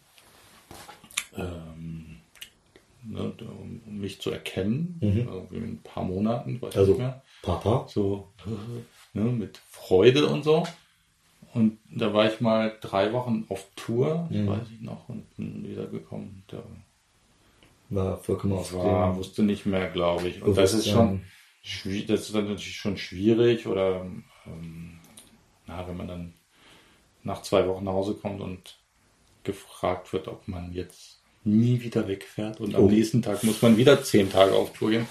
ähm, 1.36 2.16
ne, 3.02 3.32
um 3.40 3.80
um 3.86 3.98
mich 3.98 4.20
zu 4.20 4.30
erkennen, 4.30 4.98
irgendwie 5.00 5.56
in 5.56 5.64
ein 5.64 5.82
paar 5.82 6.04
Monaten, 6.04 6.60
weiß 6.60 6.70
ich 6.74 6.78
Also, 6.78 6.92
nicht 6.92 7.00
mehr, 7.00 7.22
Papa? 7.42 7.86
so 7.88 8.32
ne, 9.12 9.22
mit 9.24 9.58
Freude 9.70 10.26
und 10.26 10.44
so. 10.44 10.64
Und 11.56 11.78
da 11.90 12.12
war 12.14 12.30
ich 12.32 12.40
mal 12.40 12.76
drei 12.80 13.12
Wochen 13.12 13.44
auf 13.48 13.66
Tour, 13.76 14.28
das 14.30 14.46
weiß 14.46 14.68
ich 14.74 14.80
noch, 14.82 15.08
und 15.08 15.34
bin 15.36 15.66
wiedergekommen. 15.68 16.42
Da 16.48 16.62
War 17.90 18.18
vollkommen 18.18 18.54
auf 18.54 18.72
war, 18.74 19.16
wusste 19.16 19.42
nicht 19.42 19.64
mehr, 19.66 19.88
glaube 19.90 20.28
ich. 20.28 20.42
Und 20.42 20.56
das 20.56 20.72
ist 20.74 20.88
schon, 20.88 21.22
das 22.08 22.20
ist 22.20 22.34
dann 22.34 22.44
natürlich 22.48 22.76
schon 22.76 22.96
schwierig 22.96 23.66
oder 23.66 24.04
ähm, 24.46 24.98
na, 25.66 25.86
wenn 25.88 25.96
man 25.96 26.08
dann 26.08 26.34
nach 27.22 27.42
zwei 27.42 27.66
Wochen 27.66 27.84
nach 27.84 27.92
Hause 27.92 28.14
kommt 28.14 28.40
und 28.40 28.78
gefragt 29.44 30.12
wird, 30.12 30.28
ob 30.28 30.46
man 30.48 30.72
jetzt 30.72 31.20
nie 31.44 31.80
wieder 31.80 32.08
wegfährt 32.08 32.60
und 32.60 32.74
am 32.74 32.84
Oh. 32.84 32.90
nächsten 32.90 33.22
Tag 33.22 33.44
muss 33.44 33.62
man 33.62 33.76
wieder 33.76 34.02
zehn 34.02 34.30
Tage 34.30 34.52
auf 34.52 34.72
Tour 34.72 34.90
gehen, 34.90 35.06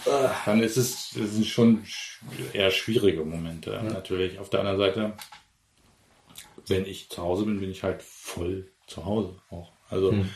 dann 0.45 0.61
ist 0.61 0.76
es, 0.76 1.11
das 1.17 1.31
sind 1.31 1.45
schon 1.45 1.84
sch- 1.85 2.19
eher 2.53 2.72
schwierige 2.72 3.23
Momente. 3.23 3.81
Natürlich. 3.84 4.38
Auf 4.39 4.49
der 4.49 4.59
anderen 4.61 4.77
Seite, 4.80 5.13
wenn 6.67 6.85
ich 6.85 7.09
zu 7.09 7.21
Hause 7.21 7.45
bin, 7.45 7.59
bin 7.59 7.71
ich 7.71 7.83
halt 7.83 8.01
voll 8.01 8.71
zu 8.87 9.05
Hause 9.05 9.35
auch. 9.49 9.71
Also 9.89 10.11
man 10.11 10.29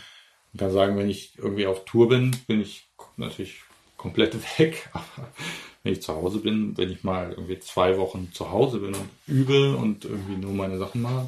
kann 0.57 0.71
sagen, 0.71 0.97
wenn 0.97 1.09
ich 1.09 1.37
irgendwie 1.37 1.67
auf 1.67 1.85
Tour 1.85 2.09
bin, 2.09 2.35
bin 2.47 2.61
ich 2.61 2.87
natürlich 3.17 3.61
komplett 3.97 4.35
weg. 4.59 4.89
Aber 4.93 5.31
wenn 5.83 5.93
ich 5.93 6.01
zu 6.01 6.13
Hause 6.13 6.39
bin, 6.39 6.77
wenn 6.77 6.91
ich 6.91 7.03
mal 7.03 7.31
irgendwie 7.31 7.59
zwei 7.59 7.97
Wochen 7.97 8.31
zu 8.33 8.51
Hause 8.51 8.79
bin 8.79 8.95
und 8.95 9.09
übe 9.27 9.75
und 9.75 10.05
irgendwie 10.05 10.37
nur 10.37 10.53
meine 10.53 10.77
Sachen 10.77 11.01
mache, 11.01 11.27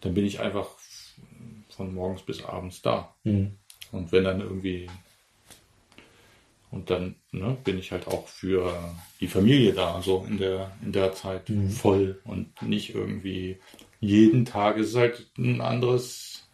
dann 0.00 0.14
bin 0.14 0.24
ich 0.24 0.40
einfach 0.40 0.68
von 1.70 1.94
morgens 1.94 2.22
bis 2.22 2.44
abends 2.44 2.82
da. 2.82 3.14
Mhm. 3.24 3.58
Und 3.92 4.12
wenn 4.12 4.24
dann 4.24 4.40
irgendwie 4.40 4.88
und 6.70 6.90
dann 6.90 7.16
ne, 7.32 7.56
bin 7.64 7.78
ich 7.78 7.92
halt 7.92 8.06
auch 8.08 8.28
für 8.28 8.74
die 9.20 9.26
Familie 9.26 9.72
da, 9.72 10.02
so 10.02 10.26
in 10.28 10.38
der, 10.38 10.72
in 10.82 10.92
der 10.92 11.14
Zeit 11.14 11.50
voll 11.70 12.20
und 12.24 12.60
nicht 12.60 12.94
irgendwie 12.94 13.58
jeden 14.00 14.44
Tag. 14.44 14.78
Es 14.78 14.88
ist 14.90 14.96
halt 14.96 15.26
ein 15.38 15.60
anderes, 15.60 16.48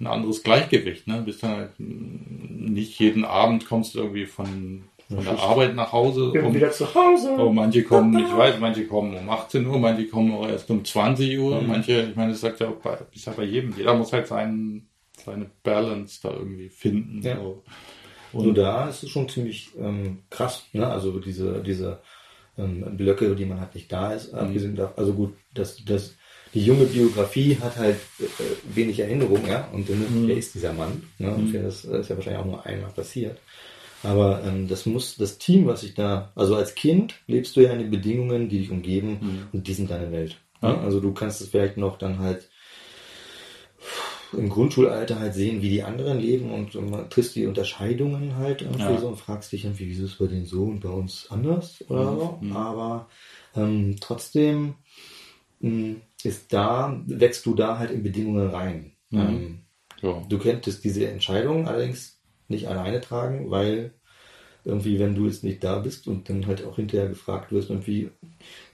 ein 0.00 0.06
anderes 0.06 0.42
Gleichgewicht. 0.42 1.06
Ne? 1.06 1.22
Bist 1.24 1.42
dann 1.42 1.56
halt 1.56 1.70
nicht 1.78 2.98
jeden 2.98 3.24
Abend 3.24 3.66
kommst 3.66 3.94
du 3.94 4.00
irgendwie 4.00 4.26
von, 4.26 4.84
von 5.08 5.24
der 5.24 5.38
Arbeit 5.38 5.74
nach 5.74 5.92
Hause. 5.92 6.32
um, 6.32 6.54
wieder 6.54 6.70
zu 6.72 6.92
Hause. 6.94 7.36
Oh, 7.38 7.50
manche 7.52 7.84
kommen, 7.84 8.18
ich 8.18 8.36
weiß, 8.36 8.58
manche 8.58 8.86
kommen 8.86 9.16
um 9.16 9.28
18 9.30 9.66
Uhr, 9.66 9.78
manche 9.78 10.06
kommen 10.08 10.32
auch 10.34 10.48
erst 10.48 10.70
um 10.70 10.84
20 10.84 11.38
Uhr, 11.38 11.60
manche, 11.62 12.08
ich 12.10 12.16
meine, 12.16 12.32
das 12.32 12.40
sagt 12.40 12.60
ja 12.60 12.68
auch 12.68 12.76
bei, 12.76 12.98
ist 13.12 13.26
ja 13.26 13.32
bei 13.36 13.44
jedem. 13.44 13.74
Jeder 13.76 13.94
muss 13.94 14.12
halt 14.12 14.26
seinen, 14.26 14.88
seine 15.24 15.46
Balance 15.62 16.20
da 16.22 16.30
irgendwie 16.32 16.68
finden. 16.70 17.22
Ja. 17.22 17.36
So. 17.36 17.62
Und 18.32 18.44
nur 18.46 18.54
da 18.54 18.88
ist 18.88 19.04
es 19.04 19.10
schon 19.10 19.28
ziemlich 19.28 19.70
ähm, 19.78 20.18
krass, 20.28 20.64
ne? 20.72 20.88
Also 20.88 21.20
diese, 21.20 21.62
diese 21.62 22.00
ähm, 22.58 22.96
Blöcke, 22.96 23.36
die 23.36 23.44
man 23.44 23.60
halt 23.60 23.76
nicht 23.76 23.92
da 23.92 24.12
ist, 24.12 24.32
Mhm. 24.32 24.38
abgesehen 24.40 24.74
davon, 24.74 24.98
also 24.98 25.12
gut, 25.12 25.34
das, 25.52 25.84
das, 25.84 26.16
die 26.54 26.64
junge 26.64 26.84
Biografie 26.84 27.58
hat 27.60 27.76
halt 27.76 27.96
äh, 28.20 28.24
wenig 28.74 29.00
Erinnerung, 29.00 29.44
ja, 29.46 29.68
und 29.72 29.88
dann, 29.88 29.98
Mhm. 30.00 30.28
wer 30.28 30.36
ist 30.36 30.54
dieser 30.54 30.72
Mann? 30.72 31.02
Ne? 31.18 31.34
Und 31.34 31.52
das 31.52 31.84
ist 31.84 32.08
ja 32.08 32.16
wahrscheinlich 32.16 32.40
auch 32.42 32.46
nur 32.46 32.64
einmal 32.64 32.90
passiert. 32.90 33.38
Aber 34.02 34.42
ähm, 34.44 34.68
das 34.68 34.86
muss, 34.86 35.16
das 35.16 35.38
Team, 35.38 35.66
was 35.66 35.82
ich 35.82 35.94
da, 35.94 36.30
also 36.34 36.54
als 36.56 36.74
Kind 36.74 37.14
lebst 37.26 37.56
du 37.56 37.60
ja 37.62 37.72
in 37.72 37.78
den 37.78 37.90
Bedingungen, 37.90 38.48
die 38.48 38.58
dich 38.58 38.70
umgeben 38.70 39.48
und 39.52 39.66
die 39.66 39.72
sind 39.74 39.90
deine 39.90 40.12
Welt. 40.12 40.36
Ne? 40.60 40.68
Mhm. 40.74 40.78
Also 40.80 41.00
du 41.00 41.12
kannst 41.12 41.40
es 41.40 41.48
vielleicht 41.48 41.76
noch 41.78 41.96
dann 41.98 42.18
halt 42.18 42.48
im 44.32 44.48
Grundschulalter 44.48 45.18
halt 45.20 45.34
sehen, 45.34 45.62
wie 45.62 45.68
die 45.68 45.82
anderen 45.82 46.18
leben 46.18 46.50
und 46.50 46.74
man 46.90 47.08
triffst 47.08 47.36
die 47.36 47.46
Unterscheidungen 47.46 48.36
halt 48.36 48.62
irgendwie 48.62 48.82
Ja. 48.92 48.98
so 48.98 49.08
und 49.08 49.16
fragst 49.16 49.52
dich 49.52 49.64
irgendwie, 49.64 49.88
wieso 49.88 50.04
ist 50.04 50.12
es 50.12 50.18
bei 50.18 50.26
denen 50.26 50.46
so 50.46 50.64
und 50.64 50.80
bei 50.80 50.88
uns 50.88 51.28
anders 51.30 51.84
oder 51.88 52.16
so. 52.16 52.40
Aber 52.52 53.08
ähm, 53.56 53.96
trotzdem 54.00 54.74
ist 56.22 56.52
da, 56.52 57.02
wächst 57.06 57.44
du 57.46 57.54
da 57.54 57.78
halt 57.78 57.90
in 57.90 58.02
Bedingungen 58.02 58.48
rein. 58.50 58.92
Ähm, 59.12 59.60
Ja. 60.02 60.22
du 60.28 60.38
könntest 60.38 60.84
diese 60.84 61.06
Entscheidung 61.08 61.66
allerdings 61.68 62.20
nicht 62.48 62.68
alleine 62.68 63.00
tragen, 63.00 63.50
weil 63.50 63.94
irgendwie, 64.64 64.98
wenn 64.98 65.14
du 65.14 65.26
jetzt 65.26 65.44
nicht 65.44 65.62
da 65.62 65.78
bist 65.78 66.08
und 66.08 66.28
dann 66.28 66.46
halt 66.46 66.64
auch 66.64 66.76
hinterher 66.76 67.08
gefragt 67.08 67.52
wirst, 67.52 67.70
irgendwie, 67.70 68.10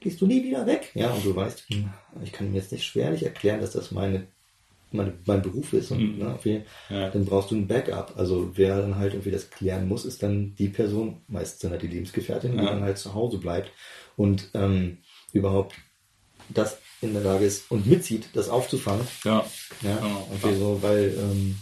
gehst 0.01 0.21
du 0.21 0.27
nie 0.27 0.43
wieder 0.45 0.67
weg? 0.67 0.91
Ja, 0.95 1.13
und 1.13 1.25
du 1.25 1.35
weißt, 1.35 1.69
hm, 1.69 1.91
ich 2.23 2.33
kann 2.33 2.51
mir 2.51 2.59
jetzt 2.59 2.73
nicht 2.73 2.85
schwerlich 2.85 3.25
erklären, 3.25 3.61
dass 3.61 3.73
das 3.73 3.91
meine, 3.91 4.29
meine 4.93 5.13
mein 5.27 5.43
Beruf 5.43 5.73
ist 5.73 5.91
und 5.91 6.19
ne, 6.19 6.35
okay, 6.35 6.65
Ja. 6.89 7.11
dann 7.11 7.25
brauchst 7.25 7.51
du 7.51 7.57
ein 7.57 7.67
Backup. 7.67 8.15
Also 8.17 8.57
wer 8.57 8.81
dann 8.81 8.97
halt 8.97 9.15
irgendwie 9.15 9.33
das 9.33 9.51
klären 9.51 9.89
muss, 9.89 10.05
ist 10.05 10.23
dann 10.23 10.55
die 10.55 10.69
Person, 10.69 11.23
meistens 11.29 11.61
dann 11.61 11.73
halt 11.73 11.83
die 11.83 11.89
Lebensgefährtin, 11.89 12.53
die 12.53 12.59
Ja. 12.59 12.71
dann 12.71 12.83
halt 12.83 12.99
zu 12.99 13.15
Hause 13.15 13.39
bleibt 13.39 13.71
und 14.17 14.51
ähm, 14.55 14.99
überhaupt 15.33 15.75
das 16.51 16.79
in 17.01 17.13
der 17.15 17.23
Lage 17.23 17.47
ist 17.47 17.71
und 17.71 17.87
mitzieht, 17.87 18.29
das 18.35 18.49
aufzufangen. 18.49 19.07
Ja. 19.25 19.45
Ja, 19.83 19.97
Genau. 19.97 20.29
irgendwie 20.31 20.59
so, 20.59 20.83
weil 20.83 21.15
ähm, 21.19 21.59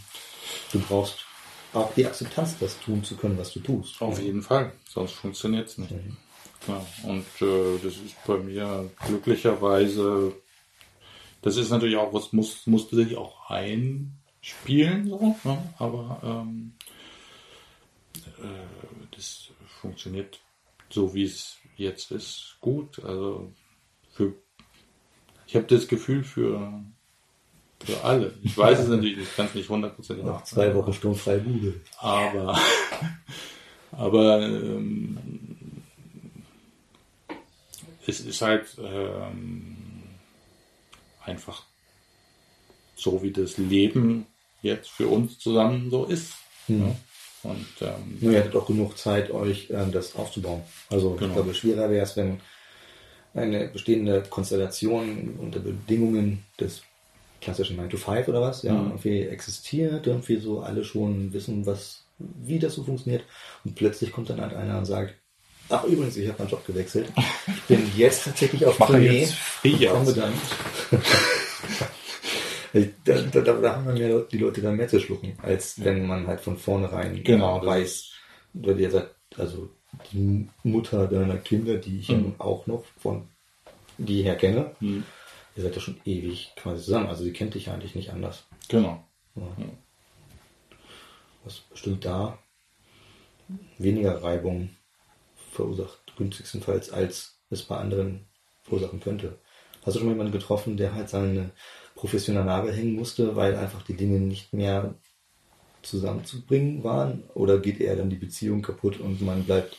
du 0.71 0.79
brauchst 0.79 1.25
auch 1.73 1.93
die 1.93 2.05
Akzeptanz, 2.05 2.57
das 2.59 2.79
tun 2.79 3.03
zu 3.03 3.15
können, 3.15 3.37
was 3.37 3.53
du 3.53 3.59
tust. 3.59 4.01
Auf 4.01 4.19
jeden 4.19 4.41
Fall, 4.41 4.73
sonst 4.89 5.13
funktioniert 5.13 5.67
es 5.69 5.77
nicht. 5.77 5.91
Ja, 6.67 6.85
und 7.03 7.25
äh, 7.41 7.77
das 7.81 7.93
ist 7.93 8.15
bei 8.25 8.37
mir 8.37 8.89
glücklicherweise, 9.05 10.33
das 11.41 11.55
ist 11.55 11.69
natürlich 11.69 11.95
auch, 11.95 12.11
was 12.13 12.33
muss, 12.33 12.67
musste 12.67 12.95
sich 12.97 13.15
auch 13.15 13.49
einspielen, 13.49 15.07
so, 15.07 15.35
ne? 15.43 15.73
aber 15.77 16.19
ähm, 16.23 16.73
äh, 18.39 19.07
das 19.15 19.49
funktioniert 19.79 20.39
so, 20.89 21.13
wie 21.13 21.23
es 21.23 21.57
jetzt 21.77 22.11
ist, 22.11 22.57
gut. 22.59 23.03
Also 23.03 23.53
für, 24.11 24.33
ich 25.49 25.55
habe 25.55 25.65
das 25.65 25.87
Gefühl 25.87 26.23
für, 26.23 26.71
für 27.83 28.03
alle. 28.03 28.35
Ich 28.43 28.55
weiß 28.55 28.77
es 28.81 28.87
natürlich, 28.87 29.17
ich 29.17 29.35
kann 29.35 29.47
es 29.47 29.55
nicht 29.55 29.67
hundertprozentig 29.67 30.23
Nach 30.23 30.43
zwei 30.43 30.75
Wochen 30.75 30.93
sturmfrei 30.93 31.39
Google. 31.39 31.81
aber, 31.97 32.59
aber 33.91 34.41
ähm, 34.45 35.17
es 38.05 38.19
ist 38.19 38.41
halt 38.43 38.67
ähm, 38.79 39.75
einfach 41.25 41.63
so 42.95 43.23
wie 43.23 43.31
das 43.31 43.57
Leben 43.57 44.27
jetzt 44.61 44.89
für 44.91 45.07
uns 45.07 45.39
zusammen 45.39 45.89
so 45.89 46.05
ist. 46.05 46.33
Mhm. 46.67 46.81
Ja. 46.81 46.95
Und 47.41 47.65
ähm, 47.81 48.17
Nur 48.19 48.33
ihr 48.33 48.39
hattet 48.41 48.55
auch 48.55 48.67
genug 48.67 48.97
Zeit, 48.99 49.31
euch 49.31 49.69
ähm, 49.71 49.91
das 49.91 50.15
aufzubauen. 50.15 50.61
Also 50.89 51.13
ich 51.15 51.21
Genau. 51.21 51.33
glaube, 51.35 51.55
schwieriger 51.55 51.89
wäre 51.89 52.03
es, 52.03 52.15
wenn 52.17 52.39
eine 53.33 53.67
bestehende 53.67 54.23
Konstellation 54.29 55.35
unter 55.39 55.59
Bedingungen 55.59 56.43
des 56.59 56.81
klassischen 57.41 57.77
9 57.77 57.89
to 57.89 57.97
5 57.97 58.27
oder 58.27 58.41
was, 58.41 58.63
ja, 58.63 58.73
Mhm. 58.73 58.89
irgendwie 58.91 59.21
existiert, 59.21 60.07
irgendwie 60.07 60.37
so 60.37 60.61
alle 60.61 60.83
schon 60.83 61.31
wissen, 61.31 61.65
was, 61.65 62.03
wie 62.17 62.59
das 62.59 62.75
so 62.75 62.83
funktioniert. 62.83 63.23
Und 63.63 63.75
plötzlich 63.75 64.11
kommt 64.11 64.29
dann 64.29 64.41
halt 64.41 64.53
einer 64.53 64.77
und 64.79 64.85
sagt, 64.85 65.15
ach 65.69 65.83
übrigens, 65.85 66.17
ich 66.17 66.27
habe 66.27 66.39
meinen 66.39 66.49
Job 66.51 66.65
gewechselt. 66.65 67.11
Ich 67.47 67.61
bin 67.63 67.89
jetzt 67.97 68.25
tatsächlich 68.25 68.65
auf 68.65 68.77
Tournee. 68.77 69.25
Free 69.25 69.87
Komme 69.87 70.13
dann. 70.13 70.33
da, 73.05 73.41
da, 73.41 73.53
da, 73.53 73.75
haben 73.75 73.95
Leute, 73.95 74.27
die 74.31 74.37
Leute 74.37 74.61
dann 74.61 74.75
mehr 74.75 74.87
zu 74.87 74.99
schlucken, 74.99 75.37
als 75.41 75.83
wenn 75.83 76.05
man 76.05 76.27
halt 76.27 76.41
von 76.41 76.57
vornherein 76.57 77.23
Genau, 77.23 77.65
weiß, 77.65 78.11
weil 78.53 78.79
ihr 78.79 78.91
seid, 78.91 79.09
also 79.37 79.69
die 80.11 80.47
Mutter 80.63 81.07
deiner 81.07 81.37
Kinder, 81.37 81.77
die 81.77 81.99
ich 81.99 82.07
ja 82.09 82.15
Mhm. 82.15 82.21
nun 82.23 82.35
auch 82.39 82.67
noch 82.67 82.83
von 82.97 83.27
die 83.97 84.23
her 84.23 84.35
kenne, 84.37 84.75
Hm, 84.79 85.03
ihr 85.55 85.63
seid 85.63 85.75
ja 85.75 85.81
schon 85.81 85.99
ewig 86.05 86.53
quasi 86.55 86.83
zusammen, 86.83 87.07
also 87.07 87.23
sie 87.23 87.33
kennt 87.33 87.53
dich 87.55 87.65
ja 87.65 87.73
eigentlich 87.73 87.95
nicht 87.95 88.11
anders. 88.11 88.45
genau. 88.67 89.03
Was 91.43 91.59
bestimmt 91.61 92.03
da 92.05 92.37
weniger 93.77 94.21
Reibung 94.21 94.69
verursacht, 95.51 96.13
günstigstenfalls, 96.17 96.91
als 96.91 97.39
es 97.49 97.63
bei 97.63 97.77
anderen 97.77 98.27
verursachen 98.63 98.99
könnte. 98.99 99.39
Hast 99.83 99.95
du 99.95 99.99
schon 99.99 100.07
mal 100.07 100.13
jemanden 100.13 100.33
getroffen, 100.33 100.77
der 100.77 100.93
halt 100.93 101.09
seine 101.09 101.51
professionelle 101.95 102.45
Nagel 102.45 102.73
hängen 102.73 102.95
musste, 102.95 103.35
weil 103.35 103.55
einfach 103.55 103.81
die 103.83 103.95
Dinge 103.95 104.19
nicht 104.19 104.53
mehr 104.53 104.95
zusammenzubringen 105.81 106.83
waren? 106.83 107.23
Oder 107.33 107.59
geht 107.59 107.79
eher 107.79 107.95
dann 107.95 108.09
die 108.09 108.17
Beziehung 108.17 108.61
kaputt 108.61 108.99
und 108.99 109.21
man 109.21 109.43
bleibt 109.43 109.77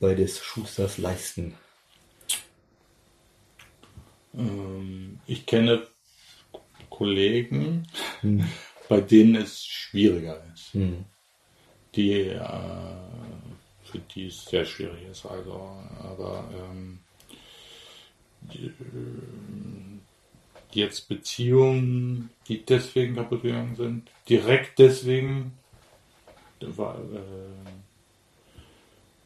bei 0.00 0.14
des 0.14 0.42
Schusters 0.42 0.98
Leisten? 0.98 1.54
Ähm, 4.34 5.20
ich 5.26 5.46
kenne 5.46 5.86
Kollegen, 6.90 7.86
Hm. 8.20 8.44
bei 8.88 9.00
denen 9.00 9.36
es 9.36 9.64
schwieriger 9.64 10.42
ist. 10.54 10.72
Hm. 10.74 11.04
Die, 11.94 12.20
äh, 12.28 12.40
für 13.84 13.98
die 14.14 14.26
es 14.26 14.44
sehr 14.44 14.64
schwierig 14.64 15.06
ist. 15.10 15.26
Also, 15.26 15.52
aber 16.00 16.48
ähm, 16.54 17.00
die, 18.42 18.66
äh, 18.66 19.95
jetzt 20.76 21.08
Beziehungen, 21.08 22.30
die 22.48 22.64
deswegen 22.64 23.16
kaputt 23.16 23.42
gegangen 23.42 23.74
sind, 23.76 24.10
direkt 24.28 24.78
deswegen, 24.78 25.52
äh, 26.60 26.66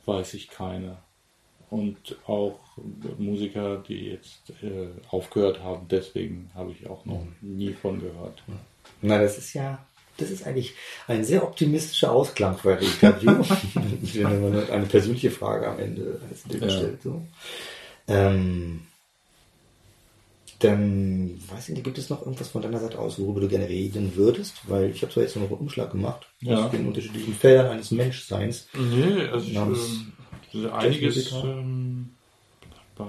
weiß 0.07 0.35
ich 0.35 0.49
keine. 0.49 0.99
Und 1.69 2.17
auch 2.27 2.59
Musiker, 3.19 3.77
die 3.87 4.07
jetzt 4.07 4.51
äh, 4.63 4.89
aufgehört 5.11 5.61
haben, 5.63 5.87
deswegen 5.89 6.51
habe 6.55 6.73
ich 6.73 6.89
auch 6.89 7.05
noch 7.05 7.25
nie 7.41 7.73
von 7.73 8.01
gehört. 8.01 8.43
Na, 9.03 9.19
das 9.19 9.39
ist 9.39 9.55
ja, 9.55 9.87
das 10.17 10.31
ist 10.31 10.47
eigentlich 10.47 10.75
ein 11.07 11.25
sehr 11.25 11.45
optimistischer 11.45 12.11
Ausklang 12.11 12.59
für 12.59 12.77
ein 12.77 12.83
Interview. 12.83 13.45
Wenn 14.15 14.53
man 14.53 14.71
eine 14.71 14.87
persönliche 14.87 15.31
Frage 15.31 15.69
am 15.69 15.79
Ende 15.79 16.21
als 16.29 16.43
Ja. 16.61 16.71
stellt. 16.71 17.03
So. 17.03 17.23
Ähm, 18.09 18.83
dann, 20.61 21.41
weiß 21.51 21.69
ich 21.69 21.75
nicht, 21.75 21.85
gibt 21.85 21.99
es 21.99 22.11
noch 22.11 22.21
irgendwas 22.23 22.49
von 22.49 22.63
deiner 22.63 22.79
Seite 22.81 22.99
aus, 22.99 23.19
worüber 23.19 23.41
du 23.41 23.49
gerne 23.49 23.69
reden 23.69 24.15
würdest? 24.15 24.57
Weil 24.69 24.91
ich 24.91 25.03
habe 25.03 25.13
zwar 25.13 25.23
jetzt 25.23 25.37
noch 25.37 25.43
einen 25.43 25.53
Umschlag 25.53 25.91
gemacht 25.91 26.27
Ja. 26.41 26.65
aus 26.67 26.71
den 26.71 26.87
unterschiedlichen 26.87 27.35
Feldern 27.35 27.67
eines 27.67 27.91
Menschseins. 27.91 28.69
Nee, 28.75 29.25
also 29.33 29.51
Namens 29.51 30.05
ähm, 30.55 30.71
einiges 30.73 31.33
ähm, 31.33 32.11
bei 32.97 33.05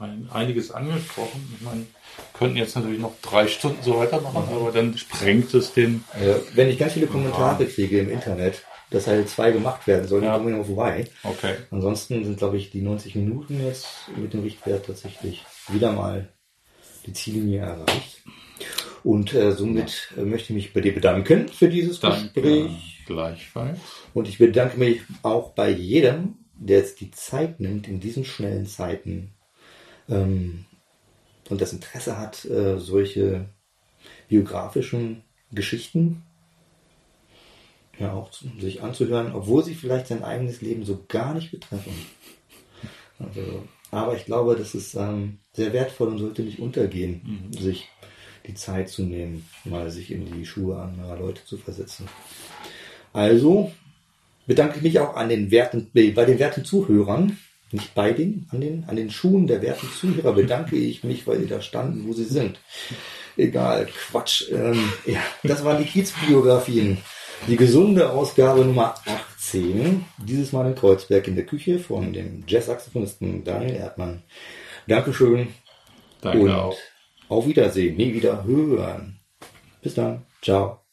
ein, 0.00 0.28
einiges 0.32 0.70
angesprochen. 0.72 1.54
Ich 1.56 1.64
meine, 1.64 1.86
könnten 2.32 2.56
jetzt 2.56 2.74
natürlich 2.74 3.00
noch 3.00 3.12
drei 3.22 3.46
Stunden 3.46 3.82
so 3.82 3.96
weitermachen, 3.98 4.48
aber 4.52 4.72
dann 4.72 4.98
sprengt 4.98 5.54
es 5.54 5.72
den. 5.72 6.04
Äh, 6.20 6.34
wenn 6.54 6.68
ich 6.68 6.78
ganz 6.78 6.94
viele 6.94 7.06
Kommentare 7.06 7.64
kriege 7.66 8.00
im 8.00 8.10
Internet, 8.10 8.62
dass 8.90 9.06
halt 9.06 9.28
zwei 9.28 9.52
gemacht 9.52 9.86
werden 9.86 10.06
sollen, 10.08 10.24
Ja. 10.24 10.32
dann 10.32 10.40
kommen 10.42 10.52
wir 10.54 10.58
noch 10.58 10.66
vorbei. 10.66 11.06
Okay. 11.22 11.54
Ansonsten 11.70 12.24
sind, 12.24 12.38
glaube 12.38 12.56
ich, 12.56 12.70
die 12.70 12.82
90 12.82 13.14
Minuten 13.14 13.64
jetzt 13.64 13.86
mit 14.16 14.32
dem 14.34 14.42
Richtwert 14.42 14.86
tatsächlich 14.86 15.44
wieder 15.68 15.92
mal 15.92 16.28
die 17.06 17.12
Ziellinie 17.12 17.60
erreicht. 17.60 18.22
Und 19.02 19.34
äh, 19.34 19.52
somit 19.52 20.12
äh, 20.16 20.22
möchte 20.22 20.52
ich 20.52 20.56
mich 20.56 20.72
bei 20.72 20.80
dir 20.80 20.94
bedanken 20.94 21.48
für 21.48 21.68
dieses 21.68 22.00
Danke. 22.00 22.40
Gespräch. 22.40 23.02
Gleichfalls. 23.06 23.78
Und 24.14 24.28
ich 24.28 24.38
bedanke 24.38 24.78
mich 24.78 25.02
auch 25.22 25.50
bei 25.50 25.68
jedem, 25.68 26.36
der 26.54 26.78
jetzt 26.78 27.00
die 27.00 27.10
Zeit 27.10 27.60
nimmt, 27.60 27.86
in 27.86 28.00
diesen 28.00 28.24
schnellen 28.24 28.66
Zeiten 28.66 29.34
ähm, 30.08 30.64
und 31.50 31.60
das 31.60 31.72
Interesse 31.72 32.18
hat, 32.18 32.44
äh, 32.46 32.78
solche 32.78 33.50
biografischen 34.28 35.22
Geschichten 35.52 36.22
ja 37.98 38.12
auch 38.12 38.32
sich 38.32 38.82
anzuhören, 38.82 39.32
obwohl 39.32 39.62
sie 39.64 39.74
vielleicht 39.74 40.08
sein 40.08 40.24
eigenes 40.24 40.60
Leben 40.60 40.84
so 40.84 41.04
gar 41.08 41.34
nicht 41.34 41.50
betreffen. 41.50 41.92
Also, 43.18 43.64
aber 43.94 44.16
ich 44.16 44.24
glaube, 44.24 44.56
das 44.56 44.74
ist 44.74 44.94
ähm, 44.94 45.38
sehr 45.52 45.72
wertvoll 45.72 46.08
und 46.08 46.18
sollte 46.18 46.42
nicht 46.42 46.58
untergehen, 46.58 47.50
sich 47.58 47.88
die 48.46 48.54
Zeit 48.54 48.88
zu 48.88 49.02
nehmen, 49.02 49.48
mal 49.64 49.90
sich 49.90 50.10
in 50.10 50.26
die 50.26 50.44
Schuhe 50.44 50.76
anderer 50.76 51.18
Leute 51.18 51.44
zu 51.44 51.56
versetzen. 51.56 52.08
Also 53.12 53.72
bedanke 54.46 54.76
ich 54.76 54.82
mich 54.82 55.00
auch 55.00 55.16
an 55.16 55.28
den 55.28 55.50
werten, 55.50 55.90
bei 55.92 56.24
den 56.24 56.38
werten 56.38 56.64
Zuhörern, 56.64 57.38
nicht 57.70 57.94
bei 57.94 58.12
den, 58.12 58.46
an 58.50 58.60
den, 58.60 58.84
an 58.86 58.96
den 58.96 59.10
Schuhen 59.10 59.46
der 59.46 59.62
werten 59.62 59.88
Zuhörer 59.98 60.32
bedanke 60.32 60.76
ich 60.76 61.02
mich, 61.04 61.26
weil 61.26 61.40
sie 61.40 61.46
da 61.46 61.60
standen, 61.60 62.06
wo 62.06 62.12
sie 62.12 62.24
sind. 62.24 62.60
Egal, 63.36 63.86
Quatsch. 63.86 64.44
Ähm, 64.52 64.92
ja, 65.06 65.20
das 65.42 65.64
waren 65.64 65.82
die 65.82 65.88
Kiezbiografien. 65.88 66.98
Die 67.48 67.56
gesunde 67.56 68.10
Ausgabe 68.10 68.64
Nummer 68.64 68.94
18. 69.44 70.04
Dieses 70.18 70.52
Mal 70.52 70.66
in 70.68 70.74
Kreuzberg 70.74 71.28
in 71.28 71.36
der 71.36 71.46
Küche 71.46 71.78
von 71.78 72.12
dem 72.12 72.44
Jazz-Saxophonisten 72.46 73.44
Daniel 73.44 73.76
Erdmann. 73.76 74.22
Dankeschön 74.88 75.48
Danke 76.20 76.40
und 76.40 76.50
auch. 76.50 76.76
auf 77.28 77.46
Wiedersehen. 77.46 77.96
Nie 77.96 78.14
wieder 78.14 78.44
hören. 78.44 79.20
Bis 79.82 79.94
dann. 79.94 80.24
Ciao. 80.40 80.83